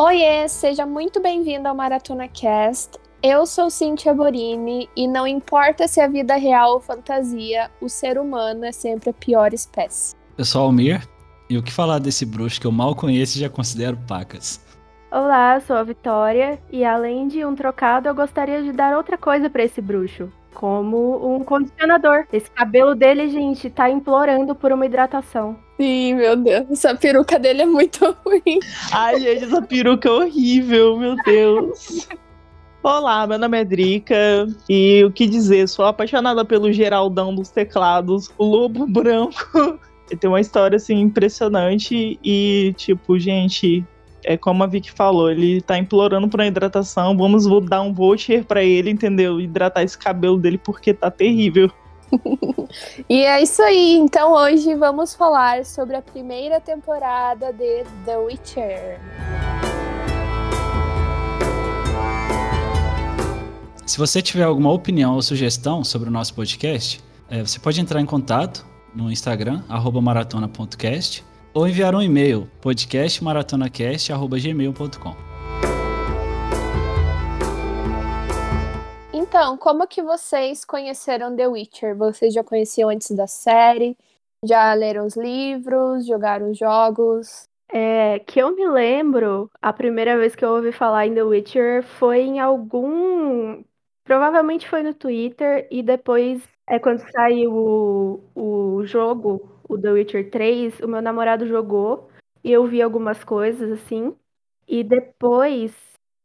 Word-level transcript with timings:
Oiê, 0.00 0.48
seja 0.48 0.86
muito 0.86 1.20
bem-vindo 1.20 1.66
ao 1.66 1.74
Maratona 1.74 2.28
Cast. 2.28 2.96
Eu 3.20 3.44
sou 3.44 3.68
Cintia 3.68 4.14
Borini 4.14 4.88
e 4.94 5.08
não 5.08 5.26
importa 5.26 5.88
se 5.88 6.00
a 6.00 6.06
vida 6.06 6.34
é 6.34 6.38
real 6.38 6.74
ou 6.74 6.80
fantasia, 6.80 7.68
o 7.80 7.88
ser 7.88 8.16
humano 8.16 8.64
é 8.64 8.70
sempre 8.70 9.10
a 9.10 9.12
pior 9.12 9.52
espécie. 9.52 10.14
Eu 10.38 10.44
sou 10.44 10.62
Almir 10.62 11.04
e 11.50 11.58
o 11.58 11.62
que 11.64 11.72
falar 11.72 11.98
desse 11.98 12.24
bruxo 12.24 12.60
que 12.60 12.66
eu 12.68 12.70
mal 12.70 12.94
conheço 12.94 13.36
e 13.36 13.40
já 13.40 13.50
considero 13.50 13.98
pacas. 14.06 14.64
Olá, 15.10 15.56
eu 15.56 15.62
sou 15.62 15.74
a 15.74 15.82
Vitória 15.82 16.62
e 16.70 16.84
além 16.84 17.26
de 17.26 17.44
um 17.44 17.56
trocado, 17.56 18.08
eu 18.08 18.14
gostaria 18.14 18.62
de 18.62 18.70
dar 18.70 18.96
outra 18.96 19.18
coisa 19.18 19.50
para 19.50 19.64
esse 19.64 19.80
bruxo, 19.80 20.32
como 20.54 21.34
um 21.34 21.42
condicionador. 21.42 22.24
Esse 22.32 22.48
cabelo 22.52 22.94
dele, 22.94 23.28
gente, 23.30 23.68
tá 23.68 23.90
implorando 23.90 24.54
por 24.54 24.70
uma 24.70 24.86
hidratação. 24.86 25.56
Sim, 25.80 26.14
meu 26.14 26.34
Deus, 26.34 26.70
essa 26.72 26.94
peruca 26.96 27.38
dele 27.38 27.62
é 27.62 27.66
muito 27.66 28.04
ruim. 28.26 28.58
Ai, 28.92 29.20
gente, 29.20 29.44
essa 29.44 29.62
peruca 29.62 30.08
é 30.08 30.12
horrível, 30.12 30.98
meu 30.98 31.14
Deus. 31.24 32.08
Olá, 32.82 33.26
meu 33.28 33.38
nome 33.38 33.60
é 33.60 33.64
Drica 33.64 34.46
e 34.68 35.04
o 35.04 35.12
que 35.12 35.26
dizer, 35.26 35.68
sou 35.68 35.84
apaixonada 35.84 36.44
pelo 36.44 36.72
Geraldão 36.72 37.32
dos 37.32 37.50
teclados, 37.50 38.28
o 38.36 38.44
Lobo 38.44 38.86
Branco. 38.86 39.78
Tem 40.18 40.28
uma 40.28 40.40
história 40.40 40.76
assim 40.76 40.98
impressionante 41.00 42.18
e 42.24 42.74
tipo, 42.76 43.18
gente, 43.18 43.84
é 44.24 44.36
como 44.36 44.64
a 44.64 44.66
Vicky 44.66 44.90
falou, 44.90 45.30
ele 45.30 45.60
tá 45.60 45.78
implorando 45.78 46.28
por 46.28 46.40
uma 46.40 46.46
hidratação, 46.46 47.16
vamos 47.16 47.46
dar 47.68 47.82
um 47.82 47.92
voucher 47.92 48.44
para 48.44 48.64
ele, 48.64 48.90
entendeu? 48.90 49.40
Hidratar 49.40 49.82
esse 49.82 49.98
cabelo 49.98 50.38
dele 50.38 50.58
porque 50.58 50.92
tá 50.92 51.10
terrível. 51.10 51.70
e 53.08 53.24
é 53.24 53.42
isso 53.42 53.62
aí, 53.62 53.96
então 53.96 54.32
hoje 54.32 54.74
vamos 54.74 55.14
falar 55.14 55.64
sobre 55.64 55.96
a 55.96 56.02
primeira 56.02 56.60
temporada 56.60 57.52
de 57.52 57.84
The 58.04 58.16
Witcher. 58.16 59.00
Se 63.86 63.96
você 63.96 64.20
tiver 64.20 64.44
alguma 64.44 64.70
opinião 64.70 65.14
ou 65.14 65.22
sugestão 65.22 65.82
sobre 65.82 66.08
o 66.08 66.12
nosso 66.12 66.34
podcast, 66.34 67.02
é, 67.30 67.40
você 67.40 67.58
pode 67.58 67.80
entrar 67.80 68.00
em 68.00 68.06
contato 68.06 68.66
no 68.94 69.10
Instagram, 69.10 69.62
maratona.cast, 70.02 71.24
ou 71.54 71.66
enviar 71.66 71.94
um 71.94 72.02
e-mail, 72.02 72.46
podcastmaratonacast.gmail.com. 72.60 75.27
Então, 79.38 79.56
como 79.56 79.86
que 79.86 80.02
vocês 80.02 80.64
conheceram 80.64 81.36
The 81.36 81.46
Witcher? 81.46 81.96
Vocês 81.96 82.34
já 82.34 82.42
conheciam 82.42 82.90
antes 82.90 83.12
da 83.12 83.28
série? 83.28 83.96
Já 84.44 84.74
leram 84.74 85.06
os 85.06 85.16
livros? 85.16 86.04
Jogaram 86.08 86.50
os 86.50 86.58
jogos? 86.58 87.48
É, 87.68 88.18
que 88.18 88.40
eu 88.40 88.52
me 88.52 88.66
lembro, 88.66 89.48
a 89.62 89.72
primeira 89.72 90.18
vez 90.18 90.34
que 90.34 90.44
eu 90.44 90.48
ouvi 90.48 90.72
falar 90.72 91.06
em 91.06 91.14
The 91.14 91.22
Witcher 91.22 91.84
foi 91.84 92.22
em 92.22 92.40
algum 92.40 93.62
Provavelmente 94.02 94.68
foi 94.68 94.82
no 94.82 94.92
Twitter 94.92 95.68
e 95.70 95.84
depois 95.84 96.42
é 96.66 96.80
quando 96.80 97.08
saiu 97.12 97.52
o, 98.34 98.78
o 98.78 98.84
jogo, 98.86 99.62
o 99.68 99.78
The 99.78 99.92
Witcher 99.92 100.30
3, 100.32 100.80
o 100.80 100.88
meu 100.88 101.00
namorado 101.00 101.46
jogou 101.46 102.08
e 102.42 102.50
eu 102.50 102.66
vi 102.66 102.82
algumas 102.82 103.22
coisas 103.22 103.70
assim. 103.70 104.16
E 104.66 104.82
depois, 104.82 105.72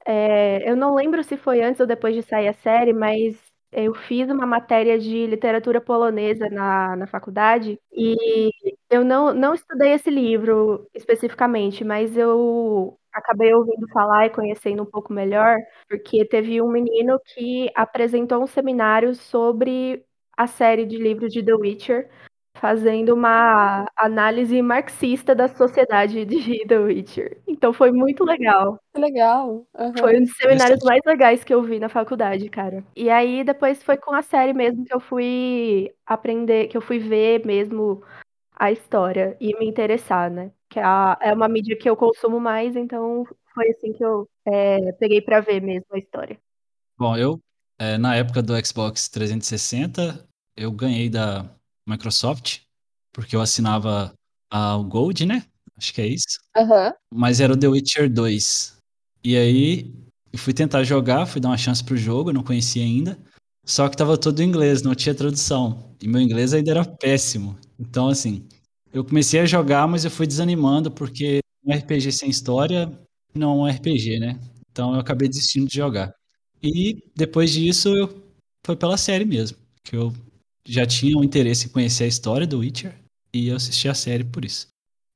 é, 0.06 0.70
eu 0.70 0.76
não 0.76 0.96
lembro 0.96 1.24
se 1.24 1.38
foi 1.38 1.62
antes 1.64 1.80
ou 1.80 1.88
depois 1.88 2.16
de 2.16 2.22
sair 2.22 2.48
a 2.48 2.54
série, 2.54 2.94
mas 2.94 3.38
eu 3.72 3.94
fiz 3.96 4.30
uma 4.30 4.46
matéria 4.46 5.00
de 5.00 5.26
literatura 5.26 5.82
polonesa 5.82 6.48
na, 6.50 6.96
na 6.96 7.08
faculdade 7.08 7.80
e 7.92 8.52
eu 8.90 9.04
não, 9.04 9.34
não 9.34 9.54
estudei 9.54 9.94
esse 9.94 10.10
livro 10.10 10.88
especificamente, 10.94 11.84
mas 11.84 12.16
eu 12.16 12.98
acabei 13.12 13.54
ouvindo 13.54 13.88
falar 13.90 14.28
e 14.28 14.30
conhecendo 14.30 14.84
um 14.84 14.86
pouco 14.86 15.12
melhor, 15.14 15.58
porque 15.90 16.26
teve 16.26 16.62
um 16.62 16.72
menino 16.72 17.20
que 17.34 17.70
apresentou 17.76 18.44
um 18.44 18.48
seminário 18.48 19.16
sobre 19.16 20.06
a 20.38 20.48
série 20.48 20.86
de 20.86 20.98
livros 20.98 21.32
de 21.32 21.44
The 21.44 21.54
Witcher, 21.54 22.10
fazendo 22.64 23.14
uma 23.14 23.86
análise 23.94 24.62
marxista 24.62 25.36
da 25.36 25.50
sociedade 25.50 26.24
de 26.24 26.64
The 26.66 26.80
Witcher. 26.80 27.42
Então 27.46 27.74
foi 27.74 27.92
muito 27.92 28.24
legal. 28.24 28.80
Legal. 28.96 29.68
Uhum. 29.78 29.98
Foi 29.98 30.18
um 30.18 30.24
dos 30.24 30.34
seminários 30.38 30.82
mais 30.82 31.02
legais 31.06 31.44
que 31.44 31.54
eu 31.54 31.62
vi 31.62 31.78
na 31.78 31.90
faculdade, 31.90 32.48
cara. 32.48 32.82
E 32.96 33.10
aí 33.10 33.44
depois 33.44 33.84
foi 33.84 33.98
com 33.98 34.14
a 34.14 34.22
série 34.22 34.54
mesmo 34.54 34.86
que 34.86 34.96
eu 34.96 35.02
fui 35.02 35.94
aprender, 36.06 36.68
que 36.68 36.78
eu 36.78 36.82
fui 36.82 37.00
ver 37.00 37.46
mesmo 37.46 38.02
a 38.56 38.72
história 38.72 39.36
e 39.42 39.54
me 39.60 39.68
interessar, 39.68 40.32
né? 40.32 40.50
Que 40.70 40.80
é, 40.80 40.84
a, 40.86 41.18
é 41.20 41.34
uma 41.34 41.50
mídia 41.50 41.78
que 41.78 41.90
eu 41.90 41.98
consumo 41.98 42.40
mais, 42.40 42.78
então 42.78 43.26
foi 43.54 43.72
assim 43.72 43.92
que 43.92 44.06
eu 44.06 44.26
é, 44.46 44.94
peguei 44.94 45.20
para 45.20 45.42
ver 45.42 45.62
mesmo 45.62 45.88
a 45.92 45.98
história. 45.98 46.40
Bom, 46.98 47.18
eu, 47.18 47.42
é, 47.78 47.98
na 47.98 48.16
época 48.16 48.42
do 48.42 48.54
Xbox 48.66 49.10
360, 49.10 50.26
eu 50.56 50.72
ganhei 50.72 51.10
da 51.10 51.54
Microsoft, 51.88 52.60
porque 53.12 53.36
eu 53.36 53.42
assinava 53.42 54.14
o 54.52 54.84
Gold, 54.84 55.26
né? 55.26 55.46
Acho 55.78 55.94
que 55.94 56.02
é 56.02 56.08
isso. 56.08 56.40
Uhum. 56.56 56.92
Mas 57.14 57.40
era 57.40 57.54
o 57.54 57.58
The 57.58 57.68
Witcher 57.68 58.12
2. 58.12 58.78
E 59.24 59.36
aí, 59.36 59.94
eu 60.32 60.40
fui 60.40 60.54
tentar 60.54 60.84
jogar, 60.84 61.26
fui 61.26 61.42
dar 61.42 61.50
uma 61.50 61.58
chance 61.58 61.84
pro 61.84 61.98
jogo, 61.98 62.30
eu 62.30 62.34
não 62.34 62.44
conhecia 62.44 62.84
ainda. 62.84 63.18
Só 63.66 63.88
que 63.88 63.98
tava 63.98 64.18
todo 64.18 64.42
em 64.42 64.48
inglês, 64.48 64.82
não 64.82 64.94
tinha 64.94 65.16
tradução. 65.16 65.96
E 66.02 66.08
meu 66.08 66.20
inglês 66.20 66.54
ainda 66.54 66.72
era 66.72 66.86
péssimo. 66.86 67.58
Então, 67.80 68.10
assim, 68.10 68.48
eu 68.92 69.04
comecei 69.04 69.40
a 69.40 69.46
jogar, 69.46 69.88
mas 69.88 70.04
eu 70.06 70.12
fui 70.12 70.28
desanimando, 70.28 70.92
porque 70.92 71.40
um 71.66 71.74
RPG 71.74 72.12
sem 72.12 72.30
história 72.30 72.92
não 73.34 73.52
é 73.52 73.56
um 73.56 73.76
RPG, 73.76 74.20
né? 74.20 74.40
Então 74.72 74.94
eu 74.94 75.00
acabei 75.00 75.28
desistindo 75.30 75.68
de 75.68 75.76
jogar. 75.76 76.14
E 76.62 77.04
depois 77.16 77.52
disso, 77.52 77.96
eu 77.96 78.24
foi 78.66 78.76
pela 78.76 78.98
série 78.98 79.26
mesmo, 79.26 79.58
que 79.84 79.96
eu 79.96 80.14
já 80.66 80.86
tinha 80.86 81.18
um 81.18 81.24
interesse 81.24 81.68
em 81.68 81.70
conhecer 81.70 82.06
a 82.06 82.08
história 82.08 82.48
do 82.48 82.60
Witcher 82.60 82.94
e 83.34 83.48
eu 83.50 83.56
assisti 83.56 83.88
a 83.88 83.94
série 83.94 84.24
por 84.24 84.46
isso. 84.46 84.68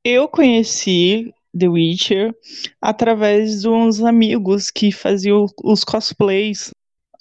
Eu 0.03 0.27
conheci 0.27 1.33
The 1.57 1.67
Witcher 1.67 2.35
através 2.81 3.61
de 3.61 3.69
uns 3.69 4.01
amigos 4.01 4.69
que 4.71 4.91
faziam 4.91 5.45
os 5.63 5.83
cosplays 5.83 6.71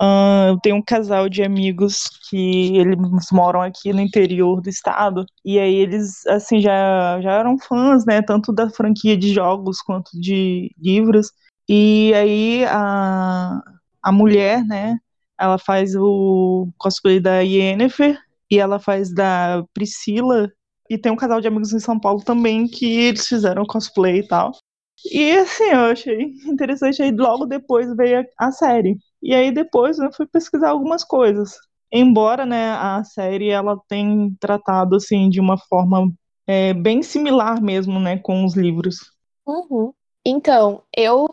Uh, 0.01 0.49
eu 0.49 0.61
tenho 0.61 0.77
um 0.77 0.83
casal 0.83 1.27
de 1.27 1.43
amigos 1.43 2.05
que 2.29 2.77
eles 2.77 2.99
moram 3.33 3.63
aqui 3.63 3.95
no 3.95 4.01
interior 4.01 4.61
do 4.61 4.69
estado 4.69 5.25
e 5.43 5.59
aí 5.59 5.75
eles 5.75 6.27
assim 6.27 6.61
já, 6.61 7.19
já 7.23 7.33
eram 7.33 7.59
fãs, 7.59 8.05
né, 8.05 8.21
tanto 8.21 8.53
da 8.53 8.69
franquia 8.69 9.17
de 9.17 9.33
jogos 9.33 9.81
quanto 9.81 10.11
de 10.21 10.71
livros. 10.79 11.33
E 11.69 12.13
aí 12.15 12.65
a, 12.67 13.59
a 14.03 14.13
mulher, 14.13 14.63
né, 14.67 14.99
ela 15.39 15.59
faz 15.59 15.95
o 15.95 16.69
cosplay 16.79 17.21
da 17.21 17.41
Yennefer 17.41 18.19
e 18.51 18.59
ela 18.59 18.79
faz 18.79 19.13
da 19.13 19.65
Priscila 19.75 20.51
e 20.89 20.97
tem 20.97 21.11
um 21.11 21.17
casal 21.17 21.41
de 21.41 21.49
amigos 21.49 21.73
em 21.73 21.81
São 21.81 21.99
Paulo 21.99 22.23
também 22.25 22.67
que 22.69 22.87
eles 22.87 23.27
fizeram 23.27 23.65
cosplay 23.67 24.21
e 24.21 24.27
tal. 24.29 24.53
E 25.05 25.33
assim, 25.39 25.65
eu 25.65 25.81
achei 25.81 26.23
interessante 26.47 27.03
aí 27.03 27.11
logo 27.11 27.45
depois 27.45 27.95
veio 27.97 28.21
a, 28.39 28.47
a 28.49 28.53
série. 28.53 28.97
E 29.23 29.35
aí 29.35 29.53
depois 29.53 29.99
eu 29.99 30.13
fui 30.13 30.27
pesquisar 30.27 30.71
algumas 30.71 31.05
coisas. 31.05 31.57
Embora, 31.93 32.45
né, 32.47 32.71
a 32.73 33.03
série 33.05 33.49
ela 33.49 33.79
tem 33.89 34.35
tratado 34.41 34.97
assim 34.97 35.29
de 35.29 35.41
uma 35.41 35.59
forma 35.59 36.11
é, 36.47 36.73
bem 36.73 37.03
similar 37.03 37.61
mesmo, 37.61 37.99
né, 38.01 38.19
com 38.19 38.45
os 38.45 38.57
livros. 38.57 39.13
Uhum. 39.47 39.93
Então, 40.25 40.83
eu, 40.97 41.29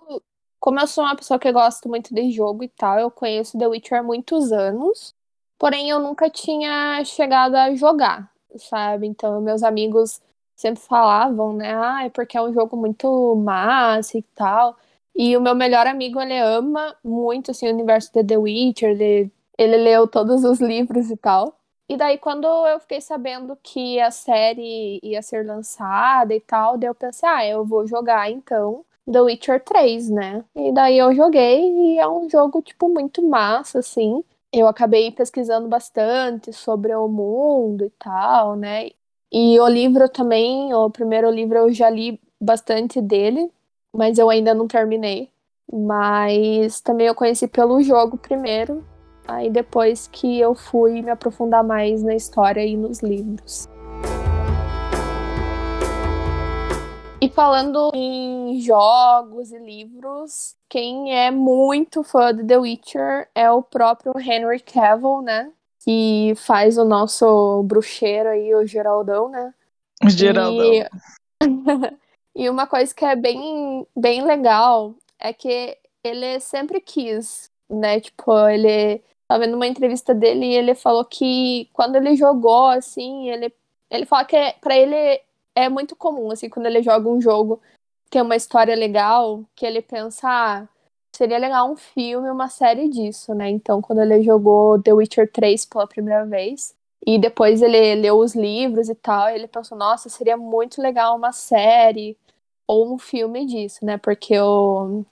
como 0.64 0.80
eu 0.80 0.88
sou 0.88 1.04
uma 1.04 1.16
pessoa 1.16 1.38
que 1.38 1.52
gosta 1.52 1.90
muito 1.90 2.16
de 2.16 2.32
jogo 2.32 2.64
e 2.64 2.70
tal, 2.70 2.98
eu 2.98 3.12
conheço 3.12 3.58
The 3.60 3.68
Witcher 3.68 4.00
há 4.00 4.04
muitos 4.04 4.54
anos, 4.54 5.14
porém 5.60 5.90
eu 5.90 6.00
nunca 6.00 6.30
tinha 6.30 7.04
chegado 7.04 7.56
a 7.56 7.76
jogar, 7.76 8.32
sabe? 8.56 9.06
Então, 9.08 9.42
meus 9.42 9.62
amigos 9.62 10.22
sempre 10.56 10.82
falavam, 10.82 11.52
né, 11.54 11.76
ah, 11.76 12.06
é 12.06 12.10
porque 12.10 12.38
é 12.38 12.42
um 12.42 12.54
jogo 12.54 12.78
muito 12.78 13.36
massa 13.36 14.18
e 14.18 14.22
tal. 14.36 14.78
E 15.14 15.36
o 15.36 15.42
meu 15.42 15.54
melhor 15.54 15.86
amigo, 15.86 16.22
ele 16.22 16.40
ama 16.40 16.96
muito, 17.04 17.52
assim, 17.52 17.68
o 17.68 17.74
universo 17.74 18.10
de 18.14 18.24
The 18.24 18.38
Witcher, 18.38 18.92
ele, 18.92 19.32
ele 19.58 19.76
leu 19.78 20.08
todos 20.08 20.46
os 20.46 20.62
livros 20.62 21.12
e 21.12 21.18
tal. 21.18 21.60
E 21.90 21.98
daí, 21.98 22.18
quando 22.18 22.46
eu 22.68 22.80
fiquei 22.80 23.02
sabendo 23.02 23.58
que 23.62 24.00
a 24.00 24.12
série 24.12 24.98
ia 25.04 25.22
ser 25.22 25.46
lançada 25.46 26.34
e 26.34 26.40
tal, 26.40 26.78
daí 26.78 26.88
eu 26.90 26.96
pensei, 26.96 27.28
ah, 27.28 27.46
eu 27.46 27.66
vou 27.66 27.86
jogar, 27.86 28.32
então, 28.32 28.86
The 29.12 29.22
Witcher 29.22 29.64
3, 29.64 30.10
né? 30.10 30.44
E 30.56 30.72
daí 30.74 30.98
eu 30.98 31.14
joguei 31.14 31.62
e 31.62 32.00
é 32.00 32.08
um 32.08 32.30
jogo, 32.30 32.62
tipo, 32.62 32.90
muito 32.90 33.22
massa, 33.28 33.80
assim. 33.80 34.24
Eu 34.52 34.68
acabei 34.68 35.12
pesquisando 35.12 35.68
bastante 35.68 36.54
sobre 36.54 36.94
o 36.96 37.08
mundo 37.08 37.86
e 37.86 37.90
tal, 38.00 38.56
né? 38.56 38.90
E 39.32 39.60
o 39.60 39.68
livro 39.68 40.08
também, 40.08 40.74
o 40.74 40.90
primeiro 40.90 41.30
livro 41.30 41.58
eu 41.58 41.74
já 41.74 41.90
li 41.90 42.22
bastante 42.40 43.02
dele, 43.02 43.52
mas 43.92 44.20
eu 44.20 44.30
ainda 44.30 44.54
não 44.54 44.68
terminei. 44.68 45.30
Mas 45.72 46.82
também 46.82 47.08
eu 47.08 47.16
conheci 47.16 47.48
pelo 47.48 47.82
jogo 47.82 48.18
primeiro, 48.18 48.86
aí 49.28 49.50
depois 49.50 50.08
que 50.08 50.40
eu 50.40 50.54
fui 50.54 51.02
me 51.02 51.10
aprofundar 51.10 51.64
mais 51.64 52.04
na 52.04 52.14
história 52.14 52.64
e 52.64 52.78
nos 52.78 53.00
livros. 53.02 53.68
E 57.24 57.30
falando 57.30 57.90
em 57.94 58.60
jogos 58.60 59.54
e 59.54 59.58
livros, 59.58 60.58
quem 60.68 61.18
é 61.18 61.32
muito 61.32 62.04
fã 62.04 62.36
de 62.36 62.44
The 62.44 62.58
Witcher 62.58 63.30
é 63.34 63.50
o 63.50 63.64
próprio 63.64 64.12
Henry 64.20 64.60
Cavill, 64.60 65.22
né? 65.22 65.50
Que 65.86 66.34
faz 66.36 66.78
o 66.78 66.84
nosso 66.84 67.64
bruxeiro 67.64 68.28
aí, 68.28 68.54
o 68.54 68.68
Geraldão, 68.68 69.30
né? 69.30 69.54
O 70.04 70.10
Geraldão. 70.10 70.66
E... 70.66 70.86
e 72.44 72.50
uma 72.50 72.68
coisa 72.68 72.94
que 72.94 73.06
é 73.06 73.16
bem, 73.16 73.88
bem 73.96 74.26
legal 74.26 74.94
é 75.18 75.32
que 75.32 75.78
ele 76.04 76.42
sempre 76.42 76.82
quis, 76.82 77.50
né? 77.70 78.02
Tipo, 78.02 78.38
ele 78.50 79.02
tava 79.30 79.46
vendo 79.46 79.56
uma 79.56 79.68
entrevista 79.68 80.14
dele 80.14 80.48
e 80.48 80.56
ele 80.56 80.76
falou 80.76 81.06
que 81.06 81.70
quando 81.72 81.96
ele 81.96 82.18
jogou, 82.18 82.66
assim, 82.66 83.30
ele, 83.30 83.54
ele 83.90 84.06
fala 84.06 84.26
que 84.26 84.36
é, 84.36 84.52
para 84.60 84.76
ele 84.76 85.22
é 85.56 85.70
muito 85.70 85.96
comum, 85.96 86.32
assim, 86.32 86.50
quando 86.50 86.66
ele 86.68 86.82
joga 86.84 87.10
um 87.10 87.22
jogo 87.22 87.62
tem 88.14 88.22
uma 88.22 88.36
história 88.36 88.76
legal, 88.76 89.44
que 89.56 89.66
ele 89.66 89.82
pensa, 89.82 90.28
ah, 90.30 90.68
seria 91.12 91.40
legal 91.40 91.72
um 91.72 91.76
filme, 91.76 92.30
uma 92.30 92.48
série 92.48 92.88
disso, 92.88 93.34
né? 93.34 93.50
Então, 93.50 93.82
quando 93.82 94.02
ele 94.02 94.22
jogou 94.22 94.80
The 94.82 94.94
Witcher 94.94 95.32
3 95.32 95.66
pela 95.66 95.88
primeira 95.88 96.24
vez, 96.24 96.76
e 97.06 97.18
depois 97.18 97.62
ele 97.64 97.96
leu 97.96 98.20
os 98.20 98.36
livros 98.36 98.88
e 98.88 98.94
tal, 98.96 99.30
ele 99.30 99.48
pensou, 99.48 99.76
nossa, 99.76 100.10
seria 100.10 100.38
muito 100.38 100.80
legal 100.80 101.18
uma 101.18 101.32
série 101.32 102.16
ou 102.68 102.94
um 102.94 103.00
filme 103.00 103.48
disso, 103.48 103.84
né? 103.84 103.98
Porque 103.98 104.40
o, 104.40 105.04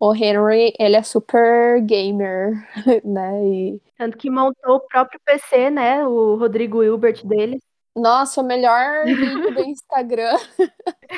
o 0.00 0.14
Henry, 0.14 0.74
ele 0.78 0.96
é 0.96 1.02
super 1.02 1.82
gamer, 1.82 2.66
né? 3.04 3.46
E... 3.46 3.82
Tanto 3.98 4.16
que 4.16 4.30
montou 4.30 4.76
o 4.76 4.80
próprio 4.80 5.20
PC, 5.24 5.70
né? 5.70 6.06
O 6.06 6.36
Rodrigo 6.36 6.82
Hilbert 6.82 7.26
dele. 7.26 7.60
Nossa, 7.96 8.40
o 8.40 8.44
melhor 8.44 9.04
vídeo 9.04 9.54
do 9.54 9.60
Instagram. 9.66 10.36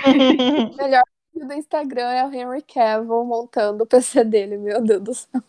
o 0.01 0.77
melhor 0.77 1.03
vídeo 1.33 1.49
do 1.49 1.55
Instagram 1.55 2.11
é 2.11 2.27
o 2.27 2.33
Henry 2.33 2.63
Cavill 2.63 3.25
montando 3.25 3.85
o 3.85 3.87
PC 3.87 4.25
dele, 4.25 4.57
meu 4.57 4.83
Deus 4.83 5.03
do 5.03 5.15
céu. 5.15 5.43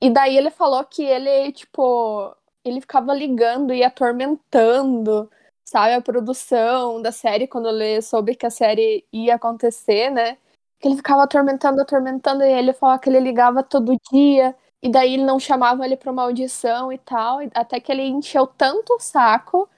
E 0.00 0.10
daí 0.10 0.36
ele 0.36 0.50
falou 0.50 0.84
que 0.84 1.02
ele, 1.02 1.52
tipo, 1.52 2.34
ele 2.64 2.80
ficava 2.80 3.14
ligando 3.14 3.72
e 3.72 3.82
atormentando, 3.82 5.30
sabe, 5.64 5.94
a 5.94 6.00
produção 6.02 7.00
da 7.00 7.12
série 7.12 7.46
quando 7.46 7.68
ele 7.68 8.02
soube 8.02 8.34
que 8.36 8.46
a 8.46 8.50
série 8.50 9.06
ia 9.12 9.36
acontecer, 9.36 10.10
né? 10.10 10.36
Que 10.78 10.88
ele 10.88 10.96
ficava 10.96 11.22
atormentando, 11.24 11.80
atormentando, 11.80 12.44
e 12.44 12.52
ele 12.52 12.72
falou 12.72 12.98
que 12.98 13.08
ele 13.08 13.20
ligava 13.20 13.62
todo 13.62 13.96
dia, 14.12 14.54
e 14.82 14.90
daí 14.90 15.14
ele 15.14 15.24
não 15.24 15.40
chamava 15.40 15.84
ele 15.84 15.96
pra 15.96 16.12
uma 16.12 16.22
audição 16.24 16.92
e 16.92 16.98
tal, 16.98 17.38
até 17.54 17.80
que 17.80 17.90
ele 17.90 18.02
encheu 18.02 18.46
tanto 18.46 18.94
o 18.94 19.00
saco 19.00 19.68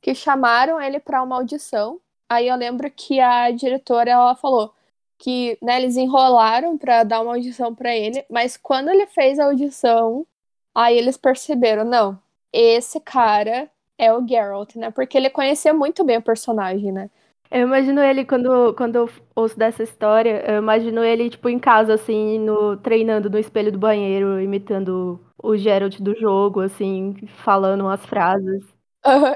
que 0.00 0.14
chamaram 0.14 0.80
ele 0.80 1.00
para 1.00 1.22
uma 1.22 1.36
audição. 1.36 2.00
Aí 2.28 2.48
eu 2.48 2.56
lembro 2.56 2.90
que 2.90 3.20
a 3.20 3.50
diretora 3.50 4.10
ela 4.10 4.34
falou 4.36 4.74
que 5.18 5.58
né, 5.62 5.76
eles 5.80 5.96
enrolaram 5.96 6.76
para 6.78 7.04
dar 7.04 7.20
uma 7.22 7.34
audição 7.34 7.74
para 7.74 7.94
ele, 7.96 8.24
mas 8.30 8.56
quando 8.56 8.90
ele 8.90 9.06
fez 9.06 9.38
a 9.38 9.46
audição, 9.46 10.26
aí 10.74 10.96
eles 10.98 11.16
perceberam, 11.16 11.84
não, 11.84 12.18
esse 12.52 13.00
cara 13.00 13.70
é 13.98 14.12
o 14.12 14.26
Geralt, 14.26 14.76
né? 14.76 14.90
Porque 14.90 15.16
ele 15.16 15.30
conhecia 15.30 15.72
muito 15.72 16.04
bem 16.04 16.18
o 16.18 16.22
personagem, 16.22 16.92
né? 16.92 17.10
Eu 17.50 17.62
imagino 17.62 18.00
ele, 18.02 18.24
quando, 18.24 18.74
quando 18.74 18.96
eu 18.96 19.08
ouço 19.34 19.56
dessa 19.56 19.82
história, 19.82 20.42
eu 20.50 20.58
imagino 20.58 21.02
ele, 21.04 21.30
tipo, 21.30 21.48
em 21.48 21.58
casa, 21.58 21.94
assim, 21.94 22.38
no, 22.40 22.76
treinando 22.76 23.30
no 23.30 23.38
espelho 23.38 23.70
do 23.72 23.78
banheiro, 23.78 24.40
imitando 24.40 25.20
o 25.38 25.56
Geralt 25.56 26.00
do 26.00 26.14
jogo, 26.18 26.60
assim, 26.60 27.14
falando 27.28 27.82
umas 27.82 28.04
frases. 28.04 28.75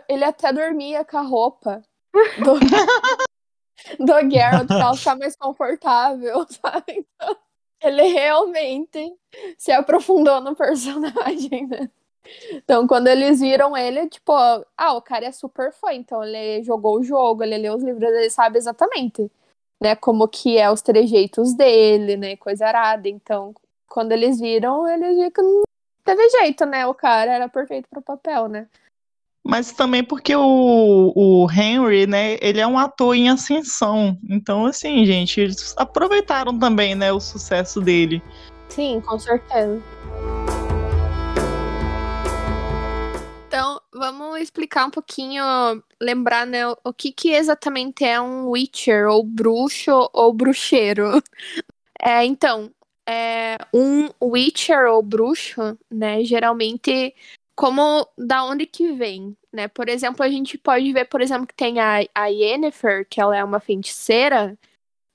Ele 0.09 0.25
até 0.25 0.53
dormia 0.53 1.05
com 1.05 1.19
a 1.19 1.23
roupa 1.23 1.83
do, 2.39 2.59
do 3.99 4.31
Geralt 4.31 4.67
pra 4.67 4.95
ficar 4.95 5.17
mais 5.17 5.37
confortável, 5.37 6.47
sabe? 6.51 7.07
Então, 7.15 7.37
ele 7.83 8.03
realmente 8.05 9.17
se 9.57 9.73
aprofundou 9.73 10.41
no 10.41 10.55
personagem, 10.55 11.67
né? 11.67 11.91
Então, 12.53 12.87
quando 12.87 13.09
eles 13.09 13.41
viram 13.41 13.77
ele, 13.77 14.09
tipo, 14.09 14.33
ah, 14.33 14.93
o 14.95 15.03
cara 15.03 15.27
é 15.27 15.33
super 15.33 15.73
fã, 15.73 15.93
então 15.93 16.23
ele 16.23 16.63
jogou 16.63 16.99
o 16.99 17.03
jogo, 17.03 17.43
ele 17.43 17.57
leu 17.57 17.75
os 17.75 17.83
livros, 17.83 18.03
ele 18.03 18.31
sabe 18.31 18.59
exatamente, 18.59 19.31
né, 19.81 19.97
como 19.97 20.29
que 20.29 20.59
é 20.59 20.71
os 20.71 20.83
trejeitos 20.83 21.55
dele, 21.55 22.17
né, 22.17 22.37
coisa 22.37 22.67
arada. 22.67 23.09
Então, 23.09 23.55
quando 23.89 24.13
eles 24.13 24.39
viram, 24.39 24.87
eles 24.89 25.17
viram 25.17 25.31
que 25.31 25.43
não 25.43 25.63
teve 26.05 26.29
jeito, 26.31 26.67
né, 26.67 26.87
o 26.87 26.95
cara 26.95 27.33
era 27.33 27.49
perfeito 27.49 27.89
pro 27.89 28.03
papel, 28.03 28.49
né. 28.49 28.69
Mas 29.51 29.73
também 29.73 30.05
porque 30.05 30.37
o, 30.37 31.13
o 31.17 31.51
Henry, 31.51 32.07
né, 32.07 32.39
ele 32.41 32.61
é 32.61 32.67
um 32.69 32.79
ator 32.79 33.17
em 33.17 33.29
ascensão. 33.29 34.17
Então, 34.29 34.65
assim, 34.65 35.05
gente, 35.05 35.41
eles 35.41 35.75
aproveitaram 35.77 36.57
também, 36.57 36.95
né, 36.95 37.13
o 37.13 37.19
sucesso 37.19 37.81
dele. 37.81 38.23
Sim, 38.69 39.01
com 39.05 39.19
certeza. 39.19 39.83
Então, 43.49 43.81
vamos 43.93 44.41
explicar 44.41 44.87
um 44.87 44.91
pouquinho, 44.91 45.43
lembrar, 46.01 46.47
né, 46.47 46.69
o 46.85 46.93
que, 46.97 47.11
que 47.11 47.33
exatamente 47.33 48.05
é 48.05 48.21
um 48.21 48.51
Witcher, 48.51 49.09
ou 49.09 49.25
bruxo, 49.25 50.09
ou 50.13 50.33
bruxeiro. 50.33 51.21
É, 52.03 52.25
então, 52.25 52.71
é, 53.07 53.59
um 53.75 54.09
Witcher 54.23 54.87
ou 54.87 55.03
bruxo, 55.03 55.77
né, 55.91 56.25
geralmente, 56.25 57.15
como, 57.61 58.09
da 58.17 58.43
onde 58.43 58.65
que 58.65 58.91
vem, 58.95 59.37
né? 59.53 59.69
Por 59.69 59.87
exemplo, 59.87 60.25
a 60.25 60.31
gente 60.31 60.57
pode 60.57 60.91
ver, 60.95 61.05
por 61.05 61.21
exemplo, 61.21 61.47
que 61.47 61.55
tem 61.55 61.79
a, 61.79 61.99
a 62.15 62.27
Yennefer, 62.29 63.07
que 63.07 63.21
ela 63.21 63.37
é 63.37 63.45
uma 63.45 63.61
feiticeira, 63.61 64.59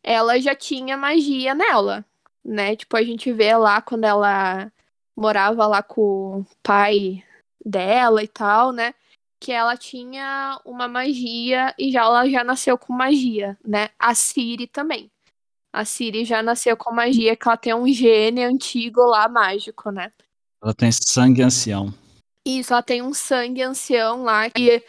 ela 0.03 0.39
já 0.39 0.53
tinha 0.53 0.95
magia 0.95 1.55
nela, 1.55 2.05
né? 2.43 2.75
Tipo, 2.75 2.97
a 2.97 3.01
gente 3.01 3.31
vê 3.33 3.55
lá 3.57 3.81
quando 3.81 4.03
ela 4.03 4.71
morava 5.17 5.65
lá 5.65 5.81
com 5.81 6.41
o 6.41 6.45
pai 6.61 7.23
dela 7.65 8.21
e 8.21 8.27
tal, 8.27 8.71
né? 8.71 8.93
Que 9.39 9.51
ela 9.51 9.75
tinha 9.75 10.61
uma 10.63 10.87
magia 10.87 11.73
e 11.79 11.91
já 11.91 12.01
ela 12.01 12.29
já 12.29 12.43
nasceu 12.43 12.77
com 12.77 12.93
magia, 12.93 13.57
né? 13.65 13.89
A 13.97 14.13
Siri 14.13 14.67
também. 14.67 15.09
A 15.73 15.83
Siri 15.83 16.23
já 16.23 16.43
nasceu 16.43 16.77
com 16.77 16.93
magia, 16.93 17.35
que 17.35 17.47
ela 17.47 17.57
tem 17.57 17.73
um 17.73 17.87
gene 17.87 18.43
antigo 18.43 19.01
lá 19.01 19.27
mágico, 19.27 19.89
né? 19.89 20.11
Ela 20.61 20.75
tem 20.75 20.91
sangue 20.91 21.41
ancião. 21.41 21.91
Isso, 22.45 22.73
ela 22.73 22.83
tem 22.83 23.01
um 23.01 23.13
sangue 23.13 23.63
ancião 23.63 24.23
lá 24.23 24.49
que 24.49 24.83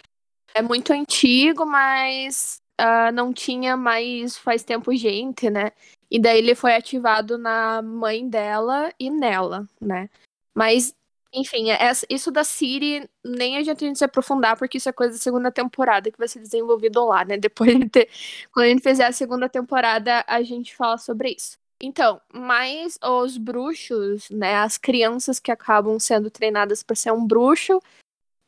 é 0.55 0.63
muito 0.63 0.93
antigo, 0.93 1.65
mas 1.65 2.61
uh, 2.81 3.13
não 3.13 3.33
tinha 3.33 3.77
mais 3.77 4.37
faz 4.37 4.63
tempo 4.63 4.95
gente, 4.95 5.49
né? 5.49 5.73
E 6.11 6.19
daí 6.21 6.39
ele 6.39 6.55
foi 6.55 6.75
ativado 6.75 7.39
na 7.39 7.83
mãe 7.83 8.29
dela 8.29 8.93
e 8.99 9.11
nela, 9.11 9.67
né? 9.81 10.09
Mas 10.55 10.95
enfim, 11.33 11.71
é, 11.71 11.79
isso 12.09 12.31
da 12.31 12.43
Siri 12.45 13.09
nem 13.25 13.59
a 13.59 13.63
gente 13.63 13.95
se 13.97 14.05
aprofundar, 14.05 14.57
porque 14.57 14.79
isso 14.79 14.89
é 14.89 14.93
coisa 14.93 15.13
da 15.15 15.19
segunda 15.19 15.51
temporada 15.51 16.11
que 16.11 16.17
vai 16.19 16.29
ser 16.29 16.41
desenvolvido 16.41 17.05
lá, 17.05 17.25
né? 17.25 17.37
Depois 17.39 17.79
de 17.79 17.89
ter. 17.89 18.09
Quando 18.53 18.67
a 18.67 18.69
gente 18.71 18.83
fizer 18.83 19.07
a 19.07 19.13
segunda 19.13 19.49
temporada, 19.49 20.25
a 20.27 20.43
gente 20.43 20.75
fala 20.75 20.97
sobre 20.99 21.31
isso. 21.37 21.59
Então, 21.83 22.21
mas 22.33 22.99
os 23.03 23.37
bruxos, 23.37 24.31
né? 24.31 24.57
As 24.57 24.79
crianças 24.79 25.39
que 25.39 25.51
acabam 25.51 25.99
sendo 25.99 26.31
treinadas 26.31 26.83
para 26.83 26.97
ser 26.97 27.13
um 27.13 27.27
bruxo, 27.27 27.81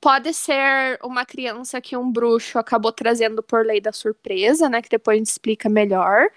pode 0.01 0.33
ser 0.33 0.99
uma 1.03 1.27
criança 1.27 1.81
que 1.81 1.97
um 1.97 2.11
bruxo 2.11 2.59
acabou 2.59 2.93
trazendo 2.93 3.43
por 3.43 3.65
lei 3.67 3.81
da 3.81 3.93
surpresa, 3.93 4.69
né? 4.69 4.81
Que 4.81 4.89
depois 4.89 5.17
a 5.17 5.19
gente 5.19 5.29
explica 5.29 5.69
melhor. 5.69 6.31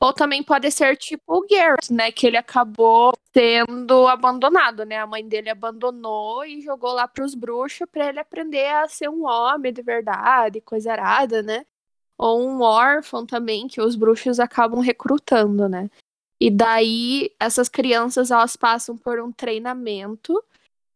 Ou 0.00 0.12
também 0.12 0.42
pode 0.42 0.70
ser 0.70 0.96
tipo 0.96 1.22
o 1.28 1.46
Garrett, 1.48 1.90
né? 1.90 2.12
Que 2.12 2.26
ele 2.26 2.36
acabou 2.36 3.12
sendo 3.32 4.06
abandonado, 4.06 4.84
né? 4.84 4.98
A 4.98 5.06
mãe 5.06 5.26
dele 5.26 5.48
abandonou 5.48 6.44
e 6.44 6.60
jogou 6.60 6.92
lá 6.92 7.08
pros 7.08 7.34
bruxos 7.34 7.88
para 7.90 8.10
ele 8.10 8.20
aprender 8.20 8.66
a 8.66 8.86
ser 8.86 9.08
um 9.08 9.24
homem 9.24 9.72
de 9.72 9.80
verdade, 9.80 10.60
coisa 10.60 10.92
arada, 10.92 11.42
né? 11.42 11.64
Ou 12.18 12.46
um 12.46 12.60
órfão 12.60 13.24
também, 13.24 13.66
que 13.66 13.80
os 13.80 13.96
bruxos 13.96 14.38
acabam 14.38 14.80
recrutando, 14.80 15.68
né? 15.68 15.88
E 16.40 16.50
daí 16.50 17.30
essas 17.38 17.68
crianças 17.68 18.30
elas 18.30 18.56
passam 18.56 18.96
por 18.96 19.20
um 19.20 19.32
treinamento 19.32 20.42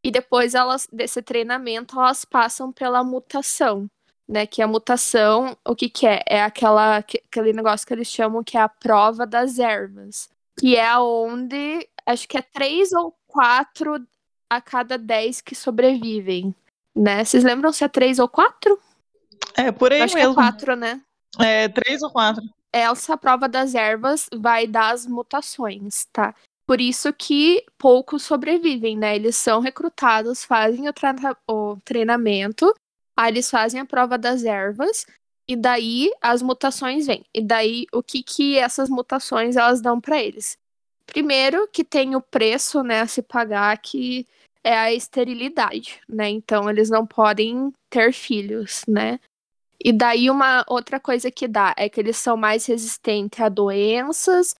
e 0.03 0.11
depois 0.11 0.55
elas 0.55 0.89
desse 0.93 1.23
treinamento 1.23 1.99
elas 1.99 2.25
passam 2.25 2.73
pela 2.73 3.03
mutação 3.05 3.89
né? 4.29 4.47
Que 4.47 4.61
a 4.61 4.67
mutação, 4.67 5.57
o 5.65 5.75
que 5.75 5.89
que 5.89 6.07
é? 6.07 6.23
É 6.27 6.43
aquela, 6.43 6.99
aquele 6.99 7.53
negócio 7.53 7.87
que 7.87 7.95
eles 7.95 8.09
chamam 8.09 8.45
que 8.45 8.59
é 8.59 8.61
a 8.61 8.69
prova 8.69 9.27
das 9.27 9.59
ervas. 9.59 10.29
Que 10.59 10.77
é 10.77 10.99
onde, 10.99 11.89
acho 12.05 12.29
que 12.29 12.37
é 12.37 12.43
três 12.43 12.93
ou 12.93 13.17
quatro 13.27 14.05
a 14.51 14.61
cada 14.61 14.99
dez 14.99 15.41
que 15.41 15.55
sobrevivem, 15.55 16.55
né? 16.95 17.25
Vocês 17.25 17.45
lembram 17.45 17.73
se 17.73 17.85
é 17.85 17.89
três 17.89 18.19
ou 18.19 18.29
quatro? 18.29 18.79
É, 19.55 19.73
por 19.73 19.93
aí 19.93 20.03
acho 20.03 20.15
mesmo. 20.15 20.35
que 20.35 20.41
é 20.41 20.43
quatro, 20.43 20.77
né? 20.77 21.01
É, 21.39 21.69
três 21.69 22.03
ou 22.03 22.11
quatro. 22.11 22.43
Essa 22.73 23.17
prova 23.17 23.49
das 23.49 23.75
ervas 23.75 24.29
vai 24.35 24.67
dar 24.67 24.93
as 24.93 25.07
mutações, 25.07 26.07
tá? 26.13 26.35
Por 26.67 26.81
isso 26.81 27.13
que 27.13 27.65
poucos 27.79 28.23
sobrevivem, 28.23 28.97
né? 28.97 29.17
Eles 29.17 29.37
são 29.37 29.61
recrutados, 29.61 30.45
fazem 30.45 30.85
o, 30.89 30.93
o 31.53 31.77
treinamento 31.85 32.75
Aí 33.19 33.33
eles 33.33 33.51
fazem 33.51 33.81
a 33.81 33.85
prova 33.85 34.17
das 34.17 34.45
ervas. 34.45 35.05
E 35.49 35.57
daí 35.57 36.13
as 36.21 36.41
mutações 36.41 37.07
vêm. 37.07 37.25
E 37.35 37.43
daí 37.43 37.87
o 37.93 38.01
que 38.01 38.23
que 38.23 38.57
essas 38.57 38.89
mutações 38.89 39.57
elas 39.57 39.81
dão 39.81 40.01
para 40.01 40.23
eles? 40.23 40.57
Primeiro 41.05 41.67
que 41.73 41.83
tem 41.83 42.15
o 42.15 42.21
preço, 42.21 42.83
né, 42.85 43.01
a 43.01 43.09
se 43.09 43.23
pagar 43.23 43.77
que 43.79 44.25
é 44.63 44.77
a 44.77 44.93
esterilidade, 44.93 46.01
né? 46.09 46.29
Então 46.29 46.71
eles 46.71 46.91
não 46.91 47.05
podem 47.05 47.73
ter 47.91 48.13
filhos, 48.13 48.83
né? 48.87 49.19
E 49.83 49.93
daí 49.93 50.29
uma 50.31 50.65
outra 50.69 50.99
coisa 50.99 51.31
que 51.31 51.47
dá 51.47 51.75
é 51.77 51.89
que 51.89 52.01
eles 52.01 52.17
são 52.17 52.37
mais 52.37 52.67
resistentes 52.67 53.41
a 53.41 53.49
doenças, 53.49 54.55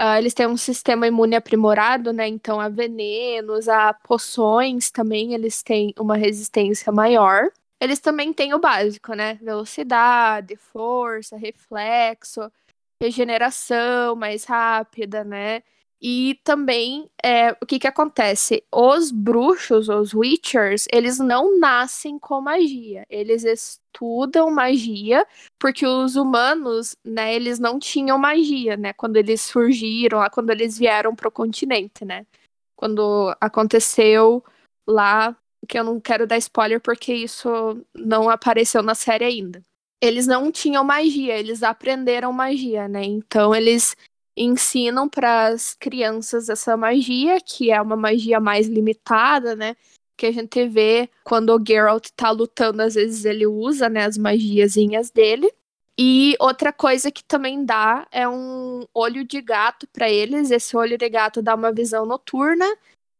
uh, 0.00 0.16
eles 0.18 0.34
têm 0.34 0.46
um 0.46 0.56
sistema 0.56 1.06
imune 1.06 1.36
aprimorado, 1.36 2.12
né? 2.12 2.28
Então 2.28 2.60
a 2.60 2.68
venenos, 2.68 3.68
a 3.68 3.92
poções 3.92 4.90
também 4.90 5.34
eles 5.34 5.62
têm 5.62 5.92
uma 5.98 6.16
resistência 6.16 6.92
maior. 6.92 7.50
Eles 7.80 7.98
também 7.98 8.32
têm 8.32 8.54
o 8.54 8.58
básico, 8.58 9.14
né? 9.14 9.34
Velocidade, 9.42 10.56
força, 10.56 11.36
reflexo, 11.36 12.50
regeneração 13.02 14.14
mais 14.16 14.44
rápida, 14.44 15.24
né? 15.24 15.62
E 16.02 16.40
também, 16.42 17.10
é, 17.22 17.52
o 17.60 17.66
que 17.66 17.78
que 17.78 17.86
acontece? 17.86 18.64
Os 18.72 19.10
bruxos, 19.10 19.88
os 19.90 20.14
witchers, 20.14 20.86
eles 20.90 21.18
não 21.18 21.58
nascem 21.58 22.18
com 22.18 22.40
magia. 22.40 23.04
Eles 23.10 23.44
estudam 23.44 24.50
magia, 24.50 25.26
porque 25.58 25.86
os 25.86 26.16
humanos, 26.16 26.96
né, 27.04 27.34
eles 27.34 27.58
não 27.58 27.78
tinham 27.78 28.18
magia, 28.18 28.78
né? 28.78 28.94
Quando 28.94 29.16
eles 29.16 29.42
surgiram, 29.42 30.20
quando 30.32 30.50
eles 30.50 30.78
vieram 30.78 31.14
pro 31.14 31.30
continente, 31.30 32.02
né? 32.04 32.24
Quando 32.76 33.36
aconteceu 33.40 34.42
lá, 34.86 35.36
que 35.68 35.78
eu 35.78 35.84
não 35.84 36.00
quero 36.00 36.26
dar 36.26 36.38
spoiler 36.38 36.80
porque 36.80 37.12
isso 37.12 37.84
não 37.94 38.30
apareceu 38.30 38.82
na 38.82 38.94
série 38.94 39.24
ainda. 39.24 39.62
Eles 40.00 40.26
não 40.26 40.50
tinham 40.50 40.82
magia, 40.82 41.38
eles 41.38 41.62
aprenderam 41.62 42.32
magia, 42.32 42.88
né? 42.88 43.04
Então 43.04 43.54
eles 43.54 43.94
ensinam 44.36 45.08
para 45.08 45.48
as 45.48 45.74
crianças 45.74 46.48
essa 46.48 46.76
magia, 46.76 47.40
que 47.40 47.70
é 47.70 47.80
uma 47.80 47.96
magia 47.96 48.40
mais 48.40 48.66
limitada, 48.68 49.56
né? 49.56 49.76
Que 50.16 50.26
a 50.26 50.32
gente 50.32 50.66
vê 50.68 51.08
quando 51.24 51.54
o 51.54 51.64
Geralt 51.66 52.08
tá 52.16 52.30
lutando, 52.30 52.82
às 52.82 52.94
vezes 52.94 53.24
ele 53.24 53.46
usa, 53.46 53.88
né, 53.88 54.04
as 54.04 54.18
magiazinhas 54.18 55.10
dele. 55.10 55.50
E 55.98 56.34
outra 56.40 56.72
coisa 56.72 57.10
que 57.10 57.22
também 57.24 57.64
dá 57.64 58.06
é 58.10 58.26
um 58.28 58.86
olho 58.94 59.24
de 59.24 59.40
gato 59.42 59.86
para 59.92 60.08
eles. 60.08 60.50
Esse 60.50 60.76
olho 60.76 60.96
de 60.96 61.08
gato 61.08 61.42
dá 61.42 61.54
uma 61.54 61.72
visão 61.72 62.06
noturna. 62.06 62.66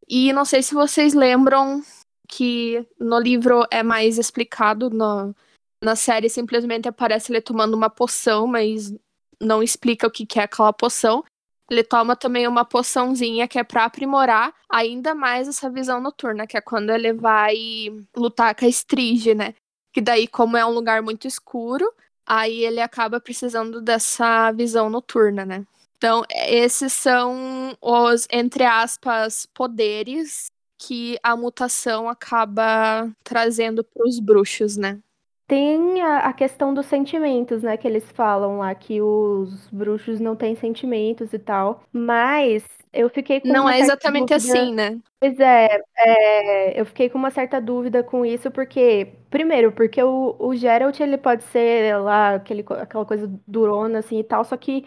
E 0.09 0.33
não 0.33 0.45
sei 0.45 0.63
se 0.63 0.75
vocês 0.75 1.15
lembram 1.15 1.83
que 2.27 2.87
no 2.99 3.19
livro 3.19 3.67
é 3.71 3.83
mais 3.83 4.19
explicado, 4.19 4.89
no, 4.89 5.35
na 5.83 5.97
série 5.97 6.29
simplesmente 6.29 6.89
aparece 6.89 7.33
ele 7.33 7.41
tomando 7.41 7.75
uma 7.75 7.91
poção, 7.91 8.47
mas 8.47 8.95
não 9.41 9.63
explica 9.63 10.07
o 10.07 10.11
que, 10.11 10.27
que 10.27 10.39
é 10.39 10.45
aquela 10.45 10.73
poção. 10.73 11.25
Ele 11.71 11.85
toma 11.85 12.17
também 12.17 12.49
uma 12.49 12.65
poçãozinha 12.65 13.47
que 13.47 13.59
é 13.59 13.65
para 13.65 13.85
aprimorar 13.85 14.53
ainda 14.69 15.15
mais 15.15 15.49
essa 15.49 15.71
visão 15.71 16.01
noturna, 16.01 16.47
que 16.47 16.57
é 16.57 16.61
quando 16.61 16.91
ele 16.91 17.13
vai 17.13 17.55
lutar 18.17 18.55
com 18.55 18.65
a 18.65 18.69
Strige, 18.69 19.35
né? 19.35 19.55
Que 19.93 20.01
daí, 20.01 20.27
como 20.27 20.57
é 20.57 20.65
um 20.67 20.71
lugar 20.71 21.03
muito 21.03 21.27
escuro, 21.27 21.93
aí 22.27 22.65
ele 22.65 22.81
acaba 22.81 23.21
precisando 23.21 23.81
dessa 23.81 24.53
visão 24.53 24.91
noturna, 24.91 25.45
né? 25.45 25.65
Então, 25.97 26.25
esses 26.31 26.93
são 26.93 27.77
os, 27.81 28.27
entre 28.33 28.65
aspas, 28.65 29.47
poderes 29.53 30.51
que 30.79 31.19
a 31.23 31.37
mutação 31.37 32.09
acaba 32.09 33.11
trazendo 33.23 33.85
para 33.85 34.09
os 34.09 34.19
bruxos, 34.19 34.77
né? 34.77 34.99
Tem 35.51 36.01
a, 36.01 36.19
a, 36.19 36.33
questão 36.33 36.73
dos 36.73 36.87
sentimentos, 36.87 37.65
né? 37.65 37.77
Que 37.77 37.89
eles 37.89 38.09
falam 38.13 38.59
lá 38.59 38.73
que 38.73 39.03
os 39.03 39.67
bruxos 39.73 40.21
não 40.21 40.37
têm 40.37 40.55
sentimentos 40.55 41.33
e 41.33 41.41
tal. 41.41 41.83
Mas 41.93 42.65
eu 42.93 43.11
fiquei 43.11 43.41
com 43.41 43.49
Não 43.49 43.69
é 43.69 43.81
exatamente 43.81 44.33
dúvida... 44.33 44.53
assim, 44.53 44.73
né? 44.73 45.01
Pois 45.19 45.41
é, 45.41 45.83
é, 45.99 46.81
eu 46.81 46.87
fiquei 46.87 47.11
com 47.11 47.19
uma 47.19 47.33
certa 47.33 47.61
dúvida 47.61 48.01
com 48.05 48.25
isso, 48.25 48.49
porque, 48.49 49.09
primeiro, 49.29 49.73
porque 49.73 50.01
o, 50.01 50.37
o 50.39 50.55
Geralt, 50.55 51.01
ele 51.01 51.19
pode 51.19 51.43
ser 51.43 51.97
lá 51.97 52.37
aquele, 52.37 52.65
aquela 52.81 53.05
coisa 53.05 53.29
durona, 53.45 53.99
assim 53.99 54.21
e 54.21 54.25
tal, 54.25 54.45
só 54.45 54.57
que 54.57 54.87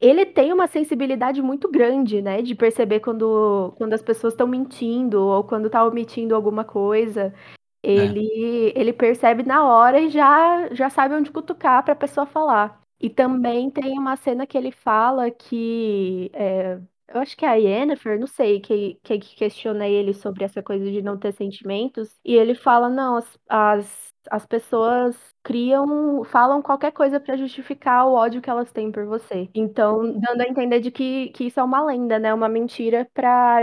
ele 0.00 0.24
tem 0.24 0.54
uma 0.54 0.68
sensibilidade 0.68 1.42
muito 1.42 1.70
grande, 1.70 2.22
né? 2.22 2.40
De 2.40 2.54
perceber 2.54 3.00
quando, 3.00 3.74
quando 3.76 3.92
as 3.92 4.00
pessoas 4.00 4.32
estão 4.32 4.46
mentindo 4.46 5.20
ou 5.20 5.44
quando 5.44 5.68
tá 5.68 5.84
omitindo 5.84 6.34
alguma 6.34 6.64
coisa. 6.64 7.34
É. 7.82 7.90
Ele, 7.90 8.72
é. 8.76 8.80
ele 8.80 8.92
percebe 8.92 9.42
na 9.42 9.64
hora 9.66 10.00
e 10.00 10.10
já, 10.10 10.72
já 10.74 10.90
sabe 10.90 11.14
onde 11.14 11.30
cutucar 11.30 11.82
para 11.84 11.92
a 11.92 11.96
pessoa 11.96 12.26
falar. 12.26 12.80
E 13.00 13.08
também 13.08 13.70
tem 13.70 13.98
uma 13.98 14.16
cena 14.16 14.46
que 14.46 14.58
ele 14.58 14.72
fala 14.72 15.30
que. 15.30 16.30
É, 16.34 16.80
eu 17.08 17.20
acho 17.20 17.36
que 17.36 17.44
é 17.44 17.48
a 17.48 17.54
Yennefer, 17.54 18.18
não 18.18 18.26
sei, 18.26 18.60
que, 18.60 18.96
que 19.02 19.18
questiona 19.18 19.86
ele 19.88 20.12
sobre 20.12 20.44
essa 20.44 20.62
coisa 20.62 20.90
de 20.90 21.00
não 21.00 21.16
ter 21.18 21.32
sentimentos. 21.32 22.18
E 22.24 22.34
ele 22.34 22.54
fala: 22.54 22.88
não, 22.88 23.16
as, 23.16 23.38
as, 23.48 24.07
as 24.30 24.46
pessoas 24.46 25.16
criam, 25.42 26.24
falam 26.24 26.60
qualquer 26.60 26.92
coisa 26.92 27.18
para 27.18 27.36
justificar 27.36 28.06
o 28.06 28.12
ódio 28.12 28.42
que 28.42 28.50
elas 28.50 28.70
têm 28.70 28.92
por 28.92 29.06
você. 29.06 29.48
Então, 29.54 30.12
dando 30.18 30.42
a 30.42 30.48
entender 30.48 30.80
de 30.80 30.90
que, 30.90 31.30
que 31.30 31.44
isso 31.44 31.58
é 31.58 31.62
uma 31.62 31.84
lenda, 31.84 32.18
né? 32.18 32.32
Uma 32.34 32.48
mentira 32.48 33.08
para 33.14 33.62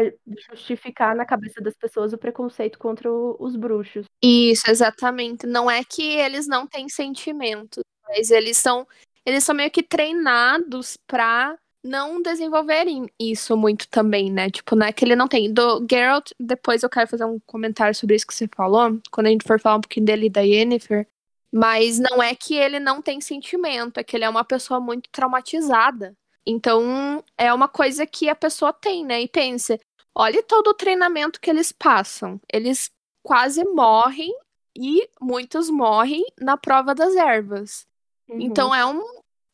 justificar 0.50 1.16
na 1.16 1.26
cabeça 1.26 1.62
das 1.62 1.76
pessoas 1.76 2.14
o 2.14 2.18
preconceito 2.18 2.80
contra 2.80 3.12
o, 3.12 3.36
os 3.40 3.56
bruxos. 3.56 4.06
Isso, 4.22 4.70
exatamente. 4.70 5.46
Não 5.46 5.70
é 5.70 5.84
que 5.84 6.04
eles 6.04 6.48
não 6.48 6.66
têm 6.66 6.90
sentimentos, 6.90 7.84
mas 8.08 8.32
eles 8.32 8.58
são 8.58 8.88
eles 9.26 9.44
são 9.44 9.56
meio 9.56 9.72
que 9.72 9.82
treinados 9.82 10.98
para 11.08 11.58
não 11.86 12.20
desenvolverem 12.20 13.08
isso 13.20 13.56
muito 13.56 13.88
também, 13.88 14.32
né? 14.32 14.50
Tipo, 14.50 14.76
não 14.76 14.88
é 14.88 14.92
que 14.92 15.06
ele 15.06 15.16
não 15.16 15.28
tem. 15.28 15.54
Do 15.54 15.86
Geralt, 15.90 16.32
depois 16.40 16.82
eu 16.82 16.90
quero 16.90 17.08
fazer 17.08 17.26
um 17.26 17.40
comentário 17.46 17.94
sobre 17.94 18.16
isso 18.16 18.26
que 18.26 18.34
você 18.34 18.48
falou, 18.48 19.00
quando 19.12 19.28
a 19.28 19.30
gente 19.30 19.46
for 19.48 19.60
falar 19.60 19.78
um 19.78 19.82
pouquinho 19.82 20.06
dele 20.06 20.26
e 20.26 20.30
da 20.30 20.42
Yennefer. 20.42 21.08
Mas 21.54 22.00
não 22.00 22.22
é 22.22 22.34
que 22.34 22.56
ele 22.56 22.80
não 22.80 23.02
tem 23.02 23.22
sentimento, 23.22 24.00
é 24.00 24.04
que 24.04 24.18
ele 24.18 24.26
é 24.26 24.30
uma 24.30 24.44
pessoa 24.44 24.80
muito 24.80 25.10
traumatizada. 25.12 26.14
Então, 26.46 27.24
é 27.38 27.54
uma 27.54 27.68
coisa 27.68 28.06
que 28.06 28.28
a 28.28 28.36
pessoa 28.36 28.74
tem, 28.74 29.06
né? 29.06 29.22
E 29.22 29.28
pensa, 29.28 29.80
olha 30.14 30.42
todo 30.42 30.70
o 30.70 30.74
treinamento 30.74 31.40
que 31.40 31.50
eles 31.50 31.72
passam. 31.72 32.42
Eles 32.52 32.90
quase 33.24 33.64
morrem 33.64 34.36
e 34.76 35.08
muitos 35.22 35.70
morrem 35.70 36.26
na 36.42 36.58
prova 36.58 36.96
das 36.96 37.16
ervas. 37.16 37.86
Uhum. 38.28 38.42
Então, 38.42 38.74
é 38.74 38.86
um, 38.86 39.04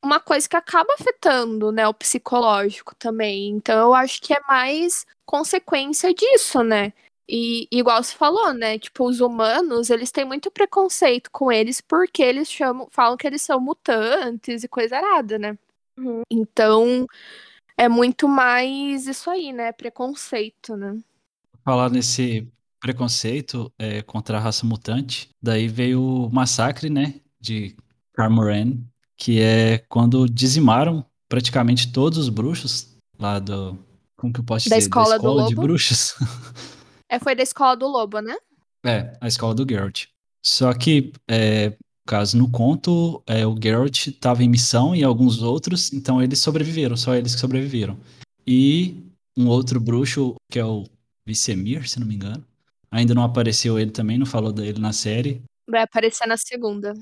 uma 0.04 0.20
coisa 0.20 0.48
que 0.50 0.56
acaba 0.56 0.94
afetando, 0.94 1.72
né, 1.72 1.88
o 1.88 1.94
psicológico 1.94 2.96
também. 2.96 3.50
Então, 3.50 3.78
eu 3.80 3.94
acho 3.94 4.22
que 4.22 4.34
é 4.34 4.40
mais 4.48 5.06
consequência 5.26 6.14
disso, 6.14 6.64
né? 6.64 6.92
E 7.30 7.68
igual 7.72 8.04
você 8.04 8.14
falou, 8.14 8.54
né? 8.54 8.78
Tipo, 8.78 9.08
os 9.08 9.22
humanos, 9.22 9.90
eles 9.90 10.12
têm 10.12 10.26
muito 10.26 10.52
preconceito 10.52 11.32
com 11.32 11.52
eles 11.52 11.80
porque 11.80 12.22
eles 12.22 12.52
chamam, 12.52 12.88
falam 12.92 13.16
que 13.16 13.26
eles 13.26 13.42
são 13.42 13.60
mutantes 13.60 14.64
e 14.64 14.68
coisa 14.68 14.98
errada, 14.98 15.40
né? 15.40 15.58
Uhum. 15.98 16.24
Então, 16.30 17.08
é 17.78 17.88
muito 17.88 18.28
mais 18.28 19.08
isso 19.08 19.30
aí, 19.30 19.54
né? 19.54 19.72
Preconceito, 19.72 20.76
né? 20.76 21.00
Falar 21.64 21.90
nesse 21.90 22.48
preconceito 22.82 23.72
é, 23.78 24.02
contra 24.02 24.38
a 24.38 24.42
raça 24.42 24.66
mutante, 24.66 25.30
daí 25.42 25.68
veio 25.68 26.04
o 26.04 26.30
massacre, 26.30 26.90
né? 26.90 27.22
De 27.40 27.76
Carmoran, 28.14 28.78
que 29.22 29.40
é 29.40 29.78
quando 29.88 30.28
dizimaram 30.28 31.06
praticamente 31.30 31.92
todos 31.92 32.18
os 32.18 32.28
bruxos 32.28 32.98
lá 33.20 33.38
do. 33.38 33.78
Como 34.18 34.34
que 34.34 34.40
eu 34.40 34.44
posso 34.44 34.68
da 34.68 34.78
dizer? 34.78 34.88
Escola 34.88 35.10
da 35.10 35.16
escola 35.18 35.48
de 35.48 35.56
bruxos. 35.56 36.16
É, 37.08 37.20
foi 37.20 37.36
da 37.36 37.44
escola 37.44 37.76
do 37.76 37.90
Lobo, 37.90 38.22
né? 38.22 38.34
É, 38.86 39.18
a 39.20 39.28
escola 39.28 39.54
do 39.54 39.68
Geralt. 39.70 40.06
Só 40.42 40.74
que, 40.74 41.12
é, 41.28 41.74
caso 42.08 42.38
no 42.38 42.50
conto, 42.50 43.22
é, 43.28 43.46
o 43.46 43.54
Geralt 43.62 44.08
estava 44.08 44.42
em 44.46 44.48
missão 44.48 44.96
e 44.96 45.04
alguns 45.04 45.42
outros, 45.42 45.92
então 45.92 46.24
eles 46.24 46.40
sobreviveram, 46.40 46.96
só 46.96 47.14
eles 47.14 47.36
que 47.36 47.42
sobreviveram. 47.42 47.98
E 48.48 49.04
um 49.38 49.48
outro 49.50 49.78
bruxo, 49.78 50.36
que 50.50 50.58
é 50.58 50.64
o 50.66 50.86
Vicemir, 51.28 51.86
se 51.90 52.00
não 52.00 52.08
me 52.08 52.16
engano, 52.16 52.46
ainda 52.90 53.14
não 53.14 53.24
apareceu 53.24 53.78
ele 53.78 53.92
também, 53.92 54.18
não 54.18 54.26
falou 54.26 54.54
dele 54.54 54.80
na 54.80 54.94
série. 54.94 55.42
Vai 55.70 55.84
aparecer 55.84 56.26
na 56.26 56.38
segunda. 56.38 56.94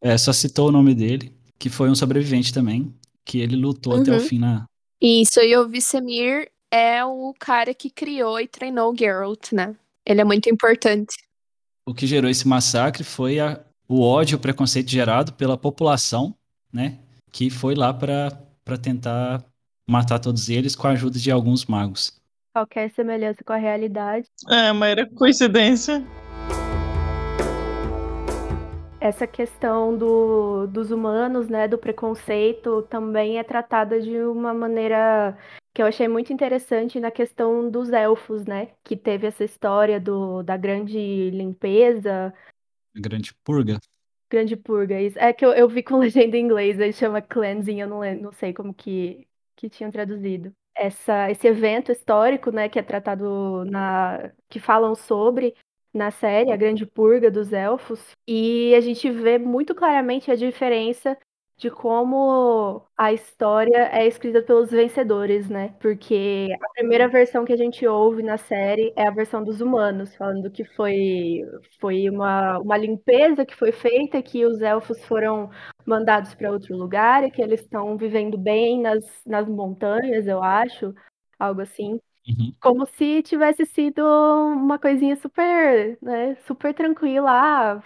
É, 0.00 0.18
só 0.18 0.32
citou 0.32 0.70
o 0.70 0.72
nome 0.72 0.92
dele, 0.92 1.32
que 1.62 1.70
foi 1.70 1.88
um 1.88 1.94
sobrevivente 1.94 2.52
também, 2.52 2.92
que 3.24 3.38
ele 3.38 3.54
lutou 3.54 3.94
uhum. 3.94 4.02
até 4.02 4.10
o 4.10 4.14
uhum. 4.14 4.20
fim 4.20 4.38
na. 4.40 4.66
Isso, 5.00 5.38
e 5.38 5.56
o 5.56 5.68
Vicemir 5.68 6.50
é 6.72 7.04
o 7.04 7.32
cara 7.38 7.72
que 7.72 7.88
criou 7.88 8.40
e 8.40 8.48
treinou 8.48 8.92
o 8.92 8.96
Geralt, 8.96 9.52
né? 9.52 9.76
Ele 10.04 10.20
é 10.20 10.24
muito 10.24 10.50
importante. 10.50 11.14
O 11.86 11.94
que 11.94 12.04
gerou 12.04 12.28
esse 12.28 12.48
massacre 12.48 13.04
foi 13.04 13.38
a, 13.38 13.60
o 13.88 14.00
ódio, 14.00 14.38
o 14.38 14.40
preconceito 14.40 14.90
gerado 14.90 15.32
pela 15.34 15.56
população, 15.56 16.34
né? 16.72 16.98
Que 17.30 17.48
foi 17.48 17.76
lá 17.76 17.94
para 17.94 18.76
tentar 18.82 19.44
matar 19.88 20.18
todos 20.18 20.48
eles 20.48 20.74
com 20.74 20.88
a 20.88 20.90
ajuda 20.90 21.16
de 21.16 21.30
alguns 21.30 21.66
magos. 21.66 22.20
Qualquer 22.52 22.90
semelhança 22.90 23.44
com 23.44 23.52
a 23.52 23.56
realidade. 23.56 24.26
É, 24.50 24.72
mas 24.72 24.90
era 24.90 25.06
coincidência. 25.06 26.04
Essa 29.02 29.26
questão 29.26 29.98
do, 29.98 30.68
dos 30.68 30.92
humanos, 30.92 31.48
né, 31.48 31.66
do 31.66 31.76
preconceito, 31.76 32.82
também 32.82 33.36
é 33.36 33.42
tratada 33.42 34.00
de 34.00 34.16
uma 34.18 34.54
maneira 34.54 35.36
que 35.74 35.82
eu 35.82 35.86
achei 35.86 36.06
muito 36.06 36.32
interessante 36.32 37.00
na 37.00 37.10
questão 37.10 37.68
dos 37.68 37.90
elfos, 37.90 38.46
né, 38.46 38.68
que 38.84 38.96
teve 38.96 39.26
essa 39.26 39.42
história 39.42 39.98
do, 39.98 40.44
da 40.44 40.56
grande 40.56 41.30
limpeza. 41.30 42.32
Grande 42.94 43.34
purga. 43.42 43.80
Grande 44.30 44.56
purga, 44.56 45.00
isso. 45.00 45.18
É 45.18 45.32
que 45.32 45.44
eu, 45.44 45.52
eu 45.52 45.68
vi 45.68 45.82
com 45.82 45.98
legenda 45.98 46.36
em 46.36 46.44
inglês, 46.44 46.78
ele 46.78 46.92
chama 46.92 47.20
cleansing, 47.20 47.80
eu 47.80 47.88
não, 47.88 48.00
não 48.20 48.30
sei 48.30 48.54
como 48.54 48.72
que, 48.72 49.26
que 49.56 49.68
tinham 49.68 49.90
traduzido. 49.90 50.54
Essa, 50.76 51.28
esse 51.28 51.48
evento 51.48 51.90
histórico, 51.90 52.52
né, 52.52 52.68
que 52.68 52.78
é 52.78 52.82
tratado 52.82 53.64
na... 53.64 54.30
que 54.48 54.60
falam 54.60 54.94
sobre 54.94 55.56
na 55.92 56.10
série, 56.10 56.52
a 56.52 56.56
Grande 56.56 56.86
Purga 56.86 57.30
dos 57.30 57.52
Elfos, 57.52 58.00
e 58.26 58.74
a 58.74 58.80
gente 58.80 59.10
vê 59.10 59.38
muito 59.38 59.74
claramente 59.74 60.30
a 60.30 60.34
diferença 60.36 61.16
de 61.56 61.70
como 61.70 62.84
a 62.96 63.12
história 63.12 63.88
é 63.92 64.04
escrita 64.06 64.42
pelos 64.42 64.70
vencedores, 64.70 65.48
né? 65.48 65.74
Porque 65.80 66.48
a 66.60 66.68
primeira 66.74 67.06
versão 67.08 67.44
que 67.44 67.52
a 67.52 67.56
gente 67.56 67.86
ouve 67.86 68.20
na 68.22 68.36
série 68.36 68.92
é 68.96 69.06
a 69.06 69.10
versão 69.12 69.44
dos 69.44 69.60
humanos, 69.60 70.14
falando 70.16 70.50
que 70.50 70.64
foi, 70.64 71.40
foi 71.80 72.08
uma, 72.10 72.58
uma 72.58 72.76
limpeza 72.76 73.46
que 73.46 73.54
foi 73.54 73.70
feita, 73.70 74.20
que 74.22 74.44
os 74.44 74.60
elfos 74.60 75.04
foram 75.04 75.50
mandados 75.86 76.34
para 76.34 76.50
outro 76.50 76.76
lugar 76.76 77.22
e 77.22 77.30
que 77.30 77.40
eles 77.40 77.60
estão 77.60 77.96
vivendo 77.96 78.36
bem 78.36 78.80
nas, 78.80 79.04
nas 79.24 79.46
montanhas, 79.48 80.26
eu 80.26 80.42
acho, 80.42 80.92
algo 81.38 81.60
assim. 81.60 82.00
Uhum. 82.28 82.54
Como 82.60 82.86
se 82.86 83.22
tivesse 83.22 83.66
sido 83.66 84.00
uma 84.04 84.78
coisinha 84.78 85.16
super, 85.16 85.98
né, 86.00 86.36
super 86.46 86.72
tranquila. 86.72 87.30
Ah, 87.30 87.82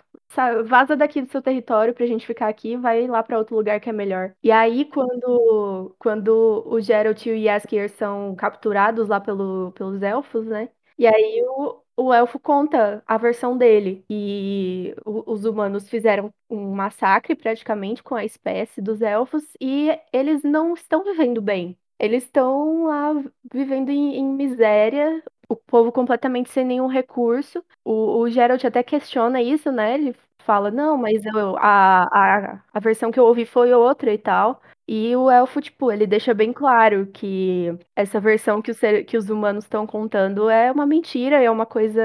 vaza 0.64 0.94
daqui 0.96 1.22
do 1.22 1.28
seu 1.30 1.40
território 1.40 1.94
pra 1.94 2.04
gente 2.06 2.26
ficar 2.26 2.48
aqui, 2.48 2.76
vai 2.76 3.06
lá 3.06 3.22
pra 3.22 3.38
outro 3.38 3.56
lugar 3.56 3.80
que 3.80 3.88
é 3.88 3.92
melhor. 3.92 4.34
E 4.42 4.50
aí, 4.52 4.84
quando, 4.84 5.94
quando 5.98 6.62
o 6.66 6.78
Geralt 6.80 7.24
e 7.26 7.30
o 7.32 7.88
são 7.88 8.34
capturados 8.36 9.08
lá 9.08 9.18
pelo, 9.20 9.72
pelos 9.72 10.02
elfos, 10.02 10.44
né? 10.46 10.68
E 10.98 11.06
aí 11.06 11.42
o, 11.48 11.82
o 11.96 12.12
elfo 12.12 12.38
conta 12.38 13.02
a 13.06 13.16
versão 13.16 13.56
dele. 13.56 14.04
E 14.10 14.94
o- 15.06 15.32
os 15.32 15.44
humanos 15.46 15.88
fizeram 15.88 16.30
um 16.50 16.72
massacre 16.74 17.34
praticamente 17.34 18.02
com 18.02 18.14
a 18.14 18.24
espécie 18.24 18.82
dos 18.82 19.00
elfos 19.00 19.44
e 19.60 19.88
eles 20.12 20.42
não 20.42 20.74
estão 20.74 21.02
vivendo 21.04 21.40
bem. 21.40 21.78
Eles 21.98 22.24
estão 22.24 22.84
lá 22.84 23.12
vivendo 23.52 23.90
em, 23.90 24.16
em 24.16 24.24
miséria, 24.34 25.22
o 25.48 25.56
povo 25.56 25.90
completamente 25.92 26.50
sem 26.50 26.64
nenhum 26.64 26.86
recurso. 26.88 27.64
O, 27.84 28.18
o 28.20 28.30
Geralt 28.30 28.64
até 28.64 28.82
questiona 28.82 29.40
isso, 29.42 29.70
né? 29.72 29.94
Ele 29.94 30.14
fala, 30.44 30.70
não, 30.70 30.96
mas 30.96 31.24
eu- 31.26 31.56
a, 31.58 32.04
a, 32.04 32.62
a 32.72 32.80
versão 32.80 33.10
que 33.10 33.18
eu 33.18 33.24
ouvi 33.24 33.44
foi 33.46 33.72
outra 33.72 34.12
e 34.12 34.18
tal. 34.18 34.60
E 34.88 35.16
o 35.16 35.28
elfo, 35.30 35.60
tipo, 35.60 35.90
ele 35.90 36.06
deixa 36.06 36.32
bem 36.32 36.52
claro 36.52 37.06
que 37.12 37.76
essa 37.96 38.20
versão 38.20 38.62
que 38.62 38.70
os, 38.70 38.76
ser- 38.76 39.04
que 39.04 39.16
os 39.16 39.28
humanos 39.28 39.64
estão 39.64 39.84
contando 39.86 40.48
é 40.48 40.70
uma 40.70 40.86
mentira, 40.86 41.42
é 41.42 41.50
uma 41.50 41.66
coisa, 41.66 42.00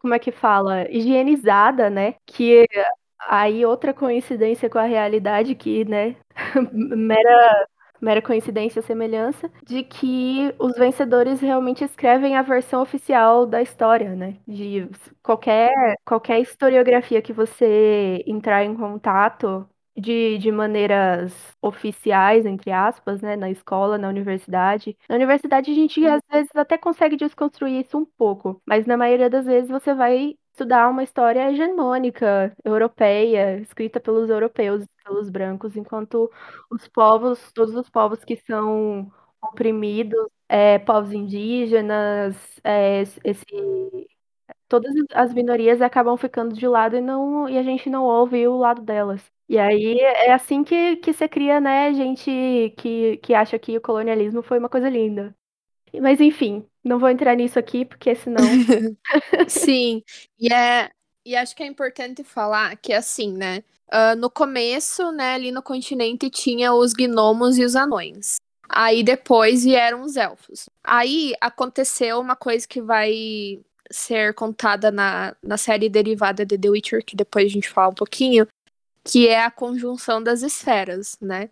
como 0.00 0.14
é 0.14 0.18
que 0.18 0.30
fala? 0.30 0.88
Higienizada, 0.90 1.90
né? 1.90 2.14
Que 2.26 2.66
aí 3.28 3.64
outra 3.66 3.94
coincidência 3.94 4.70
com 4.70 4.78
a 4.78 4.84
realidade 4.84 5.54
que, 5.54 5.84
né, 5.84 6.16
mera 6.72 7.66
mera 8.00 8.22
coincidência, 8.22 8.82
semelhança, 8.82 9.50
de 9.66 9.82
que 9.82 10.54
os 10.58 10.74
vencedores 10.76 11.40
realmente 11.40 11.84
escrevem 11.84 12.36
a 12.36 12.42
versão 12.42 12.82
oficial 12.82 13.46
da 13.46 13.62
história, 13.62 14.14
né? 14.14 14.36
De 14.46 14.88
qualquer, 15.22 15.70
qualquer 16.04 16.40
historiografia 16.40 17.22
que 17.22 17.32
você 17.32 18.22
entrar 18.26 18.64
em 18.64 18.74
contato 18.76 19.68
de, 19.96 20.38
de 20.38 20.50
maneiras 20.52 21.32
oficiais, 21.60 22.46
entre 22.46 22.70
aspas, 22.70 23.20
né? 23.20 23.36
Na 23.36 23.50
escola, 23.50 23.98
na 23.98 24.08
universidade. 24.08 24.96
Na 25.08 25.16
universidade 25.16 25.70
a 25.70 25.74
gente 25.74 26.06
às 26.06 26.20
vezes 26.30 26.50
até 26.56 26.78
consegue 26.78 27.16
desconstruir 27.16 27.80
isso 27.80 27.98
um 27.98 28.04
pouco, 28.04 28.60
mas 28.66 28.86
na 28.86 28.96
maioria 28.96 29.28
das 29.30 29.46
vezes 29.46 29.68
você 29.70 29.94
vai 29.94 30.34
estudar 30.52 30.88
uma 30.88 31.02
história 31.02 31.50
hegemônica, 31.50 32.54
europeia, 32.64 33.58
escrita 33.60 34.00
pelos 34.00 34.28
europeus, 34.30 34.84
pelos 35.04 35.30
brancos, 35.30 35.76
enquanto 35.76 36.30
os 36.70 36.86
povos, 36.88 37.52
todos 37.52 37.74
os 37.74 37.88
povos 37.90 38.24
que 38.24 38.36
são 38.36 39.10
oprimidos, 39.42 40.18
é, 40.48 40.78
povos 40.78 41.12
indígenas, 41.12 42.36
é, 42.64 43.02
esse, 43.24 43.44
todas 44.68 44.92
as 45.14 45.32
minorias 45.34 45.80
acabam 45.82 46.16
ficando 46.16 46.54
de 46.54 46.66
lado 46.66 46.96
e, 46.96 47.00
não, 47.00 47.48
e 47.48 47.58
a 47.58 47.62
gente 47.62 47.90
não 47.90 48.04
ouve 48.04 48.46
o 48.46 48.56
lado 48.56 48.82
delas. 48.82 49.30
E 49.48 49.58
aí 49.58 49.98
é 50.00 50.32
assim 50.32 50.62
que, 50.62 50.96
que 50.96 51.12
você 51.12 51.28
cria, 51.28 51.60
né, 51.60 51.92
gente 51.92 52.74
que, 52.78 53.16
que 53.18 53.34
acha 53.34 53.58
que 53.58 53.76
o 53.76 53.80
colonialismo 53.80 54.42
foi 54.42 54.58
uma 54.58 54.68
coisa 54.68 54.88
linda. 54.88 55.34
Mas 56.02 56.20
enfim, 56.20 56.66
não 56.84 56.98
vou 56.98 57.08
entrar 57.08 57.34
nisso 57.34 57.58
aqui, 57.58 57.84
porque 57.84 58.14
senão. 58.14 58.44
Sim, 59.48 60.02
e, 60.38 60.52
é, 60.52 60.90
e 61.24 61.36
acho 61.36 61.54
que 61.54 61.62
é 61.62 61.66
importante 61.66 62.24
falar 62.24 62.76
que, 62.76 62.92
assim, 62.92 63.32
né? 63.32 63.62
ah, 63.90 64.14
no 64.14 64.30
começo, 64.30 65.10
né, 65.12 65.34
ali 65.34 65.50
no 65.50 65.62
continente 65.62 66.30
tinha 66.30 66.72
os 66.72 66.92
gnomos 66.92 67.58
e 67.58 67.64
os 67.64 67.74
anões. 67.74 68.36
Aí 68.68 69.02
depois 69.02 69.64
vieram 69.64 70.02
os 70.02 70.16
elfos. 70.16 70.68
Aí 70.84 71.34
aconteceu 71.40 72.20
uma 72.20 72.36
coisa 72.36 72.66
que 72.68 72.80
vai 72.80 73.60
ser 73.90 74.32
contada 74.34 74.92
na, 74.92 75.34
na 75.42 75.56
série 75.56 75.88
derivada 75.88 76.46
de 76.46 76.56
The 76.56 76.70
Witcher, 76.70 77.04
que 77.04 77.16
depois 77.16 77.46
a 77.46 77.48
gente 77.48 77.68
fala 77.68 77.90
um 77.90 77.94
pouquinho, 77.94 78.46
que 79.04 79.26
é 79.26 79.42
a 79.44 79.50
conjunção 79.50 80.22
das 80.22 80.42
esferas, 80.42 81.16
né? 81.20 81.50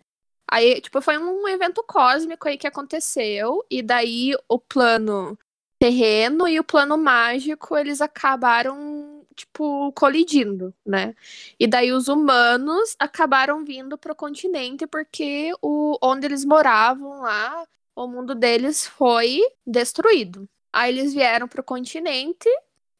Aí, 0.51 0.81
tipo, 0.81 1.01
foi 1.01 1.17
um 1.17 1.47
evento 1.47 1.83
cósmico 1.83 2.47
aí 2.47 2.57
que 2.57 2.67
aconteceu, 2.67 3.63
e 3.69 3.81
daí 3.81 4.33
o 4.47 4.59
plano 4.59 5.37
terreno 5.79 6.47
e 6.47 6.59
o 6.59 6.63
plano 6.63 6.97
mágico, 6.97 7.77
eles 7.77 8.01
acabaram, 8.01 9.25
tipo, 9.35 9.91
colidindo, 9.93 10.73
né? 10.85 11.15
E 11.59 11.67
daí 11.67 11.91
os 11.93 12.07
humanos 12.09 12.95
acabaram 12.99 13.63
vindo 13.63 13.97
pro 13.97 14.15
continente 14.15 14.85
porque 14.85 15.51
o 15.61 15.97
onde 16.01 16.25
eles 16.27 16.43
moravam 16.43 17.21
lá, 17.21 17.65
o 17.95 18.07
mundo 18.07 18.35
deles 18.35 18.85
foi 18.85 19.39
destruído. 19.65 20.47
Aí 20.73 20.91
eles 20.91 21.13
vieram 21.13 21.47
pro 21.47 21.63
continente, 21.63 22.49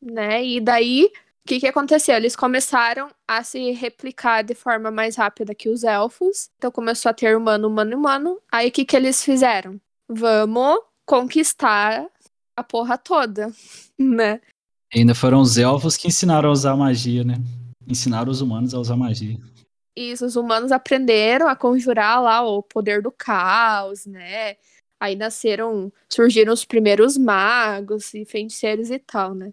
né? 0.01 0.43
E 0.43 0.59
daí 0.62 1.12
que, 1.49 1.59
que 1.59 1.67
aconteceu? 1.67 2.15
Eles 2.15 2.35
começaram 2.35 3.09
a 3.27 3.43
se 3.43 3.71
replicar 3.71 4.43
de 4.43 4.53
forma 4.53 4.91
mais 4.91 5.15
rápida 5.15 5.55
que 5.55 5.67
os 5.67 5.83
elfos. 5.83 6.51
Então 6.57 6.71
começou 6.71 7.09
a 7.09 7.13
ter 7.13 7.35
humano, 7.35 7.67
humano, 7.67 7.97
humano. 7.97 8.39
Aí 8.51 8.69
o 8.69 8.71
que, 8.71 8.85
que 8.85 8.95
eles 8.95 9.23
fizeram? 9.23 9.81
Vamos 10.07 10.79
conquistar 11.07 12.07
a 12.55 12.63
porra 12.63 12.99
toda, 12.99 13.51
né? 13.97 14.39
Ainda 14.93 15.15
foram 15.15 15.41
os 15.41 15.57
elfos 15.57 15.97
que 15.97 16.07
ensinaram 16.07 16.49
a 16.49 16.51
usar 16.51 16.75
magia, 16.75 17.23
né? 17.23 17.35
Ensinaram 17.88 18.31
os 18.31 18.41
humanos 18.41 18.75
a 18.75 18.79
usar 18.79 18.95
magia. 18.95 19.38
Isso, 19.95 20.25
os 20.25 20.35
humanos 20.35 20.71
aprenderam 20.71 21.47
a 21.47 21.55
conjurar 21.55 22.21
lá 22.21 22.43
o 22.43 22.62
poder 22.62 23.01
do 23.01 23.12
caos, 23.12 24.05
né? 24.05 24.55
Aí 24.99 25.15
nasceram, 25.15 25.91
surgiram 26.07 26.53
os 26.53 26.63
primeiros 26.63 27.17
magos 27.17 28.13
e 28.13 28.23
feiticeiros 28.23 28.91
e 28.91 28.99
tal, 28.99 29.33
né? 29.33 29.51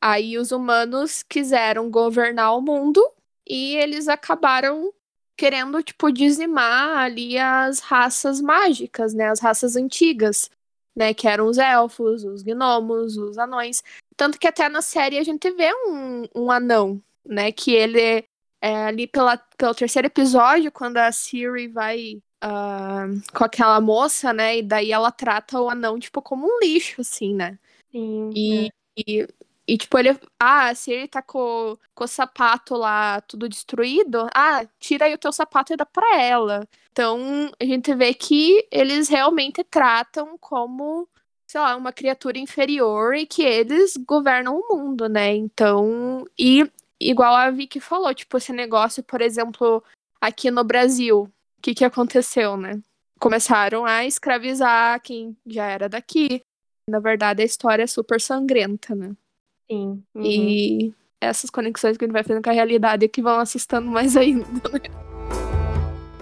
Aí 0.00 0.38
os 0.38 0.52
humanos 0.52 1.22
quiseram 1.22 1.90
governar 1.90 2.56
o 2.56 2.60
mundo 2.60 3.04
e 3.46 3.76
eles 3.76 4.08
acabaram 4.08 4.92
querendo, 5.36 5.82
tipo, 5.82 6.10
dizimar 6.10 6.98
ali 6.98 7.38
as 7.38 7.80
raças 7.80 8.40
mágicas, 8.40 9.14
né? 9.14 9.28
As 9.28 9.40
raças 9.40 9.76
antigas, 9.76 10.50
né? 10.94 11.14
Que 11.14 11.28
eram 11.28 11.46
os 11.46 11.58
elfos, 11.58 12.24
os 12.24 12.42
gnomos, 12.42 13.16
os 13.16 13.38
anões. 13.38 13.82
Tanto 14.16 14.38
que 14.38 14.48
até 14.48 14.68
na 14.68 14.82
série 14.82 15.18
a 15.18 15.22
gente 15.22 15.50
vê 15.52 15.72
um, 15.86 16.24
um 16.34 16.50
anão, 16.50 17.00
né? 17.24 17.52
Que 17.52 17.72
ele 17.72 18.24
é 18.60 18.84
ali 18.86 19.06
pela, 19.06 19.36
pelo 19.56 19.74
terceiro 19.74 20.06
episódio, 20.06 20.72
quando 20.72 20.96
a 20.98 21.12
Siri 21.12 21.68
vai 21.68 22.20
ah, 22.40 23.06
com 23.32 23.44
aquela 23.44 23.80
moça, 23.80 24.32
né? 24.32 24.58
E 24.58 24.62
daí 24.62 24.92
ela 24.92 25.10
trata 25.10 25.60
o 25.60 25.68
anão, 25.68 25.98
tipo, 25.98 26.20
como 26.22 26.46
um 26.46 26.58
lixo, 26.60 27.00
assim, 27.00 27.34
né? 27.34 27.58
Sim, 27.90 28.30
E, 28.34 28.66
é. 28.66 28.70
e, 29.06 29.28
e, 29.68 29.76
tipo, 29.76 29.98
ele. 29.98 30.18
Ah, 30.40 30.74
se 30.74 30.90
ele 30.90 31.06
tá 31.06 31.20
com, 31.20 31.76
com 31.94 32.04
o 32.04 32.08
sapato 32.08 32.74
lá 32.74 33.20
tudo 33.20 33.46
destruído, 33.46 34.26
ah, 34.34 34.64
tira 34.80 35.04
aí 35.04 35.14
o 35.14 35.18
teu 35.18 35.30
sapato 35.30 35.74
e 35.74 35.76
dá 35.76 35.84
pra 35.84 36.18
ela. 36.22 36.66
Então, 36.90 37.52
a 37.60 37.64
gente 37.64 37.94
vê 37.94 38.14
que 38.14 38.66
eles 38.72 39.08
realmente 39.10 39.62
tratam 39.62 40.38
como, 40.38 41.06
sei 41.46 41.60
lá, 41.60 41.76
uma 41.76 41.92
criatura 41.92 42.38
inferior 42.38 43.14
e 43.14 43.26
que 43.26 43.42
eles 43.42 43.94
governam 43.98 44.58
o 44.58 44.74
mundo, 44.74 45.06
né? 45.06 45.34
Então, 45.34 46.24
e 46.38 46.64
igual 46.98 47.34
a 47.34 47.50
Vicky 47.50 47.78
falou, 47.78 48.14
tipo, 48.14 48.38
esse 48.38 48.52
negócio, 48.54 49.02
por 49.02 49.20
exemplo, 49.20 49.84
aqui 50.18 50.50
no 50.50 50.64
Brasil, 50.64 51.24
o 51.24 51.62
que 51.62 51.74
que 51.74 51.84
aconteceu, 51.84 52.56
né? 52.56 52.80
Começaram 53.20 53.84
a 53.84 54.06
escravizar 54.06 55.00
quem 55.02 55.36
já 55.46 55.66
era 55.66 55.88
daqui. 55.90 56.42
Na 56.88 57.00
verdade, 57.00 57.42
a 57.42 57.44
história 57.46 57.82
é 57.82 57.86
super 57.86 58.20
sangrenta, 58.20 58.94
né? 58.94 59.14
Sim. 59.70 60.02
uhum. 60.14 60.22
E, 60.22 60.94
essas 61.20 61.50
conexões 61.50 61.96
que 61.96 62.04
a 62.04 62.06
gente 62.06 62.12
vai 62.12 62.22
fazendo 62.22 62.42
com 62.42 62.50
a 62.50 62.54
realidade 62.54 63.08
que 63.08 63.22
vão 63.22 63.38
assustando 63.38 63.90
mais 63.90 64.16
ainda, 64.16 64.46
né? 64.72 64.80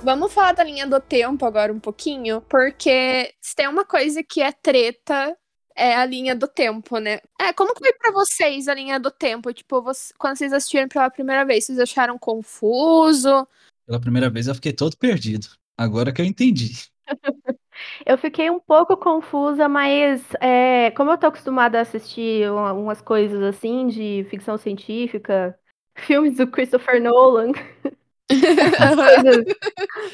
Vamos 0.02 0.32
falar 0.32 0.52
da 0.52 0.62
linha 0.62 0.86
do 0.86 1.00
tempo 1.00 1.44
agora 1.44 1.72
um 1.72 1.80
pouquinho, 1.80 2.40
porque 2.42 3.34
se 3.40 3.56
tem 3.56 3.66
uma 3.66 3.84
coisa 3.84 4.22
que 4.22 4.40
é 4.40 4.52
treta, 4.52 5.36
é 5.74 5.94
a 5.96 6.06
linha 6.06 6.34
do 6.34 6.46
tempo, 6.46 6.98
né? 6.98 7.18
É, 7.40 7.52
como 7.52 7.76
foi 7.76 7.92
para 7.92 8.12
vocês 8.12 8.68
a 8.68 8.74
linha 8.74 8.98
do 9.00 9.10
tempo? 9.10 9.52
Tipo, 9.52 9.82
você, 9.82 10.14
quando 10.16 10.38
vocês 10.38 10.52
assistiram 10.52 10.88
pela 10.88 11.10
primeira 11.10 11.44
vez, 11.44 11.64
vocês 11.64 11.78
acharam 11.78 12.18
confuso? 12.18 13.46
Pela 13.84 14.00
primeira 14.00 14.30
vez 14.30 14.46
eu 14.46 14.54
fiquei 14.54 14.72
todo 14.72 14.96
perdido. 14.96 15.48
Agora 15.76 16.12
que 16.12 16.22
eu 16.22 16.24
entendi. 16.24 16.86
Eu 18.04 18.18
fiquei 18.18 18.50
um 18.50 18.58
pouco 18.60 18.96
confusa, 18.96 19.68
mas 19.68 20.24
é, 20.40 20.90
como 20.92 21.10
eu 21.10 21.18
tô 21.18 21.26
acostumada 21.26 21.78
a 21.78 21.82
assistir 21.82 22.50
uma- 22.50 22.72
umas 22.72 23.00
coisas 23.02 23.42
assim 23.42 23.86
de 23.88 24.24
ficção 24.30 24.56
científica, 24.58 25.58
filmes 25.96 26.36
do 26.36 26.46
Christopher 26.50 27.02
Nolan, 27.02 27.52
coisas- 29.04 29.46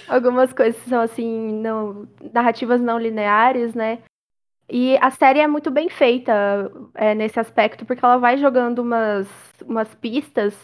algumas 0.08 0.52
coisas 0.52 0.82
são 0.84 1.00
assim, 1.02 1.52
não, 1.60 2.08
narrativas 2.32 2.80
não 2.80 2.98
lineares, 2.98 3.74
né? 3.74 4.00
E 4.68 4.96
a 4.98 5.10
série 5.10 5.40
é 5.40 5.46
muito 5.48 5.70
bem 5.70 5.88
feita 5.90 6.32
é, 6.94 7.14
nesse 7.14 7.40
aspecto, 7.40 7.86
porque 7.86 8.04
ela 8.04 8.18
vai 8.18 8.38
jogando 8.38 8.80
umas, 8.80 9.28
umas 9.64 9.94
pistas 9.96 10.54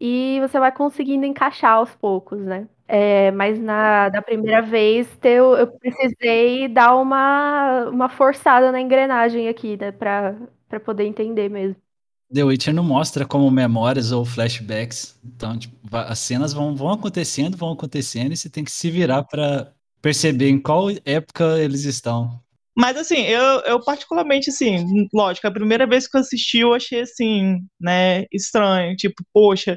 e 0.00 0.38
você 0.40 0.58
vai 0.60 0.72
conseguindo 0.72 1.26
encaixar 1.26 1.74
aos 1.74 1.94
poucos, 1.96 2.40
né? 2.40 2.68
É, 2.90 3.30
mas 3.32 3.60
na 3.60 4.08
da 4.08 4.22
primeira 4.22 4.62
vez 4.62 5.06
eu, 5.22 5.54
eu 5.54 5.66
precisei 5.66 6.66
dar 6.68 6.96
uma, 6.96 7.84
uma 7.90 8.08
forçada 8.08 8.72
na 8.72 8.80
engrenagem 8.80 9.46
aqui, 9.46 9.76
né? 9.76 9.92
Pra, 9.92 10.34
pra 10.66 10.80
poder 10.80 11.04
entender 11.04 11.50
mesmo. 11.50 11.76
The 12.32 12.44
Witcher 12.44 12.74
não 12.74 12.84
mostra 12.84 13.26
como 13.26 13.50
memórias 13.50 14.10
ou 14.10 14.24
flashbacks. 14.24 15.18
Então, 15.24 15.58
tipo, 15.58 15.76
as 15.92 16.18
cenas 16.18 16.52
vão, 16.52 16.74
vão 16.74 16.90
acontecendo, 16.90 17.56
vão 17.56 17.72
acontecendo, 17.72 18.32
e 18.32 18.36
você 18.36 18.50
tem 18.50 18.64
que 18.64 18.70
se 18.70 18.90
virar 18.90 19.22
pra 19.24 19.72
perceber 20.00 20.48
em 20.48 20.60
qual 20.60 20.88
época 21.04 21.58
eles 21.58 21.84
estão. 21.84 22.40
Mas 22.76 22.96
assim, 22.96 23.22
eu, 23.22 23.60
eu 23.66 23.82
particularmente, 23.82 24.50
assim, 24.50 25.08
lógico, 25.12 25.46
a 25.46 25.50
primeira 25.50 25.86
vez 25.86 26.06
que 26.06 26.16
eu 26.16 26.20
assisti, 26.20 26.58
eu 26.60 26.72
achei 26.72 27.00
assim, 27.00 27.58
né, 27.80 28.24
estranho. 28.32 28.94
Tipo, 28.94 29.22
poxa, 29.32 29.76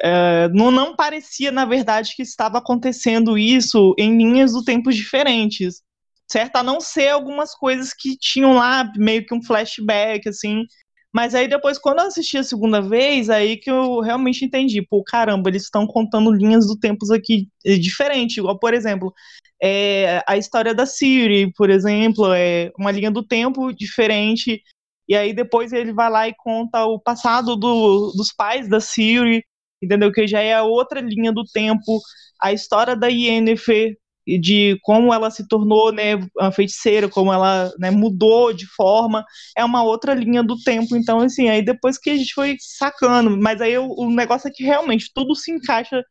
é, 0.00 0.48
não, 0.48 0.70
não 0.70 0.94
parecia, 0.94 1.50
na 1.50 1.64
verdade, 1.64 2.14
que 2.14 2.22
estava 2.22 2.58
acontecendo 2.58 3.38
isso 3.38 3.94
em 3.98 4.16
linhas 4.16 4.52
do 4.52 4.64
tempo 4.64 4.92
diferentes. 4.92 5.82
Certo? 6.28 6.56
A 6.56 6.62
não 6.62 6.80
ser 6.80 7.08
algumas 7.10 7.54
coisas 7.54 7.92
que 7.94 8.16
tinham 8.18 8.54
lá, 8.54 8.90
meio 8.96 9.24
que 9.24 9.34
um 9.34 9.42
flashback, 9.42 10.28
assim. 10.28 10.64
Mas 11.12 11.34
aí 11.34 11.48
depois, 11.48 11.78
quando 11.78 12.00
eu 12.00 12.06
assisti 12.08 12.36
a 12.36 12.42
segunda 12.42 12.82
vez, 12.82 13.30
aí 13.30 13.56
que 13.56 13.70
eu 13.70 14.00
realmente 14.00 14.44
entendi. 14.44 14.82
Pô, 14.82 15.02
caramba, 15.04 15.48
eles 15.48 15.62
estão 15.62 15.86
contando 15.86 16.32
linhas 16.32 16.66
do 16.66 16.76
tempos 16.78 17.10
aqui 17.10 17.48
eh, 17.64 17.76
diferente. 17.78 18.38
Igual, 18.38 18.58
por 18.58 18.74
exemplo, 18.74 19.14
é, 19.62 20.22
a 20.26 20.36
história 20.36 20.74
da 20.74 20.84
Siri, 20.84 21.52
por 21.54 21.70
exemplo, 21.70 22.32
é 22.34 22.70
uma 22.78 22.90
linha 22.90 23.10
do 23.10 23.22
tempo 23.22 23.72
diferente. 23.72 24.62
E 25.08 25.16
aí 25.16 25.32
depois 25.32 25.72
ele 25.72 25.92
vai 25.92 26.10
lá 26.10 26.28
e 26.28 26.34
conta 26.34 26.84
o 26.84 27.00
passado 27.00 27.56
do, 27.56 28.12
dos 28.16 28.32
pais 28.32 28.68
da 28.68 28.80
Siri, 28.80 29.44
entendeu? 29.82 30.12
Que 30.12 30.26
já 30.26 30.40
é 30.40 30.60
outra 30.62 31.00
linha 31.00 31.32
do 31.32 31.44
tempo. 31.44 32.00
A 32.40 32.52
história 32.52 32.96
da 32.96 33.08
Yennefer, 33.08 33.96
de 34.26 34.78
como 34.82 35.14
ela 35.14 35.30
se 35.30 35.46
tornou 35.46 35.92
né, 35.92 36.16
uma 36.36 36.50
feiticeira, 36.50 37.08
como 37.08 37.32
ela 37.32 37.72
né, 37.78 37.90
mudou 37.90 38.52
de 38.52 38.66
forma, 38.66 39.24
é 39.56 39.64
uma 39.64 39.84
outra 39.84 40.14
linha 40.14 40.42
do 40.42 40.56
tempo. 40.62 40.96
Então, 40.96 41.20
assim, 41.20 41.48
aí 41.48 41.62
depois 41.62 41.98
que 41.98 42.10
a 42.10 42.16
gente 42.16 42.34
foi 42.34 42.56
sacando, 42.58 43.36
mas 43.36 43.60
aí 43.60 43.78
o, 43.78 43.88
o 43.88 44.10
negócio 44.10 44.48
é 44.48 44.50
que 44.52 44.64
realmente 44.64 45.10
tudo 45.14 45.34
se 45.34 45.52
encaixa 45.52 46.02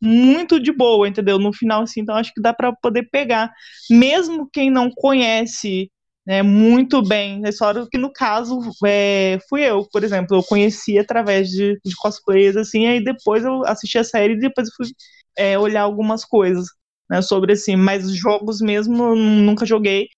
muito 0.00 0.60
de 0.60 0.72
boa, 0.72 1.08
entendeu? 1.08 1.38
No 1.38 1.52
final, 1.52 1.82
assim, 1.82 2.00
então 2.00 2.16
acho 2.16 2.32
que 2.32 2.40
dá 2.40 2.52
para 2.52 2.72
poder 2.72 3.08
pegar, 3.10 3.50
mesmo 3.90 4.48
quem 4.52 4.70
não 4.70 4.90
conhece 4.90 5.90
né, 6.26 6.42
muito 6.42 7.00
bem 7.02 7.40
a 7.46 7.48
história, 7.48 7.86
que 7.90 7.96
no 7.96 8.12
caso 8.12 8.58
é, 8.84 9.38
fui 9.48 9.62
eu, 9.62 9.86
por 9.92 10.02
exemplo, 10.02 10.36
eu 10.36 10.42
conheci 10.42 10.98
através 10.98 11.48
de, 11.48 11.78
de 11.84 11.94
cosplays, 11.96 12.56
assim, 12.56 12.86
aí 12.86 13.02
depois 13.02 13.44
eu 13.44 13.64
assisti 13.64 13.96
a 13.96 14.04
série 14.04 14.34
e 14.34 14.40
depois 14.40 14.68
fui 14.74 14.86
é, 15.38 15.56
olhar 15.58 15.82
algumas 15.82 16.24
coisas 16.24 16.66
né, 17.08 17.22
sobre 17.22 17.52
assim, 17.52 17.76
mas 17.76 18.10
jogos 18.10 18.60
mesmo 18.60 19.04
eu 19.04 19.16
nunca 19.16 19.64
joguei. 19.64 20.08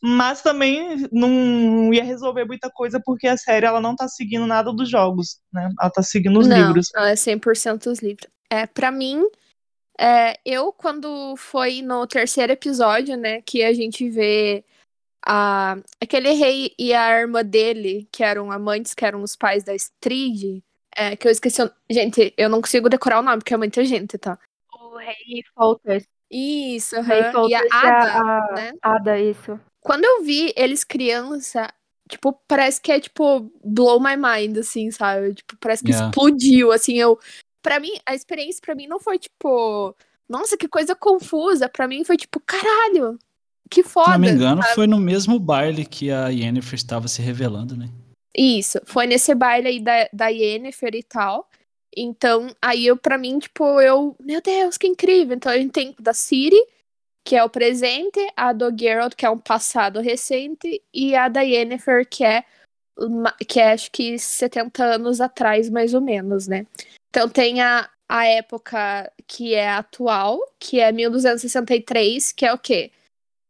Mas 0.00 0.42
também 0.42 1.08
não 1.10 1.92
ia 1.92 2.04
resolver 2.04 2.44
muita 2.44 2.70
coisa 2.70 3.02
porque 3.04 3.26
a 3.26 3.36
série 3.36 3.66
ela 3.66 3.80
não 3.80 3.96
tá 3.96 4.06
seguindo 4.06 4.46
nada 4.46 4.72
dos 4.72 4.88
jogos, 4.88 5.40
né? 5.52 5.68
Ela 5.80 5.90
tá 5.90 6.04
seguindo 6.04 6.38
os 6.38 6.46
não, 6.46 6.56
livros. 6.56 6.88
Ela 6.94 7.10
é 7.10 7.14
100% 7.14 7.90
os 7.90 7.98
livros. 7.98 8.28
É, 8.48 8.64
para 8.64 8.92
mim, 8.92 9.24
é, 9.98 10.38
eu 10.44 10.72
quando 10.72 11.34
foi 11.36 11.82
no 11.82 12.06
terceiro 12.06 12.52
episódio, 12.52 13.16
né, 13.16 13.42
que 13.42 13.64
a 13.64 13.72
gente 13.72 14.08
vê 14.08 14.64
a, 15.28 15.76
aquele 16.00 16.30
rei 16.32 16.72
e 16.78 16.94
a 16.94 17.20
irmã 17.20 17.44
dele, 17.44 18.08
que 18.10 18.24
eram 18.24 18.50
amantes, 18.50 18.94
que 18.94 19.04
eram 19.04 19.22
os 19.22 19.36
pais 19.36 19.62
da 19.62 19.74
Strid, 19.74 20.62
é, 20.96 21.14
que 21.16 21.28
eu 21.28 21.32
esqueci. 21.32 21.62
o- 21.62 21.70
Gente, 21.90 22.32
eu 22.36 22.48
não 22.48 22.60
consigo 22.62 22.88
decorar 22.88 23.20
o 23.20 23.22
nome, 23.22 23.38
porque 23.38 23.52
é 23.52 23.56
muita 23.58 23.84
gente, 23.84 24.16
tá? 24.16 24.38
O 24.72 24.96
Rei 24.96 25.42
Folters. 25.54 26.04
Isso, 26.30 26.96
O 26.96 27.02
Rei 27.02 27.20
aham. 27.20 27.48
E 27.48 27.54
a 27.54 27.58
Folters 27.60 27.72
e 27.72 27.86
Ada, 27.86 28.18
a, 28.18 28.52
né? 28.56 28.72
Ada, 28.82 29.20
isso. 29.20 29.60
Quando 29.80 30.04
eu 30.04 30.22
vi 30.22 30.52
eles 30.56 30.82
criança, 30.84 31.72
tipo, 32.08 32.32
parece 32.48 32.80
que 32.80 32.90
é 32.90 32.98
tipo 33.00 33.50
blow 33.64 34.00
my 34.00 34.16
mind, 34.16 34.56
assim, 34.58 34.90
sabe? 34.90 35.34
Tipo, 35.34 35.56
parece 35.58 35.82
que 35.84 35.90
Yeah. 35.90 36.08
explodiu, 36.08 36.72
assim, 36.72 36.96
eu 36.96 37.18
Pra 37.60 37.80
mim, 37.80 37.90
a 38.06 38.14
experiência 38.14 38.62
pra 38.64 38.74
mim 38.74 38.86
não 38.86 39.00
foi 39.00 39.18
tipo, 39.18 39.94
nossa, 40.28 40.56
que 40.56 40.68
coisa 40.68 40.94
confusa, 40.94 41.68
Pra 41.68 41.88
mim 41.88 42.04
foi 42.04 42.16
tipo, 42.16 42.40
caralho. 42.40 43.18
Que 43.70 43.82
foda. 43.82 44.06
Se 44.06 44.12
não 44.12 44.18
me 44.18 44.30
engano, 44.30 44.62
sabe? 44.62 44.74
foi 44.74 44.86
no 44.86 44.98
mesmo 44.98 45.38
baile 45.38 45.84
que 45.84 46.10
a 46.10 46.28
Yennefer 46.28 46.74
estava 46.74 47.08
se 47.08 47.20
revelando, 47.20 47.76
né? 47.76 47.88
Isso, 48.36 48.80
foi 48.84 49.06
nesse 49.06 49.34
baile 49.34 49.68
aí 49.68 49.80
da, 49.80 50.08
da 50.12 50.28
Yennefer 50.28 50.94
e 50.94 51.02
tal. 51.02 51.48
Então, 51.96 52.54
aí 52.62 52.86
eu, 52.86 52.96
pra 52.96 53.18
mim, 53.18 53.38
tipo, 53.38 53.80
eu, 53.80 54.14
meu 54.20 54.40
Deus, 54.40 54.76
que 54.76 54.86
incrível. 54.86 55.36
Então, 55.36 55.50
a 55.50 55.56
gente 55.56 55.72
tem 55.72 55.94
da 55.98 56.14
Ciri, 56.14 56.60
que 57.24 57.34
é 57.34 57.42
o 57.42 57.50
presente, 57.50 58.20
a 58.36 58.52
do 58.52 58.72
Geralt, 58.78 59.14
que 59.14 59.26
é 59.26 59.30
um 59.30 59.38
passado 59.38 60.00
recente, 60.00 60.82
e 60.94 61.16
a 61.16 61.28
da 61.28 61.40
Yennefer, 61.40 62.06
que 62.08 62.24
é, 62.24 62.44
que 63.48 63.58
é 63.58 63.72
acho 63.72 63.90
que 63.90 64.18
70 64.18 64.84
anos 64.84 65.20
atrás, 65.20 65.68
mais 65.68 65.92
ou 65.92 66.00
menos, 66.00 66.46
né? 66.46 66.66
Então, 67.10 67.28
tem 67.28 67.60
a, 67.60 67.88
a 68.08 68.24
época 68.26 69.10
que 69.26 69.54
é 69.54 69.68
atual, 69.68 70.38
que 70.60 70.78
é 70.78 70.92
1263, 70.92 72.32
que 72.32 72.46
é 72.46 72.52
o 72.52 72.58
quê? 72.58 72.92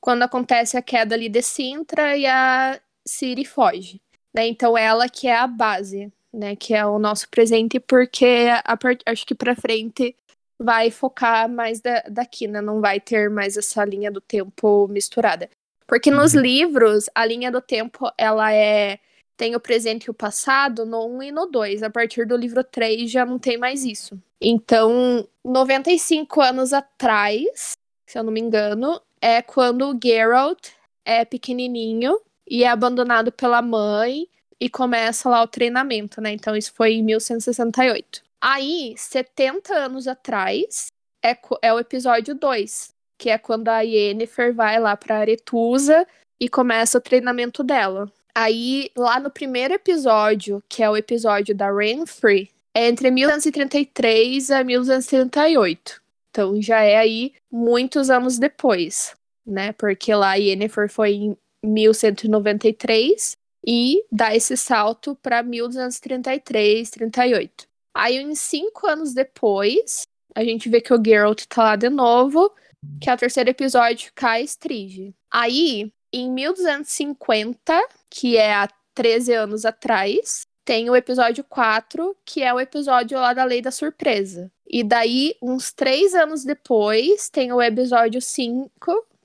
Quando 0.09 0.23
acontece 0.23 0.75
a 0.75 0.81
queda 0.81 1.15
ali 1.15 1.29
de 1.29 1.43
Sintra 1.43 2.17
e 2.17 2.25
a 2.25 2.81
Ciri 3.07 3.45
foge 3.45 4.01
né? 4.35 4.47
Então 4.47 4.79
ela 4.79 5.07
que 5.07 5.29
é 5.29 5.37
a 5.37 5.47
base, 5.47 6.11
né? 6.33 6.57
Que 6.57 6.73
é 6.73 6.87
o 6.87 6.99
nosso 6.99 7.29
presente, 7.29 7.79
porque 7.79 8.47
part... 8.81 9.03
acho 9.05 9.27
que 9.27 9.35
pra 9.35 9.55
frente 9.55 10.17
vai 10.59 10.91
focar 10.91 11.47
mais 11.47 11.83
da... 11.83 12.01
daqui, 12.09 12.47
né? 12.47 12.63
Não 12.63 12.81
vai 12.81 13.01
ter 13.01 13.29
mais 13.29 13.59
essa 13.59 13.85
linha 13.85 14.11
do 14.11 14.21
tempo 14.21 14.89
misturada. 14.89 15.51
Porque 15.87 16.11
nos 16.11 16.33
Uhum. 16.33 16.41
livros, 16.41 17.11
a 17.15 17.27
linha 17.27 17.51
do 17.51 17.61
tempo, 17.61 18.11
ela 18.17 18.51
é... 18.51 19.01
Tem 19.37 19.55
o 19.55 19.61
presente 19.61 20.07
e 20.07 20.11
o 20.11 20.15
passado 20.15 20.87
no 20.87 21.07
1 21.07 21.23
e 21.25 21.33
no 21.33 21.45
2. 21.47 21.83
A 21.83 21.91
partir 21.91 22.27
do 22.27 22.35
livro 22.35 22.65
3 22.65 23.11
já 23.11 23.27
não 23.27 23.39
tem 23.39 23.59
mais 23.59 23.85
isso. 23.85 24.19
Então, 24.41 25.29
95 25.45 26.41
anos 26.41 26.73
atrás, 26.73 27.73
se 28.07 28.19
eu 28.19 28.25
não 28.25 28.33
me 28.33 28.41
engano, 28.41 29.01
é 29.21 29.43
quando 29.43 29.91
o 29.91 29.99
Geralt 30.03 30.69
é 31.05 31.25
pequenininho 31.25 32.21
e 32.49 32.65
é 32.65 32.69
abandonado 32.69 33.31
pela 33.33 33.63
mãe 33.63 34.29
e 34.61 34.69
começa 34.69 35.29
lá 35.29 35.43
o 35.43 35.47
treinamento, 35.47 36.21
né? 36.21 36.33
Então 36.33 36.57
isso 36.57 36.73
foi 36.75 36.95
em 36.95 37.03
1168. 37.03 38.23
Aí, 38.41 38.95
70 38.97 39.75
anos 39.75 40.07
atrás, 40.07 40.87
é, 41.23 41.37
é 41.63 41.73
o 41.73 41.79
episódio 41.79 42.35
2, 42.35 42.95
que 43.17 43.31
é 43.31 43.39
quando 43.39 43.69
a 43.69 43.81
Yennefer 43.81 44.55
vai 44.55 44.79
lá 44.79 44.97
pra 44.97 45.19
Aretusa 45.19 46.07
e 46.41 46.49
começa 46.49 46.99
o 46.99 47.01
treinamento 47.01 47.65
dela. 47.65 48.11
Aí, 48.35 48.91
lá 48.97 49.19
no 49.19 49.31
primeiro 49.31 49.75
episódio, 49.75 50.63
que 50.69 50.83
é 50.83 50.89
o 50.89 50.97
episódio 50.97 51.55
da 51.55 51.73
Renfrey, 51.73 52.49
é 52.73 52.87
entre 52.87 53.11
1233 53.11 54.53
a 54.53 54.63
1238. 54.63 56.01
Então 56.31 56.61
já 56.61 56.81
é 56.83 56.97
aí 56.97 57.33
muitos 57.51 58.11
anos 58.11 58.39
depois, 58.39 59.15
né? 59.47 59.73
Porque 59.73 60.15
lá 60.15 60.35
Yennefer 60.35 60.89
foi 60.91 61.13
em 61.13 61.37
1193 61.65 63.37
e 63.67 64.05
dá 64.11 64.35
esse 64.35 64.57
salto 64.57 65.17
para 65.17 65.43
1233, 65.43 66.91
38. 66.91 67.67
Aí, 67.95 68.25
uns 68.25 68.39
cinco 68.39 68.87
anos 68.87 69.13
depois, 69.13 70.07
a 70.35 70.45
gente 70.45 70.69
vê 70.69 70.81
que 70.81 70.95
o 70.95 71.03
Geralt 71.05 71.45
tá 71.47 71.65
lá 71.65 71.77
de 71.77 71.91
novo, 71.91 72.53
que 73.01 73.11
é 73.11 73.15
o 73.15 73.17
terceiro 73.17 73.51
episódio, 73.51 74.13
cai 74.15 74.43
Strige. 74.45 75.15
Aí, 75.31 75.93
em 76.13 76.31
1250, 76.31 77.83
que 78.09 78.37
é 78.37 78.55
há 78.55 78.69
13 78.95 79.33
anos 79.35 79.65
atrás, 79.65 80.47
tem 80.65 80.89
o 80.89 80.97
episódio 80.97 81.43
4, 81.45 82.17
que 82.25 82.43
é 82.43 82.55
o 82.55 82.61
episódio 82.61 83.19
lá 83.19 83.33
da 83.33 83.45
Lei 83.45 83.61
da 83.61 83.71
Surpresa. 83.71 84.51
E 84.69 84.85
daí, 84.85 85.35
uns 85.41 85.73
três 85.73 86.15
anos 86.15 86.45
depois, 86.45 87.31
tem 87.31 87.53
o 87.53 87.63
episódio 87.63 88.21
5, 88.21 88.71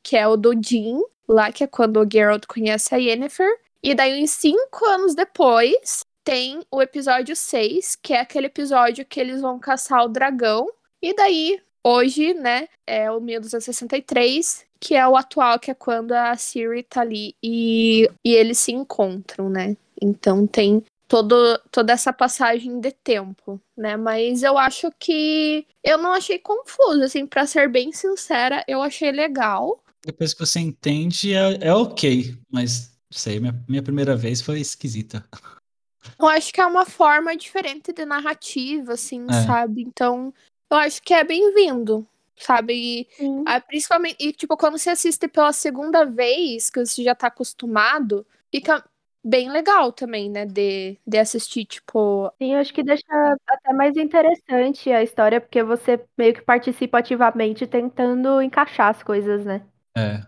que 0.02 0.16
é 0.16 0.28
o 0.28 0.38
do 0.38 0.54
Jim, 0.54 1.02
lá 1.28 1.52
que 1.52 1.64
é 1.64 1.68
quando 1.68 2.00
o 2.00 2.10
Geralt 2.10 2.46
conhece 2.48 2.96
a 2.96 2.98
Yennefer. 2.98 3.60
E 3.82 3.94
daí, 3.94 4.24
uns 4.24 4.32
cinco 4.32 4.86
anos 4.86 5.14
depois, 5.14 6.06
tem 6.24 6.62
o 6.72 6.82
episódio 6.82 7.36
6, 7.36 7.98
que 8.02 8.14
é 8.14 8.22
aquele 8.22 8.48
episódio 8.48 9.06
que 9.06 9.20
eles 9.20 9.42
vão 9.42 9.60
caçar 9.60 10.06
o 10.06 10.10
dragão. 10.10 10.70
E 11.02 11.14
daí, 11.14 11.60
hoje, 11.84 12.34
né, 12.34 12.70
é 12.88 13.12
o 13.12 13.20
1263, 13.20 14.66
que 14.80 14.96
é 14.96 15.06
o 15.06 15.18
atual, 15.18 15.60
que 15.60 15.72
é 15.72 15.74
quando 15.74 16.14
a 16.14 16.36
Siri 16.38 16.84
tá 16.84 17.02
ali 17.02 17.36
e, 17.44 18.10
e 18.24 18.34
eles 18.34 18.60
se 18.60 18.72
encontram, 18.72 19.50
né? 19.50 19.76
Então 20.02 20.48
tem 20.48 20.84
todo, 21.14 21.60
toda 21.70 21.94
essa 21.94 22.12
passagem 22.12 22.80
de 22.80 22.92
tempo, 22.92 23.62
né? 23.78 23.96
Mas 23.96 24.42
eu 24.42 24.58
acho 24.58 24.92
que 24.98 25.64
eu 25.84 25.96
não 26.00 26.12
achei 26.12 26.40
confuso, 26.40 27.04
assim, 27.04 27.28
para 27.28 27.46
ser 27.46 27.70
bem 27.70 27.92
sincera, 27.92 28.64
eu 28.68 28.82
achei 28.82 29.12
legal. 29.12 29.80
Depois 30.04 30.34
que 30.34 30.40
você 30.40 30.60
entende, 30.60 31.36
é, 31.36 31.68
é 31.68 31.72
ok, 31.72 32.36
mas 32.52 32.98
sei, 33.12 33.40
minha, 33.40 33.54
minha 33.70 33.84
primeira 33.84 34.16
vez 34.16 34.42
foi 34.42 34.60
esquisita. 34.60 35.24
Eu 36.20 36.28
acho 36.28 36.52
que 36.52 36.60
é 36.60 36.66
uma 36.66 36.84
forma 36.84 37.38
diferente 37.38 37.94
de 37.94 38.06
narrativa, 38.06 38.94
assim, 38.94 39.24
É. 39.30 39.46
sabe? 39.46 39.84
Então, 39.84 40.34
eu 40.72 40.78
acho 40.78 41.00
que 41.04 41.14
é 41.14 41.24
bem-vindo, 41.24 42.08
sabe? 42.36 42.74
E, 42.74 43.08
Sim. 43.16 43.44
ah, 43.46 43.62
principalmente, 43.62 44.18
e, 44.20 44.34
tipo, 44.34 44.58
quando 44.58 44.80
você 44.80 44.90
assiste 44.90 45.28
pela 45.28 45.54
segunda 45.54 46.06
vez, 46.06 46.72
que 46.72 46.84
você 46.84 47.04
já 47.04 47.14
tá 47.14 47.28
acostumado, 47.28 48.26
fica 48.52 48.84
bem 49.24 49.50
legal 49.50 49.92
também, 49.92 50.30
né? 50.30 50.46
De, 50.46 50.98
de 51.06 51.18
assistir, 51.18 51.66
tipo. 51.66 52.32
Sim, 52.42 52.54
eu 52.54 52.60
acho 52.60 52.74
que 52.74 52.84
deixa 52.84 53.06
até 53.48 53.74
mais 53.74 53.96
interessante 53.96 54.92
a 54.92 55.02
história, 55.02 55.40
porque 55.40 55.64
você 55.64 56.04
meio 56.18 56.34
que 56.34 56.42
participa 56.42 57.00
ativamente 57.00 57.66
tentando 57.66 58.42
encaixar 58.42 58.90
as 58.90 59.02
coisas, 59.02 59.46
né? 59.46 59.66
É. 59.96 60.22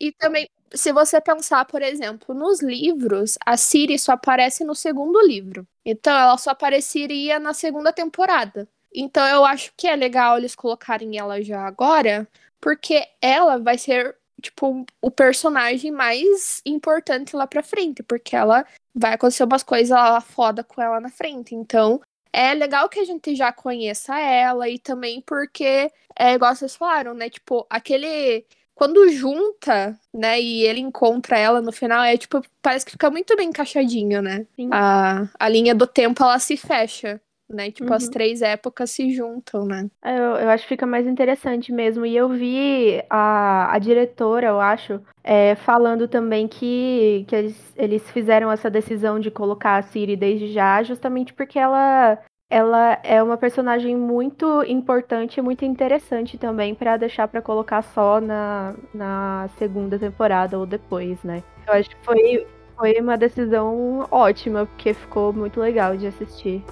E 0.00 0.12
também, 0.12 0.48
se 0.74 0.92
você 0.92 1.20
pensar, 1.20 1.64
por 1.64 1.82
exemplo, 1.82 2.34
nos 2.34 2.62
livros, 2.62 3.38
a 3.44 3.56
Ciri 3.56 3.98
só 3.98 4.12
aparece 4.12 4.64
no 4.64 4.74
segundo 4.74 5.20
livro. 5.26 5.66
Então, 5.84 6.14
ela 6.14 6.36
só 6.36 6.50
apareceria 6.50 7.38
na 7.38 7.54
segunda 7.54 7.92
temporada. 7.92 8.68
Então, 8.94 9.26
eu 9.26 9.44
acho 9.44 9.72
que 9.76 9.86
é 9.86 9.96
legal 9.96 10.38
eles 10.38 10.54
colocarem 10.54 11.18
ela 11.18 11.42
já 11.42 11.66
agora, 11.66 12.28
porque 12.60 13.06
ela 13.20 13.58
vai 13.58 13.78
ser, 13.78 14.16
tipo, 14.40 14.84
o 15.00 15.10
personagem 15.10 15.90
mais 15.90 16.60
importante 16.64 17.34
lá 17.34 17.46
pra 17.46 17.62
frente, 17.62 18.02
porque 18.02 18.36
ela 18.36 18.66
vai 18.94 19.14
acontecer 19.14 19.44
umas 19.44 19.62
coisas 19.62 19.90
lá 19.90 20.20
foda 20.20 20.62
com 20.62 20.80
ela 20.80 21.00
na 21.00 21.10
frente. 21.10 21.54
Então, 21.54 22.00
é 22.32 22.52
legal 22.54 22.88
que 22.88 23.00
a 23.00 23.04
gente 23.04 23.34
já 23.34 23.52
conheça 23.52 24.18
ela 24.18 24.68
e 24.68 24.78
também 24.78 25.20
porque, 25.22 25.90
é 26.18 26.34
igual 26.34 26.54
vocês 26.54 26.76
falaram, 26.76 27.14
né? 27.14 27.30
Tipo, 27.30 27.66
aquele 27.70 28.44
quando 28.76 29.08
junta, 29.08 29.98
né, 30.12 30.38
e 30.38 30.62
ele 30.62 30.80
encontra 30.80 31.38
ela 31.38 31.62
no 31.62 31.72
final, 31.72 32.04
é 32.04 32.14
tipo, 32.18 32.42
parece 32.60 32.84
que 32.84 32.92
fica 32.92 33.10
muito 33.10 33.34
bem 33.34 33.48
encaixadinho, 33.48 34.20
né? 34.20 34.46
Sim. 34.54 34.68
A, 34.70 35.26
a 35.40 35.48
linha 35.48 35.74
do 35.74 35.86
tempo, 35.86 36.22
ela 36.22 36.38
se 36.38 36.58
fecha, 36.58 37.18
né? 37.48 37.70
Tipo, 37.70 37.92
as 37.92 38.04
Uhum. 38.04 38.10
três 38.10 38.42
épocas 38.42 38.90
se 38.90 39.10
juntam, 39.12 39.64
né? 39.64 39.88
É, 40.04 40.16
Eu, 40.18 40.22
eu 40.36 40.48
acho 40.50 40.64
que 40.64 40.68
fica 40.70 40.86
mais 40.86 41.06
interessante 41.06 41.72
mesmo. 41.72 42.04
E 42.04 42.16
eu 42.16 42.28
vi 42.28 43.02
a, 43.08 43.72
a 43.74 43.78
diretora, 43.78 44.48
eu 44.48 44.60
acho, 44.60 45.00
é, 45.22 45.54
falando 45.54 46.08
também 46.08 46.46
que, 46.48 47.24
que 47.28 47.36
eles, 47.36 47.72
eles 47.76 48.10
fizeram 48.10 48.50
essa 48.50 48.70
decisão 48.70 49.18
de 49.20 49.30
colocar 49.30 49.76
a 49.76 49.82
Ciri 49.82 50.16
desde 50.16 50.48
já, 50.52 50.82
justamente 50.82 51.32
porque 51.34 51.58
ela, 51.58 52.18
ela 52.50 52.98
é 53.02 53.22
uma 53.22 53.36
personagem 53.36 53.96
muito 53.96 54.62
importante 54.64 55.38
e 55.38 55.42
muito 55.42 55.64
interessante 55.64 56.38
também 56.38 56.74
pra 56.74 56.96
deixar 56.96 57.28
pra 57.28 57.42
colocar 57.42 57.82
só 57.82 58.20
na, 58.20 58.74
na 58.94 59.48
segunda 59.58 59.98
temporada 59.98 60.58
ou 60.58 60.66
depois, 60.66 61.22
né? 61.22 61.42
Eu 61.66 61.74
acho 61.74 61.90
que 61.90 61.96
foi, 62.04 62.46
foi 62.76 62.94
uma 63.00 63.16
decisão 63.16 64.06
ótima, 64.10 64.66
porque 64.66 64.94
ficou 64.94 65.32
muito 65.32 65.60
legal 65.60 65.96
de 65.96 66.06
assistir. 66.06 66.62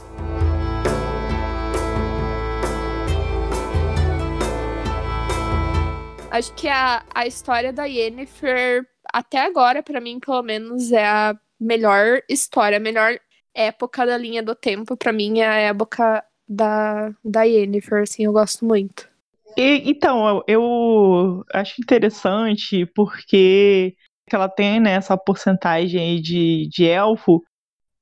Acho 6.35 6.53
que 6.55 6.67
a, 6.67 7.05
a 7.15 7.29
história 7.29 7.73
da 7.73 7.85
Yennefer, 7.85 8.85
até 9.13 9.39
agora, 9.47 9.85
pra 9.85 10.01
mim, 10.01 10.19
pelo 10.19 10.43
menos, 10.43 10.91
é 10.91 11.07
a 11.07 11.39
melhor 11.61 12.23
história, 12.29 12.77
a 12.79 12.81
melhor 12.81 13.21
época 13.55 14.05
da 14.05 14.19
linha 14.19 14.43
do 14.43 14.53
tempo. 14.53 14.97
Pra 14.97 15.13
mim, 15.13 15.39
é 15.39 15.47
a 15.47 15.55
época 15.59 16.25
da, 16.49 17.15
da 17.25 17.45
Yennefer, 17.45 18.03
assim, 18.03 18.25
eu 18.25 18.33
gosto 18.33 18.65
muito. 18.65 19.09
E, 19.57 19.89
então, 19.89 20.27
eu, 20.29 20.45
eu 20.49 21.45
acho 21.55 21.81
interessante 21.81 22.85
porque 22.87 23.95
ela 24.29 24.49
tem 24.49 24.81
né, 24.81 24.95
essa 24.95 25.17
porcentagem 25.17 26.01
aí 26.01 26.21
de, 26.21 26.69
de 26.69 26.85
elfo, 26.85 27.45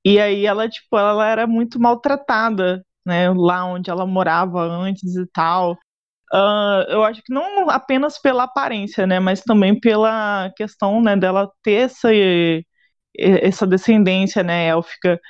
e 0.03 0.19
aí 0.19 0.47
ela, 0.47 0.71
tipo, 0.71 0.97
ela 0.97 1.29
era 1.29 1.47
muito 1.47 1.79
maltratada, 1.79 2.83
né, 3.05 3.29
lá 3.29 3.67
onde 3.67 3.91
ela 3.91 4.07
morava 4.07 4.63
antes 4.63 5.17
e 5.17 5.27
tal. 5.27 5.77
Ah, 6.33 6.87
eu 6.89 7.05
acho 7.05 7.23
que 7.23 7.33
não 7.33 7.69
apenas 7.69 8.19
pela 8.19 8.45
aparência, 8.45 9.07
né, 9.07 9.21
mas 9.21 9.43
também 9.43 9.79
pela 9.79 10.51
questão, 10.57 11.03
né, 11.03 11.15
dela 11.17 11.51
ter 11.63 11.73
essa, 11.85 12.09
essa 13.19 13.67
descendência, 13.67 14.43
né, 14.43 14.67
élfica. 14.69 15.21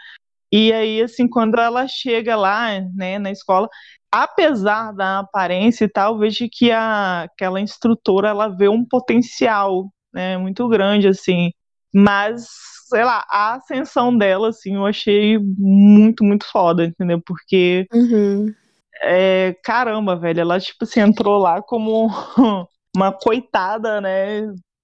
E 0.52 0.72
aí, 0.72 1.02
assim, 1.02 1.28
quando 1.28 1.58
ela 1.60 1.88
chega 1.88 2.36
lá, 2.36 2.68
né, 2.94 3.18
na 3.18 3.30
escola, 3.30 3.68
apesar 4.10 4.92
da 4.94 5.20
aparência 5.20 5.86
e 5.86 5.88
tal, 5.88 6.18
vejo 6.18 6.46
que 6.52 6.70
a, 6.70 7.22
aquela 7.24 7.60
instrutora, 7.60 8.28
ela 8.30 8.48
vê 8.48 8.68
um 8.68 8.84
potencial, 8.86 9.92
né, 10.12 10.36
muito 10.38 10.68
grande, 10.68 11.08
assim, 11.08 11.50
mas, 11.94 12.46
sei 12.88 13.04
lá, 13.04 13.24
a 13.30 13.54
ascensão 13.54 14.16
dela, 14.16 14.50
assim, 14.50 14.76
eu 14.76 14.86
achei 14.86 15.38
muito, 15.38 16.24
muito 16.24 16.46
foda, 16.50 16.84
entendeu? 16.86 17.20
Porque, 17.24 17.86
Uhum. 17.92 18.54
É, 19.02 19.54
caramba, 19.64 20.16
velho, 20.16 20.40
ela, 20.40 20.60
tipo 20.60 20.84
assim, 20.84 21.00
entrou 21.00 21.38
lá 21.38 21.62
como 21.62 22.08
uma 22.94 23.12
coitada, 23.12 24.00
né, 24.00 24.42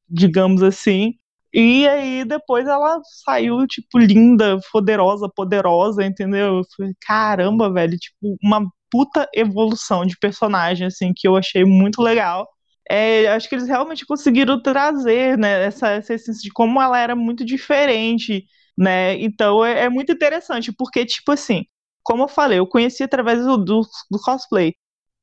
digamos 0.08 0.62
assim, 0.62 1.14
e 1.52 1.86
aí 1.88 2.24
depois 2.24 2.66
ela 2.66 3.00
saiu, 3.24 3.66
tipo, 3.66 3.98
linda, 3.98 4.58
poderosa, 4.72 5.28
poderosa, 5.34 6.04
entendeu? 6.04 6.62
Caramba, 7.00 7.72
velho, 7.72 7.96
tipo, 7.98 8.36
uma 8.42 8.66
puta 8.90 9.28
evolução 9.34 10.04
de 10.06 10.16
personagem, 10.18 10.86
assim, 10.86 11.12
que 11.14 11.26
eu 11.28 11.36
achei 11.36 11.64
muito 11.64 12.02
legal. 12.02 12.46
É, 12.90 13.28
acho 13.28 13.48
que 13.48 13.54
eles 13.54 13.68
realmente 13.68 14.06
conseguiram 14.06 14.60
trazer, 14.62 15.36
né, 15.38 15.64
essa, 15.66 15.88
essa 15.90 16.14
essência 16.14 16.42
de 16.42 16.50
como 16.50 16.80
ela 16.80 16.98
era 16.98 17.14
muito 17.16 17.44
diferente, 17.44 18.44
né? 18.76 19.14
Então 19.20 19.64
é, 19.64 19.84
é 19.84 19.88
muito 19.90 20.10
interessante, 20.12 20.72
porque, 20.72 21.04
tipo 21.04 21.32
assim, 21.32 21.64
como 22.08 22.22
eu 22.24 22.28
falei, 22.28 22.58
eu 22.58 22.66
conheci 22.66 23.02
através 23.04 23.44
do, 23.44 23.58
do, 23.58 23.82
do 24.10 24.18
cosplay. 24.24 24.74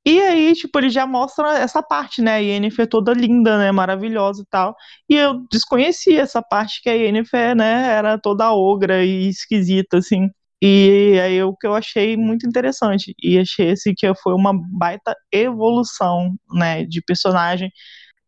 E 0.06 0.22
aí, 0.22 0.54
tipo, 0.56 0.80
ele 0.80 0.90
já 0.90 1.06
mostra 1.08 1.58
essa 1.60 1.82
parte, 1.84 2.22
né? 2.22 2.36
A 2.36 2.38
Yennefer 2.38 2.88
toda 2.88 3.14
linda, 3.14 3.58
né? 3.58 3.72
Maravilhosa 3.72 4.44
e 4.44 4.46
tal. 4.48 4.76
E 5.10 5.16
eu 5.16 5.46
desconhecia 5.52 6.22
essa 6.22 6.42
parte 6.44 6.82
que 6.82 6.90
a 6.90 6.94
Yennefer, 6.94 7.56
né? 7.56 7.88
Era 7.90 8.20
toda 8.20 8.54
ogra 8.54 9.04
e 9.06 9.30
esquisita, 9.30 9.98
assim. 10.00 10.30
E 10.62 11.20
aí 11.24 11.44
o 11.44 11.56
que 11.56 11.68
eu 11.68 11.76
achei 11.76 12.18
muito 12.18 12.48
interessante. 12.48 13.16
E 13.24 13.40
achei 13.40 13.72
assim, 13.72 13.94
que 13.98 14.14
foi 14.16 14.34
uma 14.36 14.54
baita 14.80 15.16
evolução, 15.32 16.36
né? 16.54 16.86
De 16.86 17.02
personagem. 17.02 17.72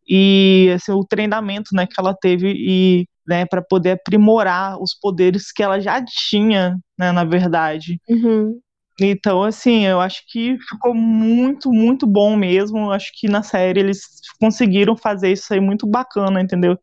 E 0.07 0.71
assim, 0.75 0.91
o 0.93 1.05
treinamento, 1.05 1.69
né? 1.75 1.87
Que 1.87 1.99
ela 1.99 2.15
teve 2.15 2.53
e... 2.57 3.07
Né, 3.27 3.45
para 3.45 3.61
poder 3.61 3.91
aprimorar 3.91 4.81
os 4.81 4.93
poderes 4.93 5.51
que 5.51 5.61
ela 5.61 5.81
já 5.81 6.01
tinha, 6.03 6.77
né, 6.97 7.11
na 7.11 7.25
verdade. 7.25 7.99
Uhum. 8.07 8.57
Então, 8.99 9.43
assim, 9.43 9.85
eu 9.85 10.01
acho 10.01 10.23
que 10.27 10.57
ficou 10.67 10.93
muito, 10.93 11.71
muito 11.71 12.07
bom 12.07 12.35
mesmo. 12.35 12.79
Eu 12.79 12.91
Acho 12.91 13.11
que 13.13 13.27
na 13.27 13.43
série 13.43 13.79
eles 13.79 13.99
conseguiram 14.39 14.97
fazer 14.97 15.31
isso 15.31 15.53
aí 15.53 15.59
muito 15.59 15.85
bacana, 15.85 16.41
entendeu? 16.41 16.77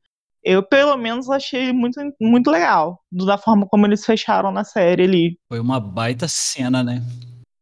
Eu, 0.44 0.62
pelo 0.62 0.96
menos, 0.96 1.28
achei 1.30 1.72
muito, 1.72 1.98
muito 2.20 2.50
legal 2.50 3.00
da 3.10 3.38
forma 3.38 3.66
como 3.66 3.86
eles 3.86 4.04
fecharam 4.04 4.52
na 4.52 4.62
série 4.62 5.04
ali. 5.04 5.38
Foi 5.48 5.58
uma 5.58 5.80
baita 5.80 6.28
cena, 6.28 6.84
né? 6.84 7.02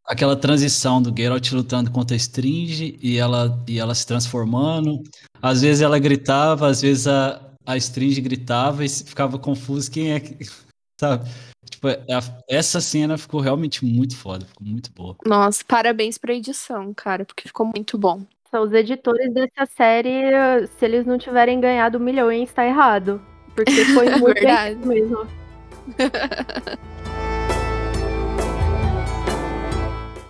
Aquela 0.05 0.35
transição 0.35 1.01
do 1.01 1.15
Geralt 1.17 1.53
lutando 1.53 1.93
contra 1.93 2.15
a 2.15 2.19
Stringe 2.19 2.99
e 3.01 3.19
ela, 3.19 3.63
e 3.69 3.79
ela 3.79 3.95
se 3.95 4.05
transformando. 4.05 5.01
Às 5.41 5.63
vezes 5.63 5.81
ela 5.81 5.99
gritava, 5.99 6.67
às 6.67 6.83
vezes 6.83 7.07
a, 7.07 7.41
a 7.65 7.77
Stringe 7.77 8.21
gritava 8.21 8.85
e 8.85 8.89
ficava 8.89 9.39
confuso 9.39 9.91
quem 9.91 10.13
é 10.13 10.21
que. 10.21 10.37
Sabe? 11.01 11.29
Tipo, 11.69 11.89
a- 11.89 12.43
essa 12.49 12.81
cena 12.81 13.19
ficou 13.19 13.41
realmente 13.41 13.85
muito 13.85 14.17
foda, 14.17 14.45
ficou 14.45 14.67
muito 14.67 14.93
boa. 14.93 15.17
Nossa, 15.27 15.65
parabéns 15.67 16.17
pra 16.19 16.35
edição, 16.35 16.93
cara, 16.95 17.25
porque 17.25 17.49
ficou 17.49 17.67
muito 17.67 17.99
bom. 17.99 18.23
São 18.51 18.63
os 18.65 18.73
editores 18.73 19.33
dessa 19.33 19.67
série, 19.75 20.13
se 20.79 20.85
eles 20.85 21.07
não 21.07 21.19
tiverem 21.19 21.59
ganhado 21.61 21.99
milhões, 21.99 22.53
tá 22.53 22.65
errado. 22.67 23.21
Porque 23.57 23.85
foi 23.87 24.11
muito 24.19 24.35
bem 24.35 24.35
Verdade. 24.35 24.87
mesmo. 24.87 25.27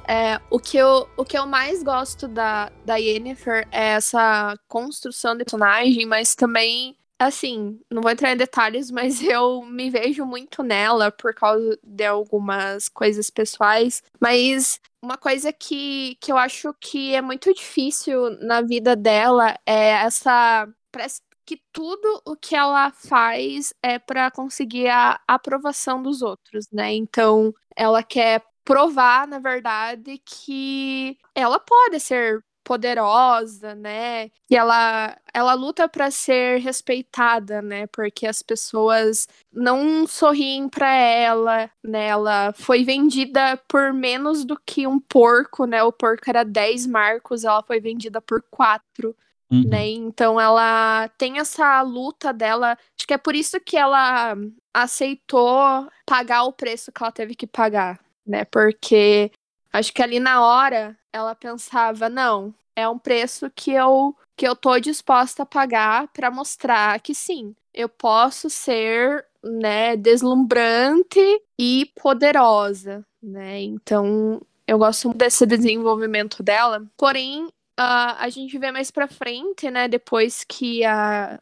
É, 0.09 0.39
o, 0.51 0.59
que 0.59 0.77
eu, 0.77 1.09
o 1.17 1.25
que 1.25 1.39
eu 1.39 1.47
mais 1.47 1.83
gosto 1.83 2.29
da, 2.29 2.71
da 2.85 2.97
Yennefer 2.97 3.67
é 3.71 3.93
essa 3.93 4.55
construção 4.69 5.35
de 5.35 5.43
personagem, 5.45 6.05
mas 6.05 6.35
também, 6.35 6.95
assim, 7.27 7.81
não 7.91 8.03
vou 8.03 8.11
entrar 8.11 8.33
em 8.33 8.37
detalhes, 8.37 8.91
mas 8.93 9.23
eu 9.23 9.63
me 9.63 9.91
vejo 9.91 10.25
muito 10.25 10.63
nela 10.63 11.11
por 11.11 11.35
causa 11.35 11.79
de 11.83 12.05
algumas 12.05 12.89
coisas 12.89 13.31
pessoais. 13.31 14.03
Mas 14.21 14.81
uma 15.01 15.17
coisa 15.19 15.53
que, 15.53 16.17
que 16.21 16.31
eu 16.33 16.37
acho 16.37 16.75
que 16.81 17.15
é 17.15 17.21
muito 17.23 17.53
difícil 17.53 18.31
na 18.41 18.61
vida 18.61 18.95
dela 18.97 19.59
é 19.67 19.91
essa. 19.91 20.69
Parece 20.91 21.21
que 21.45 21.61
tudo 21.73 22.23
o 22.25 22.37
que 22.37 22.55
ela 22.55 22.91
faz 22.93 23.75
é 23.83 23.99
para 23.99 24.31
conseguir 24.31 24.89
a 24.89 25.21
aprovação 25.27 26.03
dos 26.03 26.23
outros, 26.23 26.67
né? 26.71 26.93
Então, 26.95 27.53
ela 27.77 28.03
quer 28.03 28.43
provar, 28.65 29.27
na 29.27 29.39
verdade, 29.39 30.19
que 30.25 31.19
ela 31.35 31.59
pode 31.59 31.99
ser 32.01 32.45
poderosa, 32.65 33.75
né? 33.75 34.31
E 34.51 34.57
ela 34.57 35.17
ela 35.35 35.55
luta 35.55 35.89
para 35.89 36.11
ser 36.11 36.61
respeitada, 36.61 37.63
né? 37.63 37.87
Porque 37.89 38.27
as 38.27 38.43
pessoas 38.43 39.27
não 39.53 40.07
sorriem 40.07 40.69
para 40.69 40.93
ela, 40.95 41.71
né? 41.83 42.07
Ela 42.07 42.53
foi 42.55 42.85
vendida 42.85 43.59
por 43.69 43.93
menos 43.93 44.45
do 44.45 44.59
que 44.65 44.87
um 44.87 44.99
porco, 44.99 45.65
né? 45.67 45.83
O 45.83 45.93
porco 45.93 46.25
era 46.29 46.45
10 46.45 46.87
marcos, 46.87 47.45
ela 47.45 47.63
foi 47.63 47.81
vendida 47.81 48.21
por 48.21 48.43
4. 48.51 49.15
Uhum. 49.51 49.69
Né? 49.69 49.91
Então 49.91 50.41
ela 50.41 51.09
tem 51.19 51.39
essa 51.39 51.83
luta 51.83 52.33
dela. 52.33 52.73
Acho 52.73 53.07
que 53.07 53.13
é 53.13 53.19
por 53.19 53.35
isso 53.35 53.61
que 53.61 53.77
ela 53.77 54.35
aceitou 54.73 55.87
pagar 56.07 56.45
o 56.45 56.53
preço 56.53 56.91
que 56.91 57.03
ela 57.03 57.13
teve 57.13 57.35
que 57.35 57.47
pagar, 57.47 58.01
né? 58.27 58.47
Porque 58.47 59.31
acho 59.71 59.93
que 59.93 60.03
ali 60.03 60.19
na 60.19 60.43
hora 60.43 60.97
ela 61.13 61.35
pensava, 61.35 62.09
não, 62.09 62.55
é 62.75 62.89
um 62.89 62.99
preço 62.99 63.51
que 63.55 63.73
eu 63.73 64.17
que 64.35 64.49
eu 64.49 64.57
tô 64.57 64.79
disposta 64.81 65.43
a 65.43 65.47
pagar 65.47 66.09
para 66.09 66.31
mostrar 66.31 66.99
que 67.01 67.15
sim, 67.15 67.55
eu 67.73 67.89
posso 67.89 68.49
ser, 68.49 69.25
né, 69.43 69.95
deslumbrante 69.95 71.21
e 71.59 71.91
poderosa, 72.01 73.05
né? 73.23 73.61
Então, 73.61 74.41
eu 74.67 74.79
gosto 74.79 75.13
desse 75.13 75.47
desenvolvimento 75.47 76.43
dela. 76.43 76.83
Porém, 76.97 77.45
uh, 77.45 78.17
a 78.19 78.29
gente 78.31 78.59
vê 78.59 78.73
mais 78.73 78.91
pra 78.91 79.07
frente, 79.07 79.71
né, 79.71 79.87
depois 79.87 80.45
que 80.45 80.85
a 80.85 81.39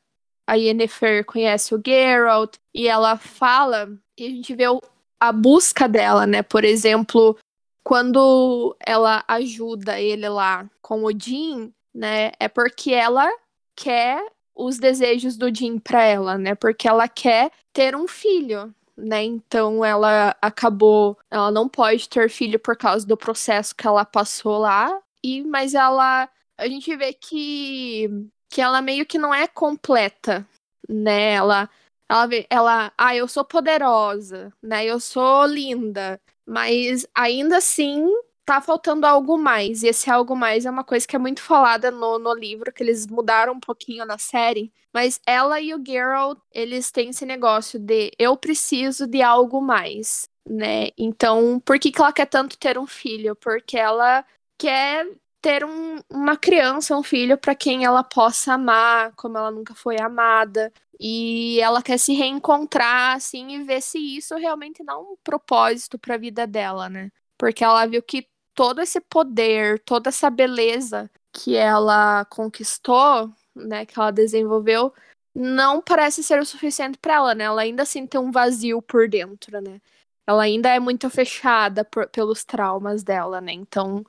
a 0.50 0.54
Yennefer 0.56 1.24
conhece 1.24 1.72
o 1.72 1.80
Geralt 1.84 2.56
e 2.74 2.88
ela 2.88 3.16
fala, 3.16 3.88
e 4.18 4.26
a 4.26 4.30
gente 4.30 4.52
vê 4.52 4.66
o, 4.66 4.80
a 5.20 5.30
busca 5.30 5.88
dela, 5.88 6.26
né? 6.26 6.42
Por 6.42 6.64
exemplo, 6.64 7.38
quando 7.82 8.76
ela 8.84 9.24
ajuda 9.26 10.00
ele 10.00 10.28
lá 10.28 10.68
com 10.82 11.04
o 11.04 11.10
Jin, 11.10 11.72
né? 11.94 12.32
É 12.38 12.48
porque 12.48 12.92
ela 12.92 13.28
quer 13.74 14.24
os 14.54 14.78
desejos 14.78 15.36
do 15.36 15.54
Jin 15.54 15.78
para 15.78 16.04
ela, 16.04 16.38
né? 16.38 16.54
Porque 16.54 16.88
ela 16.88 17.08
quer 17.08 17.50
ter 17.72 17.96
um 17.96 18.06
filho, 18.06 18.74
né? 18.96 19.24
Então 19.24 19.84
ela 19.84 20.36
acabou, 20.40 21.18
ela 21.30 21.50
não 21.50 21.68
pode 21.68 22.08
ter 22.08 22.28
filho 22.30 22.58
por 22.58 22.76
causa 22.76 23.06
do 23.06 23.16
processo 23.16 23.74
que 23.74 23.86
ela 23.86 24.04
passou 24.04 24.58
lá. 24.58 25.00
E 25.22 25.42
mas 25.42 25.74
ela 25.74 26.28
a 26.58 26.68
gente 26.68 26.94
vê 26.96 27.12
que 27.12 28.08
que 28.48 28.60
ela 28.60 28.82
meio 28.82 29.06
que 29.06 29.18
não 29.18 29.34
é 29.34 29.46
completa, 29.46 30.46
né? 30.88 31.32
Ela 31.34 31.68
ela, 32.10 32.28
ela, 32.50 32.92
ah, 32.98 33.14
eu 33.14 33.28
sou 33.28 33.44
poderosa, 33.44 34.52
né? 34.60 34.84
Eu 34.84 34.98
sou 34.98 35.46
linda, 35.46 36.20
mas 36.50 37.06
ainda 37.14 37.58
assim 37.58 38.04
tá 38.44 38.60
faltando 38.60 39.06
algo 39.06 39.38
mais. 39.38 39.84
E 39.84 39.88
esse 39.88 40.10
algo 40.10 40.34
mais 40.34 40.66
é 40.66 40.70
uma 40.70 40.82
coisa 40.82 41.06
que 41.06 41.14
é 41.14 41.18
muito 41.18 41.40
falada 41.40 41.90
no, 41.92 42.18
no 42.18 42.34
livro, 42.34 42.72
que 42.72 42.82
eles 42.82 43.06
mudaram 43.06 43.52
um 43.54 43.60
pouquinho 43.60 44.04
na 44.04 44.18
série. 44.18 44.72
Mas 44.92 45.20
ela 45.24 45.60
e 45.60 45.72
o 45.72 45.80
Geralt, 45.86 46.40
eles 46.52 46.90
têm 46.90 47.10
esse 47.10 47.24
negócio 47.24 47.78
de 47.78 48.10
eu 48.18 48.36
preciso 48.36 49.06
de 49.06 49.22
algo 49.22 49.60
mais, 49.60 50.28
né? 50.48 50.88
Então, 50.98 51.60
por 51.64 51.78
que, 51.78 51.92
que 51.92 52.00
ela 52.00 52.12
quer 52.12 52.26
tanto 52.26 52.58
ter 52.58 52.76
um 52.76 52.86
filho? 52.86 53.36
Porque 53.36 53.78
ela 53.78 54.24
quer 54.58 55.06
ter 55.40 55.64
um, 55.64 55.98
uma 56.10 56.36
criança, 56.36 56.96
um 56.96 57.02
filho 57.02 57.38
para 57.38 57.54
quem 57.54 57.84
ela 57.84 58.04
possa 58.04 58.54
amar, 58.54 59.12
como 59.16 59.38
ela 59.38 59.50
nunca 59.50 59.74
foi 59.74 60.00
amada. 60.00 60.72
E 60.98 61.58
ela 61.60 61.82
quer 61.82 61.98
se 61.98 62.12
reencontrar, 62.12 63.16
assim, 63.16 63.52
e 63.52 63.64
ver 63.64 63.80
se 63.80 63.98
isso 63.98 64.34
realmente 64.36 64.84
dá 64.84 64.98
um 64.98 65.16
propósito 65.24 65.98
para 65.98 66.14
a 66.14 66.18
vida 66.18 66.46
dela, 66.46 66.88
né? 66.88 67.10
Porque 67.38 67.64
ela 67.64 67.86
viu 67.86 68.02
que 68.02 68.28
todo 68.54 68.82
esse 68.82 69.00
poder, 69.00 69.80
toda 69.80 70.10
essa 70.10 70.28
beleza 70.28 71.10
que 71.32 71.56
ela 71.56 72.24
conquistou, 72.26 73.32
né, 73.54 73.86
que 73.86 73.98
ela 73.98 74.10
desenvolveu, 74.10 74.92
não 75.34 75.80
parece 75.80 76.22
ser 76.22 76.40
o 76.40 76.44
suficiente 76.44 76.98
para 76.98 77.14
ela, 77.14 77.34
né? 77.34 77.44
Ela 77.44 77.62
ainda 77.62 77.82
assim 77.84 78.06
tem 78.06 78.20
um 78.20 78.30
vazio 78.30 78.82
por 78.82 79.08
dentro, 79.08 79.60
né? 79.60 79.80
Ela 80.26 80.42
ainda 80.42 80.68
é 80.68 80.78
muito 80.78 81.08
fechada 81.08 81.84
por, 81.84 82.08
pelos 82.08 82.44
traumas 82.44 83.02
dela, 83.02 83.40
né? 83.40 83.52
Então, 83.52 84.04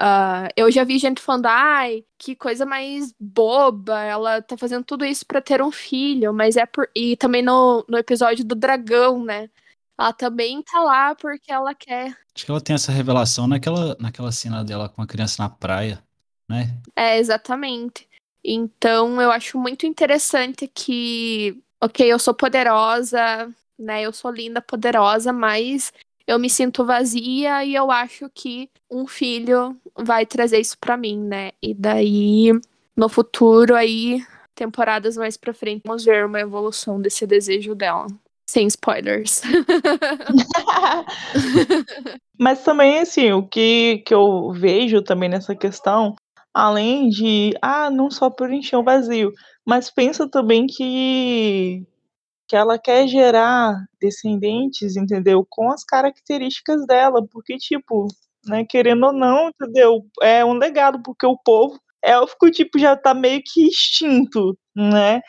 Uh, 0.00 0.50
eu 0.56 0.70
já 0.72 0.82
vi 0.82 0.98
gente 0.98 1.20
falando, 1.20 1.46
ai, 1.46 2.04
que 2.18 2.34
coisa 2.34 2.66
mais 2.66 3.14
boba, 3.18 4.02
ela 4.02 4.42
tá 4.42 4.56
fazendo 4.56 4.84
tudo 4.84 5.04
isso 5.04 5.24
para 5.24 5.40
ter 5.40 5.62
um 5.62 5.70
filho, 5.70 6.34
mas 6.34 6.56
é 6.56 6.66
por. 6.66 6.88
E 6.94 7.16
também 7.16 7.42
no, 7.42 7.84
no 7.88 7.96
episódio 7.96 8.44
do 8.44 8.54
dragão, 8.54 9.24
né? 9.24 9.48
Ela 9.96 10.12
também 10.12 10.60
tá 10.62 10.80
lá 10.80 11.14
porque 11.14 11.52
ela 11.52 11.72
quer. 11.74 12.16
Acho 12.34 12.44
que 12.44 12.50
ela 12.50 12.60
tem 12.60 12.74
essa 12.74 12.90
revelação 12.90 13.46
naquela, 13.46 13.96
naquela 14.00 14.32
cena 14.32 14.64
dela 14.64 14.88
com 14.88 15.00
a 15.00 15.06
criança 15.06 15.40
na 15.40 15.48
praia, 15.48 16.02
né? 16.48 16.76
É, 16.96 17.18
exatamente. 17.18 18.08
Então 18.44 19.22
eu 19.22 19.30
acho 19.30 19.56
muito 19.56 19.86
interessante 19.86 20.66
que, 20.66 21.62
ok, 21.80 22.12
eu 22.12 22.18
sou 22.18 22.34
poderosa, 22.34 23.48
né? 23.78 24.02
Eu 24.02 24.12
sou 24.12 24.32
linda, 24.32 24.60
poderosa, 24.60 25.32
mas 25.32 25.92
eu 26.26 26.38
me 26.38 26.48
sinto 26.48 26.84
vazia 26.84 27.64
e 27.64 27.74
eu 27.74 27.90
acho 27.90 28.30
que 28.34 28.70
um 28.90 29.06
filho 29.06 29.76
vai 29.96 30.24
trazer 30.24 30.58
isso 30.58 30.76
para 30.78 30.96
mim, 30.96 31.18
né? 31.18 31.50
E 31.62 31.74
daí, 31.74 32.50
no 32.96 33.08
futuro, 33.08 33.74
aí, 33.74 34.24
temporadas 34.54 35.16
mais 35.16 35.36
pra 35.36 35.52
frente, 35.52 35.82
vamos 35.84 36.04
ver 36.04 36.24
uma 36.24 36.40
evolução 36.40 37.00
desse 37.00 37.26
desejo 37.26 37.74
dela. 37.74 38.06
Sem 38.46 38.66
spoilers. 38.66 39.42
Mas 42.38 42.62
também, 42.62 42.98
assim, 42.98 43.32
o 43.32 43.46
que, 43.46 44.02
que 44.06 44.14
eu 44.14 44.52
vejo 44.52 45.02
também 45.02 45.28
nessa 45.28 45.54
questão, 45.54 46.14
além 46.52 47.08
de, 47.08 47.52
ah, 47.60 47.90
não 47.90 48.10
só 48.10 48.30
por 48.30 48.52
encher 48.52 48.76
um 48.76 48.84
vazio, 48.84 49.32
mas 49.64 49.90
pensa 49.90 50.28
também 50.28 50.66
que 50.66 51.84
que 52.54 52.58
ela 52.58 52.78
quer 52.78 53.08
gerar 53.08 53.84
descendentes, 54.00 54.96
entendeu? 54.96 55.44
Com 55.50 55.72
as 55.72 55.82
características 55.82 56.86
dela, 56.86 57.26
porque, 57.32 57.56
tipo, 57.58 58.06
né, 58.46 58.64
querendo 58.64 59.06
ou 59.06 59.12
não, 59.12 59.48
entendeu? 59.48 60.04
É 60.22 60.44
um 60.44 60.52
legado, 60.52 61.02
porque 61.02 61.26
o 61.26 61.36
povo 61.36 61.80
élfico, 62.00 62.48
tipo, 62.52 62.78
já 62.78 62.96
tá 62.96 63.12
meio 63.12 63.42
que 63.44 63.66
extinto, 63.66 64.56
né? 64.72 65.20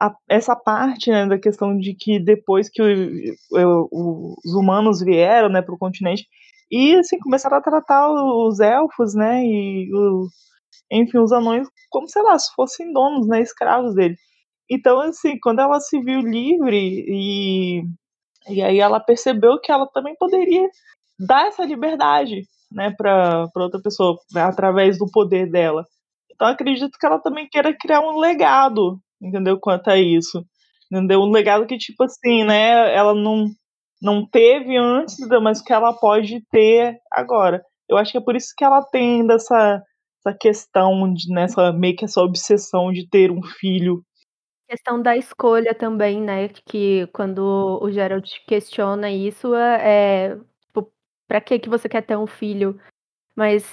A, 0.00 0.14
essa 0.30 0.56
parte, 0.56 1.10
né, 1.10 1.26
da 1.26 1.38
questão 1.38 1.76
de 1.76 1.94
que 1.94 2.18
depois 2.18 2.70
que 2.70 2.80
o, 2.80 3.88
o, 3.92 4.34
os 4.42 4.54
humanos 4.54 5.02
vieram, 5.02 5.50
né, 5.50 5.60
pro 5.60 5.76
continente, 5.76 6.26
e, 6.70 6.94
assim, 6.96 7.18
começaram 7.18 7.58
a 7.58 7.62
tratar 7.62 8.10
os 8.10 8.60
elfos, 8.60 9.14
né, 9.14 9.44
e, 9.44 9.90
o, 9.94 10.26
enfim, 10.90 11.18
os 11.18 11.32
anões 11.32 11.68
como, 11.90 12.08
sei 12.08 12.22
lá, 12.22 12.38
se 12.38 12.50
fossem 12.54 12.94
donos, 12.94 13.28
né, 13.28 13.42
escravos 13.42 13.94
dele. 13.94 14.16
Então, 14.70 15.00
assim, 15.00 15.38
quando 15.40 15.60
ela 15.60 15.78
se 15.80 16.00
viu 16.00 16.20
livre 16.20 17.04
e, 17.08 17.82
e 18.48 18.62
aí 18.62 18.80
ela 18.80 19.00
percebeu 19.00 19.60
que 19.60 19.70
ela 19.70 19.86
também 19.86 20.14
poderia 20.18 20.68
dar 21.18 21.46
essa 21.46 21.64
liberdade, 21.64 22.42
né, 22.70 22.92
para 22.96 23.48
outra 23.56 23.80
pessoa, 23.80 24.18
né, 24.32 24.42
através 24.42 24.98
do 24.98 25.10
poder 25.10 25.50
dela. 25.50 25.84
Então, 26.32 26.48
acredito 26.48 26.98
que 26.98 27.06
ela 27.06 27.18
também 27.18 27.48
queira 27.48 27.74
criar 27.76 28.00
um 28.00 28.18
legado, 28.18 28.98
entendeu, 29.22 29.58
quanto 29.58 29.88
a 29.88 29.96
isso. 29.96 30.44
Entendeu? 30.90 31.20
Um 31.20 31.30
legado 31.30 31.66
que, 31.66 31.78
tipo 31.78 32.04
assim, 32.04 32.44
né, 32.44 32.94
ela 32.94 33.14
não, 33.14 33.46
não 34.02 34.26
teve 34.28 34.76
antes, 34.76 35.16
mas 35.42 35.62
que 35.62 35.72
ela 35.72 35.92
pode 35.94 36.44
ter 36.50 36.98
agora. 37.12 37.62
Eu 37.88 37.96
acho 37.96 38.12
que 38.12 38.18
é 38.18 38.20
por 38.20 38.36
isso 38.36 38.52
que 38.56 38.64
ela 38.64 38.82
tem 38.82 39.26
dessa 39.26 39.82
essa 40.26 40.36
questão 40.36 41.12
de 41.12 41.32
nessa 41.32 41.72
meio 41.72 41.94
que 41.94 42.04
essa 42.04 42.20
obsessão 42.20 42.92
de 42.92 43.08
ter 43.08 43.30
um 43.30 43.42
filho 43.42 44.02
Questão 44.68 45.00
da 45.00 45.16
escolha 45.16 45.72
também, 45.74 46.20
né, 46.20 46.48
que 46.48 47.06
quando 47.12 47.78
o 47.80 47.88
Gerald 47.90 48.28
questiona 48.48 49.08
isso, 49.10 49.54
é, 49.54 50.30
é 50.32 50.36
tipo, 50.66 50.92
pra 51.28 51.40
que 51.40 51.58
que 51.60 51.68
você 51.68 51.88
quer 51.88 52.02
ter 52.02 52.16
um 52.16 52.26
filho? 52.26 52.80
Mas 53.36 53.64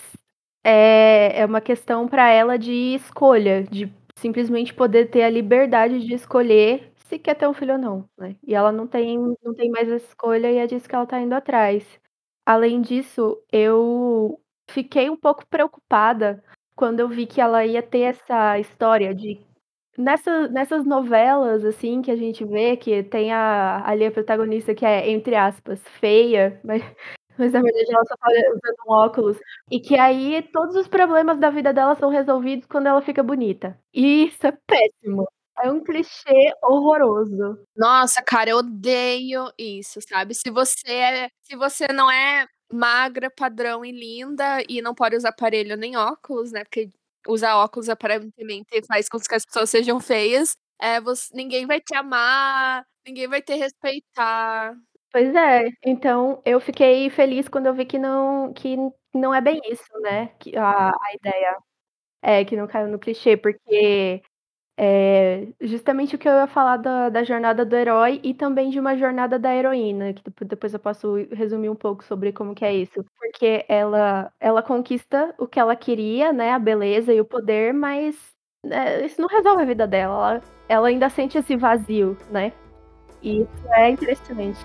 é, 0.63 1.39
é 1.41 1.45
uma 1.45 1.61
questão 1.61 2.07
para 2.07 2.29
ela 2.29 2.57
de 2.59 2.71
escolha, 2.95 3.63
de 3.63 3.91
simplesmente 4.17 4.73
poder 4.73 5.07
ter 5.11 5.23
a 5.23 5.29
liberdade 5.31 5.99
de 6.05 6.13
escolher 6.15 6.91
se 6.97 7.19
quer 7.19 7.35
ter 7.35 7.47
um 7.47 7.53
filho 7.53 7.73
ou 7.73 7.79
não, 7.79 8.09
né? 8.17 8.35
E 8.47 8.55
ela 8.55 8.71
não 8.71 8.87
tem, 8.87 9.17
não 9.43 9.53
tem 9.55 9.71
mais 9.71 9.89
essa 9.89 10.05
escolha 10.07 10.51
e 10.51 10.57
é 10.57 10.67
disso 10.67 10.89
que 10.89 10.95
ela 10.95 11.05
tá 11.07 11.19
indo 11.21 11.33
atrás. 11.35 11.85
além 12.45 12.81
disso, 12.81 13.37
eu 13.51 14.39
fiquei 14.71 15.09
um 15.09 15.17
pouco 15.17 15.45
preocupada 15.47 16.43
quando 16.75 16.99
eu 17.01 17.09
vi 17.09 17.25
que 17.27 17.41
ela 17.41 17.65
ia 17.65 17.83
ter 17.83 18.01
essa 18.01 18.59
história 18.59 19.13
de 19.15 19.39
nessa 19.97 20.47
nessas 20.49 20.85
novelas, 20.85 21.63
assim, 21.65 22.01
que 22.01 22.11
a 22.11 22.15
gente 22.15 22.43
vê 22.45 22.77
que 22.77 23.03
tem 23.03 23.31
a 23.33 23.83
ali 23.87 24.05
a 24.05 24.11
protagonista 24.11 24.73
que 24.75 24.85
é, 24.85 25.09
entre 25.09 25.35
aspas, 25.35 25.81
"feia", 25.99 26.59
mas 26.65 26.81
mas 27.37 27.51
na 27.53 27.61
verdade 27.61 27.91
ela 27.93 28.05
só 28.05 28.15
tá 28.17 28.27
usando 28.29 28.75
um 28.87 28.91
óculos, 28.93 29.37
e 29.71 29.79
que 29.79 29.97
aí 29.97 30.41
todos 30.53 30.75
os 30.75 30.87
problemas 30.87 31.39
da 31.39 31.49
vida 31.49 31.73
dela 31.73 31.95
são 31.95 32.09
resolvidos 32.09 32.67
quando 32.67 32.87
ela 32.87 33.01
fica 33.01 33.23
bonita. 33.23 33.77
E 33.93 34.25
isso 34.27 34.45
é 34.47 34.51
péssimo. 34.67 35.25
É 35.63 35.71
um 35.71 35.83
clichê 35.83 36.51
horroroso. 36.63 37.59
Nossa, 37.75 38.21
cara, 38.23 38.49
eu 38.51 38.57
odeio 38.57 39.45
isso, 39.57 39.99
sabe. 40.07 40.33
Se 40.35 40.49
você 40.51 40.91
é 40.91 41.29
se 41.43 41.55
você 41.55 41.87
não 41.93 42.09
é 42.11 42.45
magra, 42.71 43.29
padrão 43.31 43.85
e 43.85 43.91
linda, 43.91 44.63
e 44.69 44.81
não 44.81 44.95
pode 44.95 45.15
usar 45.15 45.29
aparelho 45.29 45.77
nem 45.77 45.95
óculos, 45.97 46.51
né, 46.51 46.63
porque 46.63 46.89
usar 47.27 47.55
óculos 47.57 47.89
aparentemente 47.89 48.81
faz 48.87 49.09
com 49.09 49.19
que 49.19 49.35
as 49.35 49.45
pessoas 49.45 49.69
sejam 49.69 49.99
feias, 49.99 50.55
eh, 50.81 51.01
voc 51.01 51.17
ninguém 51.33 51.65
vai 51.67 51.79
te 51.81 51.95
amar, 51.95 52.85
ninguém 53.07 53.27
vai 53.27 53.41
te 53.41 53.55
respeitar. 53.55 54.73
Pois 55.11 55.33
é, 55.35 55.69
então 55.85 56.41
eu 56.45 56.59
fiquei 56.61 57.09
feliz 57.09 57.47
quando 57.47 57.67
eu 57.67 57.73
vi 57.75 57.85
que 57.85 57.99
não 57.99 58.53
que 58.53 58.75
não 59.13 59.33
é 59.33 59.41
bem 59.41 59.61
isso, 59.71 59.83
né, 60.01 60.27
que 60.39 60.55
a 60.57 60.89
a 60.91 61.13
ideia. 61.15 61.57
É, 62.23 62.45
que 62.45 62.55
não 62.57 62.67
caiu 62.67 62.87
no 62.89 62.99
clichê, 62.99 63.37
porque, 63.37 64.21
eh, 64.77 65.49
justamente 65.61 66.15
o 66.15 66.19
que 66.19 66.27
eu 66.27 66.33
ia 66.33 66.47
falar 66.47 66.77
da 66.77 67.09
da 67.09 67.23
jornada 67.23 67.65
do 67.65 67.75
herói 67.75 68.19
e 68.23 68.33
também 68.33 68.69
de 68.69 68.79
uma 68.79 68.97
jornada 68.97 69.39
da 69.39 69.53
heroína, 69.55 70.13
que 70.13 70.23
depo 70.23 70.45
depois 70.45 70.73
eu 70.73 70.79
posso 70.79 71.15
resumir 71.31 71.69
um 71.69 71.75
pouco 71.75 72.03
sobre 72.03 72.31
como 72.33 72.55
que 72.55 72.65
é 72.65 72.73
isso. 72.73 73.03
Porque 73.19 73.65
ela 73.69 74.31
ela 74.39 74.63
conquista 74.63 75.33
o 75.37 75.47
que 75.47 75.59
ela 75.59 75.75
queria, 75.75 76.33
né, 76.33 76.51
a 76.51 76.59
beleza 76.59 77.13
e 77.13 77.21
o 77.21 77.25
poder, 77.25 77.73
mas, 77.73 78.15
eh, 78.65 79.05
isso 79.05 79.21
não 79.21 79.27
resolve 79.29 79.63
a 79.63 79.65
vida 79.65 79.87
dela, 79.87 80.13
ela 80.35 80.41
ela 80.69 80.87
ainda 80.87 81.09
sente 81.09 81.37
esse 81.37 81.55
vazio, 81.57 82.17
né. 82.31 82.53
E 83.21 83.41
isso 83.41 83.67
é 83.75 83.89
interessante. 83.91 84.59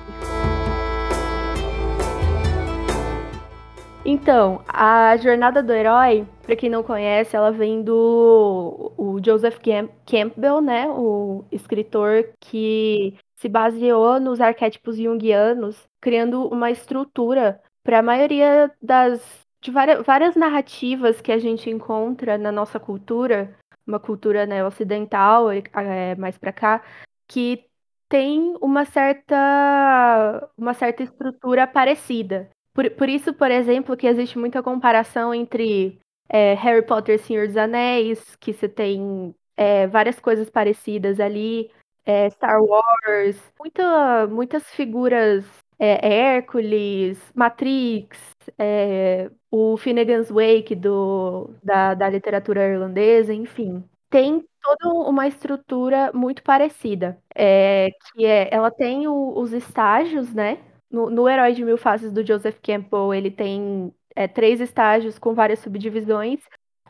Então, 4.10 4.64
a 4.66 5.14
jornada 5.18 5.62
do 5.62 5.70
herói, 5.70 6.26
pra 6.42 6.56
quem 6.56 6.70
não 6.70 6.82
conhece, 6.82 7.36
ela 7.36 7.52
vem 7.52 7.82
do 7.82 8.90
o 8.96 9.20
Joseph 9.22 9.58
Camp 9.58 9.90
Campbell, 10.06 10.62
né, 10.62 10.88
o 10.88 11.44
escritor 11.52 12.30
que 12.40 13.18
se 13.36 13.50
baseou 13.50 14.18
nos 14.18 14.40
arquétipos 14.40 14.96
junguianos, 14.96 15.86
criando 16.00 16.48
uma 16.48 16.70
estrutura 16.70 17.60
pra 17.84 18.00
maioria 18.02 18.72
das 18.80 19.20
de 19.60 19.70
vária 19.70 20.02
várias 20.02 20.34
narrativas 20.34 21.20
que 21.20 21.30
a 21.30 21.38
gente 21.38 21.68
encontra 21.68 22.38
na 22.38 22.50
nossa 22.50 22.80
cultura, 22.80 23.54
uma 23.86 24.00
cultura, 24.00 24.46
né, 24.46 24.64
ocidental, 24.64 25.50
eh, 25.52 26.14
mais 26.16 26.38
pra 26.38 26.50
cá, 26.50 26.82
que 27.28 27.62
tem 28.08 28.56
uma 28.62 28.86
certa 28.86 30.48
uma 30.56 30.72
certa 30.72 31.02
estrutura 31.02 31.66
parecida. 31.66 32.48
Por 32.78 32.88
por 32.92 33.08
isso, 33.08 33.34
por 33.34 33.50
exemplo, 33.50 33.96
que 33.96 34.06
existe 34.06 34.38
muita 34.38 34.62
comparação 34.62 35.34
entre, 35.34 35.98
eh, 36.28 36.54
Harry 36.54 36.80
Potter 36.86 37.16
e 37.16 37.18
Senhor 37.18 37.48
dos 37.48 37.56
Anéis, 37.56 38.36
que 38.36 38.52
você 38.52 38.68
tem, 38.68 39.34
eh, 39.56 39.88
várias 39.88 40.20
coisas 40.20 40.48
parecidas 40.48 41.18
ali, 41.18 41.72
eh, 42.06 42.30
Star 42.30 42.62
Wars, 42.62 43.36
muita 43.58 44.28
muitas 44.28 44.62
figuras, 44.70 45.44
eh, 45.80 45.98
Hércules, 46.08 47.18
Matrix, 47.34 48.16
eh, 48.56 49.28
o 49.50 49.76
Finnegan's 49.76 50.30
Wake 50.30 50.76
do 50.76 51.50
da 51.64 51.94
da 51.94 52.08
literatura 52.08 52.64
irlandesa, 52.68 53.34
enfim. 53.34 53.82
Tem 54.08 54.44
toda 54.62 54.94
uma 55.10 55.26
estrutura 55.26 56.12
muito 56.14 56.44
parecida, 56.44 57.20
eh, 57.34 57.88
que 58.14 58.24
é 58.24 58.48
ela 58.54 58.70
tem 58.70 59.08
o 59.08 59.36
os 59.36 59.52
estágios, 59.52 60.32
né, 60.32 60.58
no 60.90 61.10
no 61.10 61.28
Herói 61.28 61.52
de 61.54 61.64
Mil 61.64 61.76
Faces 61.78 62.12
do 62.12 62.26
Joseph 62.26 62.58
Campbell, 62.62 63.14
ele 63.14 63.30
tem, 63.30 63.92
eh, 64.16 64.28
3 64.28 64.60
estágios 64.60 65.18
com 65.18 65.34
várias 65.34 65.58
subdivisões, 65.60 66.40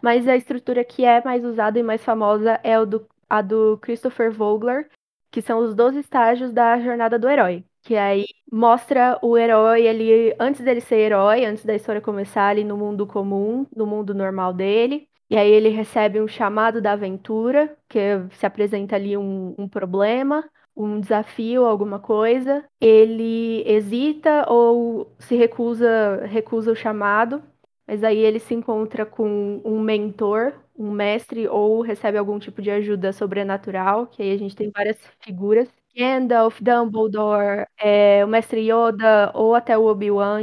mas 0.02 0.26
a 0.28 0.36
estrutura 0.36 0.84
que 0.84 1.04
é 1.04 1.22
mais 1.24 1.44
usada 1.44 1.78
e 1.78 1.82
mais 1.82 2.02
famosa 2.04 2.60
é 2.62 2.84
do 2.84 3.06
a 3.30 3.42
do 3.42 3.78
Christopher 3.82 4.32
Vogler, 4.32 4.88
que 5.30 5.42
são 5.42 5.58
os 5.60 5.74
12 5.74 5.98
estágios 6.00 6.52
da 6.52 6.78
jornada 6.80 7.18
do 7.18 7.28
herói, 7.28 7.64
que 7.82 7.94
aí 7.96 8.24
mostra 8.50 9.18
o 9.22 9.36
herói 9.36 9.86
ali 9.88 10.34
antes 10.40 10.62
dele 10.62 10.80
ser 10.80 10.96
herói, 10.96 11.44
antes 11.44 11.64
da 11.64 11.74
história 11.74 12.00
começar 12.00 12.48
ali 12.48 12.64
no 12.64 12.76
mundo 12.76 13.06
comum, 13.06 13.66
no 13.76 13.86
mundo 13.86 14.14
normal 14.14 14.52
dele, 14.54 15.08
e 15.28 15.36
aí 15.36 15.50
ele 15.50 15.68
recebe 15.68 16.20
um 16.22 16.28
chamado 16.28 16.80
da 16.80 16.92
aventura, 16.92 17.76
que 17.88 17.98
se 18.32 18.46
apresenta 18.46 18.96
ali 18.96 19.16
um 19.16 19.54
um 19.58 19.68
problema, 19.68 20.48
um 20.78 21.00
desafio, 21.00 21.64
alguma 21.66 21.98
coisa, 21.98 22.64
ele 22.80 23.62
hesita 23.66 24.46
ou 24.50 25.14
se 25.18 25.36
recusa 25.36 26.24
recusa 26.26 26.72
o 26.72 26.76
chamado, 26.76 27.42
mas 27.86 28.04
aí 28.04 28.18
ele 28.18 28.38
se 28.38 28.54
encontra 28.54 29.06
com 29.06 29.60
um 29.64 29.80
mentor, 29.80 30.54
um 30.78 30.90
mestre 30.92 31.48
ou 31.48 31.80
recebe 31.82 32.18
algum 32.18 32.38
tipo 32.38 32.62
de 32.62 32.70
ajuda 32.70 33.12
sobrenatural, 33.12 34.06
que 34.06 34.22
aí 34.22 34.32
a 34.32 34.38
gente 34.38 34.54
tem 34.56 34.70
várias 34.70 34.98
figuras, 35.20 35.68
Gandalf, 35.96 36.60
Dumbledore, 36.62 37.66
eh, 37.78 38.24
o 38.24 38.28
mestre 38.28 38.60
Yoda 38.70 39.32
ou 39.34 39.54
até 39.54 39.76
o 39.76 39.84
Obi-Wan 39.86 40.42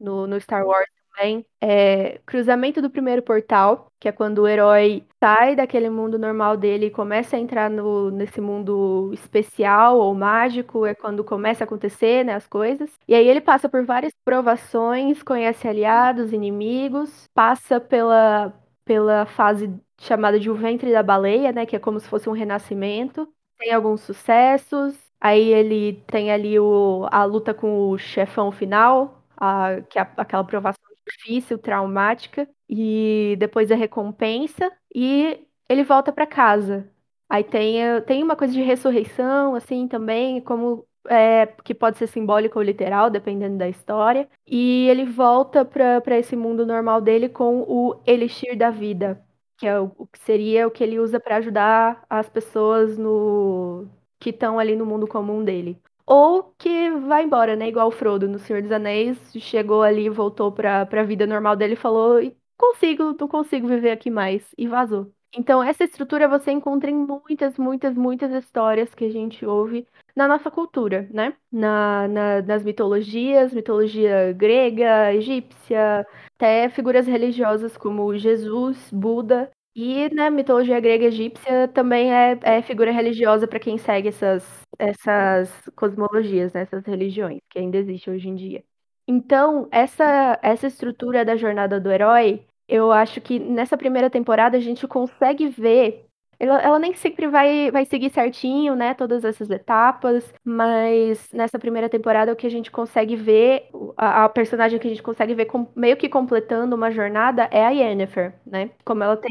no 0.00 0.26
no 0.26 0.40
Star 0.40 0.66
Wars 0.66 0.88
também. 1.18 1.44
Eh, 1.60 2.20
cruzamento 2.26 2.80
do 2.80 2.90
primeiro 2.90 3.22
portal, 3.22 3.90
que 4.00 4.08
é 4.08 4.12
quando 4.12 4.38
o 4.40 4.48
herói 4.48 5.04
sai 5.22 5.56
daquele 5.56 5.90
mundo 5.90 6.18
normal 6.18 6.56
dele 6.56 6.86
e 6.86 6.90
começa 6.90 7.36
a 7.36 7.40
entrar 7.40 7.68
no 7.70 8.10
nesse 8.10 8.40
mundo 8.40 9.10
especial 9.12 9.98
ou 9.98 10.14
mágico, 10.14 10.86
é 10.86 10.94
quando 10.94 11.24
começa 11.24 11.64
a 11.64 11.66
acontecer, 11.66 12.24
né, 12.24 12.34
as 12.34 12.46
coisas. 12.46 12.90
E 13.08 13.14
aí 13.14 13.26
ele 13.26 13.40
passa 13.40 13.68
por 13.68 13.84
várias 13.84 14.12
provações, 14.24 15.22
conhece 15.22 15.66
aliados, 15.68 16.32
inimigos, 16.32 17.28
passa 17.34 17.80
pela 17.80 18.52
pela 18.84 19.26
fase 19.26 19.70
chamada 20.00 20.40
de 20.40 20.48
o 20.50 20.54
ventre 20.54 20.90
da 20.92 21.02
baleia, 21.02 21.52
né, 21.52 21.66
que 21.66 21.76
é 21.76 21.78
como 21.78 22.00
se 22.00 22.08
fosse 22.08 22.28
um 22.28 22.32
renascimento, 22.32 23.28
tem 23.58 23.72
alguns 23.72 24.00
sucessos, 24.00 24.96
aí 25.20 25.42
ele 25.52 26.02
tem 26.06 26.30
ali 26.32 26.58
o 26.58 27.06
a 27.10 27.24
luta 27.24 27.52
com 27.52 27.90
o 27.90 27.98
chefão 27.98 28.50
final, 28.50 29.22
a 29.36 29.80
que 29.90 29.98
é 29.98 30.02
aquela 30.16 30.44
provação 30.44 30.87
difícil, 31.08 31.58
traumática, 31.58 32.48
e 32.68 33.36
depois 33.38 33.70
a 33.72 33.76
recompensa, 33.76 34.70
e 34.94 35.46
ele 35.68 35.84
volta 35.84 36.12
pra 36.12 36.26
casa. 36.26 36.88
Aí 37.28 37.44
tem 37.44 37.82
a 37.86 38.00
tem 38.02 38.22
uma 38.22 38.36
coisa 38.36 38.52
de 38.54 38.62
ressurreição, 38.62 39.54
assim, 39.54 39.88
também, 39.88 40.40
como, 40.40 40.86
eh, 41.08 41.46
que 41.64 41.74
pode 41.74 41.98
ser 41.98 42.06
simbólico 42.08 42.58
ou 42.58 42.64
literal, 42.64 43.10
dependendo 43.10 43.58
da 43.58 43.68
história, 43.68 44.28
e 44.46 44.88
ele 44.88 45.04
volta 45.04 45.64
pra 45.64 46.18
esse 46.18 46.36
mundo 46.36 46.66
normal 46.66 47.00
dele 47.00 47.28
com 47.28 47.62
o 47.68 48.00
elixir 48.06 48.56
da 48.56 48.70
vida, 48.70 49.22
que 49.58 49.66
é 49.66 49.78
o 49.80 49.92
o 49.98 50.06
que 50.06 50.18
seria 50.20 50.66
o 50.66 50.70
que 50.70 50.82
ele 50.84 50.98
usa 51.00 51.20
pra 51.20 51.36
ajudar 51.36 52.04
as 52.10 52.28
pessoas 52.28 52.96
no 52.98 53.86
que 54.20 54.30
estão 54.30 54.58
ali 54.58 54.74
no 54.76 54.86
mundo 54.86 55.06
comum 55.08 55.44
dele. 55.44 55.78
Ou 56.10 56.54
que 56.58 56.90
vai 57.06 57.24
embora, 57.24 57.54
né, 57.54 57.68
igual 57.68 57.88
o 57.88 57.90
Frodo 57.90 58.26
no 58.28 58.38
Senhor 58.38 58.62
dos 58.62 58.72
Anéis, 58.72 59.18
chegou 59.34 59.82
ali 59.82 60.08
voltou 60.08 60.50
pra 60.50 60.86
pra 60.86 61.02
vida 61.04 61.26
normal 61.26 61.54
dele 61.56 61.74
e 61.74 61.76
falou: 61.76 62.18
"Consigo, 62.56 63.14
não 63.20 63.28
consigo 63.28 63.68
viver 63.68 63.90
aqui 63.90 64.10
mais", 64.10 64.54
e 64.56 64.66
vazou. 64.66 65.12
Então 65.36 65.62
essa 65.62 65.84
estrutura 65.84 66.26
você 66.26 66.50
encontra 66.50 66.90
em 66.90 66.94
muitas, 66.96 67.58
muitas, 67.58 67.94
muitas 67.96 68.32
histórias 68.32 68.94
que 68.94 69.04
a 69.04 69.10
gente 69.10 69.44
ouve 69.44 69.86
na 70.16 70.26
nossa 70.26 70.50
cultura, 70.50 71.06
né, 71.12 71.34
na 71.52 72.08
na 72.08 72.42
nas 72.42 72.64
mitologias, 72.64 73.52
mitologia 73.52 74.32
grega, 74.32 75.12
egípcia, 75.14 76.06
até 76.36 76.68
figuras 76.70 77.06
religiosas 77.06 77.76
como 77.76 78.16
Jesus, 78.16 78.90
Buda, 78.90 79.50
e 79.80 80.12
na 80.14 80.30
mitologia 80.30 80.80
grega 80.80 81.04
egípcia 81.06 81.68
também 81.68 82.12
é 82.12 82.38
é 82.42 82.62
figura 82.62 82.90
religiosa 82.92 83.46
pra 83.46 83.60
quem 83.60 83.78
segue 83.78 84.08
essas 84.08 84.44
essas 84.78 85.50
cosmologias, 85.76 86.52
né, 86.52 86.62
essas 86.62 86.84
religiões 86.84 87.40
que 87.50 87.58
ainda 87.58 87.76
existe 87.78 88.10
hoje 88.10 88.28
em 88.28 88.34
dia. 88.36 88.64
Então, 89.06 89.68
essa 89.70 90.38
essa 90.42 90.66
estrutura 90.66 91.24
da 91.24 91.36
jornada 91.36 91.80
do 91.80 91.90
herói, 91.90 92.44
eu 92.68 92.92
acho 92.92 93.20
que 93.20 93.38
nessa 93.38 93.76
primeira 93.76 94.10
temporada 94.10 94.56
a 94.56 94.60
gente 94.60 94.86
consegue 94.88 95.48
ver 95.48 96.07
ela 96.40 96.60
ela 96.60 96.78
nem 96.78 96.94
sempre 96.94 97.26
vai 97.28 97.70
vai 97.70 97.84
seguir 97.84 98.10
certinho, 98.10 98.74
né, 98.76 98.94
todas 98.94 99.24
essas 99.24 99.50
etapas, 99.50 100.32
mas 100.44 101.28
nessa 101.32 101.58
primeira 101.58 101.88
temporada 101.88 102.32
o 102.32 102.36
que 102.36 102.46
a 102.46 102.50
gente 102.50 102.70
consegue 102.70 103.16
ver, 103.16 103.68
a 103.96 104.24
a 104.24 104.28
personagem 104.28 104.78
que 104.78 104.86
a 104.86 104.90
gente 104.90 105.02
consegue 105.02 105.34
ver 105.34 105.46
com 105.46 105.66
meio 105.76 105.96
que 105.96 106.08
completando 106.08 106.74
uma 106.76 106.90
jornada 106.90 107.48
é 107.50 107.64
a 107.64 107.70
Yennefer, 107.70 108.34
né. 108.46 108.70
Como 108.84 109.02
ela 109.02 109.16
tem 109.16 109.30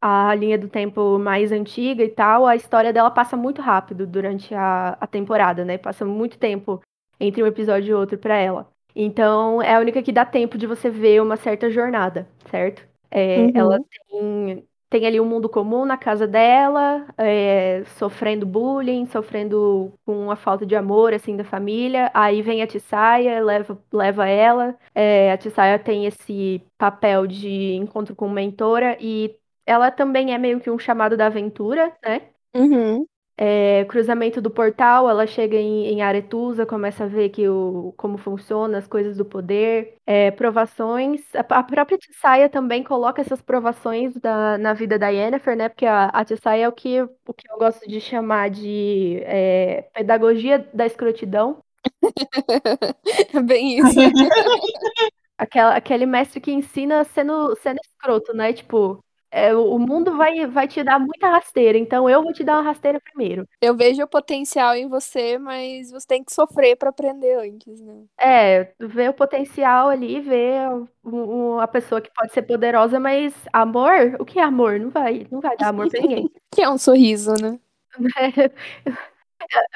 a 0.00 0.28
a 0.30 0.34
linha 0.34 0.58
do 0.58 0.68
tempo 0.68 1.18
mais 1.18 1.52
antiga 1.52 2.02
e 2.04 2.08
tal, 2.10 2.46
a 2.46 2.56
história 2.56 2.92
dela 2.92 3.10
passa 3.10 3.36
muito 3.36 3.60
rápido 3.62 4.06
durante 4.06 4.54
a 4.54 4.96
a 5.00 5.06
temporada, 5.06 5.64
né, 5.64 5.78
passa 5.78 6.04
muito 6.04 6.38
tempo 6.38 6.80
entre 7.20 7.42
um 7.42 7.46
episódio 7.46 7.90
e 7.92 7.94
outro 7.94 8.18
pra 8.18 8.36
ela. 8.36 8.68
Então, 8.94 9.60
é 9.62 9.74
a 9.74 9.80
única 9.80 10.02
que 10.02 10.12
dá 10.12 10.24
tempo 10.24 10.56
de 10.58 10.66
você 10.66 10.88
ver 10.90 11.20
uma 11.22 11.36
certa 11.36 11.70
jornada, 11.70 12.28
certo? 12.50 12.86
É, 13.10 13.50
Uhum. 13.54 13.54
Ela 13.58 13.80
tem, 14.10 14.66
tem 14.94 15.06
ali 15.08 15.20
um 15.20 15.24
mundo 15.24 15.48
comum 15.48 15.84
na 15.84 15.98
casa 15.98 16.24
dela, 16.24 17.04
é, 17.18 17.82
sofrendo 17.98 18.46
bullying, 18.46 19.06
sofrendo 19.06 19.92
com 20.06 20.30
a 20.30 20.36
falta 20.36 20.64
de 20.64 20.76
amor, 20.76 21.12
assim, 21.12 21.36
da 21.36 21.42
família. 21.42 22.12
Aí 22.14 22.42
vem 22.42 22.62
a 22.62 22.66
Tissaia, 22.66 23.42
leva, 23.42 23.76
leva 23.92 24.28
ela. 24.28 24.78
É, 24.94 25.32
a 25.32 25.36
Tissaia 25.36 25.80
tem 25.80 26.06
esse 26.06 26.62
papel 26.78 27.26
de 27.26 27.74
encontro 27.74 28.14
com 28.14 28.28
mentora 28.28 28.96
e 29.00 29.36
ela 29.66 29.90
também 29.90 30.32
é 30.32 30.38
meio 30.38 30.60
que 30.60 30.70
um 30.70 30.78
chamado 30.78 31.16
da 31.16 31.26
aventura, 31.26 31.92
né? 32.00 32.30
Uhum. 32.54 33.06
É, 33.36 33.84
cruzamento 33.86 34.40
do 34.40 34.48
portal, 34.50 35.10
ela 35.10 35.26
chega 35.26 35.56
em, 35.56 35.86
em 35.86 36.02
Aretusa, 36.02 36.64
começa 36.64 37.04
a 37.04 37.06
ver 37.08 37.30
que 37.30 37.48
o, 37.48 37.92
como 37.96 38.16
funciona 38.16 38.78
as 38.78 38.86
coisas 38.86 39.16
do 39.16 39.24
poder, 39.24 39.96
é, 40.06 40.30
provações. 40.30 41.20
A, 41.34 41.40
a 41.40 41.62
própria 41.64 41.98
Tissaia 41.98 42.48
também 42.48 42.84
coloca 42.84 43.20
essas 43.20 43.42
provações 43.42 44.14
da, 44.14 44.56
na 44.58 44.72
vida 44.72 44.98
da 44.98 45.08
Yennefer, 45.08 45.56
né? 45.56 45.68
Porque 45.68 45.86
a, 45.86 46.06
a 46.06 46.24
Tissaia 46.24 46.64
é 46.64 46.68
o 46.68 46.72
que, 46.72 47.02
o 47.02 47.34
que 47.36 47.50
eu 47.50 47.58
gosto 47.58 47.88
de 47.88 48.00
chamar 48.00 48.50
de 48.50 49.18
é, 49.24 49.82
pedagogia 49.92 50.68
da 50.72 50.86
escrotidão. 50.86 51.60
É 53.32 53.40
bem 53.42 53.78
isso. 53.78 53.98
Aquela, 55.36 55.74
aquele 55.76 56.06
mestre 56.06 56.40
que 56.40 56.52
ensina 56.52 57.02
sendo, 57.04 57.56
sendo 57.56 57.78
escroto, 57.84 58.32
né? 58.34 58.52
Tipo, 58.52 59.03
é, 59.34 59.54
o 59.54 59.78
mundo 59.78 60.16
vai, 60.16 60.46
vai 60.46 60.68
te 60.68 60.82
dar 60.82 60.98
muita 60.98 61.28
rasteira, 61.28 61.76
então 61.76 62.08
eu 62.08 62.22
vou 62.22 62.32
te 62.32 62.44
dar 62.44 62.54
uma 62.54 62.62
rasteira 62.62 63.00
primeiro. 63.00 63.48
Eu 63.60 63.76
vejo 63.76 64.02
o 64.02 64.08
potencial 64.08 64.74
em 64.76 64.88
você, 64.88 65.38
mas 65.38 65.90
você 65.90 66.06
tem 66.06 66.22
que 66.22 66.32
sofrer 66.32 66.76
pra 66.76 66.90
aprender 66.90 67.34
antes, 67.38 67.80
né? 67.80 68.04
É, 68.18 68.72
ver 68.78 69.10
o 69.10 69.14
potencial 69.14 69.88
ali, 69.88 70.20
ver 70.20 70.68
o- 70.70 70.88
o- 71.56 71.60
a 71.60 71.66
pessoa 71.66 72.00
que 72.00 72.10
pode 72.14 72.32
ser 72.32 72.42
poderosa, 72.42 73.00
mas 73.00 73.34
amor? 73.52 74.16
O 74.20 74.24
que 74.24 74.38
é 74.38 74.42
amor? 74.42 74.78
Não 74.78 74.90
vai, 74.90 75.26
não 75.30 75.40
vai 75.40 75.56
dar 75.56 75.68
amor 75.68 75.88
pra 75.90 76.00
ninguém. 76.00 76.30
Que 76.54 76.62
é 76.62 76.70
um 76.70 76.78
sorriso, 76.78 77.32
né? 77.42 77.58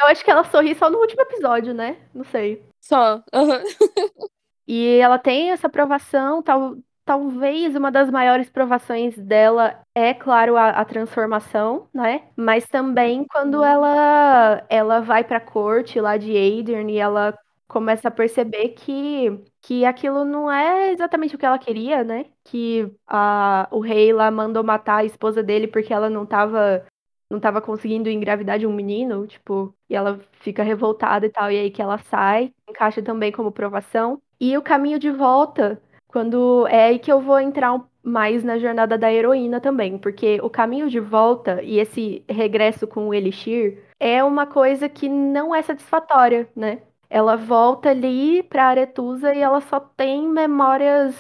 Eu 0.01 0.07
acho 0.09 0.25
que 0.25 0.31
ela 0.31 0.45
sorri 0.45 0.75
só 0.75 0.91
no 0.91 0.99
último 0.99 1.23
episódio, 1.23 1.75
né? 1.75 1.97
Não 2.15 2.25
sei. 2.25 2.63
Só. 2.81 3.23
Aham. 3.33 3.63
E 4.67 4.99
ela 4.99 5.19
tem 5.19 5.51
essa 5.51 5.69
provação, 5.69 6.43
tal, 6.43 6.77
talvez 7.09 7.75
uma 7.75 7.91
das 7.91 8.11
maiores 8.11 8.51
provações 8.51 9.17
dela 9.17 9.81
é, 9.95 10.13
claro, 10.13 10.59
a, 10.59 10.69
a 10.69 10.85
transformação, 10.85 11.89
né? 11.95 12.29
Mas 12.37 12.67
também 12.69 13.25
quando 13.25 13.65
ela, 13.65 14.63
ela 14.69 15.01
vai 15.01 15.25
pra 15.25 15.41
corte 15.41 15.99
lá 15.99 16.19
de 16.19 16.37
Aedirn 16.37 16.93
e 16.93 16.99
ela 16.99 17.35
começa 17.67 18.09
a 18.09 18.11
perceber 18.11 18.71
que, 18.71 19.43
que 19.63 19.87
aquilo 19.87 20.23
não 20.23 20.53
é 20.53 20.93
exatamente 20.93 21.35
o 21.35 21.39
que 21.39 21.47
ela 21.47 21.59
queria, 21.59 22.05
né? 22.05 22.27
Que 22.45 22.93
a, 23.07 23.67
o 23.71 23.81
rei 23.81 24.13
lá 24.13 24.31
mandou 24.31 24.63
matar 24.63 24.99
a 24.99 25.05
esposa 25.07 25.43
dele 25.43 25.67
porque 25.67 25.95
ela 25.95 26.11
não 26.11 26.27
tava 26.27 26.85
não 27.31 27.41
tava 27.41 27.61
conseguindo 27.61 28.09
engravidar 28.11 28.59
de 28.59 28.67
um 28.67 28.73
menino, 28.73 29.27
tipo, 29.27 29.75
e 29.89 29.95
ela 29.95 30.19
fica 30.41 30.63
revoltada 30.63 31.27
e 31.27 31.31
tal, 31.31 31.51
e 31.51 31.59
aí 31.59 31.71
que 31.71 31.83
ela 31.83 31.99
sai, 31.99 32.53
encaixa 32.69 33.03
também 33.03 33.31
como 33.33 33.53
provação. 33.53 34.21
E 34.41 34.57
o 34.57 34.63
caminho 34.63 34.99
de 34.99 35.11
volta, 35.11 35.81
quando 36.09 36.67
é 36.69 36.85
aí 36.87 36.99
que 36.99 37.13
eu 37.13 37.21
vou 37.21 37.39
entrar 37.39 37.81
mais 38.03 38.43
na 38.43 38.59
jornada 38.59 38.97
da 38.99 39.13
heroína 39.13 39.61
também, 39.61 39.99
porque 39.99 40.41
o 40.43 40.51
caminho 40.51 40.89
de 40.89 40.99
volta 40.99 41.63
e 41.63 41.79
esse 41.79 42.25
regresso 42.29 42.87
com 42.87 43.09
o 43.09 43.15
Elixir 43.15 43.85
é 44.01 44.25
uma 44.25 44.47
coisa 44.47 44.89
que 44.89 45.09
não 45.09 45.55
é 45.55 45.63
satisfatória, 45.63 46.49
né? 46.57 46.83
Ela 47.11 47.37
volta 47.37 47.91
ali 47.91 48.43
pra 48.43 48.67
Aretusa 48.67 49.35
e 49.35 49.41
ela 49.41 49.61
só 49.61 49.81
tem 49.81 50.27
memórias 50.29 51.15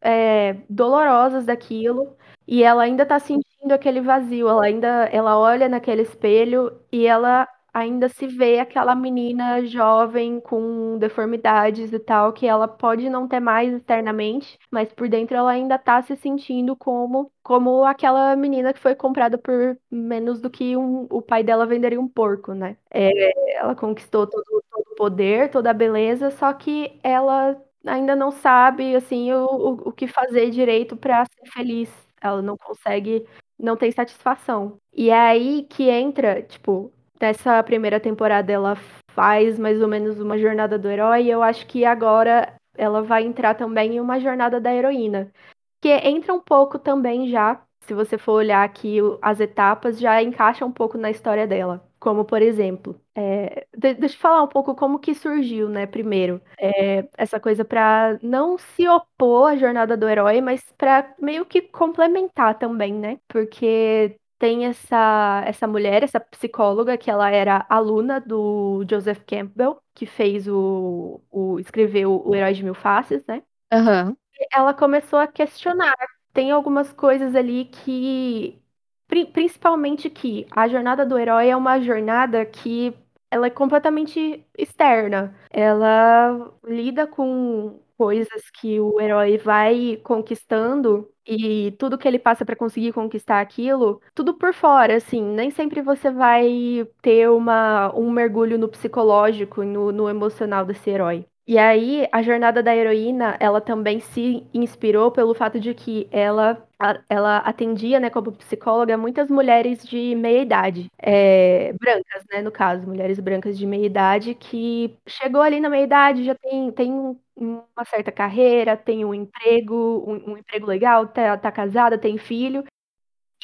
é, 0.00 0.56
dolorosas 0.68 1.44
daquilo. 1.46 2.16
E 2.46 2.62
ela 2.62 2.82
ainda 2.84 3.04
tá 3.04 3.18
sentindo 3.18 3.72
aquele 3.72 4.00
vazio, 4.00 4.48
ela 4.48 4.64
ainda 4.64 5.08
ela 5.12 5.38
olha 5.38 5.68
naquele 5.68 6.02
espelho 6.02 6.72
e 6.90 7.06
ela 7.06 7.46
ainda 7.72 8.08
se 8.08 8.26
vê 8.26 8.58
aquela 8.58 8.94
menina 8.94 9.64
jovem 9.66 10.40
com 10.40 10.98
deformidades 10.98 11.92
e 11.92 11.98
tal, 11.98 12.32
que 12.32 12.46
ela 12.46 12.66
pode 12.68 13.08
não 13.10 13.28
ter 13.28 13.40
mais 13.40 13.72
externamente, 13.72 14.58
mas 14.70 14.92
por 14.92 15.08
dentro 15.08 15.36
ela 15.36 15.50
ainda 15.50 15.78
tá 15.78 16.02
se 16.02 16.16
sentindo 16.16 16.74
como 16.76 17.30
como 17.42 17.84
aquela 17.84 18.36
menina 18.36 18.74
que 18.74 18.78
foi 18.80 18.94
comprada 18.94 19.38
por 19.38 19.78
menos 19.90 20.38
do 20.40 20.50
que 20.50 20.76
um- 20.76 21.06
o 21.10 21.22
pai 21.22 21.42
dela 21.42 21.64
venderia 21.66 21.98
um 22.00 22.06
porco, 22.08 22.52
né? 22.52 22.76
É, 22.90 23.56
ela 23.56 23.74
conquistou 23.74 24.26
todo, 24.26 24.44
o 24.76 24.94
poder, 24.96 25.50
toda 25.50 25.70
a 25.70 25.74
beleza, 25.74 26.30
só 26.30 26.52
que 26.52 26.98
ela 27.02 27.56
ainda 27.86 28.14
não 28.16 28.30
sabe 28.30 28.94
assim 28.94 29.32
o, 29.32 29.44
o, 29.46 29.72
o 29.88 29.92
que 29.92 30.06
fazer 30.06 30.50
direito 30.50 30.96
pra 30.96 31.24
ser 31.24 31.50
feliz. 31.52 31.90
Ela 32.20 32.42
não 32.42 32.56
consegue, 32.56 33.26
não 33.58 33.76
tem 33.76 33.90
satisfação. 33.92 34.78
E 34.92 35.10
é 35.10 35.18
aí 35.18 35.62
que 35.70 35.88
entra, 35.88 36.42
tipo, 36.42 36.92
nessa 37.20 37.62
primeira 37.62 38.00
temporada 38.00 38.52
ela 38.52 38.76
faz 39.12 39.58
mais 39.58 39.80
ou 39.80 39.88
menos 39.88 40.20
uma 40.20 40.38
jornada 40.38 40.78
do 40.78 40.88
herói, 40.88 41.24
e 41.24 41.30
eu 41.30 41.42
acho 41.42 41.66
que 41.66 41.84
agora 41.84 42.54
ela 42.76 43.02
vai 43.02 43.24
entrar 43.24 43.54
também 43.54 43.96
em 43.96 44.00
uma 44.00 44.20
jornada 44.20 44.60
da 44.60 44.72
heroína. 44.74 45.32
Que 45.80 45.90
entra 45.90 46.34
um 46.34 46.40
pouco 46.40 46.78
também 46.78 47.28
já, 47.30 47.62
se 47.80 47.94
você 47.94 48.18
for 48.18 48.32
olhar 48.34 48.64
aqui 48.64 48.98
as 49.22 49.40
etapas, 49.40 49.98
já 50.00 50.22
encaixa 50.22 50.64
um 50.66 50.72
pouco 50.72 50.98
na 50.98 51.10
história 51.10 51.46
dela. 51.46 51.84
Como, 52.00 52.24
por 52.24 52.42
exemplo, 52.42 53.00
é, 53.14 53.66
de- 53.76 53.94
deixa 53.94 54.16
eu 54.16 54.20
falar 54.20 54.42
um 54.42 54.48
pouco 54.48 54.74
como 54.74 54.98
que 55.00 55.14
surgiu, 55.14 55.68
né, 55.68 55.86
primeiro. 55.86 56.40
É, 56.58 57.08
essa 57.16 57.40
coisa 57.40 57.64
pra 57.64 58.18
não 58.22 58.58
se 58.58 58.88
opor 58.88 59.52
à 59.52 59.56
jornada 59.56 59.96
do 59.96 60.08
herói, 60.08 60.40
mas 60.40 60.62
pra 60.76 61.14
meio 61.20 61.44
que 61.46 61.62
complementar 61.62 62.58
também, 62.58 62.92
né? 62.94 63.18
Porque 63.28 64.17
tem 64.38 64.66
essa, 64.66 65.42
essa 65.46 65.66
mulher, 65.66 66.02
essa 66.02 66.20
psicóloga, 66.20 66.96
que 66.98 67.10
ela 67.10 67.30
era 67.30 67.66
aluna 67.68 68.20
do 68.20 68.84
Joseph 68.88 69.22
Campbell, 69.26 69.80
que 69.94 70.06
fez 70.06 70.46
o, 70.48 71.20
o 71.30 71.58
escreveu 71.58 72.22
O 72.26 72.34
Herói 72.34 72.54
de 72.54 72.62
Mil 72.64 72.74
Faces, 72.74 73.24
né? 73.26 73.42
Aham. 73.70 74.16
ela 74.52 74.74
começou 74.74 75.18
a 75.18 75.26
questionar. 75.26 75.94
Tem 76.32 76.50
algumas 76.50 76.92
coisas 76.92 77.34
ali 77.34 77.66
que, 77.66 78.60
pri- 79.06 79.26
principalmente 79.26 80.08
que 80.10 80.46
a 80.50 80.68
jornada 80.68 81.04
do 81.06 81.18
herói 81.18 81.48
é 81.48 81.56
uma 81.56 81.80
jornada 81.80 82.44
que 82.46 82.94
ela 83.30 83.46
é 83.46 83.50
completamente 83.50 84.44
externa. 84.56 85.34
Ela 85.50 86.52
lida 86.64 87.06
com 87.06 87.80
coisas 87.98 88.50
que 88.60 88.80
o 88.80 89.00
herói 89.00 89.38
vai 89.38 89.98
conquistando 90.04 91.10
e 91.26 91.72
tudo 91.78 91.98
que 91.98 92.08
ele 92.08 92.18
passa 92.18 92.44
para 92.46 92.56
conseguir 92.56 92.92
conquistar 92.94 93.40
aquilo, 93.40 94.00
tudo 94.14 94.34
por 94.38 94.54
fora, 94.54 94.96
assim. 94.96 95.22
Nem 95.22 95.50
sempre 95.50 95.82
você 95.82 96.10
vai 96.10 96.88
ter 97.02 97.28
uma, 97.30 97.94
um 97.96 98.10
mergulho 98.10 98.58
no 98.58 98.68
psicológico, 98.68 99.64
no, 99.64 99.92
no 99.92 100.08
emocional 100.08 100.64
desse 100.64 100.90
herói. 100.90 101.26
E 101.50 101.56
aí, 101.56 102.06
a 102.12 102.20
jornada 102.22 102.62
da 102.62 102.76
heroína, 102.76 103.34
ela 103.40 103.58
também 103.58 104.00
se 104.00 104.46
inspirou 104.52 105.10
pelo 105.10 105.34
fato 105.34 105.58
de 105.58 105.72
que 105.72 106.06
ela, 106.12 106.62
ela 107.08 107.38
atendia, 107.38 107.98
né, 107.98 108.10
como 108.10 108.32
psicóloga, 108.32 108.98
muitas 108.98 109.30
mulheres 109.30 109.82
de 109.82 110.14
meia 110.14 110.42
idade, 110.42 110.90
é, 110.98 111.72
brancas, 111.72 112.22
né, 112.30 112.42
no 112.42 112.52
caso, 112.52 112.86
mulheres 112.86 113.18
brancas 113.18 113.56
de 113.56 113.66
meia 113.66 113.86
idade, 113.86 114.34
que 114.34 114.94
chegou 115.08 115.40
ali 115.40 115.58
na 115.58 115.70
meia 115.70 115.84
idade, 115.84 116.22
já 116.24 116.34
tem, 116.34 116.70
tem 116.70 116.92
um- 116.92 117.18
uma 117.34 117.84
certa 117.86 118.12
carreira, 118.12 118.76
tem 118.76 119.02
um 119.04 119.14
emprego, 119.14 120.04
um, 120.06 120.32
um 120.32 120.36
emprego 120.36 120.66
legal, 120.66 121.06
tá, 121.08 121.34
tá 121.38 121.50
casada, 121.52 121.96
tem 121.96 122.18
filho, 122.18 122.62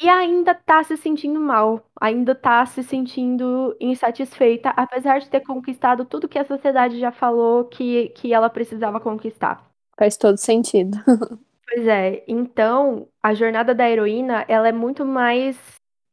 e 0.01 0.09
ainda 0.09 0.53
tá 0.53 0.83
se 0.83 0.97
sentindo 0.97 1.39
mal, 1.39 1.81
ainda 1.99 2.35
tá 2.35 2.65
se 2.65 2.83
sentindo 2.83 3.75
insatisfeita, 3.79 4.69
apesar 4.71 5.19
de 5.19 5.29
ter 5.29 5.41
conquistado 5.41 6.05
tudo 6.05 6.27
que 6.27 6.39
a 6.39 6.45
sociedade 6.45 6.99
já 6.99 7.11
falou 7.11 7.65
que, 7.65 8.09
que 8.09 8.33
ela 8.33 8.49
precisava 8.49 8.99
conquistar. 8.99 9.65
Faz 9.97 10.17
todo 10.17 10.37
sentido. 10.37 10.97
Pois 11.67 11.87
é, 11.87 12.23
então 12.27 13.07
a 13.23 13.33
jornada 13.33 13.73
da 13.73 13.89
heroína 13.89 14.45
ela 14.47 14.67
é 14.67 14.71
muito 14.71 15.03
mais 15.03 15.57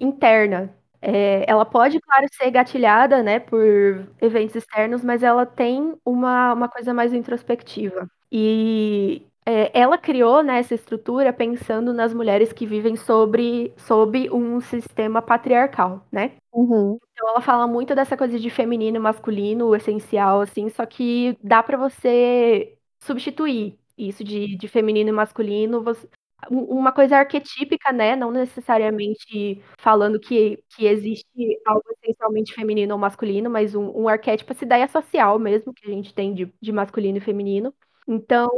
interna. 0.00 0.74
É, 1.00 1.44
ela 1.46 1.64
pode, 1.66 2.00
claro, 2.00 2.26
ser 2.32 2.50
gatilhada, 2.50 3.22
né, 3.22 3.38
por 3.38 3.60
eventos 4.20 4.56
externos, 4.56 5.04
mas 5.04 5.22
ela 5.22 5.44
tem 5.44 5.94
uma, 6.04 6.54
uma 6.54 6.68
coisa 6.68 6.94
mais 6.94 7.12
introspectiva. 7.12 8.08
E 8.30 9.26
é, 9.44 9.70
ela 9.78 9.98
criou, 9.98 10.42
né, 10.42 10.58
essa 10.58 10.74
estrutura 10.74 11.32
pensando 11.32 11.92
nas 11.92 12.14
mulheres 12.14 12.52
que 12.52 12.66
vivem 12.66 12.96
sobre, 12.96 13.72
sob 13.76 14.30
um 14.30 14.60
sistema 14.60 15.20
patriarcal, 15.22 16.06
né? 16.12 16.32
Uhum. 16.52 16.98
Então 17.12 17.28
ela 17.30 17.40
fala 17.40 17.66
muito 17.66 17.94
dessa 17.94 18.16
coisa 18.16 18.38
de 18.38 18.50
feminino 18.50 18.96
e 18.96 19.00
masculino, 19.00 19.66
o 19.68 19.76
essencial, 19.76 20.40
assim, 20.40 20.68
só 20.70 20.84
que 20.86 21.36
dá 21.42 21.62
pra 21.62 21.76
você 21.76 22.76
substituir 23.00 23.78
isso 23.96 24.22
de, 24.24 24.56
de 24.56 24.68
feminino 24.68 25.08
e 25.10 25.12
masculino 25.12 25.82
você- 25.82 26.08
uma 26.50 26.90
coisa 26.92 27.18
arquetípica, 27.18 27.92
né? 27.92 28.16
Não 28.16 28.30
necessariamente 28.32 29.62
falando 29.78 30.18
que, 30.18 30.62
que 30.74 30.86
existe 30.86 31.60
algo 31.66 31.82
essencialmente 32.02 32.52
feminino 32.52 32.94
ou 32.94 32.98
masculino, 33.00 33.48
mas 33.48 33.74
um, 33.76 33.90
um 33.96 34.08
arquétipo, 34.08 34.52
essa 34.52 34.64
ideia 34.64 34.88
social 34.88 35.38
mesmo 35.38 35.72
que 35.72 35.86
a 35.86 35.90
gente 35.94 36.12
tem 36.12 36.34
de, 36.34 36.52
de 36.60 36.72
masculino 36.72 37.18
e 37.18 37.20
feminino. 37.20 37.72
Então, 38.06 38.48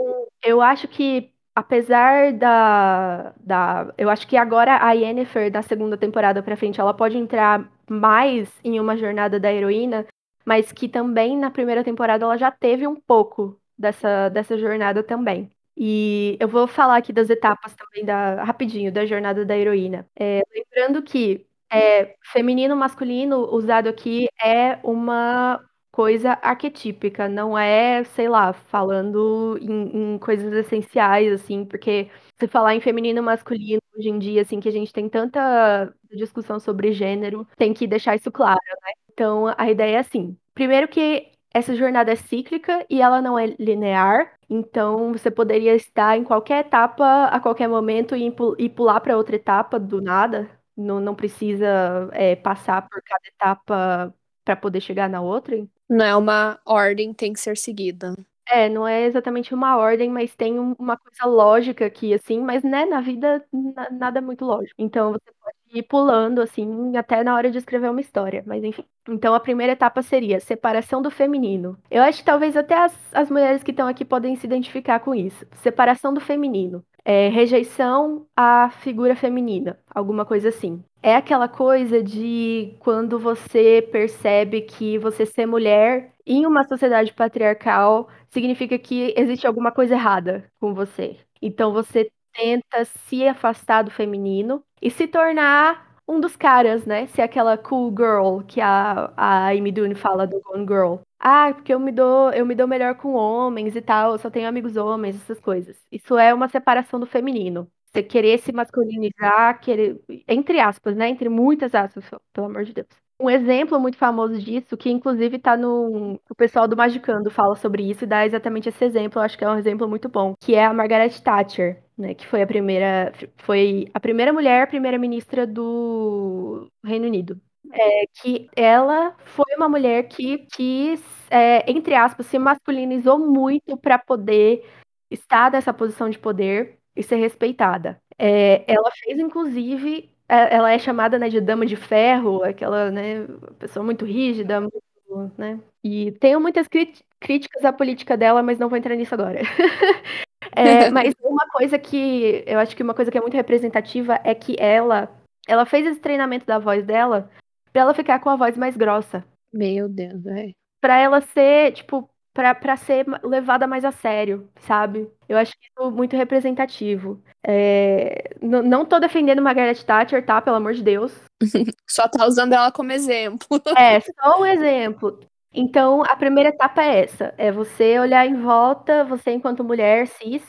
eu 0.42 0.60
acho 0.60 0.88
que 0.88 1.32
apesar 1.54 2.32
da, 2.32 3.32
da. 3.40 3.92
Eu 3.96 4.10
acho 4.10 4.26
que 4.26 4.36
agora 4.36 4.76
a 4.76 4.92
Yennefer, 4.92 5.50
da 5.50 5.62
segunda 5.62 5.96
temporada 5.96 6.42
pra 6.42 6.56
frente, 6.56 6.80
ela 6.80 6.94
pode 6.94 7.16
entrar 7.16 7.70
mais 7.88 8.50
em 8.64 8.80
uma 8.80 8.96
jornada 8.96 9.38
da 9.38 9.52
heroína, 9.52 10.06
mas 10.44 10.72
que 10.72 10.88
também 10.88 11.36
na 11.36 11.50
primeira 11.50 11.84
temporada 11.84 12.24
ela 12.24 12.36
já 12.36 12.50
teve 12.50 12.86
um 12.86 12.96
pouco 12.96 13.60
dessa, 13.78 14.28
dessa 14.30 14.58
jornada 14.58 15.02
também. 15.02 15.50
E 15.76 16.36
eu 16.40 16.48
vou 16.48 16.66
falar 16.68 16.96
aqui 16.98 17.12
das 17.12 17.28
etapas 17.30 17.74
também 17.74 18.04
da 18.04 18.42
rapidinho 18.44 18.92
da 18.92 19.04
jornada 19.06 19.44
da 19.44 19.56
heroína. 19.56 20.08
É, 20.18 20.42
lembrando 20.54 21.02
que 21.02 21.46
é, 21.70 22.14
feminino 22.32 22.76
masculino 22.76 23.38
usado 23.52 23.88
aqui 23.88 24.28
é 24.40 24.78
uma 24.84 25.60
coisa 25.94 26.32
arquetípica, 26.42 27.28
não 27.28 27.56
é, 27.56 28.02
sei 28.02 28.28
lá, 28.28 28.52
falando 28.52 29.56
em, 29.60 30.14
em, 30.14 30.18
coisas 30.18 30.52
essenciais, 30.52 31.32
assim, 31.32 31.64
porque 31.64 32.10
se 32.36 32.48
falar 32.48 32.74
em 32.74 32.80
feminino 32.80 33.22
masculino 33.22 33.80
hoje 33.96 34.08
em 34.08 34.18
dia, 34.18 34.42
assim, 34.42 34.58
que 34.58 34.68
a 34.68 34.72
gente 34.72 34.92
tem 34.92 35.08
tanta 35.08 35.94
discussão 36.10 36.58
sobre 36.58 36.92
gênero, 36.92 37.46
tem 37.56 37.72
que 37.72 37.86
deixar 37.86 38.16
isso 38.16 38.32
claro, 38.32 38.58
né? 38.82 38.92
Então, 39.12 39.54
a 39.56 39.70
ideia 39.70 39.96
é 39.96 39.98
assim. 40.00 40.36
Primeiro 40.52 40.88
que 40.88 41.30
essa 41.52 41.76
jornada 41.76 42.10
é 42.10 42.16
cíclica 42.16 42.84
e 42.90 43.00
ela 43.00 43.22
não 43.22 43.38
é 43.38 43.54
linear, 43.56 44.36
então 44.50 45.12
você 45.12 45.30
poderia 45.30 45.76
estar 45.76 46.18
em 46.18 46.24
qualquer 46.24 46.66
etapa 46.66 47.26
a 47.26 47.38
qualquer 47.38 47.68
momento 47.68 48.16
e, 48.16 48.68
pular 48.68 49.00
para 49.00 49.16
outra 49.16 49.36
etapa 49.36 49.78
do 49.78 50.00
nada. 50.00 50.50
Não, 50.76 50.98
não 50.98 51.14
precisa 51.14 52.08
é, 52.12 52.34
passar 52.34 52.82
por 52.88 53.00
cada 53.04 53.28
etapa 53.28 54.14
para 54.44 54.56
poder 54.56 54.80
chegar 54.80 55.08
na 55.08 55.20
outra. 55.22 55.56
Não 55.88 56.04
é 56.04 56.16
uma 56.16 56.58
ordem, 56.64 57.12
tem 57.12 57.32
que 57.32 57.40
ser 57.40 57.56
seguida. 57.56 58.14
É, 58.46 58.68
não 58.68 58.86
é 58.86 59.04
exatamente 59.06 59.54
uma 59.54 59.76
ordem, 59.76 60.10
mas 60.10 60.34
tem 60.36 60.58
uma 60.58 60.96
coisa 60.98 61.24
lógica 61.24 61.86
aqui, 61.86 62.12
assim, 62.12 62.40
mas 62.40 62.62
né, 62.62 62.84
na 62.84 63.00
vida 63.00 63.44
nada 63.92 64.18
é 64.18 64.22
muito 64.22 64.44
lógico. 64.44 64.74
Então 64.78 65.12
você 65.12 65.32
pode 65.42 65.56
ir 65.78 65.82
pulando, 65.84 66.42
assim, 66.42 66.94
até 66.96 67.24
na 67.24 67.34
hora 67.34 67.50
de 67.50 67.56
escrever 67.58 67.90
uma 67.90 68.00
história, 68.02 68.44
mas 68.46 68.62
enfim. 68.62 68.84
Então 69.08 69.34
a 69.34 69.40
primeira 69.40 69.72
etapa 69.72 70.02
seria 70.02 70.40
separação 70.40 71.00
do 71.00 71.10
feminino. 71.10 71.78
Eu 71.90 72.02
acho 72.02 72.18
que 72.18 72.24
talvez 72.24 72.54
até 72.56 72.74
as, 72.76 72.94
as 73.14 73.30
mulheres 73.30 73.62
que 73.62 73.70
estão 73.70 73.88
aqui 73.88 74.04
podem 74.04 74.36
se 74.36 74.46
identificar 74.46 75.00
com 75.00 75.14
isso. 75.14 75.46
Separação 75.62 76.12
do 76.12 76.20
feminino. 76.20 76.84
É, 77.04 77.28
rejeição 77.28 78.26
à 78.34 78.70
figura 78.70 79.14
feminina, 79.14 79.78
alguma 79.94 80.24
coisa 80.24 80.48
assim. 80.48 80.82
É 81.02 81.14
aquela 81.16 81.46
coisa 81.48 82.02
de 82.02 82.74
quando 82.80 83.18
você 83.18 83.86
percebe 83.92 84.62
que 84.62 84.96
você 84.98 85.26
ser 85.26 85.44
mulher 85.46 86.12
em 86.26 86.46
uma 86.46 86.64
sociedade 86.64 87.12
patriarcal 87.12 88.08
significa 88.30 88.78
que 88.78 89.12
existe 89.16 89.46
alguma 89.46 89.70
coisa 89.70 89.94
errada 89.94 90.50
com 90.58 90.72
você. 90.74 91.18
Então 91.42 91.72
você 91.74 92.10
tenta 92.32 92.84
se 92.86 93.26
afastar 93.28 93.82
do 93.82 93.90
feminino 93.90 94.62
e 94.80 94.90
se 94.90 95.06
tornar 95.06 95.94
um 96.08 96.20
dos 96.20 96.36
caras, 96.36 96.84
né? 96.86 97.06
Ser 97.08 97.22
aquela 97.22 97.56
cool 97.56 97.90
girl 97.96 98.40
que 98.46 98.60
a, 98.60 99.12
a 99.16 99.48
Amy 99.50 99.72
Dune 99.72 99.94
fala 99.94 100.26
do 100.26 100.40
Gone 100.40 100.66
Girl. 100.66 100.96
Ah, 101.26 101.52
porque 101.54 101.72
eu 101.72 101.80
me 101.80 101.90
dou, 101.90 102.30
eu 102.32 102.44
me 102.44 102.54
dou 102.54 102.68
melhor 102.68 102.96
com 102.96 103.14
homens 103.14 103.74
e 103.74 103.80
tal, 103.80 104.12
eu 104.12 104.18
só 104.18 104.30
tenho 104.30 104.46
amigos 104.46 104.76
homens, 104.76 105.16
essas 105.16 105.40
coisas. 105.40 105.76
Isso 105.90 106.18
é 106.18 106.34
uma 106.34 106.48
separação 106.48 107.00
do 107.00 107.06
feminino. 107.06 107.70
Você 107.86 108.02
querer 108.02 108.38
se 108.38 108.52
masculinizar, 108.52 109.58
querer, 109.60 109.98
entre 110.28 110.60
aspas, 110.60 110.94
né? 110.96 111.08
Entre 111.08 111.28
muitas 111.30 111.74
aspas, 111.74 112.04
pelo 112.32 112.46
amor 112.48 112.64
de 112.64 112.74
Deus. 112.74 112.88
Um 113.18 113.30
exemplo 113.30 113.78
muito 113.80 113.96
famoso 113.96 114.38
disso, 114.42 114.76
que 114.76 114.90
inclusive 114.90 115.38
tá 115.38 115.56
no. 115.56 116.14
O 116.28 116.34
pessoal 116.36 116.68
do 116.68 116.76
Magicando 116.76 117.30
fala 117.30 117.54
sobre 117.56 117.88
isso 117.88 118.04
e 118.04 118.06
dá 118.06 118.26
exatamente 118.26 118.68
esse 118.68 118.84
exemplo, 118.84 119.18
eu 119.20 119.22
acho 119.24 119.38
que 119.38 119.44
é 119.44 119.48
um 119.48 119.56
exemplo 119.56 119.88
muito 119.88 120.08
bom, 120.08 120.34
que 120.40 120.54
é 120.54 120.64
a 120.66 120.74
Margaret 120.74 121.10
Thatcher, 121.22 121.82
né? 121.96 122.14
Que 122.14 122.26
foi 122.26 122.42
a 122.42 122.46
primeira. 122.46 123.12
Foi 123.38 123.88
a 123.94 124.00
primeira 124.00 124.32
mulher 124.32 124.66
primeira-ministra 124.68 125.46
do 125.46 126.68
Reino 126.84 127.06
Unido. 127.06 127.40
É, 127.76 128.06
que 128.22 128.48
ela 128.54 129.16
foi 129.24 129.56
uma 129.56 129.68
mulher 129.68 130.04
que 130.04 130.38
quis, 130.54 131.02
é, 131.28 131.68
entre 131.68 131.92
aspas, 131.94 132.24
se 132.26 132.38
masculinizou 132.38 133.18
muito 133.18 133.76
para 133.76 133.98
poder 133.98 134.64
estar 135.10 135.50
nessa 135.50 135.74
posição 135.74 136.08
de 136.08 136.18
poder 136.18 136.78
e 136.94 137.02
ser 137.02 137.16
respeitada. 137.16 138.00
É, 138.16 138.64
ela 138.72 138.90
fez, 138.92 139.18
inclusive, 139.18 140.08
é, 140.28 140.54
ela 140.54 140.70
é 140.70 140.78
chamada 140.78 141.18
né, 141.18 141.28
de 141.28 141.40
dama 141.40 141.66
de 141.66 141.74
ferro, 141.74 142.44
aquela 142.44 142.90
né, 142.92 143.26
pessoa 143.58 143.84
muito 143.84 144.04
rígida, 144.04 144.60
muito, 144.60 145.32
né? 145.36 145.58
E 145.82 146.12
tenho 146.12 146.40
muitas 146.40 146.68
críticas 146.68 147.64
à 147.64 147.72
política 147.72 148.16
dela, 148.16 148.42
mas 148.42 148.58
não 148.58 148.68
vou 148.68 148.78
entrar 148.78 148.94
nisso 148.94 149.14
agora. 149.14 149.40
é, 150.54 150.90
mas 150.90 151.12
uma 151.22 151.46
coisa 151.48 151.76
que 151.76 152.44
eu 152.46 152.58
acho 152.58 152.76
que 152.76 152.82
uma 152.82 152.94
coisa 152.94 153.10
que 153.10 153.18
é 153.18 153.20
muito 153.20 153.36
representativa 153.36 154.20
é 154.22 154.34
que 154.34 154.56
ela, 154.60 155.10
ela 155.48 155.66
fez 155.66 155.86
esse 155.86 156.00
treinamento 156.00 156.46
da 156.46 156.58
voz 156.58 156.84
dela 156.84 157.28
para 157.74 157.82
ela 157.82 157.92
ficar 157.94 158.20
com 158.20 158.30
a 158.30 158.36
voz 158.36 158.56
mais 158.56 158.76
grossa. 158.76 159.24
Meu 159.52 159.88
Deus, 159.88 160.24
é. 160.26 160.52
Para 160.80 160.96
ela 160.96 161.20
ser, 161.20 161.72
tipo, 161.72 162.08
para 162.32 162.76
ser 162.76 163.04
levada 163.24 163.66
mais 163.66 163.84
a 163.84 163.90
sério, 163.90 164.48
sabe? 164.60 165.10
Eu 165.28 165.36
acho 165.36 165.52
isso 165.60 165.90
muito 165.90 166.16
representativo. 166.16 167.20
É... 167.42 168.30
Não 168.40 168.84
tô 168.84 169.00
defendendo 169.00 169.42
Margaret 169.42 169.74
Thatcher, 169.74 170.24
tá? 170.24 170.40
Pelo 170.40 170.56
amor 170.56 170.74
de 170.74 170.84
Deus. 170.84 171.12
só 171.88 172.06
tá 172.06 172.24
usando 172.26 172.52
ela 172.52 172.70
como 172.70 172.92
exemplo. 172.92 173.46
é, 173.76 173.98
só 174.00 174.40
um 174.40 174.46
exemplo. 174.46 175.18
Então, 175.52 176.02
a 176.04 176.14
primeira 176.14 176.50
etapa 176.50 176.80
é 176.80 177.02
essa: 177.02 177.34
é 177.36 177.50
você 177.50 177.98
olhar 177.98 178.24
em 178.24 178.40
volta, 178.40 179.02
você, 179.02 179.32
enquanto 179.32 179.64
mulher 179.64 180.06
cis, 180.06 180.44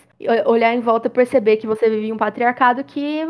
olhar 0.46 0.76
em 0.76 0.80
volta 0.80 1.08
e 1.08 1.12
perceber 1.12 1.58
que 1.58 1.66
você 1.66 1.90
vive 1.90 2.08
em 2.08 2.12
um 2.12 2.18
patriarcado 2.18 2.84
que 2.84 3.26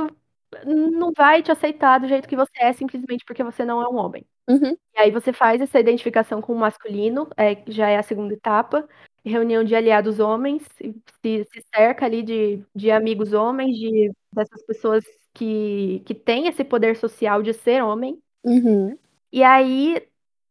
não 0.65 1.11
vai 1.11 1.41
te 1.41 1.51
aceitar 1.51 1.99
do 1.99 2.07
jeito 2.07 2.27
que 2.27 2.35
você 2.35 2.51
é, 2.59 2.73
simplesmente 2.73 3.25
porque 3.25 3.43
você 3.43 3.65
não 3.65 3.81
é 3.81 3.87
um 3.87 3.97
homem. 3.97 4.25
Uhum. 4.47 4.77
E 4.95 4.99
aí 4.99 5.11
você 5.11 5.33
faz 5.33 5.61
essa 5.61 5.79
identificação 5.79 6.41
com 6.41 6.53
o 6.53 6.59
masculino, 6.59 7.27
é, 7.35 7.57
já 7.67 7.89
é 7.89 7.97
a 7.97 8.03
segunda 8.03 8.33
etapa, 8.33 8.87
reunião 9.23 9.63
de 9.63 9.75
aliados 9.75 10.19
homens, 10.19 10.63
se, 10.77 11.43
se 11.45 11.65
cerca 11.73 12.05
ali 12.05 12.21
de, 12.21 12.63
de 12.75 12.91
amigos 12.91 13.33
homens, 13.33 13.75
de 13.75 14.11
dessas 14.31 14.63
pessoas 14.65 15.03
que, 15.33 16.01
que 16.05 16.13
têm 16.13 16.47
esse 16.47 16.63
poder 16.63 16.95
social 16.95 17.41
de 17.41 17.53
ser 17.53 17.83
homem. 17.83 18.19
Uhum. 18.43 18.97
E 19.31 19.43
aí, 19.43 20.01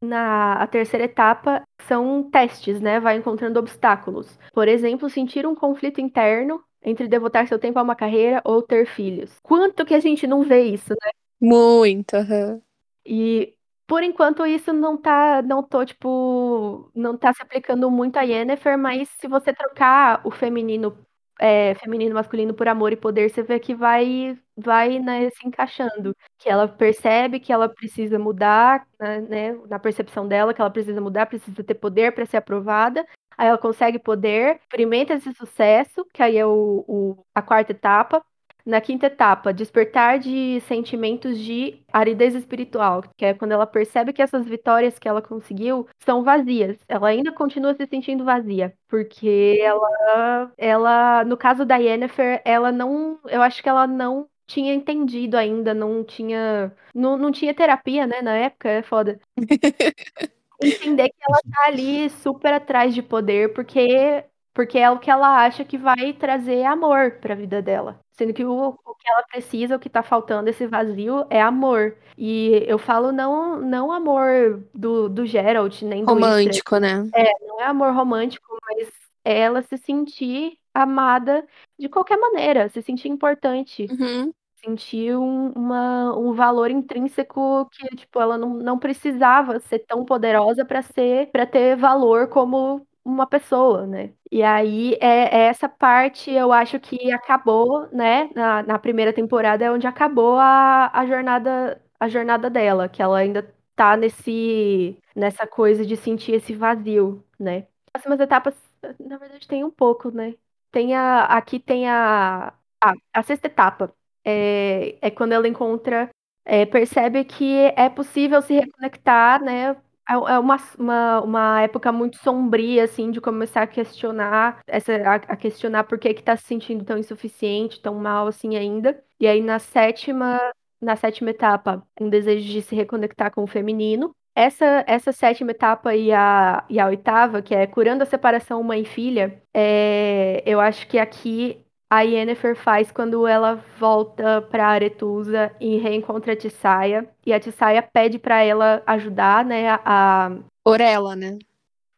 na 0.01 0.55
a 0.55 0.67
terceira 0.67 1.05
etapa, 1.05 1.63
são 1.87 2.29
testes, 2.31 2.81
né? 2.81 2.99
Vai 3.01 3.17
encontrando 3.17 3.59
obstáculos. 3.59 4.39
Por 4.53 4.69
exemplo, 4.69 5.09
sentir 5.09 5.47
um 5.47 5.55
conflito 5.55 6.01
interno 6.01 6.63
entre 6.85 7.09
devotar 7.09 7.49
seu 7.49 7.59
tempo 7.59 7.79
a 7.79 7.83
uma 7.83 7.97
carreira 7.97 8.43
ou 8.45 8.63
ter 8.63 8.87
filhos. 8.87 9.39
Quanto 9.43 9.85
que 9.85 9.95
a 9.95 10.01
gente 10.01 10.27
não 10.27 10.43
vê 10.43 10.65
isso, 10.65 10.91
né? 10.91 11.11
Muito. 11.41 12.17
Uhum. 12.17 12.61
E 13.05 13.55
por 13.87 14.03
enquanto 14.03 14.47
isso 14.47 14.73
não 14.73 14.97
tá, 14.97 15.43
não 15.43 15.63
tô 15.63 15.85
tipo, 15.85 16.91
não 16.95 17.17
tá 17.17 17.33
se 17.33 17.43
aplicando 17.43 17.91
muito 17.91 18.17
a 18.17 18.23
Yennefer, 18.23 18.79
mas 18.79 19.09
se 19.21 19.29
você 19.29 19.53
trocar 19.53 20.21
o 20.25 20.31
feminino 20.31 20.97
é, 21.41 21.75
feminino 21.75 22.15
masculino 22.15 22.55
por 22.55 22.69
amor 22.69 22.93
e 22.93 22.97
poder, 22.97 23.29
você 23.29 23.43
vê 23.43 23.59
que 23.59 23.75
vai 23.75 24.39
vai 24.57 25.01
né, 25.01 25.29
se 25.31 25.47
encaixando, 25.47 26.17
que 26.39 26.49
ela 26.49 26.69
percebe 26.69 27.41
que 27.41 27.53
ela 27.53 27.69
precisa 27.69 28.19
mudar, 28.21 28.87
né, 29.01 29.21
né 29.21 29.59
na 29.69 29.79
percepção 29.81 30.29
dela, 30.29 30.55
que 30.55 30.61
ela 30.61 30.71
precisa 30.71 31.01
mudar, 31.01 31.27
precisa 31.27 31.65
ter 31.65 31.75
poder 31.75 32.13
para 32.15 32.25
ser 32.25 32.37
aprovada, 32.37 33.05
aí 33.37 33.49
ela 33.49 33.59
consegue 33.59 33.99
poder, 33.99 34.57
experimenta 34.63 35.15
esse 35.15 35.33
sucesso, 35.35 36.05
que 36.13 36.23
aí 36.23 36.37
é 36.37 36.47
o, 36.47 36.85
o, 36.87 37.27
a 37.35 37.43
quarta 37.43 37.73
etapa. 37.73 38.25
Na 38.67 38.81
quinta 38.81 39.07
etapa, 39.09 39.53
despertar 39.53 40.19
de 40.19 40.59
sentimentos 40.63 41.39
de 41.39 41.83
aridez 41.93 42.35
espiritual, 42.35 43.05
que 43.15 43.27
é 43.27 43.35
quando 43.35 43.53
ela 43.53 43.67
percebe 43.67 44.11
que 44.11 44.23
essas 44.23 44.47
vitórias 44.47 44.99
que 44.99 45.07
ela 45.07 45.21
conseguiu 45.21 45.87
são 45.99 46.25
vazias. 46.25 46.79
Ela 46.89 47.09
ainda 47.09 47.31
continua 47.31 47.75
se 47.75 47.87
sentindo 47.87 48.25
vazia, 48.25 48.73
porque 48.89 49.59
ela, 49.61 50.51
ela, 50.57 51.25
no 51.25 51.37
caso 51.37 51.67
da 51.67 51.77
Yennefer, 51.77 52.41
ela 52.43 52.73
não, 52.73 53.21
eu 53.27 53.43
acho 53.43 53.63
que 53.63 53.69
ela 53.69 53.87
não 53.87 54.27
tinha 54.47 54.75
entendido 54.75 55.37
ainda, 55.37 55.75
não 55.75 56.03
tinha, 56.03 56.75
não, 56.95 57.17
não 57.19 57.31
tinha 57.31 57.55
terapia, 57.55 58.07
né, 58.07 58.23
na 58.23 58.35
época, 58.37 58.69
é 58.71 58.83
foda. 58.83 59.21
entender 60.63 61.09
que 61.09 61.25
ela 61.29 61.39
tá 61.51 61.67
ali 61.67 62.09
super 62.11 62.53
atrás 62.53 62.95
de 62.95 63.03
poder, 63.03 63.53
porque, 63.53 64.25
porque 64.53 64.79
é 64.79 64.91
o 64.91 64.99
que 64.99 65.11
ela 65.11 65.45
acha 65.45 65.65
que 65.65 65.79
vai 65.79 66.13
trazer 66.13 66.65
amor 66.65 67.13
pra 67.21 67.35
vida 67.35 67.61
dela. 67.61 68.01
Sendo 68.13 68.33
que 68.33 68.45
o, 68.45 68.69
o 68.69 68.95
que 68.95 69.09
ela 69.11 69.25
precisa, 69.25 69.75
o 69.77 69.79
que 69.79 69.89
tá 69.89 70.03
faltando, 70.03 70.49
esse 70.49 70.67
vazio, 70.67 71.27
é 71.29 71.43
amor. 71.43 71.97
E 72.17 72.65
eu 72.67 72.79
falo 72.79 73.11
não, 73.11 73.61
não 73.61 73.91
amor 73.91 74.63
do, 74.73 75.09
do 75.09 75.27
Geralt, 75.27 75.83
nem 75.83 76.05
do 76.05 76.13
Romântico, 76.13 76.79
né? 76.79 77.09
É, 77.13 77.33
não 77.47 77.61
é 77.61 77.65
amor 77.65 77.93
romântico, 77.93 78.57
mas 78.63 78.89
é 79.25 79.41
ela 79.41 79.63
se 79.63 79.77
sentir 79.77 80.59
amada 80.73 81.45
de 81.79 81.89
qualquer 81.89 82.17
maneira, 82.17 82.69
se 82.69 82.83
sentir 82.83 83.09
importante. 83.09 83.87
Uhum. 83.91 84.33
Sentir 84.65 85.15
um, 85.17 85.51
uma, 85.53 86.17
um 86.17 86.33
valor 86.33 86.71
intrínseco 86.71 87.67
que, 87.71 87.87
tipo, 87.97 88.19
ela 88.21 88.39
não, 88.39 88.55
não 88.55 88.79
precisava 88.79 89.61
ser 89.61 89.81
tão 89.81 90.05
poderosa 90.07 90.65
para 90.65 90.81
ser, 90.81 91.31
para 91.31 91.45
ter 91.47 91.77
valor 91.77 92.29
como 92.29 92.87
uma 93.05 93.27
pessoa, 93.27 93.87
né? 93.87 94.13
E 94.33 94.43
aí 94.43 94.95
é, 95.01 95.37
é, 95.37 95.47
essa 95.49 95.69
parte 95.69 96.31
eu 96.31 96.51
acho 96.51 96.81
que 96.81 97.13
acabou, 97.13 97.89
né? 97.93 98.31
Na, 98.35 98.63
na 98.63 98.79
primeira 98.79 99.13
temporada 99.13 99.63
é 99.65 99.71
onde 99.71 99.87
acabou 99.87 100.39
a, 100.39 100.91
a 100.99 101.07
jornada 101.07 101.81
a 102.01 102.09
jornada 102.09 102.49
dela, 102.49 102.89
que 102.89 103.03
ela 103.03 103.19
ainda 103.19 103.43
tá 103.77 103.97
nesse 103.97 104.99
nessa 105.15 105.47
coisa 105.47 105.85
de 105.85 105.95
sentir 105.97 106.33
esse 106.33 106.55
vazio, 106.55 107.23
né? 107.39 107.67
As 107.93 108.03
próximas 108.03 108.21
etapas, 108.21 108.55
na 108.99 109.19
verdade, 109.19 109.47
tem 109.47 109.63
um 109.65 109.71
pouco, 109.71 110.11
né? 110.11 110.35
Tem 110.71 110.95
a, 110.95 111.25
aqui 111.27 111.61
tem 111.61 111.89
a, 111.89 112.49
a, 112.83 112.93
a 113.13 113.23
sexta 113.23 113.47
etapa. 113.47 113.95
É, 114.25 114.97
é 115.01 115.11
quando 115.11 115.33
ela 115.33 115.49
encontra, 115.49 116.11
é, 116.45 116.67
percebe 116.67 117.25
que 117.25 117.73
é 117.77 117.89
possível 117.89 118.41
se 118.43 118.55
reconectar, 118.55 119.43
né? 119.43 119.77
É, 120.09 120.13
é 120.13 120.39
uma, 120.39 120.57
uma, 120.79 121.21
uma 121.23 121.61
época 121.63 121.91
muito 121.93 122.19
sombria, 122.19 122.85
assim, 122.85 123.11
de 123.11 123.21
começar 123.21 123.63
a 123.63 123.67
questionar, 123.67 124.61
essa, 124.67 124.93
a, 124.97 125.15
a 125.15 125.37
questionar 125.37 125.85
por 125.85 125.99
que 125.99 126.13
que 126.15 126.23
tá 126.23 126.37
se 126.37 126.45
sentindo 126.45 126.85
tão 126.85 126.99
insuficiente, 126.99 127.81
tão 127.81 127.95
mal, 127.95 128.27
assim, 128.27 128.57
ainda. 128.57 129.03
E 129.19 129.27
aí, 129.27 129.41
na 129.41 129.59
sétima, 129.59 130.39
na 130.81 130.97
sétima 130.97 131.31
etapa, 131.31 131.87
um 132.01 132.09
desejo 132.11 132.47
de 132.47 132.61
se 132.63 132.75
reconectar 132.75 133.31
com 133.33 133.43
o 133.45 133.47
feminino. 133.47 134.15
Essa, 134.35 134.85
essa 134.89 135.13
sétima 135.13 135.53
etapa 135.53 135.95
e 135.95 136.13
a, 136.13 136.65
e 136.69 136.81
a 136.81 136.87
oitava, 136.89 137.41
que 137.41 137.55
é 137.55 137.67
curando 137.69 138.03
a 138.03 138.07
separação 138.07 138.63
mãe 138.65 138.85
filha, 138.85 139.41
é, 139.55 140.43
eu 140.45 140.61
acho 140.61 140.89
que 140.89 140.99
aqui 140.99 141.64
a 141.95 142.01
Yennefer 142.03 142.57
faz 142.57 142.91
quando 142.91 143.27
ela 143.27 143.63
volta 143.79 144.43
para 144.43 144.67
Aretusa 144.67 145.53
e 145.61 145.77
reencontra 145.79 146.33
a 146.33 146.37
Tissaia. 146.37 147.09
E 147.25 147.33
a 147.33 147.39
Tissaia 147.39 147.83
pede 147.83 148.19
para 148.19 148.43
ela 148.43 148.83
ajudar, 148.87 149.45
né, 149.45 149.69
a... 149.85 150.33
Orela, 150.65 151.15
né? 151.15 151.39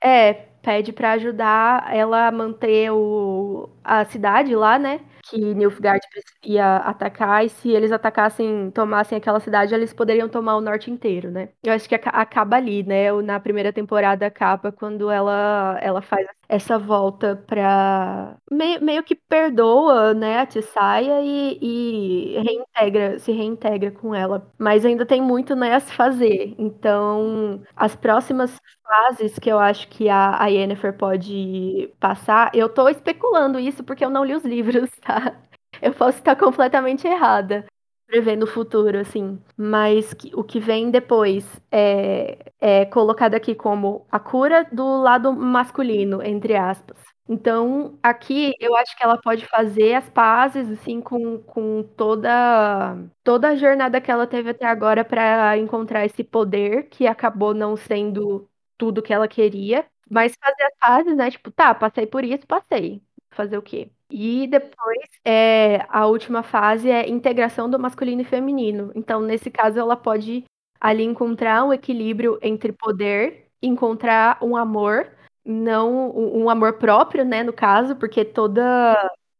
É, 0.02 0.34
pede 0.60 0.92
para 0.92 1.12
ajudar 1.12 1.94
ela 1.94 2.28
a 2.28 2.32
manter 2.32 2.90
o... 2.90 3.70
a 3.82 4.04
cidade 4.04 4.54
lá, 4.54 4.78
né? 4.78 5.00
que 5.28 5.38
Nilfgaard 5.54 6.06
ia 6.44 6.76
atacar, 6.76 7.44
e 7.44 7.48
se 7.48 7.70
eles 7.70 7.90
atacassem, 7.90 8.70
tomassem 8.70 9.18
aquela 9.18 9.40
cidade, 9.40 9.74
eles 9.74 9.92
poderiam 9.92 10.28
tomar 10.28 10.56
o 10.56 10.60
norte 10.60 10.90
inteiro, 10.90 11.30
né? 11.30 11.48
Eu 11.62 11.72
acho 11.72 11.88
que 11.88 11.94
acaba 11.94 12.56
ali, 12.56 12.82
né? 12.84 13.10
Na 13.22 13.40
primeira 13.40 13.72
temporada 13.72 14.26
acaba 14.26 14.70
quando 14.70 15.10
ela, 15.10 15.78
ela 15.82 16.00
faz 16.00 16.26
essa 16.48 16.78
volta 16.78 17.36
pra. 17.46 18.36
Meio, 18.50 18.82
meio 18.84 19.02
que 19.04 19.14
perdoa, 19.14 20.14
né, 20.14 20.38
a 20.38 20.46
Tissaia 20.46 21.20
e, 21.22 21.58
e 21.60 22.38
reintegra, 22.42 23.18
se 23.18 23.32
reintegra 23.32 23.90
com 23.90 24.14
ela. 24.14 24.50
Mas 24.58 24.84
ainda 24.84 25.04
tem 25.06 25.20
muito, 25.22 25.54
né, 25.56 25.74
a 25.74 25.80
se 25.80 25.92
fazer. 25.92 26.54
Então, 26.58 27.62
as 27.74 27.96
próximas 27.96 28.58
fases 28.82 29.38
que 29.38 29.50
eu 29.50 29.58
acho 29.58 29.88
que 29.88 30.08
a, 30.08 30.42
a 30.42 30.46
Yennefer 30.48 30.96
pode 30.96 31.92
passar, 32.00 32.50
eu 32.54 32.68
tô 32.68 32.88
especulando 32.88 33.58
isso 33.58 33.82
porque 33.84 34.04
eu 34.04 34.10
não 34.10 34.24
li 34.24 34.34
os 34.34 34.44
livros, 34.44 34.90
tá? 35.02 35.36
Eu 35.82 35.92
posso 35.92 36.18
estar 36.18 36.36
completamente 36.36 37.06
errada 37.06 37.66
prevendo 38.06 38.44
o 38.44 38.46
futuro, 38.46 38.98
assim. 38.98 39.38
Mas 39.56 40.14
que, 40.14 40.30
o 40.34 40.44
que 40.44 40.60
vem 40.60 40.90
depois 40.90 41.44
é, 41.70 42.52
é 42.60 42.84
colocado 42.86 43.34
aqui 43.34 43.54
como 43.54 44.06
a 44.10 44.18
cura 44.20 44.66
do 44.72 45.02
lado 45.02 45.32
masculino, 45.32 46.22
entre 46.22 46.56
aspas. 46.56 46.96
Então, 47.28 47.98
aqui 48.02 48.54
eu 48.60 48.76
acho 48.76 48.96
que 48.96 49.02
ela 49.02 49.18
pode 49.20 49.44
fazer 49.46 49.94
as 49.94 50.08
pazes, 50.08 50.70
assim, 50.70 51.00
com, 51.00 51.38
com 51.42 51.82
toda, 51.96 52.96
toda 53.24 53.48
a 53.48 53.56
jornada 53.56 54.00
que 54.00 54.10
ela 54.10 54.26
teve 54.26 54.50
até 54.50 54.64
agora 54.66 55.04
para 55.04 55.58
encontrar 55.58 56.04
esse 56.04 56.22
poder 56.22 56.88
que 56.88 57.06
acabou 57.06 57.52
não 57.52 57.76
sendo 57.76 58.48
tudo 58.78 59.02
que 59.02 59.12
ela 59.12 59.26
queria, 59.26 59.84
mas 60.08 60.34
fazer 60.40 60.62
as 60.64 60.78
fases, 60.78 61.16
né? 61.16 61.30
Tipo, 61.30 61.50
tá, 61.50 61.74
passei 61.74 62.06
por 62.06 62.24
isso, 62.24 62.46
passei. 62.46 63.02
Fazer 63.32 63.58
o 63.58 63.62
quê? 63.62 63.90
E 64.10 64.46
depois, 64.46 64.98
é, 65.24 65.84
a 65.88 66.06
última 66.06 66.42
fase 66.42 66.90
é 66.90 67.08
integração 67.08 67.68
do 67.68 67.78
masculino 67.78 68.22
e 68.22 68.24
feminino. 68.24 68.92
Então, 68.94 69.20
nesse 69.20 69.50
caso, 69.50 69.78
ela 69.78 69.96
pode 69.96 70.44
ali 70.80 71.02
encontrar 71.02 71.64
um 71.64 71.72
equilíbrio 71.72 72.38
entre 72.42 72.72
poder, 72.72 73.48
encontrar 73.62 74.38
um 74.42 74.56
amor, 74.56 75.10
não 75.44 76.10
um 76.16 76.48
amor 76.48 76.74
próprio, 76.74 77.24
né, 77.24 77.42
no 77.42 77.52
caso, 77.52 77.96
porque 77.96 78.24
toda. 78.24 78.94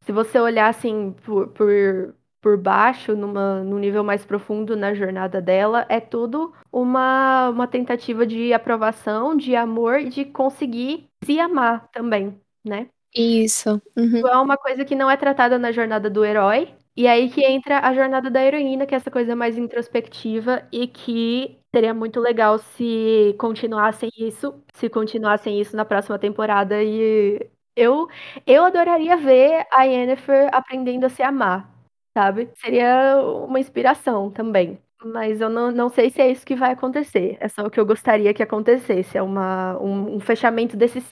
Se 0.04 0.12
você 0.12 0.38
olhar 0.38 0.68
assim 0.68 1.12
por, 1.24 1.48
por 1.48 2.14
por 2.46 2.56
baixo, 2.56 3.16
numa, 3.16 3.64
num 3.64 3.76
nível 3.76 4.04
mais 4.04 4.24
profundo 4.24 4.76
na 4.76 4.94
jornada 4.94 5.42
dela, 5.42 5.84
é 5.88 5.98
tudo 5.98 6.54
uma, 6.70 7.48
uma 7.50 7.66
tentativa 7.66 8.24
de 8.24 8.52
aprovação, 8.52 9.36
de 9.36 9.56
amor 9.56 10.04
de 10.04 10.24
conseguir 10.24 11.10
se 11.24 11.40
amar 11.40 11.88
também, 11.88 12.40
né? 12.64 12.88
Isso. 13.16 13.80
Uhum. 13.96 14.26
É 14.26 14.36
uma 14.36 14.56
coisa 14.56 14.84
que 14.84 14.94
não 14.94 15.10
é 15.10 15.16
tratada 15.16 15.58
na 15.58 15.72
jornada 15.72 16.10
do 16.10 16.24
herói. 16.24 16.74
E 16.96 17.06
aí 17.06 17.28
que 17.30 17.44
entra 17.44 17.80
a 17.80 17.92
jornada 17.94 18.30
da 18.30 18.42
heroína, 18.42 18.86
que 18.86 18.94
é 18.94 18.96
essa 18.96 19.10
coisa 19.10 19.36
mais 19.36 19.58
introspectiva 19.58 20.66
e 20.72 20.86
que 20.86 21.58
seria 21.74 21.92
muito 21.92 22.20
legal 22.20 22.58
se 22.58 23.34
continuassem 23.38 24.10
isso, 24.16 24.54
se 24.72 24.88
continuassem 24.88 25.60
isso 25.60 25.76
na 25.76 25.84
próxima 25.84 26.18
temporada. 26.18 26.82
E 26.82 27.38
eu, 27.76 28.08
eu 28.46 28.64
adoraria 28.64 29.16
ver 29.16 29.66
a 29.70 29.84
Yennefer 29.84 30.48
aprendendo 30.52 31.04
a 31.04 31.10
se 31.10 31.22
amar 31.22 31.76
sabe? 32.16 32.48
Seria 32.54 33.18
uma 33.46 33.60
inspiração 33.60 34.30
também. 34.30 34.78
Mas 35.04 35.40
eu 35.40 35.50
não, 35.50 35.70
não 35.70 35.90
sei 35.90 36.08
se 36.08 36.20
é 36.22 36.30
isso 36.30 36.46
que 36.46 36.56
vai 36.56 36.72
acontecer. 36.72 37.36
É 37.40 37.48
só 37.48 37.62
o 37.66 37.70
que 37.70 37.78
eu 37.78 37.84
gostaria 37.84 38.32
que 38.32 38.42
acontecesse. 38.42 39.18
É 39.18 39.22
uma, 39.22 39.78
um, 39.78 40.16
um 40.16 40.20
fechamento 40.20 40.76
desse 40.76 41.02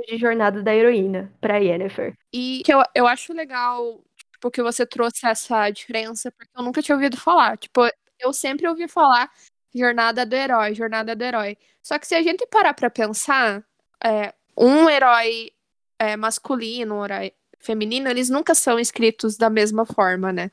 de 0.00 0.16
jornada 0.16 0.62
da 0.62 0.74
heroína 0.74 1.32
pra 1.40 1.58
Yennefer. 1.58 2.14
E 2.32 2.62
que 2.64 2.72
eu, 2.72 2.82
eu 2.94 3.06
acho 3.06 3.32
legal, 3.32 4.02
tipo, 4.16 4.50
que 4.50 4.62
você 4.62 4.86
trouxe 4.86 5.26
essa 5.26 5.68
diferença, 5.70 6.30
porque 6.32 6.50
eu 6.56 6.62
nunca 6.62 6.82
tinha 6.82 6.96
ouvido 6.96 7.16
falar. 7.16 7.56
Tipo, 7.58 7.88
eu 8.18 8.32
sempre 8.32 8.68
ouvi 8.68 8.88
falar 8.88 9.30
jornada 9.74 10.26
do 10.26 10.34
herói, 10.34 10.74
jornada 10.74 11.16
do 11.16 11.24
herói. 11.24 11.56
Só 11.82 11.98
que 11.98 12.06
se 12.06 12.14
a 12.14 12.22
gente 12.22 12.46
parar 12.46 12.74
pra 12.74 12.90
pensar, 12.90 13.64
é, 14.04 14.34
um 14.56 14.88
herói 14.88 15.50
é, 15.98 16.16
masculino, 16.16 16.96
um 16.96 17.04
herói 17.04 17.32
feminino, 17.58 18.08
eles 18.08 18.28
nunca 18.28 18.54
são 18.54 18.78
escritos 18.78 19.36
da 19.36 19.48
mesma 19.48 19.86
forma, 19.86 20.32
né? 20.32 20.50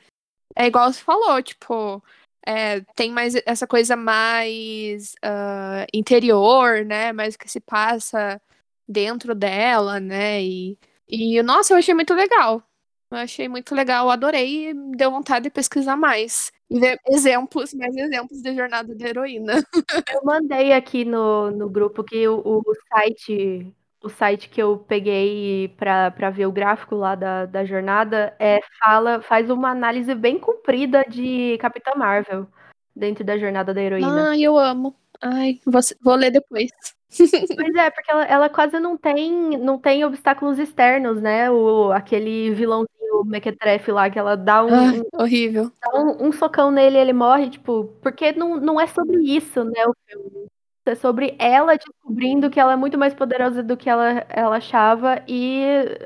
É 0.56 0.68
igual 0.68 0.92
você 0.92 1.02
falou, 1.02 1.42
tipo, 1.42 2.04
é, 2.46 2.82
tem 2.96 3.12
mais 3.12 3.36
essa 3.46 3.68
coisa 3.68 3.96
mais 3.96 5.14
uh, 5.24 5.86
interior, 5.94 6.86
né? 6.86 7.12
Mais 7.12 7.36
que 7.36 7.50
se 7.50 7.60
passa 7.60 8.42
dentro 8.90 9.36
dela, 9.36 10.00
né? 10.00 10.42
E, 10.42 10.78
e, 11.08 11.42
nossa, 11.44 11.74
eu 11.74 11.78
achei 11.78 11.94
muito 11.94 12.14
legal. 12.16 12.64
Eu 13.12 13.18
achei 13.18 13.48
muito 13.48 13.74
legal, 13.74 14.10
adorei 14.10 14.70
e 14.70 14.74
deu 14.96 15.12
vontade 15.12 15.44
de 15.44 15.50
pesquisar 15.50 15.96
mais. 15.96 16.52
E 16.70 16.80
ver 16.80 17.00
exemplos, 17.08 17.74
mais 17.74 17.96
exemplos 17.96 18.42
de 18.42 18.56
jornada 18.56 18.94
de 18.96 19.06
heroína. 19.06 19.54
Eu 20.14 20.22
mandei 20.24 20.74
aqui 20.74 21.04
no, 21.04 21.50
no 21.50 21.68
grupo 21.70 22.04
que 22.04 22.28
o, 22.28 22.40
o 22.46 22.64
site 22.88 23.74
o 24.02 24.10
site 24.10 24.48
que 24.48 24.62
eu 24.62 24.78
peguei 24.78 25.68
para 25.78 26.30
ver 26.30 26.46
o 26.46 26.52
gráfico 26.52 26.96
lá 26.96 27.16
da, 27.16 27.46
da 27.46 27.66
jornada 27.66 28.34
é, 28.40 28.60
fala, 28.80 29.22
faz 29.22 29.50
uma 29.50 29.72
análise 29.72 30.16
bem 30.16 30.40
comprida 30.40 31.04
de 31.04 31.58
Capitã 31.60 31.92
Marvel 31.98 32.48
dentro 32.96 33.26
da 33.26 33.38
jornada 33.38 33.74
da 33.74 33.82
heroína. 33.82 34.32
Ah, 34.32 34.40
eu 34.40 34.58
amo. 34.58 34.96
Ai, 35.22 35.60
vou, 35.66 35.82
vou 36.02 36.16
ler 36.16 36.32
depois. 36.32 36.70
Pois 37.58 37.76
é, 37.76 37.90
porque 37.90 38.12
ela, 38.12 38.24
ela, 38.26 38.50
quase 38.50 38.80
não 38.80 38.96
tem, 38.96 39.58
não 39.58 39.80
tem 39.80 40.06
obstáculos 40.06 40.60
externos, 40.60 41.20
né? 41.20 41.50
O, 41.50 41.92
aquele 41.92 42.52
vilãozinho 42.52 43.26
Mequetrefe 43.26 43.92
lá, 43.92 44.10
que 44.12 44.20
ela 44.20 44.38
dá 44.38 44.64
um. 44.64 44.70
Ah, 44.70 45.24
horrível. 45.24 45.72
Dá 45.82 46.00
um, 46.00 46.28
um, 46.28 46.32
socão 46.32 46.70
nele 46.70 46.98
e 46.98 47.02
ele 47.02 47.14
morre, 47.14 47.50
tipo, 47.50 47.86
porque 48.02 48.32
não, 48.34 48.58
não 48.58 48.80
é 48.80 48.86
sobre 48.86 49.24
isso, 49.24 49.64
né? 49.64 49.88
O 49.88 49.94
filme 50.06 50.50
é 50.86 50.96
sobre 50.96 51.36
ela 51.38 51.76
descobrindo 51.76 52.50
que 52.50 52.60
ela 52.60 52.74
é 52.74 52.76
muito 52.76 52.98
mais 52.98 53.14
poderosa 53.14 53.62
do 53.62 53.78
que 53.78 53.90
ela, 53.90 54.26
ela 54.30 54.58
achava 54.58 55.24
e 55.28 55.62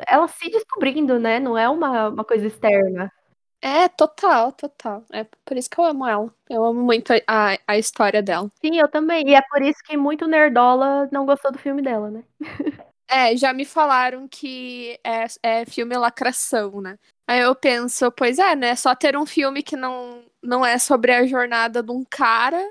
ela 0.08 0.28
se 0.28 0.50
descobrindo, 0.50 1.20
né? 1.20 1.40
Não 1.40 1.58
é 1.58 1.70
uma, 1.70 2.10
uma 2.10 2.26
coisa 2.26 2.48
externa. 2.48 3.12
É, 3.66 3.88
total, 3.88 4.52
total. 4.52 5.06
É 5.14 5.24
por 5.46 5.56
isso 5.56 5.70
que 5.70 5.80
eu 5.80 5.86
amo 5.86 6.06
ela. 6.06 6.34
Eu 6.50 6.66
amo 6.66 6.82
muito 6.84 7.14
a, 7.26 7.58
a 7.66 7.78
história 7.78 8.22
dela. 8.22 8.52
Sim, 8.62 8.78
eu 8.78 8.90
também. 8.90 9.26
E 9.30 9.34
é 9.36 9.42
por 9.42 9.62
isso 9.62 9.80
que 9.86 9.96
muito 9.96 10.28
nerdola 10.28 11.08
não 11.14 11.26
gostou 11.26 11.50
do 11.50 11.58
filme 11.58 11.82
dela, 11.82 12.12
né? 12.12 12.26
é, 13.08 13.38
já 13.38 13.54
me 13.54 13.64
falaram 13.64 14.28
que 14.28 15.00
é, 15.04 15.26
é 15.42 15.66
filme 15.66 15.96
lacração, 15.98 16.82
né? 16.82 17.00
Aí 17.26 17.40
eu 17.40 17.56
penso, 17.56 18.12
pois 18.12 18.38
é, 18.38 18.54
né? 18.54 18.76
Só 18.76 18.94
ter 18.96 19.16
um 19.16 19.26
filme 19.26 19.64
que 19.64 19.78
não, 19.78 20.22
não 20.42 20.66
é 20.66 20.78
sobre 20.78 21.14
a 21.14 21.26
jornada 21.26 21.82
de 21.82 21.92
um 21.92 22.04
cara 22.04 22.62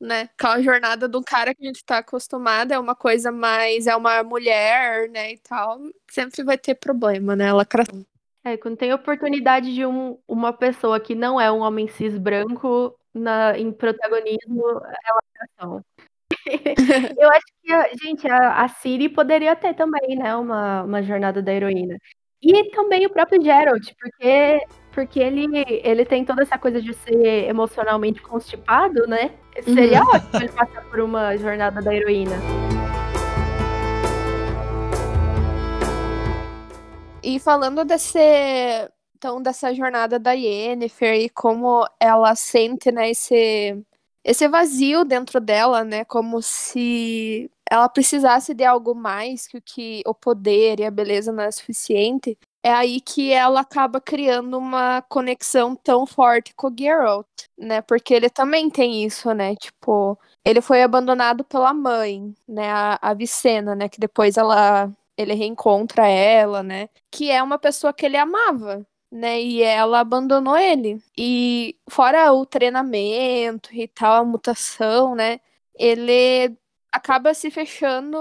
né? 0.00 0.22
Aquela 0.36 0.62
jornada 0.62 1.06
do 1.06 1.22
cara 1.22 1.54
que 1.54 1.62
a 1.62 1.66
gente 1.66 1.84
tá 1.84 1.98
acostumada 1.98 2.74
é 2.74 2.78
uma 2.78 2.94
coisa 2.96 3.30
mais. 3.30 3.86
É 3.86 3.94
uma 3.94 4.22
mulher, 4.24 5.08
né? 5.10 5.32
E 5.32 5.38
tal. 5.38 5.78
Sempre 6.10 6.42
vai 6.42 6.56
ter 6.58 6.74
problema, 6.74 7.36
né? 7.36 7.52
Lacração. 7.52 8.04
É, 8.44 8.56
quando 8.56 8.76
tem 8.76 8.92
oportunidade 8.92 9.74
de 9.74 9.84
um, 9.84 10.18
uma 10.26 10.52
pessoa 10.52 10.98
que 10.98 11.14
não 11.14 11.40
é 11.40 11.52
um 11.52 11.60
homem 11.60 11.88
cis 11.88 12.16
branco 12.16 12.94
na, 13.12 13.58
em 13.58 13.70
protagonismo, 13.70 14.62
é 14.86 15.12
lacração. 15.58 15.84
Eu 17.18 17.28
acho 17.30 17.44
que, 17.62 17.72
a- 17.72 17.88
gente, 18.02 18.28
a, 18.30 18.62
a 18.62 18.68
Siri 18.68 19.08
poderia 19.08 19.54
ter 19.54 19.74
também, 19.74 20.16
né, 20.16 20.34
uma, 20.36 20.82
uma 20.84 21.02
jornada 21.02 21.42
da 21.42 21.52
heroína. 21.52 21.96
E 22.42 22.70
também 22.70 23.04
o 23.04 23.10
próprio 23.10 23.42
Geralt, 23.42 23.92
porque, 24.00 24.60
porque 24.92 25.20
ele, 25.20 25.46
ele 25.84 26.06
tem 26.06 26.24
toda 26.24 26.42
essa 26.42 26.56
coisa 26.56 26.80
de 26.80 26.94
ser 26.94 27.46
emocionalmente 27.48 28.22
constipado, 28.22 29.06
né? 29.06 29.32
Seria 29.62 30.00
ótimo 30.02 30.30
ele 30.40 30.48
passar 30.52 30.82
por 30.88 31.00
uma 31.00 31.36
jornada 31.36 31.82
da 31.82 31.94
heroína. 31.94 32.36
E 37.22 37.38
falando 37.38 37.84
desse, 37.84 38.18
então, 39.16 39.42
dessa 39.42 39.74
jornada 39.74 40.18
da 40.18 40.32
Yennefer 40.32 41.14
e 41.20 41.28
como 41.28 41.86
ela 42.00 42.34
sente, 42.34 42.90
né, 42.90 43.10
esse, 43.10 43.78
esse 44.24 44.48
vazio 44.48 45.04
dentro 45.04 45.40
dela, 45.40 45.84
né, 45.84 46.04
como 46.06 46.40
se 46.40 47.50
ela 47.70 47.88
precisasse 47.88 48.54
de 48.54 48.64
algo 48.64 48.94
mais 48.94 49.46
que 49.46 49.58
o 49.58 49.62
que 49.62 50.02
o 50.06 50.14
poder 50.14 50.80
e 50.80 50.84
a 50.84 50.90
beleza 50.90 51.32
não 51.32 51.44
é 51.44 51.50
suficiente. 51.50 52.36
É 52.62 52.72
aí 52.72 53.00
que 53.00 53.32
ela 53.32 53.60
acaba 53.60 54.00
criando 54.00 54.58
uma 54.58 55.02
conexão 55.02 55.74
tão 55.76 56.06
forte 56.06 56.52
com 56.54 56.66
o 56.68 56.74
Geralt, 56.78 57.26
né? 57.56 57.80
Porque 57.80 58.12
ele 58.12 58.28
também 58.28 58.68
tem 58.68 59.04
isso, 59.04 59.32
né? 59.32 59.56
Tipo, 59.56 60.18
ele 60.44 60.60
foi 60.60 60.82
abandonado 60.82 61.42
pela 61.44 61.72
mãe, 61.72 62.34
né? 62.46 62.70
A, 62.70 62.98
a 63.00 63.14
Vicena, 63.14 63.74
né? 63.74 63.88
Que 63.88 63.98
depois 64.00 64.36
ela 64.36 64.92
ele 65.20 65.34
reencontra 65.34 66.06
ela, 66.08 66.62
né? 66.62 66.88
Que 67.10 67.30
é 67.30 67.42
uma 67.42 67.58
pessoa 67.58 67.92
que 67.92 68.06
ele 68.06 68.16
amava, 68.16 68.86
né? 69.10 69.40
E 69.40 69.62
ela 69.62 70.00
abandonou 70.00 70.56
ele. 70.56 71.02
E 71.16 71.76
fora 71.88 72.32
o 72.32 72.46
treinamento 72.46 73.74
e 73.74 73.88
tal, 73.88 74.22
a 74.22 74.24
mutação, 74.24 75.14
né? 75.14 75.40
Ele 75.74 76.56
acaba 76.92 77.34
se 77.34 77.50
fechando, 77.50 78.18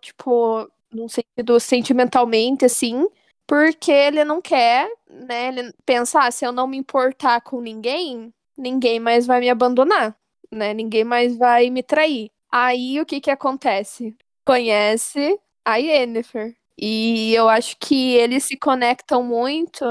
tipo, 0.00 0.70
num 0.92 1.08
sentido 1.08 1.58
sentimentalmente, 1.60 2.64
assim, 2.64 3.08
porque 3.46 3.90
ele 3.92 4.24
não 4.24 4.40
quer, 4.40 4.88
né? 5.08 5.48
Ele 5.48 5.72
pensa, 5.84 6.20
ah, 6.26 6.30
se 6.30 6.44
eu 6.44 6.52
não 6.52 6.66
me 6.66 6.76
importar 6.76 7.40
com 7.40 7.60
ninguém, 7.60 8.32
ninguém 8.56 9.00
mais 9.00 9.26
vai 9.26 9.40
me 9.40 9.50
abandonar, 9.50 10.16
né? 10.50 10.74
Ninguém 10.74 11.04
mais 11.04 11.36
vai 11.36 11.70
me 11.70 11.82
trair. 11.82 12.30
Aí 12.50 13.00
o 13.00 13.06
que 13.06 13.20
que 13.20 13.30
acontece? 13.30 14.16
Conhece 14.44 15.38
a 15.64 15.76
Yennefer. 15.76 16.56
E 16.78 17.34
eu 17.34 17.48
acho 17.48 17.76
que 17.78 18.14
eles 18.14 18.44
se 18.44 18.56
conectam 18.56 19.22
muito 19.22 19.84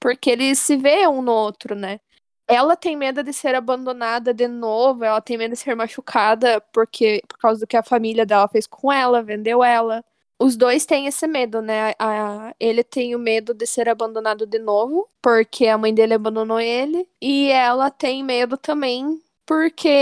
porque 0.00 0.30
eles 0.30 0.58
se 0.58 0.76
veem 0.76 1.06
um 1.08 1.22
no 1.22 1.32
outro, 1.32 1.74
né? 1.76 2.00
Ela 2.48 2.76
tem 2.76 2.96
medo 2.96 3.22
de 3.22 3.32
ser 3.32 3.54
abandonada 3.54 4.34
de 4.34 4.48
novo, 4.48 5.04
ela 5.04 5.20
tem 5.20 5.38
medo 5.38 5.52
de 5.52 5.58
ser 5.58 5.74
machucada 5.76 6.60
porque 6.72 7.22
por 7.28 7.38
causa 7.38 7.60
do 7.60 7.66
que 7.66 7.76
a 7.76 7.82
família 7.82 8.26
dela 8.26 8.48
fez 8.48 8.66
com 8.66 8.92
ela, 8.92 9.22
vendeu 9.22 9.62
ela. 9.62 10.04
Os 10.38 10.56
dois 10.56 10.84
têm 10.84 11.06
esse 11.06 11.26
medo, 11.28 11.62
né? 11.62 11.94
A, 11.98 12.52
ele 12.58 12.82
tem 12.82 13.14
o 13.14 13.18
medo 13.18 13.54
de 13.54 13.64
ser 13.66 13.88
abandonado 13.88 14.44
de 14.44 14.58
novo, 14.58 15.08
porque 15.22 15.68
a 15.68 15.78
mãe 15.78 15.94
dele 15.94 16.14
abandonou 16.14 16.58
ele, 16.60 17.08
e 17.20 17.48
ela 17.50 17.90
tem 17.90 18.24
medo 18.24 18.56
também 18.56 19.22
porque 19.46 19.98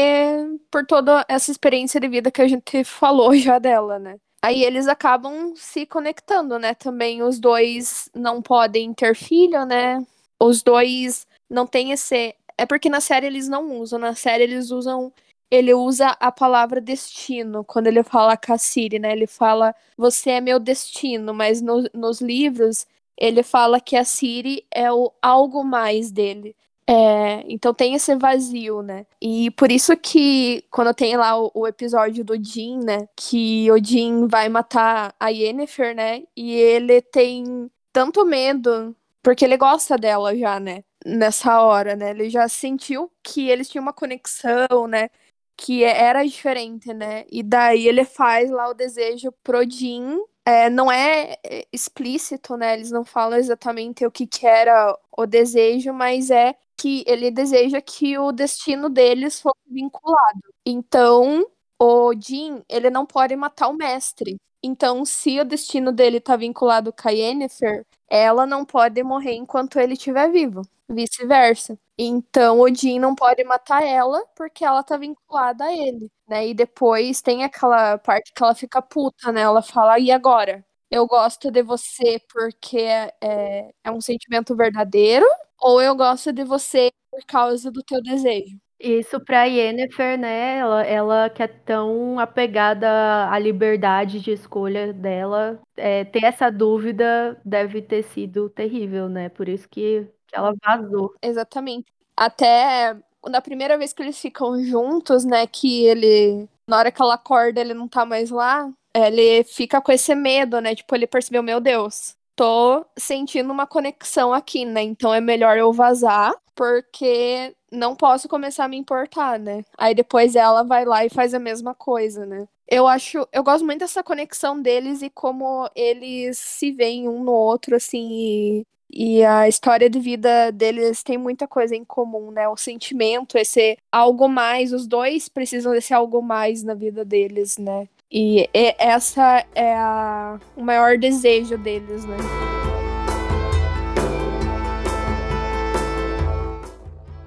por 0.70 0.86
toda 0.86 1.24
essa 1.28 1.50
experiência 1.50 2.00
de 2.00 2.08
vida 2.08 2.30
que 2.30 2.42
a 2.42 2.48
gente 2.48 2.84
falou 2.84 3.34
já 3.36 3.58
dela, 3.58 3.98
né? 3.98 4.16
Aí 4.43 4.64
eles 4.64 4.88
acabam 4.88 5.55
se 5.55 5.84
conectando, 5.86 6.59
né? 6.59 6.74
Também 6.74 7.22
os 7.22 7.38
dois 7.38 8.09
não 8.14 8.41
podem 8.41 8.95
ter 8.95 9.14
filho, 9.14 9.64
né? 9.66 10.05
Os 10.41 10.62
dois 10.62 11.26
não 11.49 11.66
têm 11.66 11.93
esse. 11.93 12.34
É 12.57 12.64
porque 12.66 12.88
na 12.88 13.01
série 13.01 13.26
eles 13.26 13.49
não 13.49 13.78
usam. 13.80 13.99
Na 13.99 14.14
série 14.14 14.45
eles 14.45 14.70
usam. 14.70 15.12
Ele 15.51 15.74
usa 15.74 16.11
a 16.20 16.30
palavra 16.32 16.80
destino 16.80 17.64
quando 17.64 17.88
ele 17.88 18.03
fala 18.05 18.38
a 18.49 18.59
Siri, 18.59 18.99
né? 18.99 19.12
Ele 19.12 19.26
fala, 19.26 19.74
você 19.97 20.30
é 20.30 20.41
meu 20.41 20.61
destino, 20.61 21.34
mas 21.34 21.61
no, 21.61 21.88
nos 21.93 22.20
livros 22.20 22.86
ele 23.16 23.43
fala 23.43 23.80
que 23.80 23.97
a 23.97 24.05
Siri 24.05 24.64
é 24.70 24.91
o 24.93 25.12
algo 25.20 25.64
mais 25.64 26.11
dele. 26.12 26.57
É, 26.93 27.45
então 27.49 27.72
tem 27.72 27.95
esse 27.95 28.16
vazio, 28.16 28.82
né? 28.82 29.07
E 29.22 29.51
por 29.53 29.70
isso 29.70 29.97
que 29.97 30.64
quando 30.72 30.93
tem 30.93 31.16
lá 31.16 31.38
o, 31.41 31.49
o 31.55 31.66
episódio 31.68 32.24
do 32.24 32.34
Jin, 32.43 32.80
né? 32.80 33.09
Que 33.14 33.70
o 33.70 33.78
Jin 33.82 34.26
vai 34.26 34.49
matar 34.49 35.14
a 35.20 35.28
Yennefer, 35.28 35.95
né? 35.95 36.24
E 36.36 36.53
ele 36.53 37.01
tem 37.01 37.70
tanto 37.93 38.24
medo, 38.26 38.97
porque 39.22 39.45
ele 39.45 39.57
gosta 39.57 39.97
dela 39.97 40.36
já, 40.36 40.59
né? 40.59 40.82
Nessa 41.07 41.62
hora, 41.62 41.95
né? 41.95 42.11
Ele 42.11 42.28
já 42.28 42.49
sentiu 42.49 43.11
que 43.22 43.49
eles 43.49 43.68
tinham 43.68 43.82
uma 43.82 43.93
conexão, 43.93 44.88
né? 44.88 45.11
Que 45.57 45.84
era 45.84 46.24
diferente, 46.24 46.93
né? 46.95 47.24
E 47.30 47.43
daí 47.43 47.86
ele 47.86 48.05
faz 48.05 48.51
lá 48.51 48.68
o 48.68 48.74
desejo 48.74 49.30
pro 49.45 49.62
Jin. 49.68 50.18
É, 50.45 50.68
não 50.70 50.91
é 50.91 51.36
explícito, 51.72 52.57
né? 52.57 52.74
Eles 52.74 52.91
não 52.91 53.05
falam 53.05 53.38
exatamente 53.38 54.05
o 54.07 54.11
que, 54.11 54.26
que 54.26 54.47
era 54.47 54.97
o 55.16 55.26
desejo, 55.26 55.93
mas 55.93 56.30
é 56.30 56.57
que 56.80 57.04
ele 57.06 57.30
deseja 57.30 57.80
que 57.80 58.18
o 58.18 58.32
destino 58.32 58.88
deles 58.88 59.40
fosse 59.40 59.60
vinculado. 59.68 60.40
Então, 60.64 61.44
o 61.78 62.12
Jin, 62.14 62.62
ele 62.68 62.90
não 62.90 63.04
pode 63.06 63.34
matar 63.36 63.68
o 63.68 63.74
mestre. 63.74 64.36
Então, 64.62 65.04
se 65.04 65.40
o 65.40 65.44
destino 65.44 65.92
dele 65.92 66.20
tá 66.20 66.36
vinculado 66.36 66.92
com 66.92 67.08
a 67.08 67.12
Yennefer, 67.12 67.84
ela 68.08 68.46
não 68.46 68.64
pode 68.64 69.02
morrer 69.02 69.34
enquanto 69.34 69.78
ele 69.78 69.94
estiver 69.94 70.30
vivo. 70.30 70.62
Vice-versa. 70.88 71.78
Então, 71.98 72.60
o 72.60 72.74
Jin 72.74 72.98
não 72.98 73.14
pode 73.14 73.44
matar 73.44 73.82
ela 73.84 74.24
porque 74.36 74.64
ela 74.64 74.82
tá 74.82 74.96
vinculada 74.96 75.64
a 75.64 75.72
ele, 75.72 76.10
né? 76.28 76.48
E 76.48 76.54
depois 76.54 77.20
tem 77.22 77.44
aquela 77.44 77.98
parte 77.98 78.32
que 78.34 78.42
ela 78.42 78.54
fica 78.54 78.82
puta, 78.82 79.30
né? 79.32 79.42
Ela 79.42 79.62
fala, 79.62 79.98
e 79.98 80.10
agora? 80.10 80.64
Eu 80.91 81.07
gosto 81.07 81.51
de 81.51 81.62
você 81.62 82.20
porque 82.32 82.78
é, 82.78 83.70
é 83.84 83.91
um 83.93 84.01
sentimento 84.01 84.57
verdadeiro 84.57 85.24
ou 85.61 85.80
eu 85.80 85.95
gosto 85.95 86.32
de 86.32 86.43
você 86.43 86.91
por 87.11 87.24
causa 87.26 87.70
do 87.70 87.82
teu 87.82 88.03
desejo. 88.03 88.59
Isso 88.78 89.20
pra 89.20 89.45
Yennefer, 89.45 90.18
né? 90.18 90.57
Ela, 90.59 90.82
ela 90.84 91.30
que 91.30 91.43
é 91.43 91.47
tão 91.47 92.18
apegada 92.18 93.30
à 93.30 93.38
liberdade 93.38 94.20
de 94.20 94.32
escolha 94.32 94.93
dela, 94.93 95.61
é, 95.76 96.03
ter 96.05 96.24
essa 96.24 96.51
dúvida 96.51 97.38
deve 97.45 97.82
ter 97.82 98.03
sido 98.03 98.49
terrível, 98.49 99.07
né? 99.09 99.28
Por 99.28 99.49
isso 99.51 99.68
que, 99.68 100.09
que 100.26 100.34
ela 100.34 100.55
vazou. 100.64 101.14
Exatamente. 101.22 101.93
Até 102.16 102.97
na 103.28 103.43
primeira 103.43 103.76
vez 103.76 103.93
que 103.93 104.03
eles 104.03 104.18
ficam 104.18 104.62
juntos, 104.64 105.26
né? 105.26 105.47
Que 105.47 105.84
ele, 105.84 106.49
na 106.66 106.78
hora 106.78 106.91
que 106.91 107.03
ela 107.03 107.14
acorda, 107.14 107.61
ele 107.61 107.74
não 107.74 107.86
tá 107.86 108.07
mais 108.07 108.30
lá. 108.30 108.66
Ele 108.95 109.45
fica 109.45 109.80
com 109.80 109.93
esse 109.93 110.14
medo, 110.14 110.61
né? 110.61 110.74
Tipo, 110.74 110.95
ele 110.95 111.07
percebeu, 111.07 111.43
meu 111.43 111.61
Deus, 111.61 112.16
tô 112.34 112.84
sentindo 112.99 113.53
uma 113.53 113.66
conexão 113.66 114.32
aqui, 114.32 114.64
né? 114.64 114.82
Então 114.82 115.12
é 115.14 115.20
melhor 115.20 115.57
eu 115.57 115.72
vazar, 115.72 116.34
porque 116.55 117.55
não 117.70 117.95
posso 117.95 118.28
começar 118.28 118.64
a 118.64 118.68
me 118.68 118.76
importar, 118.76 119.38
né? 119.38 119.64
Aí 119.78 119.95
depois 119.95 120.34
ela 120.34 120.62
vai 120.62 120.84
lá 120.84 121.05
e 121.05 121.11
faz 121.11 121.34
a 121.34 121.38
mesma 121.38 121.74
coisa, 121.74 122.26
né? 122.26 122.47
Eu 122.68 122.86
acho, 122.86 123.26
eu 123.32 123.43
gosto 123.43 123.64
muito 123.64 123.80
dessa 123.80 124.03
conexão 124.03 124.61
deles 124.61 125.03
e 125.03 125.11
como 125.11 125.68
eles 125.74 126.38
se 126.38 126.70
veem 126.72 127.09
um 127.09 127.24
no 127.24 127.32
outro, 127.32 127.74
assim, 127.76 128.09
e, 128.12 128.66
e 128.91 129.24
a 129.24 129.49
história 129.49 129.91
de 129.91 129.99
vida 129.99 130.51
deles 130.53 131.03
tem 131.03 131.18
muita 131.18 131.49
coisa 131.49 131.74
em 131.74 131.84
comum, 131.84 132.30
né? 132.30 132.49
O 132.49 132.57
sentimento, 132.57 133.36
esse 133.36 133.76
algo 133.91 134.28
mais, 134.28 134.72
os 134.72 134.86
dois 134.86 135.28
precisam 135.28 135.72
desse 135.72 135.93
algo 135.93 136.22
mais 136.22 136.62
na 136.62 136.74
vida 136.74 137.05
deles, 137.05 137.59
né? 137.59 137.88
E 138.12 138.50
essa 138.52 139.46
é 139.54 139.72
a, 139.72 140.40
o 140.56 140.64
maior 140.64 140.98
desejo 140.98 141.56
deles, 141.56 142.04
né? 142.04 142.16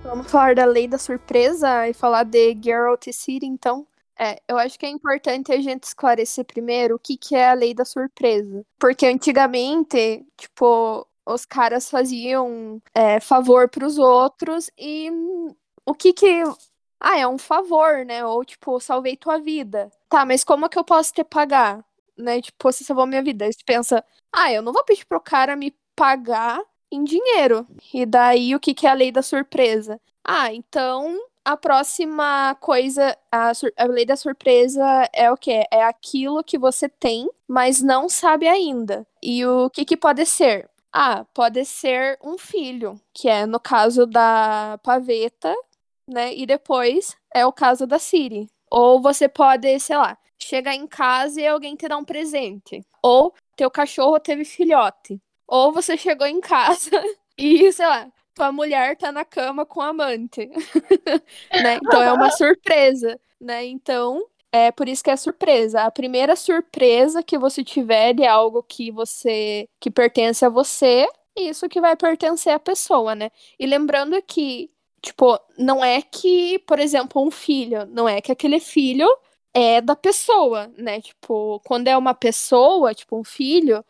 Vamos 0.03 0.29
falar 0.29 0.55
da 0.55 0.65
lei 0.65 0.88
da 0.88 0.97
surpresa 0.97 1.88
e 1.88 1.93
falar 1.93 2.23
de 2.23 2.57
Geralt 2.61 3.07
e 3.07 3.13
Ciri, 3.13 3.45
então. 3.45 3.88
É, 4.19 4.39
eu 4.45 4.57
acho 4.57 4.77
que 4.77 4.86
é 4.86 4.89
importante 4.89 5.53
a 5.53 5.61
gente 5.61 5.84
esclarecer 5.84 6.45
primeiro 6.45 6.95
o 6.95 6.99
que, 6.99 7.17
que 7.17 7.34
é 7.34 7.49
a 7.49 7.53
lei 7.53 7.73
da 7.73 7.86
surpresa. 7.86 8.65
Porque 8.77 9.05
antigamente, 9.05 10.25
tipo, 10.38 11.07
os 11.25 11.45
caras 11.45 11.89
faziam 11.89 12.81
é, 12.93 13.21
favor 13.21 13.69
para 13.69 13.88
os 13.88 13.97
outros 13.97 14.69
e 14.77 15.09
o 15.86 15.93
que 15.93 16.11
que 16.11 16.43
ah, 17.03 17.19
é 17.19 17.27
um 17.27 17.37
favor, 17.37 18.05
né? 18.05 18.25
Ou 18.25 18.45
tipo, 18.45 18.79
salvei 18.79 19.17
tua 19.17 19.37
vida. 19.39 19.91
Tá, 20.09 20.25
mas 20.25 20.43
como 20.43 20.69
que 20.69 20.79
eu 20.79 20.85
posso 20.85 21.13
te 21.13 21.23
pagar? 21.23 21.83
Né? 22.17 22.41
Tipo, 22.41 22.71
você 22.71 22.83
salvou 22.83 23.05
minha 23.05 23.21
vida. 23.23 23.45
Aí 23.45 23.53
você 23.53 23.59
pensa, 23.65 24.03
ah, 24.31 24.51
eu 24.51 24.61
não 24.61 24.71
vou 24.73 24.83
pedir 24.85 25.05
pro 25.05 25.19
cara 25.21 25.55
me 25.55 25.75
pagar 25.95 26.61
em 26.91 27.03
dinheiro. 27.03 27.67
E 27.93 28.05
daí 28.05 28.55
o 28.55 28.59
que, 28.59 28.73
que 28.73 28.87
é 28.87 28.89
a 28.91 28.93
lei 28.93 29.11
da 29.11 29.21
surpresa? 29.21 29.99
Ah, 30.23 30.53
então 30.53 31.19
a 31.43 31.57
próxima 31.57 32.55
coisa, 32.61 33.17
a, 33.31 33.51
a 33.77 33.85
lei 33.85 34.05
da 34.05 34.15
surpresa 34.15 34.83
é 35.13 35.29
o 35.31 35.35
quê? 35.37 35.65
É 35.71 35.83
aquilo 35.83 36.43
que 36.43 36.57
você 36.57 36.87
tem, 36.87 37.29
mas 37.47 37.81
não 37.81 38.07
sabe 38.07 38.47
ainda. 38.47 39.05
E 39.21 39.45
o 39.45 39.69
que, 39.69 39.83
que 39.85 39.97
pode 39.97 40.25
ser? 40.25 40.69
Ah, 40.91 41.25
pode 41.33 41.65
ser 41.65 42.17
um 42.23 42.37
filho, 42.37 42.99
que 43.13 43.27
é 43.27 43.45
no 43.45 43.59
caso 43.59 44.05
da 44.05 44.79
paveta, 44.83 45.53
né? 46.07 46.33
E 46.33 46.45
depois 46.45 47.15
é 47.33 47.45
o 47.45 47.53
caso 47.53 47.85
da 47.87 47.99
Siri. 47.99 48.49
Ou 48.69 49.01
você 49.01 49.27
pode, 49.27 49.79
sei 49.79 49.97
lá, 49.97 50.17
chegar 50.37 50.73
em 50.75 50.87
casa 50.87 51.39
e 51.39 51.47
alguém 51.47 51.75
te 51.75 51.87
dar 51.87 51.97
um 51.97 52.05
presente. 52.05 52.85
Ou 53.01 53.33
teu 53.55 53.69
cachorro 53.69 54.19
teve 54.19 54.43
filhote. 54.45 55.21
Ou 55.47 55.71
você 55.71 55.97
chegou 55.97 56.27
em 56.27 56.41
casa 56.41 56.89
e, 57.37 57.71
sei 57.71 57.85
lá, 57.85 58.07
tua 58.33 58.51
mulher 58.51 58.97
tá 58.97 59.11
na 59.11 59.23
cama 59.23 59.65
com 59.65 59.79
o 59.79 59.83
amante. 59.83 60.47
né? 61.51 61.79
Então 61.83 62.01
é 62.01 62.11
uma 62.11 62.31
surpresa, 62.31 63.19
né? 63.39 63.65
Então, 63.65 64.25
é 64.51 64.71
por 64.71 64.87
isso 64.87 65.03
que 65.03 65.09
é 65.09 65.15
surpresa. 65.15 65.81
A 65.81 65.91
primeira 65.91 66.35
surpresa 66.35 67.23
que 67.23 67.37
você 67.37 67.63
tiver 67.63 68.13
de 68.13 68.25
algo 68.25 68.63
que 68.63 68.91
você 68.91 69.67
que 69.79 69.91
pertence 69.91 70.45
a 70.45 70.49
você, 70.49 71.07
isso 71.35 71.67
que 71.67 71.81
vai 71.81 71.95
pertencer 71.95 72.53
à 72.53 72.59
pessoa, 72.59 73.15
né? 73.15 73.31
E 73.59 73.65
lembrando 73.65 74.21
que, 74.21 74.69
tipo, 75.03 75.37
não 75.57 75.83
é 75.83 76.01
que, 76.01 76.57
por 76.59 76.79
exemplo, 76.79 77.21
um 77.21 77.29
filho, 77.29 77.85
não 77.87 78.07
é 78.07 78.21
que 78.21 78.31
aquele 78.31 78.59
filho 78.59 79.07
é 79.53 79.81
da 79.81 79.95
pessoa, 79.95 80.71
né? 80.77 81.01
Tipo, 81.01 81.59
quando 81.65 81.89
é 81.89 81.97
uma 81.97 82.13
pessoa, 82.13 82.93
tipo 82.93 83.19
um 83.19 83.23
filho, 83.23 83.83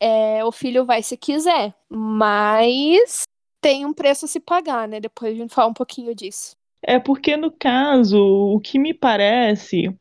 é, 0.00 0.44
o 0.44 0.50
filho 0.50 0.84
vai 0.84 1.02
se 1.02 1.16
quiser, 1.16 1.74
mas 1.88 3.22
tem 3.60 3.84
um 3.86 3.92
preço 3.92 4.24
a 4.24 4.28
se 4.28 4.40
pagar, 4.40 4.88
né? 4.88 5.00
Depois 5.00 5.34
a 5.34 5.36
gente 5.36 5.54
fala 5.54 5.70
um 5.70 5.74
pouquinho 5.74 6.14
disso. 6.14 6.56
É 6.82 6.98
porque, 6.98 7.36
no 7.36 7.50
caso, 7.50 8.18
o 8.18 8.58
que 8.58 8.78
me 8.78 8.92
parece 8.92 9.94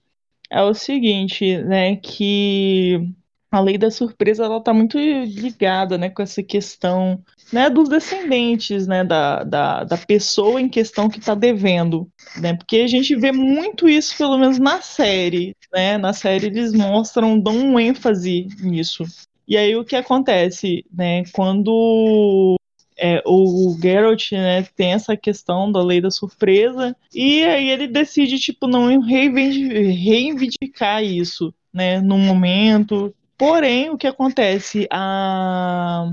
é 0.50 0.62
o 0.62 0.74
seguinte, 0.74 1.58
né, 1.60 1.96
que 1.96 3.10
a 3.54 3.60
lei 3.60 3.78
da 3.78 3.92
surpresa, 3.92 4.46
ela 4.46 4.60
tá 4.60 4.74
muito 4.74 4.98
ligada, 4.98 5.96
né, 5.96 6.10
com 6.10 6.24
essa 6.24 6.42
questão, 6.42 7.24
né, 7.52 7.70
dos 7.70 7.88
descendentes, 7.88 8.88
né, 8.88 9.04
da, 9.04 9.44
da, 9.44 9.84
da 9.84 9.96
pessoa 9.96 10.60
em 10.60 10.68
questão 10.68 11.08
que 11.08 11.22
tá 11.22 11.36
devendo, 11.36 12.10
né, 12.42 12.56
porque 12.56 12.78
a 12.78 12.88
gente 12.88 13.16
vê 13.16 13.32
muito 13.32 13.88
isso, 13.88 14.18
pelo 14.18 14.40
menos 14.40 14.58
na 14.58 14.82
série, 14.82 15.56
né, 15.72 16.00
na 16.00 16.14
série 16.14 16.48
eles 16.48 16.74
mostram, 16.74 17.40
dão 17.40 17.56
um 17.56 17.80
ênfase 17.80 18.48
nisso. 18.60 19.04
E 19.48 19.56
aí 19.56 19.76
o 19.76 19.86
que 19.86 19.96
acontece, 19.96 20.84
né, 20.92 21.24
quando 21.32 22.56
é, 22.98 23.22
o 23.24 23.78
Geralt, 23.80 24.32
né, 24.32 24.64
tem 24.76 24.94
essa 24.94 25.16
questão 25.16 25.72
da 25.72 25.84
lei 25.84 26.02
da 26.02 26.10
surpresa, 26.10 26.96
e 27.14 27.44
aí 27.44 27.70
ele 27.70 27.86
decide, 27.86 28.40
tipo, 28.40 28.66
não 28.66 29.00
reivindicar, 29.00 29.84
reivindicar 29.96 31.04
isso, 31.04 31.54
né, 31.72 32.02
no 32.02 32.18
momento. 32.18 33.14
Porém, 33.38 33.90
o 33.90 33.98
que 33.98 34.08
acontece? 34.08 34.88
A, 34.92 36.10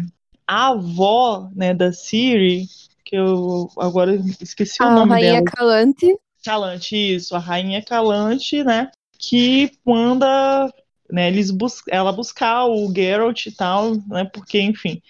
a 0.46 0.68
avó, 0.68 1.48
né, 1.54 1.74
da 1.74 1.92
Siri, 1.92 2.66
que 3.04 3.16
eu 3.16 3.68
agora 3.78 4.18
esqueci 4.40 4.82
o 4.82 4.86
A 4.86 4.94
nome 4.94 5.10
Rainha 5.10 5.32
dela. 5.42 5.44
Calante. 5.44 6.18
Calante, 6.44 6.96
isso, 6.96 7.36
a 7.36 7.38
rainha 7.38 7.82
Calante, 7.82 8.64
né? 8.64 8.90
Que 9.18 9.70
manda 9.84 10.72
né, 11.12 11.28
eles 11.28 11.50
bus 11.50 11.82
ela 11.88 12.12
buscar 12.12 12.66
o 12.66 12.92
Geralt 12.94 13.46
e 13.46 13.52
tal, 13.52 13.94
né? 14.08 14.24
Porque, 14.24 14.60
enfim, 14.60 15.02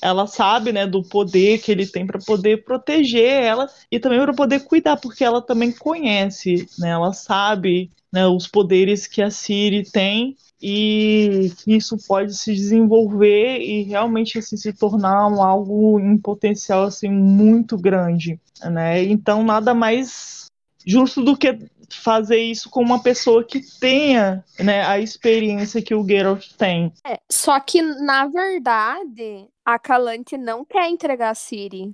ela 0.00 0.26
sabe, 0.26 0.72
né, 0.72 0.86
do 0.86 1.02
poder 1.02 1.60
que 1.60 1.70
ele 1.70 1.86
tem 1.86 2.06
para 2.06 2.18
poder 2.18 2.64
proteger 2.64 3.42
ela 3.42 3.68
e 3.90 3.98
também 3.98 4.20
para 4.20 4.32
poder 4.32 4.60
cuidar, 4.60 4.96
porque 4.96 5.24
ela 5.24 5.42
também 5.42 5.72
conhece, 5.72 6.66
né? 6.78 6.90
Ela 6.90 7.12
sabe, 7.12 7.90
né, 8.12 8.26
os 8.26 8.46
poderes 8.46 9.06
que 9.06 9.20
a 9.20 9.30
Ciri 9.30 9.82
tem 9.90 10.36
e 10.60 11.50
que 11.58 11.74
isso 11.74 11.96
pode 12.06 12.36
se 12.36 12.52
desenvolver 12.52 13.60
e 13.60 13.82
realmente 13.84 14.38
assim 14.38 14.56
se 14.56 14.72
tornar 14.72 15.28
um, 15.28 15.42
algo 15.42 15.98
em 15.98 16.18
potencial 16.18 16.84
assim 16.84 17.08
muito 17.08 17.78
grande, 17.78 18.38
né? 18.64 19.02
Então 19.04 19.42
nada 19.42 19.72
mais 19.72 20.46
justo 20.84 21.22
do 21.22 21.36
que 21.36 21.58
fazer 21.96 22.38
isso 22.38 22.70
com 22.70 22.80
uma 22.80 23.02
pessoa 23.02 23.44
que 23.44 23.60
tenha 23.80 24.44
né, 24.58 24.84
a 24.86 24.98
experiência 24.98 25.82
que 25.82 25.94
o 25.94 26.06
Geralt 26.06 26.52
tem. 26.56 26.92
É, 27.04 27.18
só 27.28 27.58
que, 27.58 27.82
na 27.82 28.26
verdade, 28.26 29.46
a 29.64 29.78
Calante 29.78 30.36
não 30.36 30.64
quer 30.64 30.88
entregar 30.88 31.30
a 31.30 31.34
Siri. 31.34 31.92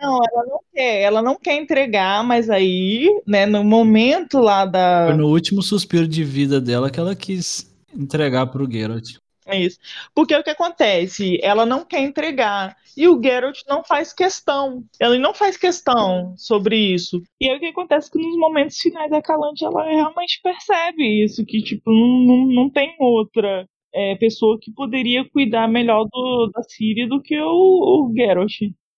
Não, 0.00 0.20
ela 0.24 0.46
não 0.46 0.60
quer, 0.72 1.00
ela 1.02 1.22
não 1.22 1.36
quer 1.36 1.56
entregar, 1.56 2.24
mas 2.24 2.50
aí, 2.50 3.08
né, 3.26 3.46
no 3.46 3.64
momento 3.64 4.38
lá 4.38 4.64
da. 4.64 5.06
Foi 5.08 5.16
no 5.16 5.28
último 5.28 5.62
suspiro 5.62 6.08
de 6.08 6.24
vida 6.24 6.60
dela 6.60 6.90
que 6.90 6.98
ela 6.98 7.14
quis 7.14 7.73
entregar 7.96 8.46
pro 8.46 8.70
Geralt. 8.70 9.18
É 9.46 9.60
isso. 9.60 9.78
Porque 10.14 10.34
o 10.34 10.42
que 10.42 10.50
acontece? 10.50 11.38
Ela 11.42 11.66
não 11.66 11.84
quer 11.84 12.00
entregar. 12.00 12.76
E 12.96 13.06
o 13.08 13.20
Geralt 13.22 13.60
não 13.68 13.84
faz 13.84 14.12
questão. 14.12 14.84
Ele 14.98 15.18
não 15.18 15.34
faz 15.34 15.56
questão 15.56 16.34
sobre 16.36 16.76
isso. 16.76 17.22
E 17.40 17.48
aí 17.48 17.56
o 17.56 17.60
que 17.60 17.66
acontece 17.66 18.10
que 18.10 18.18
nos 18.18 18.36
momentos 18.38 18.78
finais 18.78 19.12
a 19.12 19.20
Calante 19.20 19.64
ela 19.64 19.84
realmente 19.84 20.40
percebe 20.42 21.24
isso, 21.24 21.44
que 21.44 21.62
tipo, 21.62 21.90
não, 21.90 22.18
não, 22.20 22.46
não 22.46 22.70
tem 22.70 22.94
outra 22.98 23.68
é, 23.92 24.14
pessoa 24.16 24.58
que 24.60 24.72
poderia 24.72 25.28
cuidar 25.28 25.68
melhor 25.68 26.06
do, 26.10 26.50
da 26.54 26.62
Ciri 26.62 27.06
do 27.06 27.20
que 27.20 27.38
o, 27.38 28.08
o 28.08 28.12
Geralt. 28.16 28.52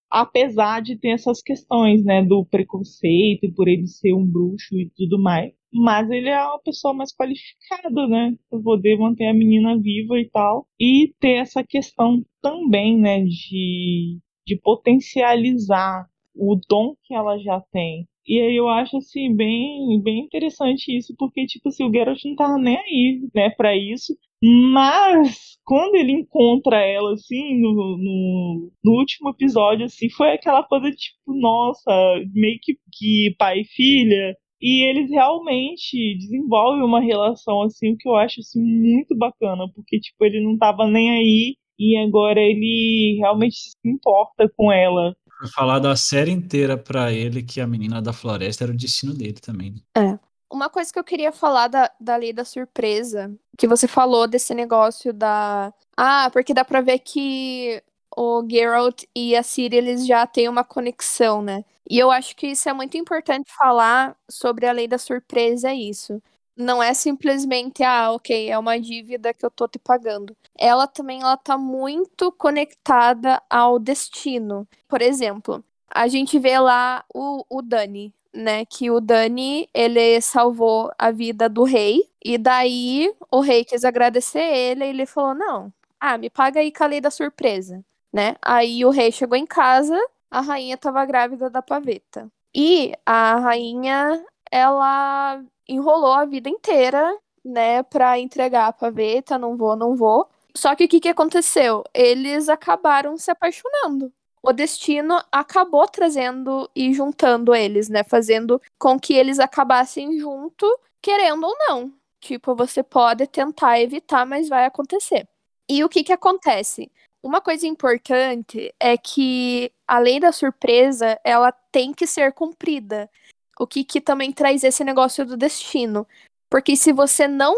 Apesar 0.09 0.81
de 0.81 0.97
ter 0.97 1.09
essas 1.09 1.43
questões, 1.43 2.05
né, 2.05 2.23
do 2.23 2.45
preconceito 2.47 3.53
por 3.55 3.67
ele 3.67 3.89
ser 3.89 4.13
um 4.13 4.25
bruxo 4.25 4.77
e 4.77 4.89
tudo 4.97 5.21
mais. 5.21 5.53
Mas 5.73 6.11
ele 6.11 6.29
é 6.29 6.43
uma 6.43 6.61
pessoa 6.61 6.95
mais 6.95 7.13
qualificada, 7.15 8.07
né? 8.09 8.35
Pra 8.49 8.59
poder 8.61 8.99
manter 8.99 9.27
a 9.27 9.35
menina 9.35 9.79
viva 9.79 10.19
e 10.19 10.29
tal. 10.31 10.67
E 10.81 11.13
ter 11.21 11.37
essa 11.39 11.63
questão 11.65 12.25
também, 12.41 12.99
né? 12.99 13.23
De, 13.25 14.19
de 14.47 14.57
potencializar 14.63 16.07
o 16.35 16.59
dom 16.69 16.95
que 17.05 17.15
ela 17.15 17.39
já 17.39 17.61
tem. 17.73 18.07
E 18.29 18.41
aí 18.41 18.57
eu 18.57 18.69
acho, 18.69 18.97
assim, 18.97 19.35
bem, 19.35 20.01
bem 20.03 20.25
interessante 20.25 20.97
isso, 20.97 21.15
porque, 21.17 21.47
tipo 21.47 21.69
assim, 21.69 21.85
o 21.85 21.93
Geralt 21.93 22.21
não 22.25 22.35
tava 22.35 22.59
nem 22.59 22.77
aí, 22.77 23.21
né, 23.33 23.51
pra 23.51 23.77
isso. 23.77 24.17
Mas, 24.43 25.57
quando 25.65 25.95
ele 25.95 26.13
encontra 26.13 26.77
ela, 26.85 27.13
assim, 27.15 27.59
no, 27.61 27.73
no, 27.73 28.73
no 28.85 28.93
último 28.99 29.31
episódio, 29.31 29.87
assim, 29.87 30.11
foi 30.11 30.33
aquela 30.33 30.65
coisa, 30.65 30.91
tipo, 30.91 31.35
nossa, 31.39 31.91
meio 32.35 32.59
que, 32.61 32.77
que 32.93 33.35
pai 33.39 33.61
e 33.61 33.65
filha. 33.65 34.37
E 34.61 34.83
eles 34.89 35.11
realmente 35.11 36.17
desenvolvem 36.19 36.83
uma 36.83 37.01
relação, 37.01 37.63
assim, 37.63 37.93
o 37.93 37.97
que 37.97 38.09
eu 38.09 38.17
acho, 38.17 38.41
assim, 38.41 38.61
muito 38.61 39.17
bacana, 39.17 39.65
porque, 39.75 40.01
tipo, 40.01 40.25
ele 40.25 40.43
não 40.43 40.57
tava 40.57 40.87
nem 40.87 41.11
aí 41.11 41.57
e 41.79 41.97
agora 41.99 42.41
ele 42.41 43.17
realmente 43.21 43.57
se 43.57 43.77
importa 43.85 44.51
com 44.57 44.73
ela. 44.73 45.15
Foi 45.39 45.49
falar 45.49 45.79
da 45.79 45.95
série 45.95 46.31
inteira 46.31 46.79
pra 46.79 47.13
ele 47.13 47.43
que 47.43 47.61
a 47.61 47.67
menina 47.67 48.01
da 48.01 48.13
floresta 48.13 48.65
era 48.65 48.73
o 48.73 48.77
destino 48.77 49.13
dele 49.13 49.35
também. 49.35 49.75
né? 49.97 50.19
Uma 50.51 50.71
coisa 50.71 50.93
que 50.93 50.99
eu 50.99 51.05
queria 51.05 51.33
falar 51.33 51.69
da, 51.69 51.91
da 52.01 52.17
lei 52.17 52.33
da 52.33 52.45
surpresa, 52.45 53.35
que 53.59 53.67
você 53.67 53.87
falou 53.89 54.27
desse 54.29 54.55
negócio 54.55 55.13
da. 55.13 55.73
Ah, 55.97 56.31
porque 56.33 56.55
dá 56.55 56.65
pra 56.65 56.81
ver 56.81 57.01
que 57.01 57.83
o 58.17 58.43
Geralt 58.49 59.05
e 59.15 59.37
a 59.37 59.43
Ciri 59.43 59.77
eles 59.77 60.07
já 60.07 60.27
têm 60.27 60.49
uma 60.49 60.65
conexão, 60.65 61.43
né? 61.43 61.65
E 61.89 61.99
eu 61.99 62.11
acho 62.11 62.35
que 62.35 62.49
isso 62.49 62.69
é 62.69 62.73
muito 62.73 62.97
importante 62.97 63.53
falar 63.57 64.17
sobre 64.29 64.67
a 64.67 64.73
lei 64.73 64.89
da 64.89 64.99
surpresa, 64.99 65.73
isso. 65.75 66.21
Não 66.57 66.83
é 66.83 66.95
simplesmente, 66.95 67.83
ah, 67.85 68.11
ok, 68.13 68.49
é 68.51 68.59
uma 68.59 68.81
dívida 68.81 69.35
que 69.35 69.45
eu 69.45 69.51
tô 69.51 69.69
te 69.69 69.79
pagando. 69.79 70.35
Ela 70.59 70.87
também 70.87 71.21
ela 71.21 71.37
tá 71.37 71.59
muito 71.59 72.33
conectada 72.33 73.43
ao 73.51 73.79
destino. 73.79 74.67
Por 74.89 75.03
exemplo, 75.03 75.63
a 75.91 76.09
gente 76.09 76.39
vê 76.39 76.59
lá 76.59 77.05
o, 77.15 77.45
o 77.51 77.63
Dani, 77.63 78.13
né? 78.33 78.65
Que 78.65 78.91
o 78.91 79.01
Dani, 79.01 79.69
ele 79.75 80.21
salvou 80.23 80.91
a 80.99 81.11
vida 81.11 81.49
do 81.49 81.65
rei. 81.65 82.09
E 82.25 82.39
daí 82.39 83.15
o 83.31 83.41
rei 83.41 83.65
quis 83.65 83.85
agradecer 83.85 84.41
ele 84.41 84.85
e 84.85 84.89
ele 84.89 85.07
falou: 85.07 85.35
Não, 85.35 85.73
ah, 86.01 86.19
me 86.19 86.31
paga 86.31 86.61
aí 86.61 86.73
com 86.73 86.85
a 86.85 86.87
lei 86.87 87.01
da 87.01 87.11
surpresa, 87.11 87.85
né? 88.13 88.37
Aí 88.43 88.85
o 88.85 88.91
rei 88.91 89.13
chegou 89.13 89.37
em 89.37 89.47
casa, 89.47 89.99
a 90.31 90.41
rainha 90.41 90.77
tava 90.77 91.05
grávida 91.05 91.51
da 91.51 91.63
paveta. 91.63 92.29
E 92.55 92.93
a 93.05 93.37
rainha, 93.37 94.25
ela 94.51 95.43
enrolou 95.69 96.13
a 96.13 96.25
vida 96.25 96.49
inteira, 96.49 97.17
né, 97.45 97.83
pra 97.83 98.19
entregar 98.19 98.67
a 98.69 98.73
paveta, 98.73 99.39
não 99.39 99.57
vou, 99.57 99.77
não 99.77 99.97
vou. 99.97 100.29
Só 100.55 100.75
que 100.75 100.85
o 100.85 100.89
que, 100.89 101.01
que 101.01 101.09
aconteceu? 101.09 101.85
Eles 101.95 102.49
acabaram 102.49 103.17
se 103.19 103.31
apaixonando 103.31 104.13
o 104.47 104.53
destino 104.53 105.21
acabou 105.33 105.89
trazendo 105.89 106.71
e 106.75 106.95
juntando 106.95 107.53
eles, 107.53 107.89
né? 107.89 108.05
Fazendo 108.05 108.63
com 108.79 108.99
que 108.99 109.13
eles 109.13 109.41
acabassem 109.41 110.21
junto, 110.21 110.65
querendo 111.03 111.45
ou 111.45 111.57
não. 111.59 111.93
Tipo, 112.21 112.55
você 112.55 112.81
pode 112.81 113.27
tentar 113.27 113.81
evitar, 113.81 114.25
mas 114.25 114.49
vai 114.49 114.65
acontecer. 114.65 115.27
E 115.69 115.83
o 115.83 115.89
que 115.89 116.05
que 116.05 116.13
acontece? 116.13 116.91
Uma 117.27 117.41
coisa 117.41 117.67
importante 117.67 118.73
é 118.79 118.97
que 118.97 119.73
a 119.85 119.99
lei 119.99 120.21
da 120.21 120.31
surpresa, 120.31 121.19
ela 121.25 121.51
tem 121.51 121.93
que 121.93 122.07
ser 122.07 122.33
cumprida. 122.33 123.11
o 123.59 123.67
que, 123.67 123.83
que 123.83 124.01
também 124.01 124.31
traz 124.33 124.63
esse 124.63 124.85
negócio 124.85 125.27
do 125.27 125.37
destino. 125.37 126.07
Porque 126.49 126.77
se 126.77 126.93
você 126.93 127.27
não 127.27 127.57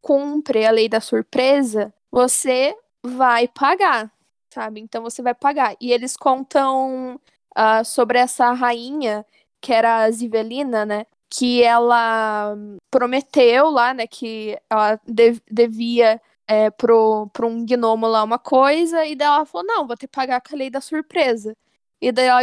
cumpre 0.00 0.64
a 0.64 0.70
lei 0.70 0.88
da 0.88 0.98
surpresa, 0.98 1.92
você 2.10 2.74
vai 3.02 3.46
pagar, 3.48 4.10
sabe? 4.48 4.80
Então 4.80 5.02
você 5.02 5.20
vai 5.20 5.34
pagar. 5.34 5.76
E 5.78 5.92
eles 5.92 6.16
contam 6.16 7.20
uh, 7.54 7.84
sobre 7.84 8.18
essa 8.18 8.50
rainha, 8.52 9.26
que 9.60 9.74
era 9.74 10.04
a 10.04 10.10
Zivelina, 10.10 10.86
né? 10.86 11.04
Que 11.28 11.62
ela 11.62 12.56
prometeu 12.90 13.68
lá, 13.68 13.92
né? 13.92 14.06
Que 14.06 14.58
ela 14.70 14.98
dev 15.06 15.38
devia 15.50 16.18
é, 16.52 16.70
pro, 16.70 17.28
pro 17.32 17.48
um 17.48 17.64
gnomo 17.64 18.06
lá 18.06 18.22
uma 18.22 18.38
coisa, 18.38 19.06
e 19.06 19.16
daí 19.16 19.26
ela 19.26 19.46
falou, 19.46 19.66
não, 19.66 19.86
vou 19.86 19.96
ter 19.96 20.06
que 20.06 20.12
pagar 20.12 20.40
com 20.42 20.54
a 20.54 20.58
lei 20.58 20.70
da 20.70 20.80
surpresa. 20.80 21.56
E 22.00 22.12
daí 22.12 22.26
ela, 22.26 22.42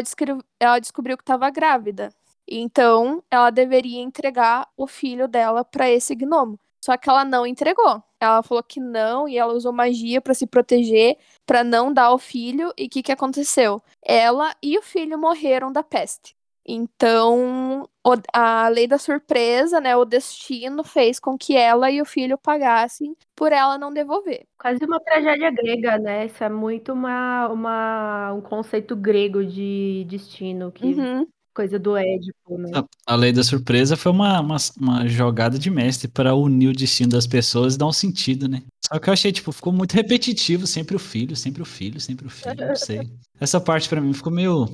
ela 0.59 0.79
descobriu 0.79 1.15
que 1.17 1.23
estava 1.23 1.49
grávida. 1.51 2.11
Então, 2.47 3.23
ela 3.29 3.51
deveria 3.51 4.01
entregar 4.01 4.67
o 4.75 4.87
filho 4.87 5.27
dela 5.27 5.63
para 5.63 5.89
esse 5.91 6.15
gnomo. 6.15 6.59
Só 6.83 6.97
que 6.97 7.09
ela 7.09 7.23
não 7.25 7.45
entregou. 7.45 8.01
Ela 8.19 8.41
falou 8.41 8.63
que 8.63 8.79
não 8.79 9.27
e 9.27 9.37
ela 9.37 9.53
usou 9.53 9.71
magia 9.73 10.21
para 10.21 10.33
se 10.33 10.47
proteger, 10.47 11.17
para 11.45 11.63
não 11.63 11.93
dar 11.93 12.11
o 12.11 12.17
filho. 12.17 12.73
E 12.77 12.85
o 12.85 12.89
que, 12.89 13.03
que 13.03 13.11
aconteceu? 13.11 13.81
Ela 14.01 14.55
e 14.63 14.77
o 14.77 14.81
filho 14.81 15.19
morreram 15.19 15.71
da 15.71 15.83
peste. 15.83 16.35
Então, 16.71 17.89
a 18.31 18.67
lei 18.67 18.87
da 18.87 18.99
surpresa, 18.99 19.81
né, 19.81 19.95
o 19.95 20.05
destino 20.05 20.83
fez 20.83 21.19
com 21.19 21.35
que 21.35 21.55
ela 21.55 21.89
e 21.89 21.99
o 21.99 22.05
filho 22.05 22.37
pagassem 22.37 23.15
por 23.35 23.51
ela 23.51 23.77
não 23.77 23.91
devolver. 23.91 24.45
Quase 24.57 24.85
uma 24.85 24.99
tragédia 24.99 25.49
grega, 25.49 25.97
né? 25.97 26.27
Isso 26.27 26.43
é 26.43 26.49
muito 26.49 26.93
uma, 26.93 27.47
uma 27.47 28.33
um 28.33 28.41
conceito 28.41 28.95
grego 28.95 29.43
de 29.43 30.05
destino 30.07 30.71
que 30.71 30.85
uhum 30.85 31.27
coisa 31.59 31.77
do 31.77 31.97
Édipo, 31.97 32.57
né? 32.57 32.71
A, 32.73 33.13
a 33.13 33.15
lei 33.15 33.33
da 33.33 33.43
surpresa 33.43 33.97
foi 33.97 34.13
uma, 34.13 34.39
uma, 34.39 34.55
uma 34.79 35.07
jogada 35.07 35.59
de 35.59 35.69
mestre 35.69 36.07
para 36.07 36.33
unir 36.33 36.69
o 36.69 36.73
destino 36.73 37.09
das 37.09 37.27
pessoas 37.27 37.75
e 37.75 37.77
dar 37.77 37.85
um 37.85 37.91
sentido, 37.91 38.47
né? 38.47 38.63
Só 38.81 38.97
que 38.97 39.09
eu 39.09 39.13
achei, 39.13 39.29
tipo, 39.29 39.51
ficou 39.51 39.73
muito 39.73 39.93
repetitivo, 39.93 40.65
sempre 40.65 40.95
o 40.95 40.99
filho, 40.99 41.35
sempre 41.35 41.61
o 41.61 41.65
filho, 41.65 41.99
sempre 41.99 42.27
o 42.27 42.29
filho, 42.29 42.65
não 42.65 42.75
sei. 42.77 43.09
Essa 43.41 43.59
parte 43.59 43.89
para 43.89 43.99
mim 43.99 44.13
ficou 44.13 44.31
meio... 44.31 44.69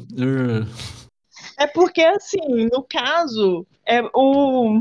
É 1.57 1.67
porque, 1.67 2.01
assim, 2.01 2.69
no 2.71 2.83
caso, 2.83 3.65
é 3.85 4.01
o, 4.13 4.79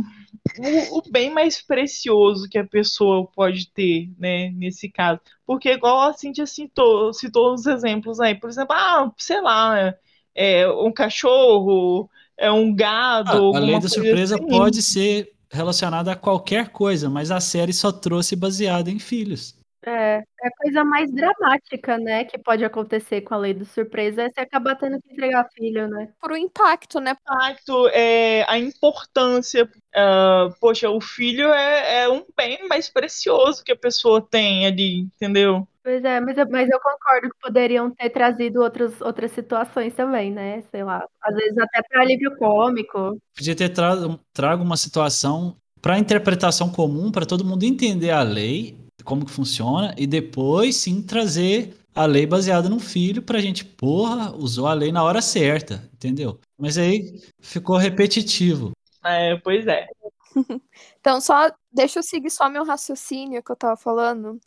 o, 0.58 0.98
o, 0.98 1.02
bem 1.10 1.30
mais 1.30 1.60
precioso 1.60 2.48
que 2.48 2.58
a 2.58 2.66
pessoa 2.66 3.26
pode 3.26 3.70
ter, 3.70 4.10
né, 4.18 4.50
nesse 4.50 4.88
caso. 4.88 5.20
Porque, 5.46 5.72
igual 5.72 6.08
a 6.08 6.12
Cintia 6.12 6.46
citou, 6.46 7.12
citou 7.12 7.54
os 7.54 7.66
exemplos 7.66 8.20
aí, 8.20 8.34
por 8.34 8.50
exemplo, 8.50 8.74
ah, 8.74 9.12
sei 9.18 9.40
lá, 9.40 9.94
é, 10.34 10.68
um 10.68 10.92
cachorro, 10.92 12.08
é 12.36 12.50
um 12.50 12.74
gado. 12.74 13.54
Ah, 13.54 13.58
a 13.58 13.60
lei 13.60 13.78
da 13.78 13.88
surpresa 13.88 14.34
assim. 14.36 14.46
pode 14.46 14.82
ser 14.82 15.32
relacionada 15.50 16.12
a 16.12 16.16
qualquer 16.16 16.68
coisa, 16.70 17.08
mas 17.08 17.30
a 17.30 17.40
série 17.40 17.72
só 17.72 17.92
trouxe 17.92 18.34
baseada 18.34 18.90
em 18.90 18.98
filhos. 18.98 19.56
É, 19.86 20.22
é 20.40 20.48
a 20.48 20.56
coisa 20.56 20.84
mais 20.84 21.12
dramática, 21.12 21.98
né, 21.98 22.24
que 22.24 22.38
pode 22.38 22.64
acontecer 22.64 23.20
com 23.20 23.34
a 23.34 23.38
lei 23.38 23.54
da 23.54 23.64
surpresa 23.64 24.22
é 24.22 24.30
você 24.30 24.40
acabar 24.40 24.76
tendo 24.76 25.00
que 25.00 25.12
entregar 25.12 25.48
filho, 25.54 25.88
né? 25.88 26.08
Por 26.20 26.32
o 26.32 26.36
impacto, 26.36 27.00
né? 27.00 27.16
Impacto, 27.20 27.88
é, 27.88 28.44
a 28.48 28.58
importância. 28.58 29.68
Uh, 29.94 30.52
poxa, 30.60 30.90
o 30.90 31.00
filho 31.00 31.52
é, 31.52 32.02
é 32.02 32.08
um 32.08 32.24
bem 32.36 32.66
mais 32.68 32.88
precioso 32.88 33.62
que 33.62 33.72
a 33.72 33.76
pessoa 33.76 34.20
tem 34.20 34.66
ali, 34.66 35.00
entendeu? 35.00 35.68
Pois 35.84 36.02
é, 36.02 36.18
mas 36.18 36.38
eu, 36.38 36.48
mas 36.48 36.68
eu 36.70 36.80
concordo 36.80 37.28
que 37.28 37.38
poderiam 37.40 37.90
ter 37.90 38.08
trazido 38.08 38.62
outros, 38.62 39.00
outras 39.02 39.30
situações 39.32 39.94
também, 39.94 40.32
né? 40.32 40.62
Sei 40.70 40.82
lá, 40.82 41.06
às 41.22 41.34
vezes 41.36 41.58
até 41.58 41.82
para 41.82 42.00
alívio 42.00 42.34
cômico. 42.38 43.20
Podia 43.36 43.54
ter 43.54 43.68
trago, 43.68 44.18
trago 44.32 44.64
uma 44.64 44.78
situação 44.78 45.54
para 45.82 45.98
interpretação 45.98 46.72
comum, 46.72 47.12
para 47.12 47.26
todo 47.26 47.44
mundo 47.44 47.64
entender 47.64 48.10
a 48.10 48.22
lei, 48.22 48.74
como 49.02 49.24
que 49.24 49.30
funciona, 49.30 49.94
e 49.98 50.06
depois 50.06 50.76
sim 50.76 51.02
trazer 51.02 51.76
a 51.94 52.06
lei 52.06 52.26
baseada 52.26 52.68
no 52.68 52.80
filho 52.80 53.22
para 53.22 53.38
a 53.38 53.40
gente, 53.40 53.64
porra, 53.64 54.34
usou 54.34 54.66
a 54.66 54.74
lei 54.74 54.90
na 54.90 55.02
hora 55.02 55.22
certa, 55.22 55.88
entendeu? 55.92 56.40
Mas 56.58 56.76
aí 56.76 57.20
ficou 57.40 57.76
repetitivo. 57.76 58.72
É, 59.04 59.36
pois 59.36 59.66
é. 59.66 59.86
então, 60.98 61.20
só 61.20 61.50
deixa 61.72 62.00
eu 62.00 62.02
seguir 62.02 62.30
só 62.30 62.48
meu 62.48 62.64
raciocínio 62.64 63.42
que 63.42 63.52
eu 63.52 63.56
tava 63.56 63.76
falando. 63.76 64.40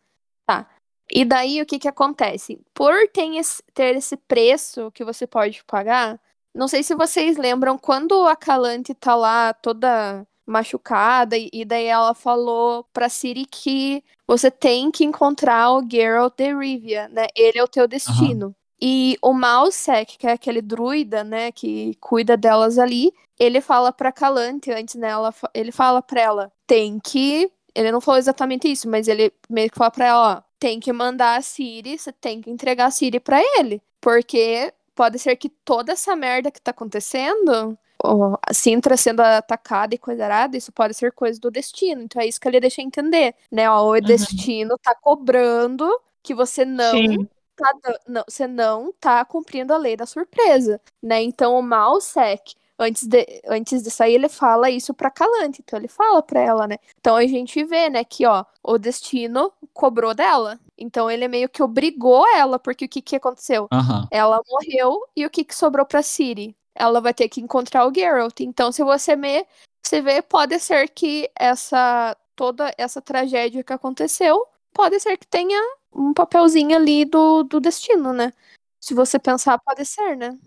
Tá. 0.45 0.70
E 1.10 1.24
daí 1.24 1.62
o 1.62 1.66
que 1.66 1.80
que 1.80 1.88
acontece? 1.88 2.60
Por 2.74 3.08
ter 3.14 3.34
esse, 3.36 3.64
ter 3.74 3.95
esse 3.95 4.18
preço 4.18 4.91
que 4.91 5.06
você 5.06 5.26
pode 5.26 5.64
pagar, 5.66 6.20
não 6.54 6.68
sei 6.68 6.84
se 6.84 6.95
vocês 6.95 7.38
lembram 7.38 7.78
quando 7.78 8.26
a 8.26 8.36
Calante 8.36 8.93
tá 8.93 9.16
lá 9.16 9.54
toda 9.54 10.28
machucada 10.48 11.36
e, 11.38 11.66
daí 11.66 11.86
ela 11.86 12.14
falou 12.14 12.86
pra 12.93 13.10
Siri 13.10 13.45
que 13.45 14.04
você 14.26 14.50
tem 14.50 14.89
que 14.89 15.04
encontrar 15.04 15.72
o 15.72 15.86
Geralt 15.88 16.34
de 16.38 16.54
Rivia, 16.54 17.08
né? 17.10 17.28
Ele 17.36 17.60
é 17.60 17.64
o 17.64 17.68
teu 17.68 17.88
destino. 17.88 18.48
Uhum. 18.48 18.56
E 18.82 19.18
o 19.22 19.34
Malsec, 19.34 20.18
que 20.18 20.28
é 20.28 20.32
aquele 20.32 20.62
druida, 20.62 21.24
né, 21.24 21.52
que 21.52 21.95
cuida 22.00 22.38
delas 22.38 22.78
ali, 22.78 23.12
ele 23.39 23.60
fala 23.60 23.91
pra 23.91 24.12
Calante 24.12 24.72
antes, 24.72 24.95
né, 24.95 25.10
ela, 25.10 25.34
ele 25.54 25.72
fala 25.72 26.02
pra 26.02 26.22
ela, 26.22 26.52
tem 26.66 27.00
que... 27.00 27.52
Ele 27.74 27.91
não 27.91 28.02
falou 28.02 28.18
exatamente 28.18 28.72
isso, 28.72 28.89
mas 28.89 29.08
ele 29.08 29.32
meio 29.50 29.70
que 29.70 29.78
fala 29.78 29.91
pra 29.91 30.06
ela, 30.06 30.38
ó, 30.38 30.41
tem 30.60 30.80
que 30.80 30.91
mandar 30.93 31.38
a 31.38 31.41
Siri, 31.41 31.98
você 31.98 32.12
tem 32.12 32.41
que 32.41 32.50
entregar 32.50 32.86
a 32.86 32.91
Siri 32.91 33.20
para 33.20 33.39
ele. 33.60 33.82
Porque 34.02 34.74
pode 34.95 35.20
ser 35.20 35.36
que 35.36 35.50
toda 35.50 35.91
essa 35.91 36.16
merda 36.16 36.50
que 36.50 36.62
tá 36.62 36.72
acontecendo, 36.72 37.78
a 38.04 38.54
Sintra 38.54 38.95
sendo 38.98 39.22
atacada 39.22 39.95
e 39.95 39.98
coisa 39.98 40.26
errada, 40.26 40.58
isso 40.58 40.72
pode 40.72 40.93
ser 40.93 41.12
coisa 41.12 41.39
do 41.39 41.52
destino. 41.52 42.02
Então 42.02 42.22
é 42.22 42.28
isso 42.28 42.39
que 42.39 42.48
ele 42.48 42.60
deixa 42.60 42.82
entender, 42.82 43.36
né? 43.52 43.70
Ó, 43.70 43.84
o 43.84 43.93
uhum. 43.93 44.02
destino 44.02 44.78
tá 44.78 44.95
cobrando 44.95 45.88
que 46.22 46.34
você 46.34 46.66
não 46.66 47.28
tá, 47.56 47.74
não, 48.08 48.24
você 48.28 48.48
não 48.48 48.93
tá 49.00 49.24
cumprindo 49.26 49.74
a 49.74 49.78
lei 49.78 49.95
da 49.95 50.06
surpresa, 50.06 50.80
né? 51.02 51.22
Então 51.22 51.58
o 51.58 51.62
Malsec 51.62 52.56
antes 52.80 53.08
de, 53.08 53.41
antes 53.48 53.82
de 53.82 53.89
sair, 53.89 54.14
ele 54.16 54.30
fala 54.30 54.70
isso 54.70 54.93
pra 54.93 55.10
Calante. 55.10 55.62
Então 55.64 55.80
ele 55.80 55.88
fala 55.88 56.22
pra 56.22 56.39
ela, 56.39 56.68
né? 56.68 56.78
Então 57.00 57.16
a 57.16 57.26
gente 57.26 57.64
vê, 57.64 57.89
né, 57.89 58.04
que, 58.04 58.26
ó, 58.26 58.45
o 58.64 58.78
destino 58.78 59.52
cobrou 59.74 60.14
dela. 60.14 60.60
Então 60.78 61.10
ele 61.10 61.28
meio 61.28 61.50
que 61.50 61.64
obrigou 61.64 62.26
ela, 62.36 62.60
porque 62.60 62.86
o 62.86 62.89
que 62.89 63.02
que 63.02 63.16
aconteceu? 63.16 63.68
Uhum. 63.72 64.08
Ela 64.12 64.41
morreu 64.48 65.02
e 65.16 65.26
o 65.26 65.30
que 65.30 65.43
que 65.43 65.56
sobrou 65.56 65.86
pra 65.86 66.04
Siri? 66.04 66.56
Ela 66.78 67.01
vai 67.01 67.13
ter 67.13 67.28
que 67.30 67.41
encontrar 67.41 67.88
o 67.88 67.93
Geralt. 67.93 68.39
Então, 68.41 68.71
se 68.71 68.84
você 68.84 69.15
me, 69.15 69.45
você 69.82 70.01
vê, 70.01 70.21
pode 70.21 70.59
ser 70.59 70.89
que 70.89 71.30
essa 71.38 72.15
toda 72.36 72.71
essa 72.78 73.01
tragédia 73.01 73.63
que 73.63 73.73
aconteceu, 73.73 74.45
pode 74.71 74.99
ser 74.99 75.17
que 75.17 75.25
tenha 75.25 75.59
um 75.91 76.13
papelzinho 76.13 76.78
ali 76.78 77.03
do, 77.03 77.41
do 77.43 77.59
destino, 77.59 78.13
né? 78.13 78.32
Se 78.80 78.93
você 78.93 79.17
pensar, 79.17 79.57
pode 79.57 79.84
ser, 79.84 80.15
né? 80.15 80.38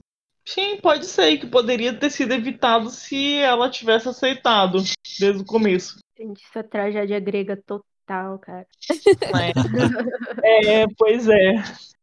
Sim, 0.47 0.77
pode 0.81 1.05
ser 1.07 1.37
que 1.39 1.47
poderia 1.47 1.93
ter 1.93 2.11
sido 2.11 2.33
evitado 2.33 2.91
se 2.91 3.37
ela 3.39 3.69
tivesse 3.69 4.09
aceitado 4.09 4.79
desde 5.19 5.43
o 5.43 5.45
começo. 5.45 5.99
Gente, 6.17 6.43
isso 6.43 6.59
é 6.59 6.63
tragédia 6.63 7.19
grega 7.19 7.57
total, 7.57 8.39
cara. 8.39 8.67
É, 10.43 10.83
é 10.83 10.87
pois 10.97 11.29
é. 11.29 11.55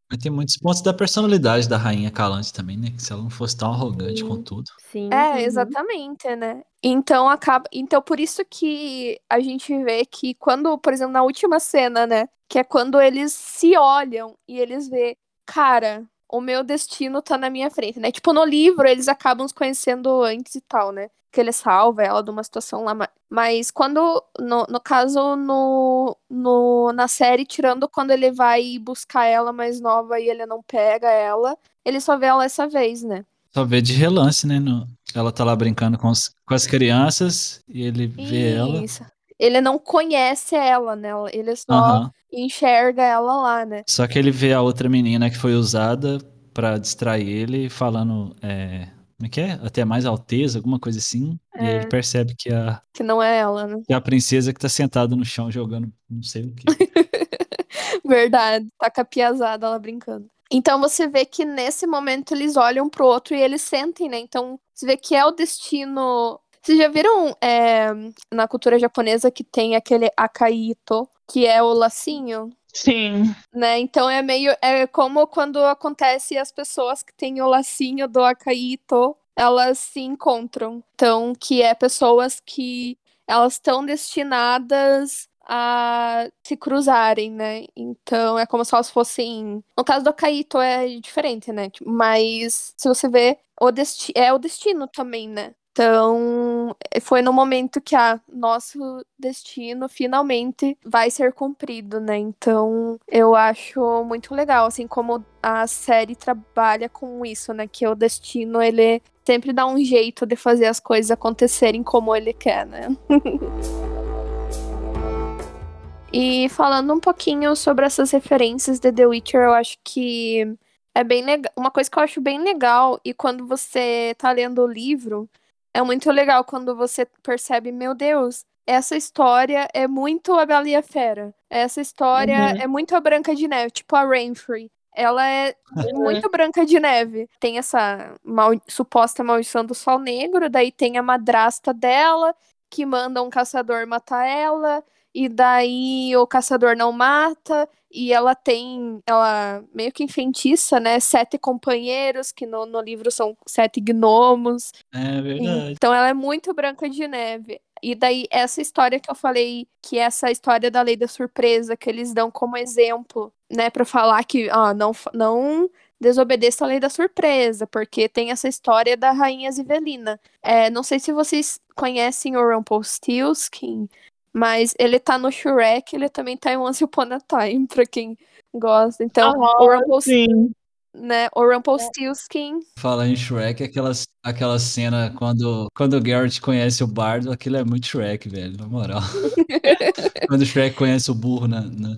Mas 0.09 0.19
tem 0.19 0.31
muitos 0.31 0.57
pontos 0.57 0.81
da 0.81 0.93
personalidade 0.93 1.67
da 1.67 1.77
rainha 1.77 2.09
Calante 2.09 2.53
também, 2.53 2.77
né? 2.77 2.91
Que 2.91 3.01
se 3.01 3.11
ela 3.11 3.21
não 3.21 3.29
fosse 3.29 3.57
tão 3.57 3.71
arrogante 3.71 4.21
Sim. 4.21 4.27
com 4.27 4.41
tudo. 4.41 4.71
Sim. 4.91 5.09
É, 5.11 5.31
uhum. 5.31 5.37
exatamente, 5.37 6.35
né? 6.35 6.63
Então 6.81 7.29
acaba. 7.29 7.65
Então, 7.73 8.01
por 8.01 8.19
isso 8.19 8.43
que 8.45 9.19
a 9.29 9.39
gente 9.39 9.75
vê 9.83 10.05
que 10.05 10.33
quando, 10.35 10.77
por 10.77 10.93
exemplo, 10.93 11.13
na 11.13 11.23
última 11.23 11.59
cena, 11.59 12.07
né? 12.07 12.29
Que 12.47 12.59
é 12.59 12.63
quando 12.63 13.01
eles 13.01 13.33
se 13.33 13.75
olham 13.77 14.37
e 14.47 14.57
eles 14.59 14.87
vê, 14.87 15.17
cara, 15.45 16.05
o 16.29 16.41
meu 16.41 16.63
destino 16.63 17.21
tá 17.21 17.37
na 17.37 17.49
minha 17.49 17.69
frente, 17.69 17.99
né? 17.99 18.11
Tipo, 18.11 18.33
no 18.33 18.43
livro 18.43 18.87
eles 18.87 19.07
acabam 19.07 19.47
se 19.47 19.53
conhecendo 19.53 20.23
antes 20.23 20.55
e 20.55 20.61
tal, 20.61 20.91
né? 20.91 21.09
Que 21.31 21.41
ele 21.41 21.51
salva 21.51 22.03
ela 22.03 22.23
de 22.23 22.29
uma 22.29 22.43
situação 22.43 22.83
lá. 22.83 23.09
Mas 23.29 23.71
quando, 23.71 24.23
no, 24.39 24.65
no 24.69 24.79
caso, 24.79 25.35
no, 25.35 26.17
no, 26.29 26.91
na 26.93 27.07
série, 27.07 27.45
tirando 27.45 27.87
quando 27.87 28.11
ele 28.11 28.31
vai 28.31 28.79
buscar 28.79 29.25
ela 29.25 29.51
mais 29.51 29.79
nova 29.79 30.19
e 30.19 30.29
ele 30.29 30.45
não 30.45 30.61
pega 30.63 31.09
ela, 31.09 31.57
ele 31.85 31.99
só 31.99 32.17
vê 32.17 32.27
ela 32.27 32.45
essa 32.45 32.67
vez, 32.67 33.03
né? 33.03 33.25
Só 33.53 33.63
vê 33.65 33.81
de 33.81 33.93
relance, 33.93 34.45
né? 34.45 34.59
No, 34.59 34.87
ela 35.13 35.31
tá 35.31 35.43
lá 35.43 35.55
brincando 35.55 35.97
com, 35.97 36.09
os, 36.09 36.31
com 36.45 36.53
as 36.53 36.67
crianças 36.67 37.61
e 37.67 37.83
ele 37.83 38.07
vê 38.07 38.53
Isso. 38.83 39.03
ela. 39.03 39.07
Ele 39.39 39.61
não 39.61 39.77
conhece 39.77 40.55
ela, 40.55 40.95
né? 40.95 41.09
Ele 41.31 41.55
só 41.55 42.01
uhum. 42.01 42.09
enxerga 42.31 43.03
ela 43.03 43.41
lá, 43.41 43.65
né? 43.65 43.83
Só 43.87 44.07
que 44.07 44.17
ele 44.17 44.31
vê 44.31 44.53
a 44.53 44.61
outra 44.61 44.89
menina 44.89 45.29
que 45.29 45.37
foi 45.37 45.53
usada 45.53 46.19
para 46.53 46.77
distrair 46.77 47.29
ele, 47.29 47.69
falando. 47.69 48.35
É, 48.41 48.87
como 49.17 49.27
é 49.27 49.29
que 49.29 49.41
é? 49.41 49.51
Até 49.63 49.85
mais 49.85 50.05
alteza, 50.05 50.59
alguma 50.59 50.79
coisa 50.79 50.97
assim. 50.99 51.39
É. 51.55 51.63
E 51.63 51.67
ele 51.75 51.87
percebe 51.87 52.35
que 52.35 52.51
a. 52.51 52.81
Que 52.93 53.03
não 53.03 53.21
é 53.21 53.37
ela, 53.37 53.67
né? 53.67 53.81
Que 53.85 53.93
é 53.93 53.95
a 53.95 54.01
princesa 54.01 54.53
que 54.53 54.59
tá 54.59 54.69
sentada 54.69 55.15
no 55.15 55.25
chão 55.25 55.51
jogando 55.51 55.91
não 56.09 56.23
sei 56.23 56.43
o 56.43 56.53
que. 56.53 56.65
Verdade, 58.05 58.67
tá 58.79 58.89
com 58.89 59.01
a 59.01 59.05
piazada 59.05 59.69
lá 59.69 59.77
brincando. 59.77 60.27
Então 60.49 60.79
você 60.79 61.07
vê 61.07 61.25
que 61.25 61.43
nesse 61.43 61.85
momento 61.85 62.33
eles 62.33 62.55
olham 62.55 62.89
pro 62.89 63.05
outro 63.05 63.35
e 63.35 63.41
eles 63.41 63.61
sentem, 63.61 64.07
né? 64.07 64.17
Então 64.17 64.59
você 64.73 64.85
vê 64.85 64.95
que 64.95 65.13
é 65.15 65.25
o 65.25 65.31
destino 65.31 66.39
Vocês 66.67 66.79
já 66.79 66.89
viram 66.89 67.33
é, 67.41 67.87
na 68.29 68.45
cultura 68.45 68.77
japonesa 68.77 69.31
que 69.31 69.41
tem 69.41 69.77
aquele 69.77 70.11
akaito, 70.17 71.07
que 71.25 71.45
é 71.45 71.63
o 71.63 71.71
lacinho? 71.71 72.49
Sim. 72.73 73.33
Né? 73.53 73.79
Então 73.79 74.09
é 74.09 74.21
meio. 74.21 74.53
É 74.61 74.85
como 74.85 75.25
quando 75.27 75.63
acontece 75.63 76.37
as 76.37 76.51
pessoas 76.51 77.01
que 77.01 77.13
têm 77.13 77.41
o 77.41 77.47
lacinho 77.47 78.05
do 78.05 78.21
akaito, 78.21 79.15
elas 79.33 79.79
se 79.79 80.01
encontram. 80.01 80.83
Então, 80.93 81.31
que 81.39 81.61
é 81.61 81.73
pessoas 81.73 82.41
que 82.45 82.97
elas 83.25 83.53
estão 83.53 83.85
destinadas 83.85 85.29
a 85.47 86.27
se 86.43 86.57
cruzarem, 86.57 87.31
né? 87.31 87.63
Então 87.77 88.37
é 88.37 88.45
como 88.45 88.65
se 88.65 88.75
elas 88.75 88.89
fossem. 88.89 89.63
No 89.77 89.85
caso 89.85 90.03
do 90.03 90.09
Akaito 90.09 90.59
é 90.59 90.85
diferente, 90.99 91.49
né? 91.53 91.71
Mas 91.85 92.73
se 92.75 92.89
você 92.89 93.07
vê, 93.07 93.39
o 93.61 93.71
desti... 93.71 94.11
é 94.13 94.33
o 94.33 94.37
destino 94.37 94.85
também, 94.85 95.29
né? 95.29 95.55
Então, 95.79 96.75
foi 97.01 97.21
no 97.21 97.31
momento 97.31 97.79
que 97.79 97.95
a 97.95 98.19
nosso 98.27 98.79
destino 99.17 99.87
finalmente 99.87 100.75
vai 100.83 101.11
ser 101.11 101.31
cumprido, 101.31 101.99
né? 101.99 102.17
Então, 102.17 102.99
eu 103.07 103.35
acho 103.35 104.03
muito 104.03 104.33
legal, 104.33 104.65
assim, 104.65 104.87
como 104.87 105.23
a 105.41 105.67
série 105.67 106.15
trabalha 106.15 106.89
com 106.89 107.23
isso, 107.23 107.53
né? 107.53 107.67
Que 107.67 107.87
o 107.87 107.93
destino, 107.93 108.59
ele 108.59 109.03
sempre 109.23 109.53
dá 109.53 109.67
um 109.67 109.77
jeito 109.77 110.25
de 110.25 110.35
fazer 110.35 110.65
as 110.65 110.79
coisas 110.79 111.11
acontecerem 111.11 111.83
como 111.83 112.15
ele 112.15 112.33
quer, 112.33 112.65
né? 112.65 112.87
e 116.11 116.49
falando 116.49 116.91
um 116.91 116.99
pouquinho 116.99 117.55
sobre 117.55 117.85
essas 117.85 118.09
referências 118.09 118.79
de 118.79 118.91
The 118.91 119.05
Witcher, 119.05 119.41
eu 119.41 119.53
acho 119.53 119.77
que 119.83 120.57
é 120.95 121.03
bem 121.03 121.23
legal. 121.23 121.53
Uma 121.55 121.69
coisa 121.69 121.87
que 121.87 121.99
eu 121.99 122.03
acho 122.03 122.19
bem 122.19 122.41
legal, 122.41 122.99
e 123.05 123.13
quando 123.13 123.45
você 123.45 124.15
tá 124.17 124.31
lendo 124.31 124.63
o 124.63 124.67
livro, 124.67 125.29
é 125.77 125.81
muito 125.83 126.11
legal 126.11 126.43
quando 126.43 126.75
você 126.75 127.05
percebe, 127.21 127.71
meu 127.71 127.93
Deus, 127.93 128.43
essa 128.65 128.95
história 128.95 129.67
é 129.71 129.87
muito 129.87 130.33
a 130.33 130.43
Bela 130.43 130.67
e 130.67 130.75
a 130.75 130.81
Fera. 130.81 131.35
Essa 131.47 131.79
história 131.79 132.35
uhum. 132.35 132.61
é 132.61 132.67
muito 132.67 132.95
a 132.95 132.99
Branca 132.99 133.35
de 133.35 133.47
Neve, 133.47 133.69
tipo 133.69 133.95
a 133.95 134.03
Rainfrey. 134.03 134.71
Ela 134.95 135.27
é 135.29 135.55
uhum. 135.75 136.05
muito 136.05 136.27
branca 136.31 136.65
de 136.65 136.79
neve. 136.79 137.29
Tem 137.39 137.59
essa 137.59 138.15
mal, 138.23 138.49
suposta 138.67 139.23
maldição 139.23 139.63
do 139.63 139.75
sol 139.75 139.99
negro, 139.99 140.49
daí 140.49 140.71
tem 140.71 140.97
a 140.97 141.03
madrasta 141.03 141.71
dela, 141.71 142.33
que 142.67 142.83
manda 142.83 143.21
um 143.21 143.29
caçador 143.29 143.85
matar 143.85 144.25
ela, 144.25 144.83
e 145.13 145.29
daí 145.29 146.17
o 146.17 146.25
caçador 146.25 146.75
não 146.75 146.91
mata, 146.91 147.69
e 147.91 148.11
ela 148.11 148.35
tem, 148.35 148.99
ela 149.05 149.63
meio 149.73 149.91
que 149.91 150.03
enfeitiça, 150.03 150.79
né, 150.79 150.99
sete 150.99 151.37
companheiros, 151.37 152.31
que 152.31 152.45
no, 152.45 152.65
no 152.65 152.81
livro 152.81 153.09
são 153.09 153.35
sete 153.47 153.79
gnomos. 153.79 154.71
É 154.93 155.21
verdade. 155.21 155.71
Então 155.71 155.93
ela 155.93 156.09
é 156.09 156.13
muito 156.13 156.53
branca 156.53 156.89
de 156.89 157.07
neve. 157.07 157.61
E 157.81 157.95
daí, 157.95 158.25
essa 158.31 158.61
história 158.61 158.99
que 158.99 159.09
eu 159.09 159.15
falei, 159.15 159.67
que 159.81 159.97
é 159.97 160.01
essa 160.01 160.31
história 160.31 160.69
da 160.71 160.81
lei 160.81 160.95
da 160.95 161.07
surpresa, 161.07 161.77
que 161.77 161.89
eles 161.89 162.13
dão 162.13 162.31
como 162.31 162.57
exemplo, 162.57 163.31
né, 163.49 163.69
para 163.69 163.85
falar 163.85 164.23
que, 164.23 164.49
ó, 164.51 164.73
não, 164.73 164.91
não 165.13 165.69
desobedeça 165.99 166.63
a 166.65 166.67
lei 166.67 166.79
da 166.79 166.89
surpresa, 166.89 167.65
porque 167.67 168.09
tem 168.09 168.31
essa 168.31 168.47
história 168.47 168.97
da 168.97 169.11
rainha 169.11 169.51
Zivelina. 169.51 170.19
É, 170.41 170.69
não 170.69 170.83
sei 170.83 170.99
se 170.99 171.11
vocês 171.11 171.59
conhecem 171.75 172.35
o 172.35 172.55
Rumpelstiltskin, 172.55 173.87
mas 174.33 174.73
ele 174.77 174.99
tá 174.99 175.17
no 175.17 175.31
Shrek, 175.31 175.95
ele 175.95 176.09
também 176.09 176.37
tá 176.37 176.51
em 176.51 176.57
Once 176.57 176.83
Upon 176.83 177.09
a 177.11 177.19
Time, 177.19 177.67
pra 177.67 177.85
quem 177.85 178.17
gosta. 178.53 179.03
Então, 179.03 179.33
oh, 179.37 179.63
o 179.63 179.75
Rumpelstiltskin 179.75 180.51
né? 180.97 181.29
O 181.35 181.45
Rumpelstiltskin. 181.45 182.59
Falar 182.77 183.07
em 183.07 183.15
Shrek, 183.15 183.63
aquela, 183.63 183.91
aquela 184.23 184.59
cena 184.59 185.13
quando, 185.17 185.69
quando 185.75 185.95
o 185.95 186.01
Garrett 186.01 186.41
conhece 186.41 186.83
o 186.83 186.87
Bardo, 186.87 187.31
aquilo 187.31 187.57
é 187.57 187.63
muito 187.63 187.87
Shrek, 187.87 188.27
velho, 188.27 188.57
na 188.57 188.67
moral. 188.67 189.01
quando 190.27 190.41
o 190.41 190.45
Shrek 190.45 190.75
conhece 190.75 191.11
o 191.11 191.15
burro 191.15 191.47
na. 191.47 191.61
na... 191.61 191.97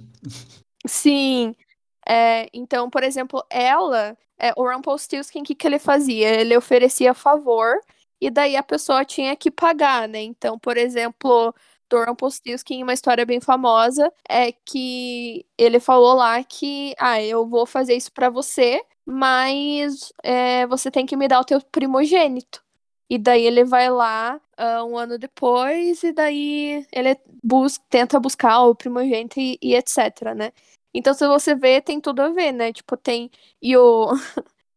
Sim. 0.86 1.56
É, 2.08 2.50
então, 2.54 2.90
por 2.90 3.04
exemplo, 3.04 3.44
ela, 3.50 4.18
é, 4.38 4.52
o 4.56 4.68
Rumpelstiltskin, 4.70 5.42
o 5.42 5.44
que, 5.44 5.56
que 5.56 5.68
ele 5.68 5.80
fazia? 5.80 6.30
Ele 6.30 6.58
oferecia 6.58 7.14
favor 7.14 7.76
e 8.20 8.30
daí 8.30 8.56
a 8.56 8.64
pessoa 8.64 9.06
tinha 9.06 9.36
que 9.36 9.52
pagar, 9.52 10.08
né? 10.08 10.22
Então, 10.22 10.58
por 10.58 10.78
exemplo, 10.78 11.54
do 11.90 12.04
Rumpelstiltskin, 12.04 12.84
uma 12.84 12.94
história 12.94 13.26
bem 13.26 13.40
famosa, 13.42 14.12
é 14.28 14.52
que 14.52 15.46
ele 15.58 15.80
falou 15.80 16.16
lá 16.16 16.44
que, 16.44 16.94
ah, 17.00 17.22
eu 17.22 17.48
vou 17.48 17.66
fazer 17.66 17.96
isso 17.96 18.12
para 18.12 18.30
você, 18.30 18.82
mas 19.06 20.14
é, 20.24 20.68
você 20.68 20.92
tem 20.92 21.06
que 21.06 21.18
me 21.18 21.28
dar 21.28 21.40
o 21.42 21.46
teu 21.46 21.62
primogênito. 21.62 22.64
E 23.10 23.18
daí 23.18 23.44
ele 23.46 23.64
vai 23.66 23.90
lá 23.90 24.40
uh, 24.60 24.86
um 24.86 24.98
ano 24.98 25.18
depois, 25.18 26.04
e 26.04 26.12
daí 26.14 26.86
ele 26.92 27.18
busca, 27.44 27.84
tenta 27.90 28.20
buscar 28.20 28.62
o 28.66 28.76
primogênito 28.76 29.40
e, 29.40 29.58
e, 29.62 29.76
etc, 29.76 30.34
né? 30.36 30.52
Então, 30.94 31.14
se 31.14 31.28
você 31.28 31.56
vê, 31.56 31.82
tem 31.82 32.00
tudo 32.02 32.22
a 32.22 32.30
ver, 32.30 32.52
né? 32.52 32.72
Tipo, 32.74 32.98
tem. 32.98 33.32
E 33.62 33.76
o. 33.78 34.10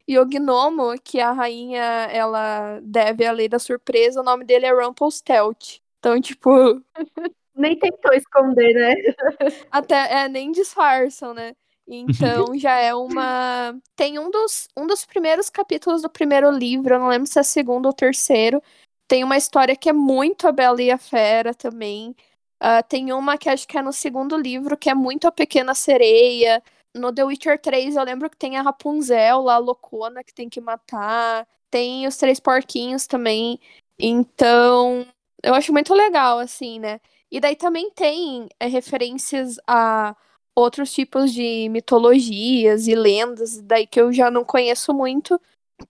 e 0.09 0.19
o 0.19 0.27
gnomo, 0.27 0.95
que 1.03 1.21
a 1.21 1.33
rainha 1.33 1.83
ela 2.11 2.81
deve 2.83 3.25
a 3.27 3.33
lei 3.33 3.49
da 3.49 3.59
surpresa, 3.59 4.21
o 4.21 4.25
nome 4.25 4.45
dele 4.45 4.67
é 4.67 4.73
Rumpelstiltskin. 4.73 5.82
Então, 6.03 6.21
tipo. 6.21 6.51
Nem 7.55 7.79
tentou 7.79 8.13
esconder, 8.13 8.75
né? 8.75 8.95
Até 9.71 10.25
é, 10.25 10.29
nem 10.29 10.51
disfarçam, 10.51 11.35
né? 11.35 11.55
Então 11.87 12.57
já 12.59 12.77
é 12.79 12.95
uma. 12.95 13.79
Tem 13.95 14.19
um 14.19 14.31
dos, 14.31 14.69
um 14.75 14.87
dos 14.87 15.05
primeiros 15.05 15.51
capítulos 15.51 16.01
do 16.01 16.09
primeiro 16.09 16.51
livro, 16.51 16.95
eu 16.95 16.99
não 16.99 17.09
lembro 17.09 17.27
se 17.27 17.39
é 17.39 17.43
segundo 17.43 17.87
ou 17.87 17.93
terceiro. 17.93 18.63
Tem 19.07 19.23
uma 19.23 19.37
história 19.37 19.77
que 19.77 19.91
é 19.91 19.93
muito 19.93 20.49
a 20.49 20.53
Bela 20.53 20.81
e 20.83 20.91
a 20.91 20.97
Fera 20.97 21.53
também. 21.53 22.17
Uh, 22.63 22.83
tem 22.89 23.13
uma 23.13 23.37
que 23.37 23.51
acho 23.51 23.69
que 23.69 23.77
é 23.77 23.83
no 23.83 23.93
segundo 23.93 24.37
livro, 24.37 24.77
que 24.77 24.89
é 24.89 24.95
muito 24.95 25.27
a 25.27 25.33
Pequena 25.33 25.75
Sereia. 25.75 26.63
No 26.95 27.13
The 27.13 27.25
Witcher 27.25 27.61
3, 27.61 27.97
eu 27.97 28.05
lembro 28.05 28.31
que 28.31 28.37
tem 28.37 28.57
a 28.57 28.63
Rapunzel 28.63 29.43
lá, 29.43 29.57
a 29.57 29.59
loucona, 29.59 30.25
que 30.25 30.33
tem 30.33 30.49
que 30.49 30.61
matar. 30.61 31.47
Tem 31.71 32.07
os 32.07 32.17
Três 32.17 32.41
Porquinhos 32.41 33.07
também. 33.07 33.61
Então, 33.99 35.07
eu 35.43 35.55
acho 35.55 35.73
muito 35.73 35.95
legal, 35.95 36.39
assim, 36.39 36.79
né? 36.79 37.01
E 37.31 37.41
daí 37.41 37.57
também 37.57 37.91
tem 37.91 38.49
é, 38.61 38.67
referências 38.67 39.57
a 39.67 40.15
outros 40.55 40.93
tipos 40.93 41.33
de 41.33 41.69
mitologias 41.71 42.87
e 42.87 42.95
lendas, 42.95 43.61
daí 43.63 43.87
que 43.87 44.01
eu 44.01 44.13
já 44.13 44.31
não 44.31 44.45
conheço 44.45 44.93
muito. 44.93 45.41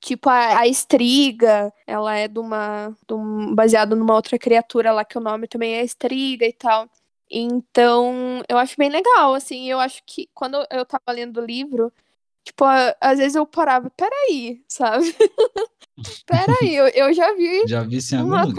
Tipo, 0.01 0.31
a, 0.31 0.61
a 0.61 0.66
Estriga, 0.69 1.73
ela 1.87 2.16
é 2.16 2.29
de 2.29 2.39
uma. 2.39 2.97
De 3.07 3.15
um, 3.15 3.55
baseado 3.55 3.97
numa 3.97 4.15
outra 4.15 4.39
criatura 4.39 4.93
lá, 4.93 5.05
que 5.05 5.19
o 5.19 5.20
nome 5.20 5.49
também 5.49 5.74
é 5.74 5.85
Estriga 5.85 6.47
e 6.47 6.53
tal. 6.53 6.89
Então, 7.31 8.43
eu 8.49 8.59
acho 8.59 8.77
bem 8.79 8.91
legal, 8.91 9.35
assim. 9.35 9.69
Eu 9.69 9.81
acho 9.81 10.03
que 10.07 10.29
quando 10.35 10.57
eu 10.70 10.85
tava 10.87 11.12
lendo 11.12 11.41
o 11.41 11.45
livro, 11.45 11.93
tipo, 12.45 12.65
às 13.01 13.19
vezes 13.19 13.35
eu 13.35 13.47
parava, 13.47 13.91
peraí, 13.91 14.62
sabe? 14.69 15.15
peraí, 16.27 16.74
eu, 16.74 16.89
eu 16.89 17.12
já 17.12 17.35
vi, 17.35 17.66
já 17.66 17.83
vi 17.83 17.99
uma 18.15 18.45
lugar. 18.45 18.55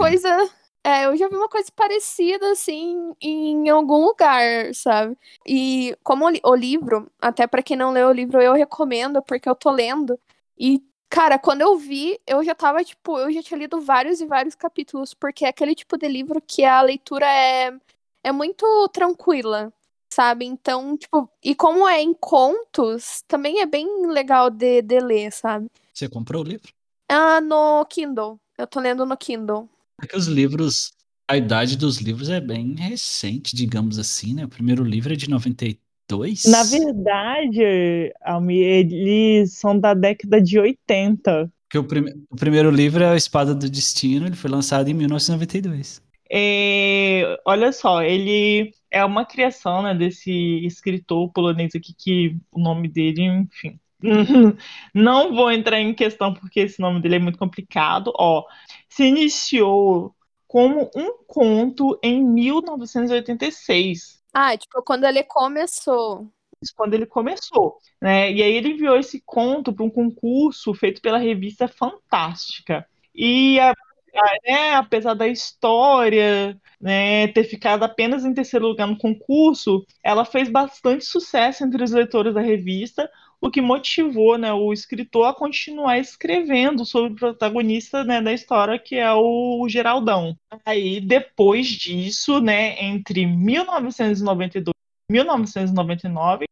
É, 0.84 1.06
eu 1.06 1.16
já 1.16 1.28
vi 1.28 1.34
uma 1.36 1.48
coisa 1.48 1.70
parecida, 1.74 2.52
assim, 2.52 3.14
em 3.18 3.70
algum 3.70 4.04
lugar, 4.04 4.74
sabe? 4.74 5.16
E 5.46 5.96
como 6.02 6.26
o 6.26 6.54
livro, 6.54 7.10
até 7.18 7.46
para 7.46 7.62
quem 7.62 7.74
não 7.74 7.90
leu 7.90 8.08
o 8.08 8.12
livro, 8.12 8.38
eu 8.40 8.52
recomendo, 8.52 9.22
porque 9.22 9.48
eu 9.48 9.54
tô 9.54 9.70
lendo. 9.70 10.20
E, 10.58 10.82
cara, 11.08 11.38
quando 11.38 11.62
eu 11.62 11.78
vi, 11.78 12.20
eu 12.26 12.44
já 12.44 12.54
tava, 12.54 12.84
tipo, 12.84 13.18
eu 13.18 13.32
já 13.32 13.42
tinha 13.42 13.58
lido 13.58 13.80
vários 13.80 14.20
e 14.20 14.26
vários 14.26 14.54
capítulos, 14.54 15.14
porque 15.14 15.46
é 15.46 15.48
aquele 15.48 15.74
tipo 15.74 15.96
de 15.96 16.06
livro 16.06 16.38
que 16.46 16.64
a 16.66 16.82
leitura 16.82 17.26
é, 17.26 17.72
é 18.22 18.30
muito 18.30 18.66
tranquila, 18.90 19.72
sabe? 20.10 20.44
Então, 20.44 20.98
tipo, 20.98 21.30
e 21.42 21.54
como 21.54 21.88
é 21.88 22.02
em 22.02 22.12
contos, 22.12 23.22
também 23.26 23.60
é 23.60 23.66
bem 23.66 24.06
legal 24.06 24.50
de, 24.50 24.82
de 24.82 25.00
ler, 25.00 25.32
sabe? 25.32 25.66
Você 25.94 26.10
comprou 26.10 26.42
o 26.42 26.46
livro? 26.46 26.74
Ah, 27.08 27.40
no 27.40 27.86
Kindle. 27.86 28.38
Eu 28.58 28.66
tô 28.66 28.80
lendo 28.80 29.06
no 29.06 29.16
Kindle. 29.16 29.68
É 30.04 30.06
que 30.06 30.18
os 30.18 30.26
livros, 30.26 30.92
a 31.26 31.34
idade 31.34 31.78
dos 31.78 31.96
livros 31.96 32.28
é 32.28 32.38
bem 32.38 32.74
recente, 32.74 33.56
digamos 33.56 33.98
assim, 33.98 34.34
né? 34.34 34.44
O 34.44 34.48
primeiro 34.48 34.84
livro 34.84 35.14
é 35.14 35.16
de 35.16 35.30
92. 35.30 36.44
Na 36.44 36.62
verdade, 36.62 38.12
Almi, 38.22 38.58
eles 38.58 39.54
são 39.54 39.80
da 39.80 39.94
década 39.94 40.42
de 40.42 40.58
80. 40.58 41.50
Que 41.70 41.78
o, 41.78 41.84
prim 41.84 42.04
o 42.28 42.36
primeiro 42.36 42.70
livro 42.70 43.02
é 43.02 43.12
A 43.12 43.16
Espada 43.16 43.54
do 43.54 43.70
Destino, 43.70 44.26
ele 44.26 44.36
foi 44.36 44.50
lançado 44.50 44.90
em 44.90 44.94
1992. 44.94 46.02
É, 46.30 47.40
olha 47.46 47.72
só, 47.72 48.02
ele 48.02 48.74
é 48.90 49.02
uma 49.06 49.24
criação 49.24 49.82
né, 49.82 49.94
desse 49.94 50.30
escritor 50.66 51.32
polonês 51.32 51.74
aqui, 51.74 51.94
que 51.96 52.36
o 52.52 52.60
nome 52.60 52.88
dele, 52.88 53.22
enfim, 53.22 53.80
Não 54.94 55.34
vou 55.34 55.50
entrar 55.50 55.80
em 55.80 55.94
questão 55.94 56.34
porque 56.34 56.60
esse 56.60 56.80
nome 56.80 57.00
dele 57.00 57.16
é 57.16 57.18
muito 57.18 57.38
complicado. 57.38 58.12
Ó, 58.16 58.44
se 58.94 59.04
iniciou 59.04 60.14
como 60.46 60.88
um 60.94 61.18
conto 61.26 61.98
em 62.00 62.22
1986. 62.22 64.22
Ah, 64.32 64.56
tipo, 64.56 64.80
quando 64.84 65.02
ele 65.04 65.24
começou. 65.24 66.30
Quando 66.76 66.94
ele 66.94 67.04
começou, 67.04 67.76
né? 68.00 68.32
E 68.32 68.40
aí 68.40 68.54
ele 68.54 68.70
enviou 68.70 68.96
esse 68.96 69.20
conto 69.26 69.72
para 69.72 69.84
um 69.84 69.90
concurso 69.90 70.72
feito 70.72 71.02
pela 71.02 71.18
revista 71.18 71.66
Fantástica. 71.66 72.86
E 73.12 73.58
a, 73.58 73.74
né, 74.46 74.76
apesar 74.76 75.14
da 75.14 75.26
história 75.26 76.56
né, 76.80 77.26
ter 77.28 77.44
ficado 77.44 77.82
apenas 77.82 78.24
em 78.24 78.32
terceiro 78.32 78.68
lugar 78.68 78.86
no 78.86 78.96
concurso, 78.96 79.84
ela 80.02 80.24
fez 80.24 80.48
bastante 80.48 81.04
sucesso 81.04 81.64
entre 81.64 81.82
os 81.82 81.90
leitores 81.90 82.32
da 82.32 82.40
revista, 82.40 83.10
o 83.44 83.50
que 83.50 83.60
motivou 83.60 84.38
né, 84.38 84.54
o 84.54 84.72
escritor 84.72 85.26
a 85.26 85.34
continuar 85.34 85.98
escrevendo 85.98 86.86
sobre 86.86 87.12
o 87.12 87.14
protagonista 87.14 88.02
né, 88.02 88.18
da 88.22 88.32
história, 88.32 88.78
que 88.78 88.96
é 88.96 89.12
o 89.12 89.66
Geraldão. 89.68 90.34
Aí, 90.64 90.98
depois 90.98 91.68
disso, 91.68 92.40
né, 92.40 92.82
entre 92.82 93.26
1992 93.26 94.72
e 95.10 95.12
1999, 95.12 96.46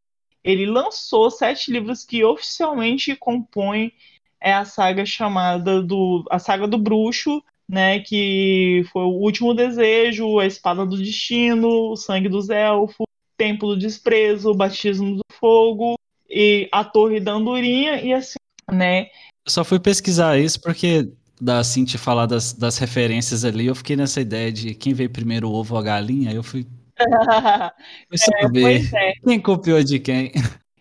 ele 0.45 0.67
lançou 0.67 1.31
sete 1.31 1.71
livros 1.73 2.05
que 2.05 2.23
oficialmente 2.23 3.17
compõem 3.17 3.91
a 4.39 4.67
saga 4.67 5.07
chamada 5.07 5.81
do 5.81 6.27
a 6.31 6.39
saga 6.39 6.69
do 6.69 6.77
bruxo, 6.77 7.43
né, 7.67 8.01
que 8.01 8.85
foi 8.93 9.05
o 9.05 9.19
último 9.19 9.55
desejo, 9.55 10.39
a 10.39 10.45
espada 10.45 10.85
do 10.85 10.99
destino, 10.99 11.93
o 11.93 11.97
sangue 11.97 12.29
dos 12.29 12.51
elfos, 12.51 13.07
templo 13.35 13.69
do 13.69 13.79
desprezo, 13.79 14.51
o 14.51 14.55
batismo 14.55 15.17
do 15.17 15.25
fogo 15.33 15.97
e 16.33 16.67
a 16.73 16.83
torre 16.83 17.21
da 17.21 17.33
andorinha 17.33 18.01
e 18.01 18.15
assim, 18.15 18.39
né? 18.71 19.09
Só 19.47 19.63
fui 19.63 19.79
pesquisar 19.79 20.39
isso 20.39 20.61
porque 20.61 21.13
da 21.41 21.63
Cintia 21.63 21.99
falar 21.99 22.27
das, 22.27 22.53
das 22.53 22.79
referências 22.79 23.45
ali, 23.45 23.67
eu 23.67 23.75
fiquei 23.75 23.97
nessa 23.97 24.21
ideia 24.21 24.51
de 24.51 24.75
quem 24.75 24.95
veio 24.95 25.11
primeiro 25.11 25.51
o 25.51 25.53
ovo 25.53 25.75
ou 25.75 25.81
a 25.81 25.83
galinha, 25.83 26.31
aí 26.31 26.37
eu 26.37 26.43
fui, 26.43 26.65
fui 28.09 28.19
saber 28.19 28.95
é, 28.95 29.11
é. 29.11 29.13
quem 29.23 29.41
copiou 29.41 29.83
de 29.83 29.99
quem. 29.99 30.33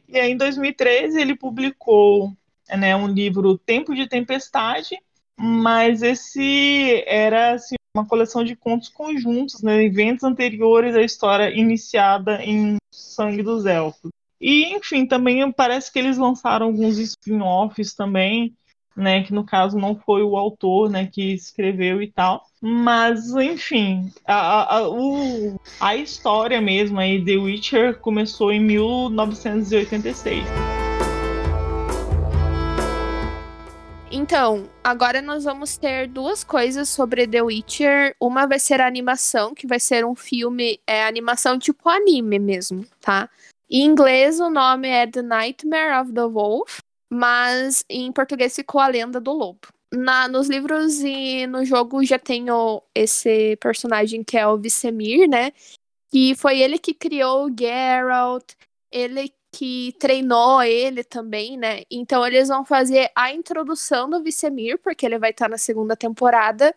E 0.08 0.20
aí, 0.20 0.32
em 0.32 0.38
2013 0.38 1.20
ele 1.20 1.36
publicou 1.36 2.32
né, 2.70 2.96
um 2.96 3.08
livro 3.08 3.58
Tempo 3.58 3.96
de 3.96 4.08
Tempestade, 4.08 4.98
mas 5.36 6.04
esse 6.04 7.04
era 7.08 7.54
assim, 7.54 7.76
uma 7.96 8.06
coleção 8.06 8.44
de 8.44 8.56
contos 8.56 8.88
conjuntos, 8.90 9.64
né, 9.64 9.84
eventos 9.84 10.24
anteriores 10.24 10.96
à 10.96 11.02
história 11.02 11.50
iniciada 11.50 12.44
em 12.44 12.78
Sangue 12.94 13.42
dos 13.42 13.66
Elfos. 13.66 14.12
E, 14.42 14.74
enfim, 14.74 15.06
também 15.06 15.52
parece 15.52 15.94
que 15.94 16.00
eles 16.00 16.18
lançaram 16.18 16.66
alguns 16.66 16.98
spin-offs 16.98 17.94
também, 17.94 18.56
né, 18.98 19.22
que 19.24 19.32
no 19.32 19.46
caso 19.46 19.78
não 19.78 19.96
foi 19.96 20.24
o 20.24 20.36
autor, 20.36 20.90
né, 20.90 21.06
que 21.06 21.32
escreveu 21.34 22.02
e 22.02 22.12
tal. 22.12 22.44
Mas, 22.60 23.30
enfim, 23.36 24.12
a, 24.26 24.78
a, 24.78 24.90
o, 24.90 25.60
a 25.80 25.96
história 25.96 26.60
mesmo 26.60 27.00
aí, 27.00 27.24
The 27.24 27.38
Witcher, 27.38 28.00
começou 28.00 28.52
em 28.52 28.60
1986. 28.60 30.44
Então, 34.14 34.68
agora 34.84 35.22
nós 35.22 35.46
vamos 35.46 35.78
ter 35.78 36.08
duas 36.08 36.44
coisas 36.44 36.90
sobre 36.90 37.26
The 37.26 37.44
Witcher. 37.44 38.14
Uma 38.20 38.46
vai 38.46 38.60
ser 38.60 38.82
a 38.82 38.88
animação, 38.88 39.54
que 39.54 39.66
vai 39.66 39.80
ser 39.80 40.04
um 40.04 40.16
filme, 40.16 40.82
é 40.86 41.06
animação 41.06 41.58
tipo 41.58 41.88
anime 41.88 42.38
mesmo, 42.38 42.86
tá? 43.00 43.30
Em 43.74 43.86
inglês 43.86 44.42
o 44.42 44.50
nome 44.50 44.90
é 44.90 45.08
The 45.08 45.22
Nightmare 45.22 46.02
of 46.02 46.12
the 46.12 46.28
Wolf, 46.28 46.80
mas 47.10 47.86
em 47.90 48.12
português 48.12 48.54
ficou 48.54 48.82
A 48.82 48.88
Lenda 48.88 49.18
do 49.22 49.32
Lobo. 49.32 49.62
Na, 49.94 50.28
nos 50.28 50.50
livros 50.50 51.00
e 51.00 51.48
no 51.48 51.64
jogo 51.64 52.04
já 52.04 52.20
tem 52.20 52.48
esse 52.94 53.56
personagem 53.62 54.26
que 54.26 54.38
é 54.38 54.46
o 54.46 54.58
Vicemir, 54.58 55.30
né? 55.30 55.54
Que 56.12 56.36
foi 56.36 56.60
ele 56.60 56.78
que 56.78 56.94
criou 56.94 57.46
o 57.46 57.56
Geralt, 57.58 58.44
ele 58.92 59.34
que 59.54 59.96
treinou 59.98 60.62
ele 60.62 61.02
também, 61.02 61.56
né? 61.56 61.84
Então 61.90 62.28
eles 62.28 62.50
vão 62.50 62.66
fazer 62.66 63.10
a 63.16 63.32
introdução 63.32 64.10
do 64.10 64.22
Vicemir, 64.22 64.80
porque 64.80 65.06
ele 65.06 65.18
vai 65.18 65.32
estar 65.32 65.48
na 65.48 65.58
segunda 65.58 65.96
temporada 65.96 66.76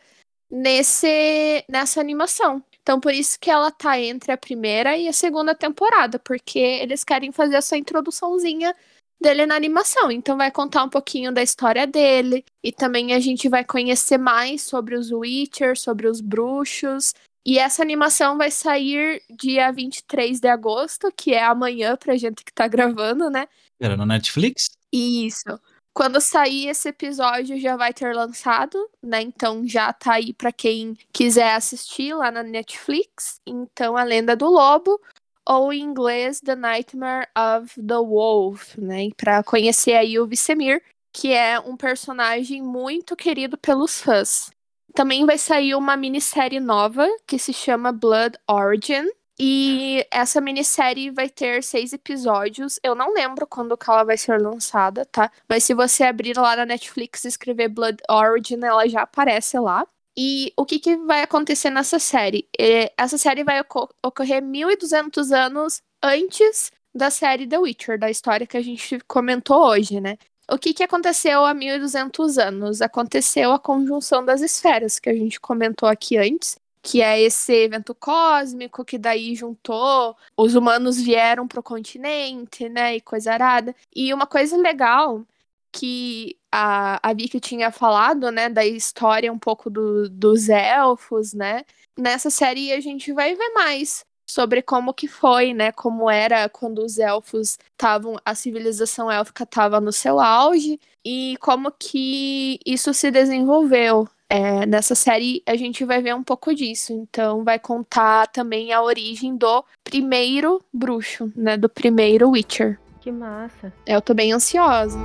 nesse 0.49 1.65
nessa 1.69 2.01
animação. 2.01 2.63
Então, 2.85 3.01
por 3.01 3.15
isso 3.15 3.41
que 3.41 3.51
ela 3.51 3.71
tá 3.71 3.99
entre 3.99 4.31
a 4.31 4.37
primeira 4.37 4.95
e 4.95 5.09
a 5.09 5.13
segunda 5.13 5.55
temporada, 5.55 6.19
porque 6.19 6.59
eles 6.59 7.03
querem 7.03 7.33
fazer 7.33 7.57
essa 7.57 7.79
introduçãozinha 7.79 8.77
dele 9.19 9.47
na 9.47 9.57
animação. 9.57 10.11
Então, 10.11 10.37
vai 10.37 10.51
contar 10.51 10.85
um 10.85 10.91
pouquinho 10.91 11.33
da 11.33 11.43
história 11.43 11.87
dele, 11.87 12.45
e 12.63 12.71
também 12.71 13.15
a 13.15 13.21
gente 13.21 13.49
vai 13.49 13.65
conhecer 13.65 14.19
mais 14.19 14.61
sobre 14.61 14.97
os 14.97 15.11
Witcher, 15.11 15.79
sobre 15.79 16.07
os 16.07 16.21
bruxos. 16.21 17.15
E 17.47 17.59
essa 17.59 17.81
animação 17.81 18.37
vai 18.37 18.51
sair 18.51 19.23
dia 19.31 19.73
23 19.73 20.39
de 20.39 20.49
agosto, 20.49 21.11
que 21.17 21.33
é 21.33 21.43
amanhã 21.43 21.97
pra 21.97 22.19
gente 22.19 22.45
que 22.45 22.53
tá 22.53 22.69
gravando, 22.69 23.31
né? 23.31 23.49
Era 23.81 23.97
na 23.97 24.05
Netflix? 24.05 24.69
Isso. 24.93 25.59
Quando 25.95 26.21
sair 26.21 26.67
esse 26.69 26.89
episódio 26.89 27.57
já 27.59 27.77
vai 27.77 27.95
ter 27.95 28.13
lançado, 28.13 28.91
né? 29.01 29.23
Então 29.23 29.67
já 29.67 29.93
tá 29.93 30.15
aí 30.15 30.33
para 30.35 30.51
quem 30.51 30.99
quiser 31.13 31.55
assistir 31.55 32.13
lá 32.15 32.33
na 32.33 32.43
Netflix. 32.43 33.41
Então 33.47 33.97
a 33.97 34.03
Lenda 34.03 34.35
do 34.35 34.47
Lobo 34.47 35.01
ou 35.47 35.73
em 35.73 35.81
inglês 35.81 36.41
The 36.41 36.57
Nightmare 36.57 37.29
of 37.37 37.81
the 37.81 37.95
Wolf, 37.95 38.77
né? 38.77 39.09
Para 39.17 39.45
conhecer 39.45 39.93
aí 39.93 40.19
o 40.19 40.27
Vicemir, 40.27 40.83
que 41.13 41.33
é 41.33 41.61
um 41.61 41.77
personagem 41.77 42.61
muito 42.61 43.15
querido 43.15 43.57
pelos 43.57 44.01
fãs. 44.01 44.51
Também 44.95 45.25
vai 45.25 45.39
sair 45.39 45.77
uma 45.77 45.97
minissérie 45.97 46.61
nova 46.61 47.07
que 47.25 47.39
se 47.39 47.53
chama 47.53 47.93
Blood 47.93 48.37
Origin, 48.49 49.09
e 49.39 50.07
essa 50.11 50.41
minissérie 50.41 51.11
vai 51.11 51.29
ter 51.29 51.63
seis 51.63 51.93
episódios. 51.93 52.79
Eu 52.83 52.95
não 52.95 53.13
lembro 53.13 53.47
quando 53.47 53.77
que 53.77 53.91
ela 53.91 54.05
vai 54.05 54.17
ser 54.17 54.41
lançada, 54.41 55.05
tá? 55.07 55.31
Mas 55.49 55.65
se 55.65 55.75
você 55.75 56.05
abrir 56.05 56.37
lá 56.37 56.57
na 56.57 56.67
Netflix 56.67 57.25
e 57.25 57.29
escrever 57.29 57.69
Blood 57.69 57.99
Origin, 58.09 58.61
ela 58.63 58.89
já 58.89 59.03
aparece 59.03 59.59
lá. 59.59 59.87
E 60.17 60.53
o 60.57 60.65
que, 60.65 60.79
que 60.79 60.97
vai 60.97 61.23
acontecer 61.23 61.71
nessa 61.71 61.99
série? 61.99 62.49
É, 62.59 62.93
essa 62.97 63.19
série 63.19 63.43
vai 63.43 63.61
ocorrer 63.61 64.43
1.200 64.43 65.33
anos 65.33 65.83
antes 66.03 66.71
da 66.95 67.11
série 67.11 67.47
The 67.49 67.59
Witcher, 67.59 67.99
da 67.99 68.09
história 68.09 68.47
que 68.47 68.57
a 68.57 68.63
gente 68.63 69.01
comentou 69.09 69.67
hoje, 69.67 70.01
né? 70.01 70.17
O 70.49 70.59
que, 70.59 70.75
que 70.75 70.85
aconteceu 70.85 71.45
há 71.45 71.55
1.200 71.55 72.39
anos? 72.39 72.83
Aconteceu 72.83 73.51
a 73.53 73.59
conjunção 73.59 74.25
das 74.25 74.43
esferas, 74.43 74.99
que 74.99 75.09
a 75.09 75.15
gente 75.15 75.41
comentou 75.41 75.89
aqui 75.89 76.17
antes, 76.19 76.59
que 76.85 77.01
é 77.01 77.21
esse 77.21 77.53
evento 77.55 77.95
cósmico 77.95 78.85
que 78.85 78.99
daí 78.99 79.35
juntou, 79.35 80.15
os 80.37 80.55
humanos 80.55 81.01
vieram 81.01 81.49
pro 81.49 81.63
continente, 81.63 82.69
né, 82.69 82.97
e 82.97 83.01
coisa 83.01 83.33
arada. 83.33 83.75
E 83.97 84.13
uma 84.13 84.27
coisa 84.27 84.57
legal 84.59 85.25
que 85.73 86.39
a, 86.53 87.01
a 87.03 87.15
Vicky 87.15 87.41
tinha 87.41 87.71
falado, 87.73 88.31
né, 88.31 88.51
da 88.51 88.67
história 88.67 89.33
um 89.33 89.39
pouco 89.39 89.71
do, 89.71 90.11
dos 90.11 90.49
elfos, 90.51 91.33
né, 91.33 91.65
nessa 91.97 92.29
série 92.31 92.73
a 92.73 92.81
gente 92.81 93.13
vai 93.15 93.35
ver 93.35 93.53
mais 93.55 94.05
sobre 94.27 94.61
como 94.63 94.93
que 94.95 95.09
foi, 95.09 95.55
né, 95.55 95.73
como 95.73 96.11
era 96.11 96.49
quando 96.51 96.85
os 96.85 96.99
elfos 96.99 97.59
estavam, 97.73 98.17
a 98.25 98.35
civilização 98.35 99.11
élfica 99.11 99.45
estava 99.45 99.81
no 99.81 99.93
seu 99.93 100.21
auge 100.21 100.79
e 101.05 101.37
como 101.41 101.71
que 101.73 102.59
isso 102.67 102.93
se 102.95 103.11
desenvolveu, 103.11 104.09
é, 104.29 104.67
nessa 104.67 104.95
série 104.95 105.43
a 105.47 105.57
gente 105.57 105.85
vai 105.85 106.03
ver 106.03 106.15
um 106.15 106.23
pouco 106.23 106.55
disso. 106.55 106.93
Então 106.93 107.45
vai 107.45 107.59
contar 107.59 108.27
também 108.29 108.73
a 108.73 108.83
origem 108.83 109.37
do 109.37 109.65
primeiro 109.83 110.63
bruxo, 110.73 111.33
né? 111.37 111.57
Do 111.57 111.69
primeiro 111.69 112.31
Witcher. 112.31 112.79
Que 113.01 113.13
massa. 113.13 113.73
Eu 113.87 114.01
tô 114.01 114.15
bem 114.15 114.33
ansiosa. 114.33 114.99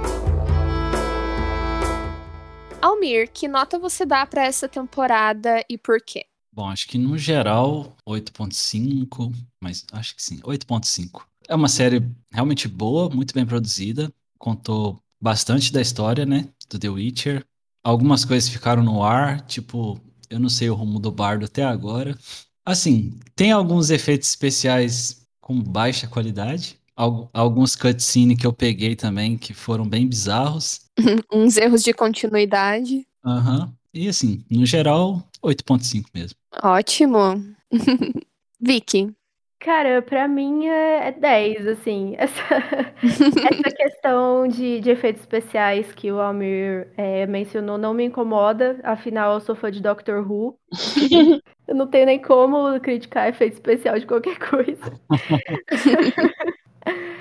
Almir, 2.82 3.30
que 3.34 3.48
nota 3.48 3.78
você 3.78 4.06
dá 4.06 4.26
para 4.26 4.46
essa 4.46 4.68
temporada 4.68 5.64
e 5.70 5.78
por 5.78 6.00
quê? 6.02 6.26
Bom, 6.52 6.68
acho 6.68 6.88
que 6.88 6.98
no 6.98 7.18
geral 7.18 7.96
8.5, 8.08 9.34
mas 9.62 9.86
acho 9.92 10.16
que 10.16 10.24
sim, 10.24 10.40
8.5. 10.40 11.24
É 11.48 11.56
uma 11.56 11.68
série 11.68 12.04
realmente 12.32 12.68
boa, 12.68 13.10
muito 13.10 13.34
bem 13.34 13.46
produzida, 13.46 14.12
contou 14.38 15.02
bastante 15.22 15.74
da 15.74 15.82
história, 15.82 16.26
né, 16.26 16.48
do 16.70 16.80
The 16.80 16.90
Witcher, 16.90 17.46
Algumas 17.84 18.26
coisas 18.26 18.50
ficaram 18.50 18.84
no 18.84 19.04
ar, 19.04 19.42
tipo, 19.42 20.00
eu 20.30 20.40
não 20.40 20.50
sei 20.50 20.70
o 20.70 20.76
rumo 20.76 21.00
do 21.00 21.12
bardo 21.12 21.46
até 21.46 21.64
agora. 21.64 22.18
Assim, 22.66 23.18
tem 23.36 23.52
alguns 23.52 23.90
efeitos 23.90 24.30
especiais 24.30 25.26
com 25.42 25.62
baixa 25.62 26.08
qualidade. 26.08 26.78
Alguns 27.34 27.76
cutscenes 27.76 28.38
que 28.38 28.46
eu 28.46 28.52
peguei 28.52 28.96
também 28.96 29.38
que 29.38 29.54
foram 29.54 29.88
bem 29.88 30.06
bizarros. 30.06 30.82
Uns 31.32 31.56
erros 31.56 31.82
de 31.82 31.94
continuidade. 31.94 33.08
Aham. 33.26 33.62
Uhum. 33.62 33.74
E 33.92 34.08
assim, 34.08 34.46
no 34.52 34.66
geral, 34.66 35.24
8.5 35.42 36.10
mesmo. 36.14 36.38
Ótimo. 36.62 37.44
Vicky. 38.62 39.16
Cara, 39.60 40.02
pra 40.02 40.28
mim 40.28 40.68
é 40.68 41.12
10, 41.12 41.68
assim. 41.68 42.16
Essa, 42.18 42.42
essa 43.04 43.06
questão 43.76 44.48
de, 44.48 44.80
de 44.80 44.90
efeitos 44.90 45.22
especiais 45.22 45.92
que 45.94 46.12
o 46.12 46.20
Almir 46.20 46.88
é, 46.96 47.26
mencionou 47.28 47.78
não 47.78 47.94
me 47.94 48.06
incomoda, 48.06 48.80
afinal 48.84 49.34
eu 49.34 49.42
sou 49.42 49.56
fã 49.56 49.70
de 49.70 49.82
Doctor 49.82 50.26
Who. 50.30 50.58
eu 51.68 51.76
não 51.76 51.88
tenho 51.88 52.06
nem 52.06 52.22
como 52.22 52.80
criticar 52.80 53.28
efeito 53.28 53.54
especial 53.54 54.00
de 54.00 54.08
qualquer 54.08 54.40
coisa. 54.40 54.82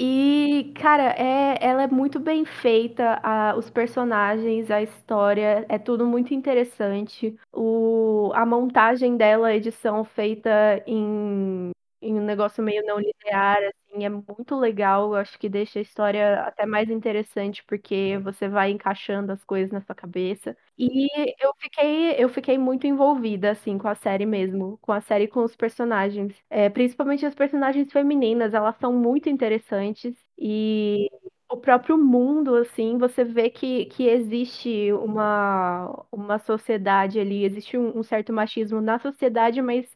E, 0.00 0.72
cara, 0.76 1.10
é, 1.18 1.58
ela 1.60 1.82
é 1.82 1.86
muito 1.88 2.20
bem 2.20 2.44
feita, 2.44 3.18
a- 3.22 3.56
os 3.56 3.68
personagens, 3.68 4.70
a 4.70 4.80
história, 4.80 5.66
é 5.68 5.76
tudo 5.78 6.06
muito 6.06 6.32
interessante. 6.32 7.36
O, 7.52 8.30
a 8.34 8.46
montagem 8.46 9.16
dela, 9.16 9.48
a 9.48 9.56
edição 9.56 10.04
feita 10.04 10.50
em, 10.86 11.72
em 12.00 12.14
um 12.14 12.24
negócio 12.24 12.62
meio 12.62 12.84
não 12.86 12.98
linear, 13.00 13.58
assim, 13.58 14.04
é 14.04 14.08
muito 14.08 14.54
legal. 14.56 15.06
Eu 15.12 15.16
acho 15.16 15.36
que 15.38 15.48
deixa 15.48 15.80
a 15.80 15.82
história 15.82 16.42
até 16.44 16.64
mais 16.64 16.88
interessante, 16.90 17.64
porque 17.64 18.18
você 18.22 18.48
vai 18.48 18.70
encaixando 18.70 19.32
as 19.32 19.42
coisas 19.44 19.72
na 19.72 19.80
sua 19.80 19.94
cabeça. 19.96 20.56
E 20.80 21.08
eu 21.44 21.52
fiquei, 21.58 22.12
eu 22.22 22.28
fiquei 22.28 22.56
muito 22.56 22.86
envolvida, 22.86 23.50
assim, 23.50 23.76
com 23.78 23.88
a 23.88 23.96
série 23.96 24.24
mesmo, 24.24 24.78
com 24.80 24.92
a 24.92 25.00
série 25.00 25.26
com 25.26 25.42
os 25.42 25.56
personagens. 25.56 26.36
É, 26.48 26.68
principalmente 26.70 27.26
as 27.26 27.34
personagens 27.34 27.90
femininas, 27.92 28.54
elas 28.54 28.76
são 28.78 28.92
muito 28.92 29.28
interessantes 29.28 30.14
e 30.38 31.10
o 31.50 31.56
próprio 31.56 31.96
mundo, 31.98 32.54
assim, 32.54 32.96
você 32.98 33.24
vê 33.24 33.50
que, 33.50 33.86
que 33.86 34.06
existe 34.06 34.92
uma, 34.92 36.06
uma 36.12 36.38
sociedade 36.38 37.18
ali, 37.18 37.42
existe 37.44 37.76
um, 37.76 37.98
um 37.98 38.02
certo 38.02 38.32
machismo 38.32 38.80
na 38.80 38.98
sociedade, 38.98 39.60
mas 39.62 39.86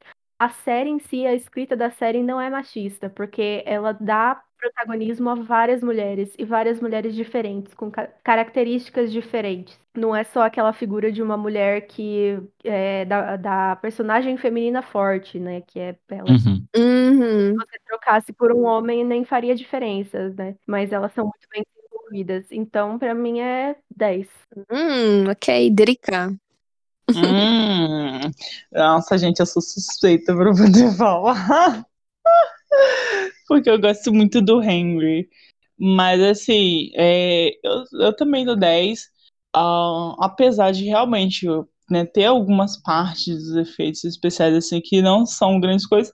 a 0.44 0.48
série 0.50 0.90
em 0.90 0.98
si, 0.98 1.26
a 1.26 1.34
escrita 1.34 1.76
da 1.76 1.90
série 1.90 2.22
não 2.22 2.40
é 2.40 2.50
machista, 2.50 3.08
porque 3.10 3.62
ela 3.66 3.92
dá 3.92 4.42
protagonismo 4.58 5.28
a 5.30 5.34
várias 5.34 5.82
mulheres 5.82 6.34
e 6.38 6.44
várias 6.44 6.80
mulheres 6.80 7.14
diferentes, 7.16 7.74
com 7.74 7.90
ca- 7.90 8.06
características 8.22 9.12
diferentes. 9.12 9.78
Não 9.94 10.14
é 10.14 10.22
só 10.24 10.42
aquela 10.42 10.72
figura 10.72 11.10
de 11.12 11.20
uma 11.22 11.36
mulher 11.36 11.86
que 11.86 12.38
é 12.64 13.04
da, 13.04 13.36
da 13.36 13.76
personagem 13.76 14.36
feminina 14.36 14.80
forte, 14.82 15.38
né? 15.38 15.60
Que 15.62 15.80
é 15.80 15.96
ela. 16.10 16.30
Uhum. 16.30 16.66
Uhum. 16.76 17.50
Se 17.50 17.54
você 17.66 17.78
trocasse 17.86 18.32
por 18.32 18.52
um 18.52 18.64
homem, 18.64 19.04
nem 19.04 19.24
faria 19.24 19.54
diferença, 19.54 20.30
né? 20.30 20.54
Mas 20.66 20.92
elas 20.92 21.12
são 21.12 21.24
muito 21.24 21.46
bem 21.50 21.64
desenvolvidas. 21.74 22.46
Então, 22.52 22.98
pra 22.98 23.14
mim, 23.14 23.40
é 23.40 23.76
10. 23.94 24.28
Hum, 24.70 25.28
ok, 25.30 25.70
Drica. 25.70 26.34
Hum, 27.14 28.30
nossa, 28.72 29.18
gente, 29.18 29.40
eu 29.40 29.46
sou 29.46 29.62
suspeita 29.62 30.34
pra 30.34 30.52
poder 30.52 30.90
falar. 30.96 31.84
Porque 33.48 33.68
eu 33.70 33.80
gosto 33.80 34.12
muito 34.12 34.40
do 34.40 34.62
Henry. 34.62 35.28
Mas, 35.78 36.20
assim, 36.22 36.90
é, 36.96 37.50
eu, 37.64 37.84
eu 38.06 38.16
também 38.16 38.44
dou 38.44 38.56
10. 38.56 39.02
ah, 39.54 40.16
apesar 40.20 40.72
de 40.72 40.84
realmente 40.86 41.46
né, 41.90 42.06
ter 42.06 42.26
algumas 42.26 42.80
partes 42.82 43.36
dos 43.36 43.56
efeitos 43.56 44.04
especiais 44.04 44.54
assim 44.54 44.80
que 44.80 45.02
não 45.02 45.26
são 45.26 45.60
grandes 45.60 45.86
coisas. 45.86 46.12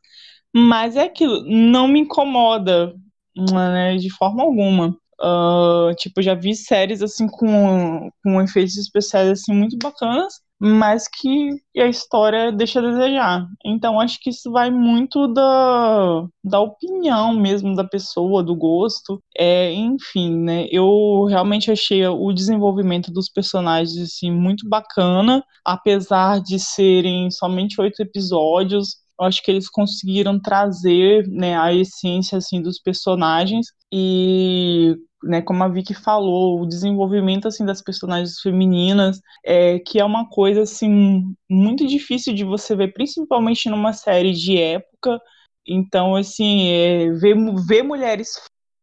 Mas 0.54 0.96
é 0.96 1.04
aquilo, 1.04 1.42
não 1.46 1.88
me 1.88 2.00
incomoda, 2.00 2.94
né, 3.36 3.96
de 3.98 4.10
forma 4.10 4.42
alguma. 4.44 4.96
Ah, 5.20 5.90
tipo, 5.98 6.22
já 6.22 6.34
vi 6.34 6.54
séries 6.56 7.02
assim 7.02 7.28
com, 7.28 8.10
com 8.24 8.42
efeitos 8.42 8.76
especiais 8.78 9.30
assim 9.30 9.54
muito 9.54 9.78
bacanas, 9.78 10.34
mas 10.60 11.06
que 11.06 11.50
a 11.76 11.86
história 11.86 12.50
deixa 12.50 12.80
a 12.80 12.82
desejar. 12.82 13.46
Então 13.64 14.00
acho 14.00 14.18
que 14.20 14.30
isso 14.30 14.50
vai 14.50 14.70
muito 14.70 15.28
da, 15.28 16.26
da 16.42 16.60
opinião 16.60 17.34
mesmo 17.34 17.74
da 17.76 17.84
pessoa, 17.84 18.42
do 18.42 18.56
gosto. 18.56 19.22
É, 19.36 19.72
enfim, 19.72 20.36
né? 20.36 20.66
Eu 20.70 21.24
realmente 21.28 21.70
achei 21.70 22.04
o 22.06 22.32
desenvolvimento 22.32 23.12
dos 23.12 23.28
personagens 23.28 23.96
assim 23.98 24.30
muito 24.30 24.68
bacana, 24.68 25.44
apesar 25.64 26.40
de 26.40 26.58
serem 26.58 27.30
somente 27.30 27.80
oito 27.80 28.02
episódios. 28.02 28.96
Eu 29.20 29.26
acho 29.26 29.42
que 29.42 29.50
eles 29.50 29.68
conseguiram 29.68 30.40
trazer 30.40 31.26
né, 31.28 31.58
a 31.58 31.72
essência 31.72 32.38
assim 32.38 32.62
dos 32.62 32.80
personagens 32.80 33.66
e 33.92 34.96
né, 35.22 35.42
como 35.42 35.64
a 35.64 35.68
Vicky 35.68 35.94
falou, 35.94 36.60
o 36.60 36.66
desenvolvimento 36.66 37.48
assim 37.48 37.64
das 37.64 37.82
personagens 37.82 38.40
femininas, 38.40 39.20
é, 39.44 39.78
que 39.78 39.98
é 39.98 40.04
uma 40.04 40.28
coisa 40.28 40.62
assim 40.62 41.34
muito 41.50 41.86
difícil 41.86 42.34
de 42.34 42.44
você 42.44 42.76
ver, 42.76 42.92
principalmente 42.92 43.68
numa 43.68 43.92
série 43.92 44.32
de 44.32 44.56
época. 44.58 45.20
Então, 45.66 46.16
assim, 46.16 46.68
é, 46.68 47.10
ver, 47.12 47.36
ver 47.66 47.82
mulheres 47.82 48.30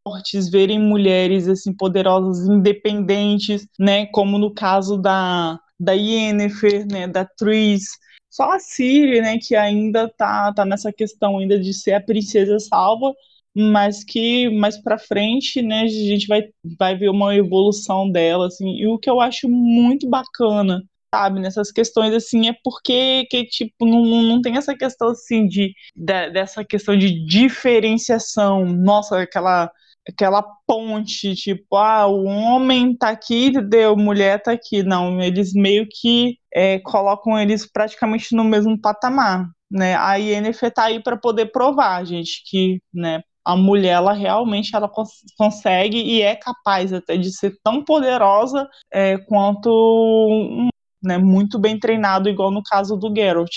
fortes, 0.04 0.50
verem 0.50 0.80
mulheres 0.80 1.48
assim 1.48 1.74
poderosas, 1.76 2.48
independentes, 2.48 3.68
né, 3.80 4.06
como 4.08 4.38
no 4.38 4.54
caso 4.54 4.98
da 4.98 5.60
da 5.78 5.92
Yennefer, 5.92 6.86
né, 6.90 7.06
da 7.08 7.26
Tris, 7.26 7.84
só 8.30 8.52
a 8.52 8.60
Ciri, 8.60 9.22
né, 9.22 9.38
que 9.38 9.56
ainda 9.56 10.10
tá, 10.10 10.54
tá 10.54 10.66
nessa 10.66 10.92
questão 10.92 11.38
ainda 11.38 11.60
de 11.60 11.74
ser 11.74 11.94
a 11.94 12.02
princesa 12.02 12.60
salva, 12.60 13.14
mas 13.56 14.04
que 14.04 14.50
mais 14.50 14.78
para 14.78 14.98
frente, 15.00 15.62
né, 15.62 15.82
a 15.84 15.88
gente 15.88 16.28
vai, 16.28 16.44
vai 16.78 16.96
ver 16.98 17.10
uma 17.10 17.36
evolução 17.36 18.12
dela, 18.12 18.48
assim, 18.48 18.76
e 18.76 18.88
o 18.88 18.98
que 19.00 19.10
eu 19.10 19.22
acho 19.22 19.48
muito 19.50 20.10
bacana, 20.10 20.84
sabe, 21.14 21.40
nessas 21.40 21.72
questões, 21.72 22.14
assim, 22.14 22.50
é 22.50 22.56
porque, 22.64 23.26
que, 23.30 23.46
tipo, 23.46 23.86
não, 23.86 24.04
não 24.04 24.42
tem 24.42 24.58
essa 24.58 24.76
questão, 24.76 25.10
assim, 25.10 25.48
de, 25.48 25.74
de 25.96 26.30
dessa 26.32 26.66
questão 26.66 26.98
de 26.98 27.26
diferenciação, 27.26 28.66
nossa, 28.66 29.22
aquela 29.22 29.72
aquela 30.08 30.44
ponte, 30.68 31.36
tipo, 31.36 31.76
ah, 31.76 32.08
o 32.08 32.26
homem 32.26 32.96
tá 32.96 33.10
aqui, 33.10 33.52
deu, 33.62 33.96
mulher 33.98 34.42
tá 34.42 34.52
aqui. 34.52 34.84
Não, 34.84 35.20
eles 35.22 35.54
meio 35.54 35.88
que 35.90 36.38
é, 36.54 36.80
colocam 36.80 37.38
eles 37.40 37.66
praticamente 37.70 38.36
no 38.36 38.44
mesmo 38.44 38.80
patamar, 38.80 39.50
né? 39.70 39.96
A 39.96 40.16
Yennefer 40.16 40.72
tá 40.72 40.86
aí 40.86 41.02
para 41.02 41.18
poder 41.18 41.48
provar, 41.52 42.06
gente, 42.06 42.44
que, 42.46 42.80
né, 42.94 43.24
a 43.46 43.56
mulher, 43.56 43.94
ela 43.94 44.14
realmente 44.14 44.76
ela 44.76 44.90
cons 44.90 45.10
consegue 45.38 45.98
e 46.02 46.22
é 46.22 46.36
capaz 46.36 46.92
até 46.92 47.16
de 47.16 47.32
ser 47.32 47.56
tão 47.64 47.84
poderosa 47.84 48.68
é, 48.92 49.18
quanto 49.18 49.70
um, 49.70 50.70
né, 51.04 51.18
muito 51.18 51.60
bem 51.60 51.80
treinado, 51.80 52.28
igual 52.28 52.52
no 52.52 52.64
caso 52.64 52.98
do 52.98 53.14
Geralt. 53.16 53.52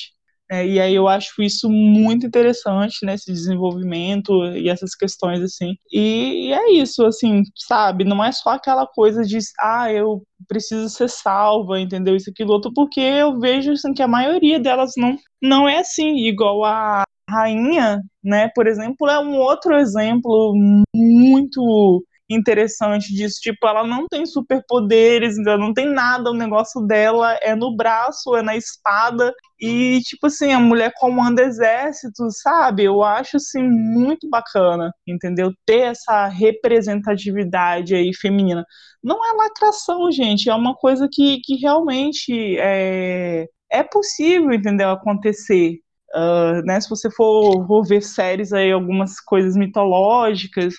É, 0.50 0.66
e 0.66 0.80
aí 0.80 0.94
eu 0.94 1.06
acho 1.06 1.42
isso 1.42 1.68
muito 1.68 2.26
interessante, 2.26 3.04
né, 3.04 3.14
esse 3.14 3.30
desenvolvimento 3.30 4.32
e 4.54 4.68
essas 4.70 4.94
questões, 4.94 5.42
assim. 5.42 5.74
E, 5.92 6.48
e, 6.48 6.52
é 6.52 6.72
isso, 6.72 7.04
assim, 7.04 7.42
sabe? 7.54 8.04
Não 8.04 8.24
é 8.24 8.32
só 8.32 8.50
aquela 8.50 8.86
coisa 8.86 9.22
de, 9.24 9.38
ah, 9.60 9.92
eu 9.92 10.22
preciso 10.46 10.88
ser 10.88 11.08
salva, 11.10 11.78
entendeu? 11.80 12.16
Isso, 12.16 12.30
aquilo, 12.30 12.52
outro, 12.52 12.72
porque 12.74 13.00
eu 13.00 13.38
vejo, 13.38 13.72
assim, 13.72 13.92
que 13.92 14.02
a 14.02 14.08
maioria 14.08 14.58
delas 14.58 14.92
não, 14.96 15.18
não 15.42 15.68
é 15.68 15.80
assim, 15.80 16.16
igual 16.26 16.64
a 16.64 17.04
rainha, 17.28 18.00
né, 18.22 18.50
por 18.54 18.66
exemplo, 18.66 19.08
é 19.08 19.18
um 19.18 19.36
outro 19.36 19.76
exemplo 19.76 20.54
muito 20.94 22.04
interessante 22.30 23.14
disso. 23.14 23.40
Tipo, 23.40 23.66
ela 23.66 23.84
não 23.86 24.06
tem 24.06 24.26
superpoderes, 24.26 25.36
não 25.38 25.72
tem 25.72 25.86
nada, 25.92 26.30
o 26.30 26.34
negócio 26.34 26.80
dela 26.86 27.38
é 27.42 27.54
no 27.54 27.74
braço, 27.74 28.36
é 28.36 28.42
na 28.42 28.56
espada. 28.56 29.34
E, 29.60 30.00
tipo 30.02 30.26
assim, 30.26 30.52
a 30.52 30.60
mulher 30.60 30.92
comanda 30.96 31.42
exércitos, 31.42 32.40
sabe? 32.40 32.84
Eu 32.84 33.02
acho, 33.02 33.36
assim, 33.38 33.62
muito 33.62 34.28
bacana, 34.28 34.92
entendeu? 35.06 35.52
Ter 35.66 35.80
essa 35.90 36.26
representatividade 36.26 37.94
aí 37.94 38.14
feminina. 38.14 38.64
Não 39.02 39.24
é 39.24 39.32
lacração, 39.36 40.10
gente, 40.12 40.50
é 40.50 40.54
uma 40.54 40.74
coisa 40.74 41.08
que, 41.10 41.40
que 41.42 41.56
realmente 41.56 42.58
é, 42.58 43.46
é 43.70 43.82
possível, 43.82 44.52
entendeu? 44.52 44.90
Acontecer. 44.90 45.78
Uh, 46.14 46.62
né, 46.64 46.80
se 46.80 46.88
você 46.88 47.10
for, 47.10 47.66
for 47.66 47.86
ver 47.86 48.02
séries 48.02 48.52
aí, 48.52 48.72
algumas 48.72 49.20
coisas 49.20 49.56
mitológicas, 49.56 50.74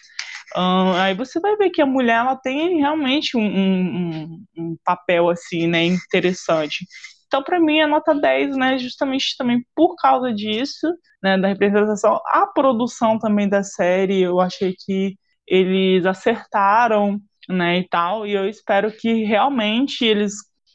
Uh, 0.55 0.95
aí 0.97 1.13
você 1.13 1.39
vai 1.39 1.55
ver 1.57 1.69
que 1.69 1.81
a 1.81 1.85
mulher 1.85 2.17
ela 2.17 2.35
tem 2.35 2.77
realmente 2.79 3.37
um, 3.37 3.41
um, 3.43 4.43
um 4.57 4.77
papel 4.83 5.29
assim, 5.29 5.67
né, 5.67 5.83
interessante. 5.85 6.85
Então, 7.27 7.43
para 7.43 7.59
mim, 7.59 7.79
a 7.81 7.87
nota 7.87 8.15
10, 8.15 8.57
né, 8.57 8.77
justamente 8.79 9.35
também 9.37 9.63
por 9.75 9.95
causa 9.95 10.33
disso, 10.33 10.87
né, 11.21 11.37
da 11.37 11.47
representação, 11.47 12.19
a 12.27 12.47
produção 12.47 13.19
também 13.19 13.47
da 13.47 13.61
série, 13.63 14.21
eu 14.21 14.39
achei 14.39 14.73
que 14.85 15.15
eles 15.45 16.05
acertaram, 16.05 17.19
né, 17.47 17.79
e 17.79 17.87
tal, 17.87 18.25
e 18.25 18.33
eu 18.33 18.47
espero 18.49 18.91
que 18.91 19.23
realmente 19.25 20.03
eles 20.03 20.33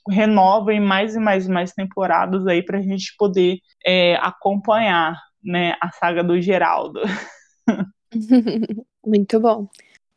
renovem 0.08 0.80
mais 0.80 1.14
e 1.14 1.18
mais 1.18 1.46
e 1.46 1.50
mais 1.50 1.72
temporadas 1.72 2.46
aí 2.46 2.62
para 2.62 2.78
a 2.78 2.82
gente 2.82 3.14
poder 3.16 3.58
é, 3.84 4.16
acompanhar, 4.16 5.18
né, 5.42 5.74
a 5.80 5.90
saga 5.90 6.22
do 6.22 6.40
Geraldo. 6.40 7.00
Muito 9.04 9.40
bom. 9.40 9.68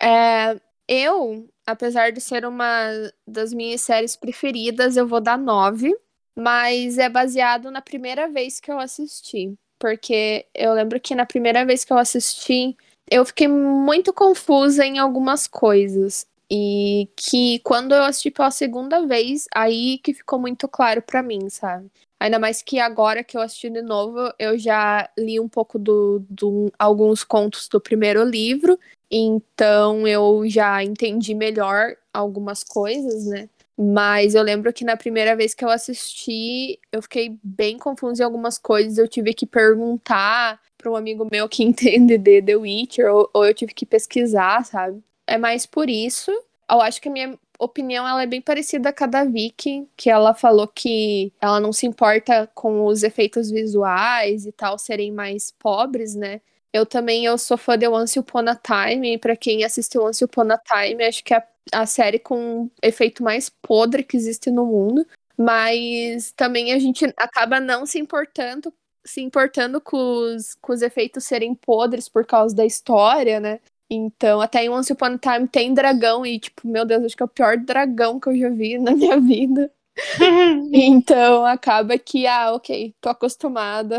É, 0.01 0.59
eu, 0.87 1.47
apesar 1.65 2.11
de 2.11 2.21
ser 2.21 2.45
uma 2.45 2.89
das 3.27 3.53
minhas 3.53 3.81
séries 3.81 4.15
preferidas, 4.15 4.95
eu 4.95 5.07
vou 5.07 5.19
dar 5.19 5.37
nove, 5.37 5.95
mas 6.35 6.97
é 6.97 7.09
baseado 7.09 7.71
na 7.71 7.81
primeira 7.81 8.29
vez 8.29 8.59
que 8.59 8.71
eu 8.71 8.79
assisti. 8.79 9.53
Porque 9.79 10.45
eu 10.53 10.73
lembro 10.73 10.99
que 10.99 11.13
na 11.15 11.25
primeira 11.25 11.65
vez 11.65 11.83
que 11.83 11.93
eu 11.93 11.97
assisti, 11.97 12.75
eu 13.09 13.25
fiquei 13.25 13.47
muito 13.47 14.13
confusa 14.13 14.85
em 14.85 14.99
algumas 14.99 15.47
coisas. 15.47 16.25
E 16.49 17.09
que 17.15 17.59
quando 17.59 17.93
eu 17.93 18.03
assisti 18.03 18.31
pela 18.31 18.49
segunda 18.51 19.05
vez, 19.05 19.47
aí 19.53 19.97
que 19.99 20.13
ficou 20.13 20.39
muito 20.39 20.67
claro 20.67 21.01
para 21.01 21.21
mim, 21.21 21.49
sabe? 21.49 21.91
Ainda 22.19 22.39
mais 22.39 22.61
que 22.61 22.79
agora 22.79 23.23
que 23.23 23.37
eu 23.37 23.41
assisti 23.41 23.69
de 23.69 23.81
novo, 23.81 24.33
eu 24.39 24.57
já 24.57 25.09
li 25.17 25.39
um 25.39 25.49
pouco 25.49 25.77
do, 25.77 26.25
do 26.29 26.71
alguns 26.79 27.23
contos 27.23 27.67
do 27.67 27.81
primeiro 27.81 28.23
livro. 28.23 28.79
Então 29.11 30.07
eu 30.07 30.43
já 30.47 30.83
entendi 30.83 31.35
melhor 31.35 31.95
algumas 32.13 32.63
coisas, 32.63 33.25
né? 33.27 33.49
Mas 33.77 34.33
eu 34.33 34.41
lembro 34.41 34.73
que 34.73 34.83
na 34.83 34.97
primeira 34.97 35.35
vez 35.35 35.53
que 35.53 35.63
eu 35.63 35.69
assisti, 35.69 36.79
eu 36.91 37.01
fiquei 37.01 37.37
bem 37.43 37.77
confusa 37.77 38.23
em 38.23 38.25
algumas 38.25 38.57
coisas. 38.57 38.97
Eu 38.97 39.07
tive 39.07 39.33
que 39.33 39.45
perguntar 39.45 40.59
para 40.77 40.89
um 40.91 40.95
amigo 40.95 41.27
meu 41.31 41.47
que 41.47 41.61
entende 41.63 42.17
de 42.17 42.41
The 42.41 42.55
Witcher, 42.55 43.13
ou, 43.13 43.29
ou 43.33 43.45
eu 43.45 43.53
tive 43.53 43.73
que 43.73 43.85
pesquisar, 43.85 44.63
sabe? 44.65 45.03
É 45.27 45.37
mais 45.37 45.65
por 45.65 45.89
isso. 45.89 46.31
Eu 46.69 46.81
acho 46.81 47.01
que 47.01 47.09
a 47.09 47.11
minha 47.11 47.37
opinião 47.59 48.07
ela 48.07 48.23
é 48.23 48.25
bem 48.25 48.41
parecida 48.41 48.93
com 48.93 49.03
a 49.03 49.07
da 49.07 49.23
Vicky, 49.23 49.87
que 49.95 50.09
ela 50.09 50.33
falou 50.33 50.67
que 50.67 51.33
ela 51.41 51.59
não 51.59 51.73
se 51.73 51.85
importa 51.85 52.49
com 52.53 52.85
os 52.85 53.03
efeitos 53.03 53.49
visuais 53.49 54.45
e 54.45 54.51
tal 54.51 54.77
serem 54.77 55.11
mais 55.11 55.51
pobres, 55.51 56.15
né? 56.15 56.41
Eu 56.71 56.85
também 56.85 57.25
eu 57.25 57.37
sou 57.37 57.57
fã 57.57 57.77
de 57.77 57.87
Once 57.87 58.19
Upon 58.19 58.45
a 58.47 58.55
Time, 58.55 59.13
e 59.13 59.17
pra 59.17 59.35
quem 59.35 59.63
assistiu 59.63 60.03
Once 60.03 60.23
Upon 60.23 60.51
a 60.51 60.57
Time, 60.57 61.03
acho 61.03 61.23
que 61.23 61.33
é 61.33 61.43
a 61.71 61.85
série 61.85 62.19
com 62.19 62.69
efeito 62.81 63.23
mais 63.23 63.49
podre 63.49 64.03
que 64.03 64.17
existe 64.17 64.51
no 64.51 64.65
mundo. 64.65 65.05
Mas 65.37 66.31
também 66.31 66.73
a 66.73 66.79
gente 66.79 67.05
acaba 67.17 67.59
não 67.59 67.85
se 67.85 67.99
importando 67.99 68.73
se 69.05 69.21
importando 69.21 69.79
com 69.79 69.97
os, 69.97 70.55
com 70.55 70.73
os 70.73 70.81
efeitos 70.81 71.23
serem 71.23 71.55
podres 71.55 72.09
por 72.09 72.25
causa 72.25 72.53
da 72.53 72.65
história, 72.65 73.39
né? 73.39 73.59
Então, 73.89 74.41
até 74.41 74.65
em 74.65 74.69
Once 74.69 74.91
Upon 74.91 75.05
a 75.05 75.17
Time 75.17 75.47
tem 75.47 75.73
dragão 75.73 76.25
e, 76.25 76.39
tipo, 76.39 76.67
meu 76.67 76.85
Deus, 76.85 77.05
acho 77.05 77.15
que 77.15 77.23
é 77.23 77.25
o 77.25 77.29
pior 77.29 77.57
dragão 77.57 78.19
que 78.19 78.29
eu 78.29 78.37
já 78.37 78.49
vi 78.49 78.77
na 78.77 78.91
minha 78.91 79.19
vida. 79.21 79.71
então, 80.71 81.45
acaba 81.45 81.97
que, 81.97 82.27
ah, 82.27 82.53
ok, 82.53 82.93
tô 83.01 83.09
acostumada. 83.09 83.97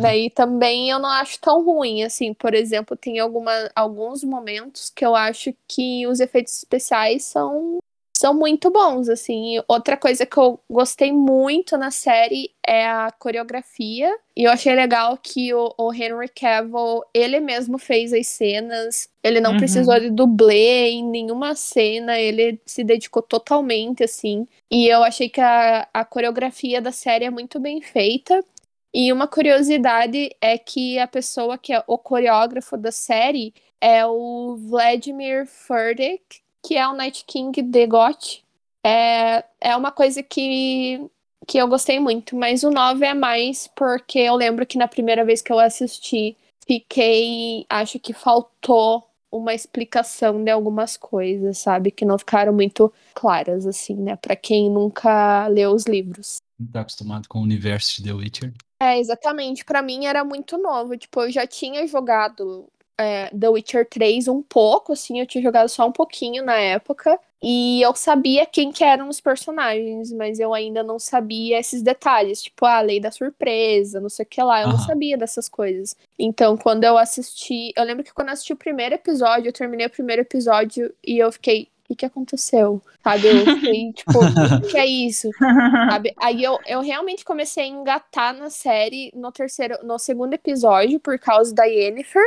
Daí 0.00 0.30
também 0.30 0.90
eu 0.90 0.98
não 0.98 1.08
acho 1.10 1.38
tão 1.40 1.64
ruim, 1.64 2.02
assim, 2.02 2.34
por 2.34 2.54
exemplo, 2.54 2.96
tem 2.96 3.18
alguma, 3.18 3.52
alguns 3.74 4.24
momentos 4.24 4.90
que 4.90 5.04
eu 5.04 5.14
acho 5.14 5.54
que 5.68 6.06
os 6.06 6.18
efeitos 6.18 6.54
especiais 6.54 7.24
são 7.24 7.78
são 8.18 8.34
muito 8.34 8.70
bons, 8.70 9.08
assim. 9.08 9.60
Outra 9.68 9.96
coisa 9.96 10.24
que 10.24 10.36
eu 10.38 10.60
gostei 10.70 11.12
muito 11.12 11.76
na 11.76 11.90
série 11.90 12.50
é 12.66 12.86
a 12.86 13.10
coreografia. 13.12 14.10
E 14.34 14.44
eu 14.44 14.50
achei 14.50 14.74
legal 14.74 15.18
que 15.18 15.52
o, 15.52 15.74
o 15.78 15.92
Henry 15.92 16.28
Cavill, 16.28 17.02
ele 17.12 17.40
mesmo 17.40 17.78
fez 17.78 18.12
as 18.12 18.26
cenas. 18.26 19.08
Ele 19.22 19.40
não 19.40 19.52
uhum. 19.52 19.58
precisou 19.58 19.98
de 20.00 20.10
dublê 20.10 20.90
em 20.90 21.04
nenhuma 21.04 21.54
cena. 21.54 22.18
Ele 22.18 22.60
se 22.64 22.82
dedicou 22.82 23.22
totalmente, 23.22 24.02
assim. 24.04 24.46
E 24.70 24.86
eu 24.88 25.02
achei 25.02 25.28
que 25.28 25.40
a, 25.40 25.88
a 25.92 26.04
coreografia 26.04 26.80
da 26.80 26.92
série 26.92 27.26
é 27.26 27.30
muito 27.30 27.60
bem 27.60 27.80
feita. 27.82 28.42
E 28.94 29.12
uma 29.12 29.28
curiosidade 29.28 30.30
é 30.40 30.56
que 30.56 30.98
a 30.98 31.06
pessoa 31.06 31.58
que 31.58 31.72
é 31.72 31.84
o 31.86 31.98
coreógrafo 31.98 32.78
da 32.78 32.90
série 32.90 33.52
é 33.78 34.06
o 34.06 34.56
Vladimir 34.56 35.46
Furdik, 35.46 36.40
que 36.66 36.76
é 36.76 36.88
o 36.88 36.94
Night 36.94 37.24
King 37.24 37.62
de 37.62 37.86
GOT. 37.86 38.44
É, 38.84 39.44
é 39.60 39.76
uma 39.76 39.92
coisa 39.92 40.20
que, 40.20 41.00
que 41.46 41.58
eu 41.58 41.68
gostei 41.68 42.00
muito, 42.00 42.34
mas 42.34 42.64
o 42.64 42.70
9 42.70 43.06
é 43.06 43.14
mais 43.14 43.68
porque 43.68 44.18
eu 44.18 44.34
lembro 44.34 44.66
que 44.66 44.76
na 44.76 44.88
primeira 44.88 45.24
vez 45.24 45.40
que 45.40 45.52
eu 45.52 45.60
assisti, 45.60 46.36
fiquei. 46.66 47.64
Acho 47.68 48.00
que 48.00 48.12
faltou 48.12 49.08
uma 49.30 49.54
explicação 49.54 50.42
de 50.42 50.50
algumas 50.50 50.96
coisas, 50.96 51.58
sabe? 51.58 51.92
Que 51.92 52.04
não 52.04 52.18
ficaram 52.18 52.52
muito 52.52 52.92
claras, 53.14 53.64
assim, 53.64 53.94
né? 53.94 54.16
Pra 54.16 54.34
quem 54.34 54.68
nunca 54.68 55.46
leu 55.46 55.70
os 55.72 55.84
livros. 55.84 56.38
Não 56.58 56.66
tá 56.66 56.80
acostumado 56.80 57.28
com 57.28 57.38
o 57.38 57.42
universo 57.42 58.02
de 58.02 58.08
The 58.08 58.14
Witcher? 58.14 58.52
É, 58.80 58.98
exatamente. 58.98 59.64
Para 59.64 59.82
mim 59.82 60.06
era 60.06 60.24
muito 60.24 60.58
novo. 60.58 60.96
Tipo, 60.96 61.22
eu 61.22 61.30
já 61.30 61.46
tinha 61.46 61.86
jogado 61.86 62.68
é, 62.98 63.28
The 63.28 63.48
Witcher 63.48 63.88
3 63.88 64.28
um 64.28 64.42
pouco, 64.42 64.92
assim, 64.92 65.20
eu 65.20 65.26
tinha 65.26 65.42
jogado 65.42 65.68
só 65.68 65.86
um 65.86 65.92
pouquinho 65.92 66.44
na 66.44 66.56
época. 66.56 67.18
E 67.42 67.82
eu 67.82 67.94
sabia 67.94 68.46
quem 68.46 68.72
que 68.72 68.82
eram 68.82 69.08
os 69.08 69.20
personagens, 69.20 70.10
mas 70.10 70.40
eu 70.40 70.54
ainda 70.54 70.82
não 70.82 70.98
sabia 70.98 71.60
esses 71.60 71.82
detalhes, 71.82 72.42
tipo 72.42 72.64
a 72.64 72.80
lei 72.80 72.98
da 72.98 73.10
surpresa, 73.10 74.00
não 74.00 74.08
sei 74.08 74.24
o 74.24 74.28
que 74.28 74.42
lá, 74.42 74.62
eu 74.62 74.68
uhum. 74.68 74.72
não 74.72 74.80
sabia 74.80 75.18
dessas 75.18 75.48
coisas. 75.48 75.94
Então, 76.18 76.56
quando 76.56 76.84
eu 76.84 76.96
assisti, 76.96 77.72
eu 77.76 77.84
lembro 77.84 78.02
que 78.02 78.12
quando 78.12 78.28
eu 78.28 78.32
assisti 78.32 78.54
o 78.54 78.56
primeiro 78.56 78.94
episódio, 78.94 79.48
eu 79.48 79.52
terminei 79.52 79.86
o 79.86 79.90
primeiro 79.90 80.22
episódio 80.22 80.92
e 81.06 81.18
eu 81.18 81.30
fiquei, 81.30 81.68
o 81.84 81.88
que, 81.88 81.96
que 81.96 82.06
aconteceu? 82.06 82.82
Sabe? 83.04 83.28
Eu 83.28 83.44
fiquei, 83.44 83.92
tipo, 83.94 84.18
o 84.18 84.68
que 84.68 84.78
é 84.78 84.86
isso? 84.86 85.30
Sabe? 85.90 86.14
Aí 86.16 86.42
eu, 86.42 86.58
eu 86.66 86.80
realmente 86.80 87.24
comecei 87.24 87.64
a 87.64 87.68
engatar 87.68 88.34
na 88.34 88.50
série 88.50 89.12
no 89.14 89.30
terceiro, 89.30 89.78
no 89.84 89.98
segundo 89.98 90.34
episódio, 90.34 90.98
por 90.98 91.18
causa 91.18 91.54
da 91.54 91.64
Yennefer. 91.64 92.24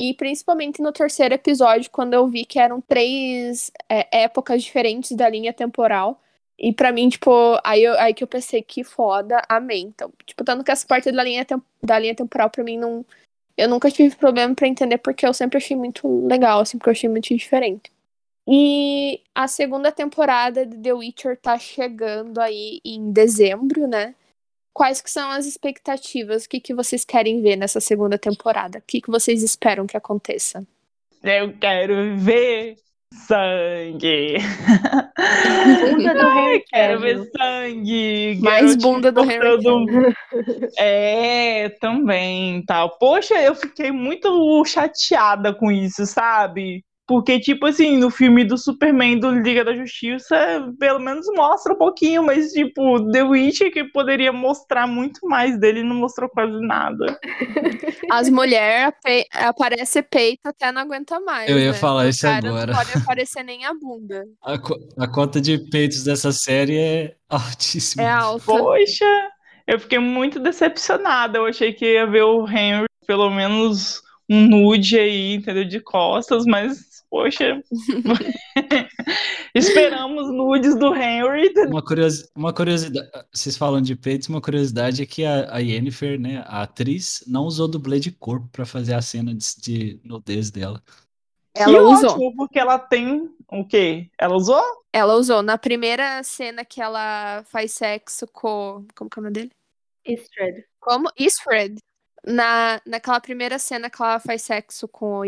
E 0.00 0.14
principalmente 0.14 0.80
no 0.80 0.92
terceiro 0.92 1.34
episódio, 1.34 1.90
quando 1.90 2.14
eu 2.14 2.26
vi 2.26 2.46
que 2.46 2.58
eram 2.58 2.80
três 2.80 3.70
é, 3.86 4.22
épocas 4.22 4.62
diferentes 4.62 5.12
da 5.14 5.28
linha 5.28 5.52
temporal. 5.52 6.18
E 6.58 6.72
para 6.72 6.90
mim, 6.90 7.10
tipo, 7.10 7.30
aí, 7.62 7.84
eu, 7.84 7.92
aí 7.98 8.14
que 8.14 8.24
eu 8.24 8.28
pensei, 8.28 8.62
que 8.62 8.82
foda, 8.82 9.42
amém. 9.46 9.88
Então, 9.88 10.10
tipo, 10.24 10.42
tanto 10.42 10.64
que 10.64 10.70
essa 10.70 10.86
parte 10.86 11.12
da 11.12 11.22
linha, 11.22 11.46
da 11.82 11.98
linha 11.98 12.14
temporal 12.14 12.48
pra 12.48 12.64
mim 12.64 12.78
não. 12.78 13.04
Eu 13.58 13.68
nunca 13.68 13.90
tive 13.90 14.16
problema 14.16 14.54
para 14.54 14.66
entender, 14.66 14.96
porque 14.98 15.26
eu 15.26 15.34
sempre 15.34 15.58
achei 15.58 15.76
muito 15.76 16.26
legal, 16.26 16.60
assim, 16.60 16.78
porque 16.78 16.88
eu 16.88 16.92
achei 16.92 17.10
muito 17.10 17.28
diferente. 17.36 17.92
E 18.48 19.20
a 19.34 19.46
segunda 19.46 19.92
temporada 19.92 20.64
de 20.64 20.78
The 20.78 20.94
Witcher 20.94 21.36
tá 21.36 21.58
chegando 21.58 22.40
aí 22.40 22.80
em 22.84 23.12
dezembro, 23.12 23.86
né? 23.86 24.14
Quais 24.72 25.00
que 25.00 25.10
são 25.10 25.30
as 25.30 25.46
expectativas? 25.46 26.44
O 26.44 26.48
que, 26.48 26.60
que 26.60 26.74
vocês 26.74 27.04
querem 27.04 27.42
ver 27.42 27.56
nessa 27.56 27.80
segunda 27.80 28.18
temporada? 28.18 28.78
O 28.78 28.82
que, 28.86 29.00
que 29.00 29.10
vocês 29.10 29.42
esperam 29.42 29.86
que 29.86 29.96
aconteça? 29.96 30.66
Eu 31.22 31.52
quero 31.58 32.16
ver 32.16 32.76
sangue. 33.12 34.36
Bunda 35.80 36.14
do 36.14 36.28
Harry 36.30 36.64
Quero 36.68 37.00
ver 37.00 37.30
sangue. 37.36 38.40
Mais 38.40 38.76
bunda 38.76 39.12
do 39.12 39.22
do... 39.22 39.86
É, 40.78 41.68
também, 41.80 42.64
tal. 42.64 42.96
Poxa, 42.98 43.34
eu 43.34 43.54
fiquei 43.54 43.90
muito 43.90 44.64
chateada 44.64 45.52
com 45.52 45.70
isso, 45.70 46.06
sabe? 46.06 46.84
Porque, 47.10 47.40
tipo 47.40 47.66
assim, 47.66 47.96
no 47.96 48.08
filme 48.08 48.44
do 48.44 48.56
Superman 48.56 49.18
do 49.18 49.32
Liga 49.32 49.64
da 49.64 49.74
Justiça, 49.74 50.36
pelo 50.78 51.00
menos 51.00 51.26
mostra 51.34 51.72
um 51.72 51.76
pouquinho, 51.76 52.22
mas, 52.22 52.52
tipo, 52.52 53.10
The 53.10 53.24
Witch, 53.24 53.62
que 53.72 53.82
poderia 53.82 54.32
mostrar 54.32 54.86
muito 54.86 55.26
mais 55.26 55.58
dele, 55.58 55.82
não 55.82 55.96
mostrou 55.96 56.30
quase 56.30 56.64
nada. 56.64 57.18
As 58.12 58.30
mulheres 58.30 58.94
pe 59.02 59.26
aparece 59.32 60.02
peito 60.02 60.42
até 60.44 60.70
não 60.70 60.82
aguenta 60.82 61.18
mais. 61.18 61.50
Eu 61.50 61.58
ia 61.58 61.72
né? 61.72 61.76
falar 61.76 62.08
isso 62.08 62.28
agora. 62.28 62.72
Não 62.72 62.78
pode 62.78 62.96
aparecer 62.96 63.42
nem 63.42 63.66
a 63.66 63.74
bunda. 63.74 64.24
A, 64.40 64.56
co 64.56 64.78
a 64.96 65.08
cota 65.08 65.40
de 65.40 65.58
peitos 65.68 66.04
dessa 66.04 66.30
série 66.30 66.78
é 66.78 67.16
altíssima. 67.28 68.04
É 68.04 68.08
alta. 68.08 68.44
Poxa, 68.44 69.28
eu 69.66 69.80
fiquei 69.80 69.98
muito 69.98 70.38
decepcionada. 70.38 71.38
Eu 71.38 71.46
achei 71.46 71.72
que 71.72 71.94
ia 71.94 72.06
ver 72.06 72.22
o 72.22 72.46
Henry, 72.46 72.86
pelo 73.04 73.30
menos 73.30 74.00
um 74.28 74.46
nude 74.46 74.96
aí, 74.96 75.34
entendeu? 75.34 75.64
De 75.64 75.80
costas, 75.80 76.44
mas 76.46 76.89
Poxa. 77.10 77.60
Esperamos 79.52 80.32
nudes 80.32 80.78
do 80.78 80.94
Henry. 80.94 81.52
Uma, 81.66 81.82
curiosi 81.84 82.30
uma 82.36 82.54
curiosidade. 82.54 83.10
Vocês 83.32 83.56
falam 83.56 83.82
de 83.82 83.96
peitos, 83.96 84.28
uma 84.28 84.40
curiosidade 84.40 85.02
é 85.02 85.06
que 85.06 85.24
a, 85.24 85.56
a 85.56 85.58
Yennefer, 85.58 86.20
né, 86.20 86.44
a 86.46 86.62
atriz, 86.62 87.24
não 87.26 87.42
usou 87.42 87.66
dublê 87.66 87.98
de 87.98 88.12
corpo 88.12 88.48
para 88.52 88.64
fazer 88.64 88.94
a 88.94 89.02
cena 89.02 89.34
de, 89.34 89.60
de 89.60 90.00
nudez 90.04 90.52
dela. 90.52 90.80
Ela 91.52 91.72
que 91.72 91.78
usou. 91.80 92.10
Ótimo, 92.10 92.36
porque 92.36 92.60
ela 92.60 92.78
tem 92.78 93.28
o 93.48 93.66
quê? 93.66 94.08
Ela 94.16 94.36
usou? 94.36 94.62
Ela 94.92 95.14
usou. 95.14 95.42
Na 95.42 95.58
primeira 95.58 96.22
cena 96.22 96.64
que 96.64 96.80
ela 96.80 97.42
faz 97.46 97.72
sexo 97.72 98.24
com. 98.28 98.86
Como 98.94 99.10
que 99.10 99.18
é 99.18 99.20
o 99.20 99.24
nome 99.24 99.34
dele? 99.34 99.52
Istred. 100.06 100.64
Como? 100.78 101.10
Istred. 101.18 101.76
Na, 102.24 102.80
naquela 102.86 103.20
primeira 103.20 103.58
cena 103.58 103.90
que 103.90 104.00
ela 104.00 104.20
faz 104.20 104.42
sexo 104.42 104.86
com 104.86 105.18
o 105.18 105.24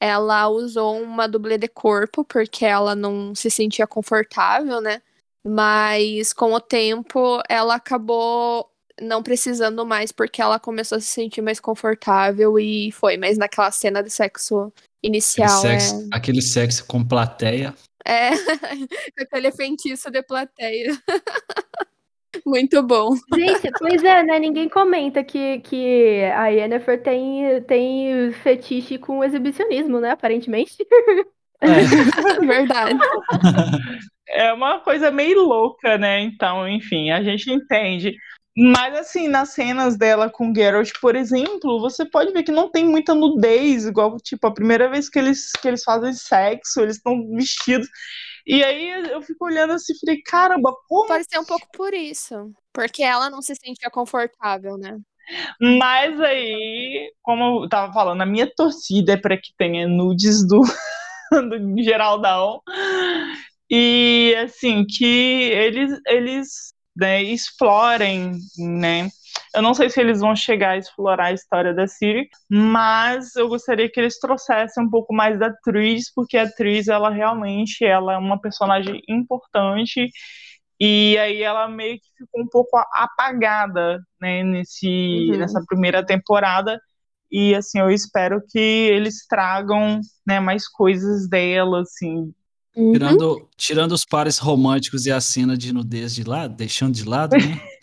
ela 0.00 0.48
usou 0.48 1.00
uma 1.02 1.26
dublê 1.26 1.58
de 1.58 1.68
corpo 1.68 2.24
porque 2.24 2.64
ela 2.64 2.94
não 2.94 3.34
se 3.34 3.50
sentia 3.50 3.86
confortável, 3.86 4.80
né? 4.80 5.02
Mas 5.44 6.32
com 6.32 6.52
o 6.52 6.60
tempo 6.60 7.42
ela 7.48 7.74
acabou 7.74 8.70
não 9.00 9.22
precisando 9.22 9.86
mais 9.86 10.10
porque 10.12 10.42
ela 10.42 10.58
começou 10.58 10.98
a 10.98 11.00
se 11.00 11.06
sentir 11.06 11.40
mais 11.40 11.60
confortável 11.60 12.58
e 12.58 12.92
foi. 12.92 13.16
Mas 13.16 13.38
naquela 13.38 13.70
cena 13.70 14.02
de 14.02 14.10
sexo 14.10 14.72
inicial. 15.02 15.58
Aquele 15.58 15.80
sexo, 15.80 15.94
é... 15.94 16.16
aquele 16.16 16.42
sexo 16.42 16.84
com 16.86 17.04
plateia. 17.04 17.74
É, 18.04 18.30
aquele 19.20 19.52
feitiço 19.52 20.10
de 20.10 20.22
plateia. 20.22 20.96
Muito 22.44 22.82
bom. 22.82 23.14
Gente, 23.34 23.70
pois 23.78 24.02
é, 24.04 24.22
né? 24.22 24.38
Ninguém 24.38 24.68
comenta 24.68 25.24
que, 25.24 25.60
que 25.60 26.22
a 26.34 26.48
Yennefer 26.48 27.02
tem, 27.02 27.62
tem 27.62 28.32
fetiche 28.32 28.98
com 28.98 29.24
exibicionismo, 29.24 30.00
né? 30.00 30.10
Aparentemente. 30.10 30.76
É. 31.60 31.66
Verdade. 32.46 32.98
é 34.28 34.52
uma 34.52 34.80
coisa 34.80 35.10
meio 35.10 35.42
louca, 35.42 35.98
né? 35.98 36.20
Então, 36.20 36.68
enfim, 36.68 37.10
a 37.10 37.22
gente 37.22 37.50
entende. 37.50 38.14
Mas, 38.60 38.98
assim, 38.98 39.28
nas 39.28 39.50
cenas 39.50 39.96
dela 39.96 40.28
com 40.28 40.52
Geralt, 40.52 40.90
por 41.00 41.14
exemplo, 41.14 41.80
você 41.80 42.04
pode 42.04 42.32
ver 42.32 42.42
que 42.42 42.50
não 42.50 42.68
tem 42.68 42.84
muita 42.84 43.14
nudez, 43.14 43.86
igual, 43.86 44.16
tipo, 44.18 44.48
a 44.48 44.52
primeira 44.52 44.88
vez 44.88 45.08
que 45.08 45.16
eles, 45.16 45.52
que 45.52 45.68
eles 45.68 45.84
fazem 45.84 46.12
sexo, 46.12 46.80
eles 46.80 46.96
estão 46.96 47.24
vestidos. 47.34 47.88
E 48.48 48.64
aí 48.64 48.88
eu 49.10 49.20
fico 49.20 49.44
olhando 49.44 49.74
assim 49.74 49.92
e 49.92 49.98
falei, 49.98 50.22
caramba, 50.22 50.74
como. 50.88 51.06
Pode 51.06 51.26
ser 51.28 51.38
um 51.38 51.44
pouco 51.44 51.68
por 51.70 51.92
isso. 51.92 52.50
Porque 52.72 53.02
ela 53.02 53.28
não 53.28 53.42
se 53.42 53.54
sentia 53.54 53.90
confortável, 53.90 54.78
né? 54.78 54.98
Mas 55.60 56.18
aí, 56.18 57.12
como 57.20 57.64
eu 57.64 57.68
tava 57.68 57.92
falando, 57.92 58.22
a 58.22 58.26
minha 58.26 58.50
torcida 58.56 59.12
é 59.12 59.16
para 59.18 59.36
que 59.36 59.52
tenha 59.58 59.86
nudes 59.86 60.46
do, 60.46 60.62
do 61.76 61.82
Geraldão. 61.82 62.62
E 63.70 64.34
assim, 64.42 64.86
que 64.86 65.04
eles, 65.04 66.00
eles 66.06 66.72
né, 66.96 67.22
explorem, 67.22 68.32
né? 68.56 69.10
Eu 69.54 69.62
não 69.62 69.74
sei 69.74 69.88
se 69.88 70.00
eles 70.00 70.20
vão 70.20 70.36
chegar 70.36 70.70
a 70.70 70.76
explorar 70.78 71.26
a 71.26 71.32
história 71.32 71.74
da 71.74 71.86
Siri, 71.86 72.28
mas 72.50 73.34
eu 73.36 73.48
gostaria 73.48 73.90
que 73.90 73.98
eles 73.98 74.18
trouxessem 74.18 74.84
um 74.84 74.90
pouco 74.90 75.14
mais 75.14 75.38
da 75.38 75.52
Tris, 75.64 76.12
porque 76.12 76.36
a 76.36 76.50
Tris, 76.50 76.88
ela 76.88 77.10
realmente 77.10 77.84
ela 77.84 78.14
é 78.14 78.18
uma 78.18 78.40
personagem 78.40 79.02
importante 79.08 80.10
e 80.80 81.18
aí 81.18 81.42
ela 81.42 81.68
meio 81.68 81.96
que 81.96 82.08
ficou 82.16 82.42
um 82.42 82.48
pouco 82.48 82.76
apagada, 82.92 84.00
né, 84.20 84.42
nesse, 84.44 85.30
uhum. 85.32 85.38
nessa 85.38 85.62
primeira 85.66 86.04
temporada. 86.04 86.80
E 87.30 87.54
assim, 87.54 87.78
eu 87.78 87.90
espero 87.90 88.40
que 88.48 88.58
eles 88.58 89.26
tragam, 89.26 90.00
né, 90.26 90.40
mais 90.40 90.68
coisas 90.68 91.28
dela, 91.28 91.82
assim, 91.82 92.32
Uhum. 92.78 92.92
Tirando, 92.92 93.48
tirando 93.56 93.92
os 93.92 94.04
pares 94.04 94.38
românticos 94.38 95.04
e 95.04 95.10
a 95.10 95.20
cena 95.20 95.56
de 95.56 95.72
nudez 95.72 96.14
de 96.14 96.22
lado, 96.22 96.54
deixando 96.54 96.94
de 96.94 97.02
lado, 97.02 97.36
né? 97.36 97.60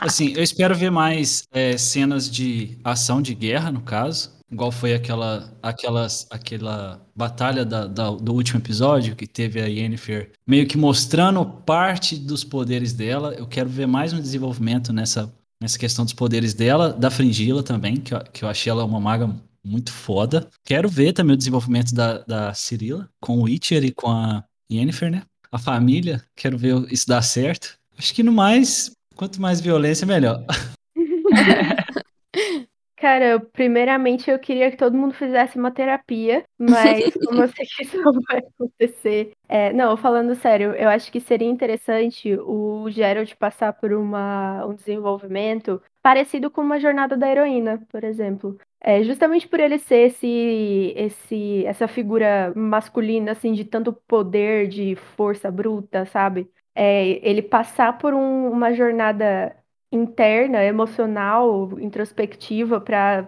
assim, 0.00 0.32
eu 0.34 0.42
espero 0.42 0.74
ver 0.74 0.90
mais 0.90 1.44
é, 1.52 1.76
cenas 1.76 2.30
de 2.30 2.78
ação 2.84 3.22
de 3.22 3.34
guerra, 3.34 3.70
no 3.70 3.80
caso. 3.80 4.38
Igual 4.50 4.72
foi 4.72 4.94
aquela, 4.94 5.52
aquelas, 5.62 6.26
aquela 6.30 7.06
batalha 7.14 7.66
da, 7.66 7.86
da, 7.86 8.10
do 8.10 8.32
último 8.32 8.58
episódio, 8.58 9.14
que 9.14 9.26
teve 9.26 9.60
a 9.60 9.66
Yennefer 9.66 10.32
meio 10.46 10.66
que 10.66 10.78
mostrando 10.78 11.44
parte 11.44 12.16
dos 12.16 12.44
poderes 12.44 12.94
dela. 12.94 13.34
Eu 13.34 13.46
quero 13.46 13.68
ver 13.68 13.86
mais 13.86 14.14
um 14.14 14.20
desenvolvimento 14.20 14.90
nessa, 14.90 15.30
nessa 15.60 15.78
questão 15.78 16.04
dos 16.04 16.14
poderes 16.14 16.54
dela, 16.54 16.92
da 16.92 17.10
Fringila 17.10 17.62
também, 17.62 17.96
que 17.96 18.14
eu, 18.14 18.20
que 18.32 18.42
eu 18.42 18.48
achei 18.48 18.70
ela 18.70 18.84
uma 18.84 19.00
maga 19.00 19.28
muito 19.62 19.92
foda. 19.92 20.48
Quero 20.64 20.88
ver 20.88 21.12
também 21.12 21.34
o 21.34 21.38
desenvolvimento 21.38 21.94
da, 21.94 22.18
da 22.18 22.54
Cirila 22.54 23.06
com 23.20 23.38
o 23.38 23.42
Witcher 23.42 23.84
e 23.84 23.92
com 23.92 24.10
a 24.10 24.42
Yennefer, 24.72 25.10
né? 25.10 25.22
A 25.52 25.58
família, 25.58 26.22
quero 26.34 26.56
ver 26.56 26.90
isso 26.90 27.06
dar 27.06 27.22
certo. 27.22 27.78
Acho 27.98 28.14
que 28.14 28.22
no 28.22 28.32
mais, 28.32 28.92
quanto 29.18 29.42
mais 29.42 29.60
violência, 29.60 30.06
melhor. 30.06 30.44
Cara, 32.96 33.38
primeiramente 33.52 34.28
eu 34.28 34.38
queria 34.40 34.70
que 34.72 34.76
todo 34.76 34.96
mundo 34.96 35.14
fizesse 35.14 35.56
uma 35.56 35.70
terapia, 35.70 36.44
mas 36.58 37.14
como 37.26 37.42
eu 37.42 37.48
sei 37.48 37.64
que 37.64 37.84
isso 37.84 37.96
não 37.96 38.12
vai 38.28 38.38
acontecer. 38.38 39.32
É, 39.48 39.72
não, 39.72 39.96
falando 39.96 40.34
sério, 40.34 40.72
eu 40.72 40.88
acho 40.88 41.10
que 41.12 41.20
seria 41.20 41.48
interessante 41.48 42.36
o 42.40 42.90
Geralt 42.90 43.34
passar 43.36 43.72
por 43.72 43.92
uma, 43.92 44.66
um 44.66 44.74
desenvolvimento 44.74 45.80
parecido 46.02 46.50
com 46.50 46.60
uma 46.60 46.80
jornada 46.80 47.16
da 47.16 47.28
heroína, 47.28 47.80
por 47.88 48.02
exemplo. 48.02 48.58
É, 48.80 49.02
justamente 49.02 49.46
por 49.46 49.60
ele 49.60 49.78
ser 49.78 50.06
esse, 50.06 50.92
esse, 50.96 51.64
essa 51.66 51.86
figura 51.86 52.52
masculina, 52.54 53.32
assim, 53.32 53.52
de 53.52 53.64
tanto 53.64 53.92
poder, 53.92 54.68
de 54.68 54.96
força 55.16 55.50
bruta, 55.50 56.04
sabe? 56.06 56.50
É, 56.80 57.28
ele 57.28 57.42
passar 57.42 57.98
por 57.98 58.14
um, 58.14 58.50
uma 58.50 58.72
jornada 58.72 59.56
interna, 59.90 60.62
emocional, 60.62 61.78
introspectiva, 61.80 62.80
para 62.80 63.26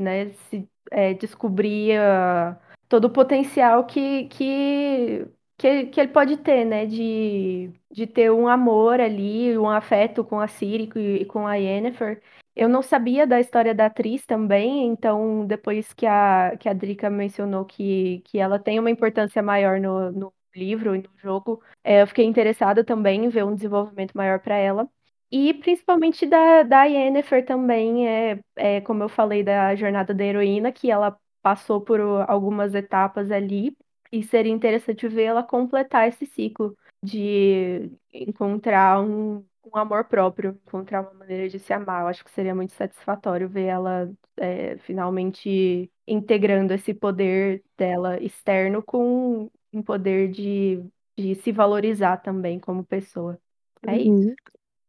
né, 0.00 0.30
se, 0.48 0.66
é, 0.90 1.12
descobrir 1.12 1.98
uh, 2.00 2.56
todo 2.88 3.06
o 3.06 3.10
potencial 3.10 3.84
que, 3.84 4.24
que, 4.28 5.26
que, 5.58 5.86
que, 5.88 6.00
ele 6.00 6.12
pode 6.12 6.38
ter, 6.38 6.64
né? 6.64 6.86
De, 6.86 7.70
de 7.90 8.06
ter 8.06 8.30
um 8.32 8.48
amor 8.48 8.98
ali, 9.00 9.56
um 9.58 9.68
afeto 9.68 10.24
com 10.24 10.40
a 10.40 10.48
Ciri 10.48 10.90
e 11.20 11.24
com 11.26 11.46
a 11.46 11.56
Yennefer. 11.56 12.22
Eu 12.54 12.68
não 12.68 12.82
sabia 12.82 13.26
da 13.26 13.38
história 13.38 13.74
da 13.74 13.86
atriz 13.86 14.24
também, 14.24 14.86
então 14.86 15.46
depois 15.46 15.92
que 15.92 16.06
a, 16.06 16.56
que 16.58 16.68
a 16.68 16.72
Drica 16.72 17.10
mencionou 17.10 17.66
que, 17.66 18.22
que 18.24 18.38
ela 18.38 18.58
tem 18.58 18.78
uma 18.80 18.90
importância 18.90 19.42
maior 19.42 19.78
no, 19.78 20.10
no 20.12 20.32
livro 20.56 20.94
e 20.94 21.02
no 21.02 21.10
jogo, 21.18 21.62
é, 21.84 22.02
eu 22.02 22.06
fiquei 22.06 22.24
interessada 22.24 22.84
também 22.84 23.24
em 23.24 23.28
ver 23.28 23.44
um 23.44 23.54
desenvolvimento 23.54 24.14
maior 24.16 24.40
para 24.40 24.56
ela. 24.56 24.88
E 25.30 25.54
principalmente 25.54 26.24
da, 26.26 26.62
da 26.62 26.84
Yennefer 26.84 27.44
também, 27.44 28.08
é, 28.08 28.40
é, 28.56 28.80
como 28.80 29.02
eu 29.02 29.08
falei, 29.08 29.42
da 29.42 29.74
jornada 29.74 30.14
da 30.14 30.24
heroína, 30.24 30.72
que 30.72 30.90
ela 30.90 31.18
passou 31.42 31.80
por 31.80 32.00
algumas 32.28 32.74
etapas 32.74 33.30
ali, 33.30 33.76
e 34.12 34.22
seria 34.22 34.52
interessante 34.52 35.08
ver 35.08 35.24
ela 35.24 35.42
completar 35.42 36.08
esse 36.08 36.26
ciclo 36.26 36.76
de 37.02 37.90
encontrar 38.12 39.00
um, 39.02 39.44
um 39.64 39.76
amor 39.78 40.04
próprio, 40.04 40.58
encontrar 40.66 41.02
uma 41.02 41.14
maneira 41.14 41.48
de 41.48 41.58
se 41.58 41.72
amar. 41.72 42.02
Eu 42.02 42.08
acho 42.08 42.24
que 42.24 42.30
seria 42.30 42.54
muito 42.54 42.72
satisfatório 42.72 43.48
ver 43.48 43.64
ela 43.66 44.10
é, 44.36 44.76
finalmente 44.78 45.90
integrando 46.06 46.72
esse 46.72 46.94
poder 46.94 47.62
dela 47.76 48.22
externo 48.22 48.82
com 48.82 49.50
um 49.76 49.82
poder 49.82 50.30
de, 50.30 50.82
de 51.16 51.34
se 51.36 51.52
valorizar 51.52 52.18
também 52.18 52.58
como 52.58 52.84
pessoa. 52.84 53.38
É 53.86 53.92
uhum. 53.92 54.20
isso. 54.20 54.34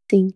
Sim. 0.10 0.34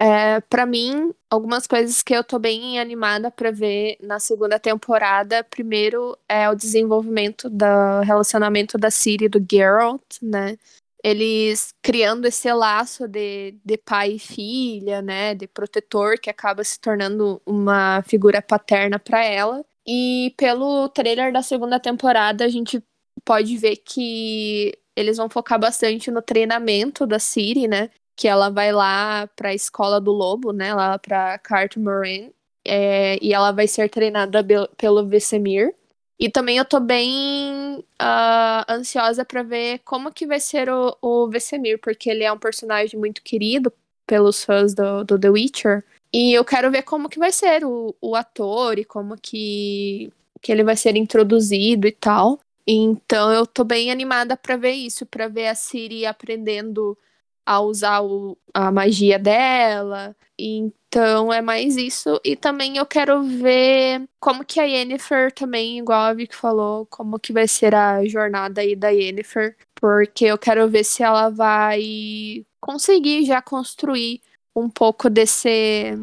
É, 0.00 0.40
para 0.42 0.64
mim, 0.64 1.12
algumas 1.28 1.66
coisas 1.66 2.02
que 2.02 2.14
eu 2.14 2.22
tô 2.22 2.38
bem 2.38 2.78
animada 2.78 3.30
para 3.30 3.50
ver 3.50 3.96
na 4.00 4.20
segunda 4.20 4.58
temporada. 4.58 5.42
Primeiro 5.42 6.16
é 6.28 6.48
o 6.48 6.54
desenvolvimento 6.54 7.50
do 7.50 8.00
relacionamento 8.04 8.78
da 8.78 8.90
Ciri 8.90 9.24
e 9.24 9.28
do 9.28 9.44
Geralt, 9.50 10.22
né? 10.22 10.56
eles 11.02 11.74
criando 11.80 12.26
esse 12.26 12.52
laço 12.52 13.06
de, 13.06 13.54
de 13.64 13.76
pai 13.78 14.12
e 14.12 14.18
filha, 14.18 15.00
né, 15.00 15.34
de 15.34 15.46
protetor 15.46 16.18
que 16.18 16.28
acaba 16.28 16.64
se 16.64 16.78
tornando 16.80 17.40
uma 17.46 18.02
figura 18.02 18.42
paterna 18.42 18.98
para 18.98 19.24
ela. 19.24 19.64
E 19.86 20.34
pelo 20.36 20.88
trailer 20.90 21.32
da 21.32 21.40
segunda 21.40 21.80
temporada, 21.80 22.44
a 22.44 22.48
gente 22.48 22.82
pode 23.28 23.58
ver 23.58 23.76
que 23.76 24.72
eles 24.96 25.18
vão 25.18 25.28
focar 25.28 25.60
bastante 25.60 26.10
no 26.10 26.22
treinamento 26.22 27.06
da 27.06 27.18
Ciri, 27.18 27.68
né? 27.68 27.90
Que 28.16 28.26
ela 28.26 28.48
vai 28.48 28.72
lá 28.72 29.26
para 29.36 29.50
a 29.50 29.54
escola 29.54 30.00
do 30.00 30.10
lobo, 30.12 30.50
né? 30.50 30.72
Lá 30.72 30.98
para 30.98 31.38
Cartmoran. 31.40 32.30
É, 32.66 33.18
e 33.22 33.34
ela 33.34 33.52
vai 33.52 33.68
ser 33.68 33.90
treinada 33.90 34.42
pelo 34.78 35.06
Vesemir. 35.06 35.74
E 36.18 36.30
também 36.30 36.56
eu 36.56 36.64
tô 36.64 36.80
bem 36.80 37.84
uh, 38.00 38.64
ansiosa 38.72 39.26
para 39.26 39.42
ver 39.42 39.80
como 39.84 40.10
que 40.10 40.26
vai 40.26 40.40
ser 40.40 40.70
o, 40.70 40.96
o 41.02 41.28
Vesemir, 41.28 41.78
porque 41.80 42.08
ele 42.08 42.24
é 42.24 42.32
um 42.32 42.38
personagem 42.38 42.98
muito 42.98 43.22
querido 43.22 43.70
pelos 44.06 44.42
fãs 44.42 44.72
do, 44.74 45.04
do 45.04 45.18
The 45.18 45.28
Witcher. 45.28 45.84
E 46.10 46.32
eu 46.32 46.44
quero 46.46 46.70
ver 46.70 46.82
como 46.82 47.10
que 47.10 47.18
vai 47.18 47.30
ser 47.30 47.62
o, 47.62 47.94
o 48.00 48.16
ator 48.16 48.78
e 48.78 48.86
como 48.86 49.16
que, 49.20 50.10
que 50.40 50.50
ele 50.50 50.64
vai 50.64 50.76
ser 50.76 50.96
introduzido 50.96 51.86
e 51.86 51.92
tal. 51.92 52.40
Então 52.70 53.32
eu 53.32 53.46
tô 53.46 53.64
bem 53.64 53.90
animada 53.90 54.36
para 54.36 54.54
ver 54.58 54.72
isso, 54.72 55.06
para 55.06 55.26
ver 55.26 55.46
a 55.48 55.54
Siri 55.54 56.04
aprendendo 56.04 56.98
a 57.46 57.60
usar 57.60 58.02
o, 58.02 58.36
a 58.52 58.70
magia 58.70 59.18
dela. 59.18 60.14
Então 60.38 61.32
é 61.32 61.40
mais 61.40 61.78
isso. 61.78 62.20
E 62.22 62.36
também 62.36 62.76
eu 62.76 62.84
quero 62.84 63.22
ver 63.22 64.06
como 64.20 64.44
que 64.44 64.60
a 64.60 64.64
Yennefer 64.64 65.32
também, 65.32 65.78
igual 65.78 66.02
a 66.02 66.12
Vicky 66.12 66.36
falou, 66.36 66.84
como 66.86 67.18
que 67.18 67.32
vai 67.32 67.48
ser 67.48 67.74
a 67.74 68.04
jornada 68.04 68.60
aí 68.60 68.76
da 68.76 68.90
Yennefer. 68.90 69.56
Porque 69.74 70.26
eu 70.26 70.36
quero 70.36 70.68
ver 70.68 70.84
se 70.84 71.02
ela 71.02 71.30
vai 71.30 72.44
conseguir 72.60 73.24
já 73.24 73.40
construir 73.40 74.20
um 74.54 74.68
pouco 74.68 75.08
desse, 75.08 75.94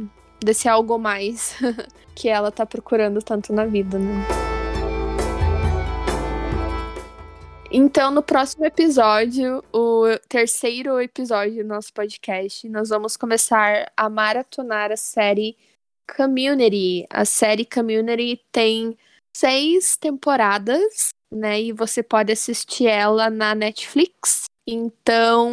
desse 0.44 0.68
algo 0.68 0.98
mais 0.98 1.56
que 2.16 2.28
ela 2.28 2.52
tá 2.52 2.66
procurando 2.66 3.22
tanto 3.22 3.54
na 3.54 3.66
vida, 3.66 4.00
né? 4.00 4.55
Então, 7.72 8.12
no 8.12 8.22
próximo 8.22 8.64
episódio, 8.66 9.64
o 9.74 10.06
terceiro 10.30 11.02
episódio 11.02 11.64
do 11.64 11.68
nosso 11.68 11.92
podcast, 11.94 12.70
nós 12.70 12.90
vamos 12.90 13.18
começar 13.18 13.92
a 13.98 14.10
maratonar 14.10 14.92
a 14.92 14.98
série 14.98 15.58
Community. 16.16 17.06
A 17.10 17.26
série 17.26 17.66
Community 17.66 18.42
tem 18.52 18.98
seis 19.36 19.98
temporadas, 19.98 21.10
né? 21.32 21.62
E 21.62 21.72
você 21.72 22.04
pode 22.04 22.32
assistir 22.32 22.88
ela 22.88 23.30
na 23.30 23.56
Netflix. 23.56 24.46
Então, 24.68 25.52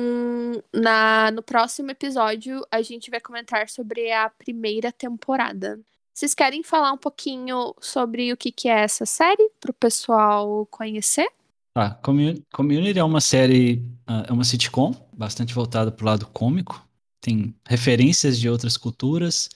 na, 0.73 1.31
no 1.31 1.43
próximo 1.43 1.91
episódio, 1.91 2.65
a 2.71 2.83
gente 2.83 3.11
vai 3.11 3.21
comentar 3.21 3.69
sobre 3.69 4.13
a 4.13 4.31
primeira 4.31 4.93
temporada. 4.93 5.81
Vocês 6.15 6.35
querem 6.35 6.63
falar 6.63 6.93
um 6.93 6.99
pouquinho 6.99 7.75
sobre 7.81 8.33
o 8.33 8.37
que, 8.37 8.53
que 8.53 8.69
é 8.69 8.81
essa 8.81 9.07
série, 9.07 9.51
para 9.59 9.71
o 9.71 9.75
pessoal 9.75 10.67
conhecer? 10.71 11.29
Tá, 11.75 11.99
Community 12.53 12.99
é 12.99 13.05
uma 13.05 13.21
série, 13.21 13.83
ah, 14.07 14.27
é 14.29 14.33
uma 14.33 14.45
sitcom, 14.45 14.95
bastante 15.13 15.55
voltada 15.55 15.91
para 15.91 16.05
o 16.05 16.07
lado 16.07 16.27
cômico, 16.27 16.87
tem 17.19 17.55
referências 17.67 18.39
de 18.39 18.49
outras 18.49 18.77
culturas 18.77 19.49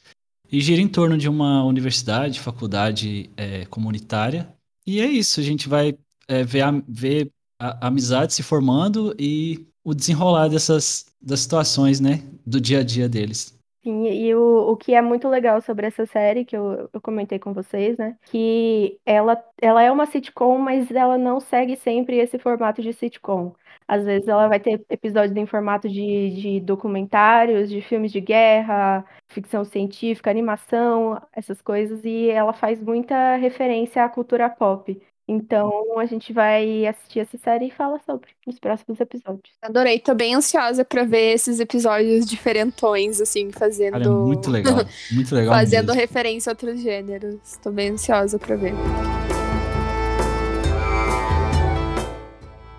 e 0.50 0.60
gira 0.60 0.80
em 0.80 0.88
torno 0.88 1.18
de 1.18 1.28
uma 1.28 1.62
universidade, 1.64 2.40
faculdade 2.40 3.28
é, 3.36 3.66
comunitária. 3.66 4.48
E 4.86 5.00
é 5.00 5.06
isso, 5.06 5.40
a 5.40 5.42
gente 5.42 5.68
vai 5.68 5.98
é, 6.26 6.42
ver, 6.42 6.62
a, 6.62 6.70
ver 6.88 7.30
a, 7.60 7.84
a 7.84 7.88
amizade 7.88 8.32
se 8.32 8.42
formando 8.42 9.14
e 9.18 9.66
o 9.84 9.92
desenrolar 9.92 10.48
dessas 10.48 11.06
das 11.20 11.40
situações, 11.40 12.00
né, 12.00 12.22
do 12.46 12.60
dia 12.60 12.80
a 12.80 12.82
dia 12.84 13.08
deles. 13.08 13.55
Sim, 13.86 14.04
e 14.08 14.34
o, 14.34 14.72
o 14.72 14.76
que 14.76 14.94
é 14.94 15.00
muito 15.00 15.28
legal 15.28 15.60
sobre 15.62 15.86
essa 15.86 16.04
série, 16.06 16.44
que 16.44 16.56
eu, 16.56 16.90
eu 16.92 17.00
comentei 17.00 17.38
com 17.38 17.52
vocês, 17.54 17.96
né? 17.96 18.18
Que 18.24 19.00
ela, 19.06 19.40
ela 19.62 19.80
é 19.80 19.92
uma 19.92 20.06
sitcom, 20.06 20.58
mas 20.58 20.90
ela 20.90 21.16
não 21.16 21.38
segue 21.38 21.76
sempre 21.76 22.16
esse 22.18 22.36
formato 22.36 22.82
de 22.82 22.92
sitcom. 22.92 23.54
Às 23.86 24.04
vezes 24.04 24.26
ela 24.26 24.48
vai 24.48 24.58
ter 24.58 24.84
episódios 24.90 25.36
em 25.36 25.46
formato 25.46 25.88
de, 25.88 26.30
de 26.30 26.60
documentários, 26.60 27.70
de 27.70 27.80
filmes 27.80 28.10
de 28.10 28.20
guerra, 28.20 29.04
ficção 29.28 29.64
científica, 29.64 30.30
animação, 30.30 31.22
essas 31.32 31.62
coisas, 31.62 32.04
e 32.04 32.28
ela 32.28 32.52
faz 32.52 32.80
muita 32.82 33.36
referência 33.36 34.04
à 34.04 34.08
cultura 34.08 34.50
pop. 34.50 35.00
Então 35.28 35.98
a 35.98 36.06
gente 36.06 36.32
vai 36.32 36.86
assistir 36.86 37.18
essa 37.18 37.36
série 37.36 37.66
e 37.66 37.70
fala 37.70 37.98
sobre 38.06 38.28
nos 38.46 38.60
próximos 38.60 39.00
episódios. 39.00 39.56
Adorei, 39.60 39.98
tô 39.98 40.14
bem 40.14 40.36
ansiosa 40.36 40.84
para 40.84 41.02
ver 41.02 41.34
esses 41.34 41.58
episódios 41.58 42.26
diferentões, 42.26 43.20
assim, 43.20 43.50
fazendo. 43.50 43.94
Cara, 43.94 44.04
é 44.04 44.08
muito 44.08 44.48
legal, 44.48 44.76
muito 45.10 45.34
legal. 45.34 45.52
fazendo 45.52 45.88
mesmo. 45.88 46.00
referência 46.00 46.50
a 46.50 46.52
outros 46.52 46.80
gêneros. 46.80 47.56
Tô 47.60 47.72
bem 47.72 47.90
ansiosa 47.90 48.38
para 48.38 48.54
ver. 48.54 48.72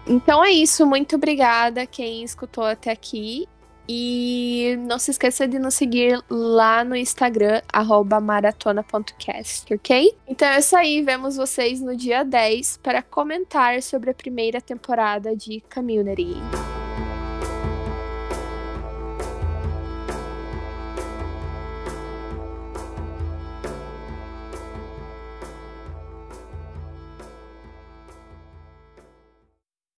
Então 0.07 0.41
é 0.41 0.51
isso, 0.51 0.85
muito 0.85 1.17
obrigada 1.17 1.85
quem 1.85 2.23
escutou 2.23 2.63
até 2.63 2.91
aqui 2.91 3.45
e 3.87 4.77
não 4.87 4.99
se 4.99 5.11
esqueça 5.11 5.47
de 5.47 5.59
nos 5.59 5.73
seguir 5.73 6.21
lá 6.29 6.83
no 6.83 6.95
Instagram, 6.95 7.61
maratona.cast, 8.21 9.73
ok? 9.73 10.15
Então 10.27 10.47
é 10.47 10.59
isso 10.59 10.75
aí, 10.75 11.01
vemos 11.01 11.37
vocês 11.37 11.81
no 11.81 11.95
dia 11.95 12.23
10 12.23 12.77
para 12.83 13.01
comentar 13.01 13.81
sobre 13.81 14.09
a 14.09 14.13
primeira 14.13 14.59
temporada 14.59 15.35
de 15.35 15.61
Community. 15.73 16.35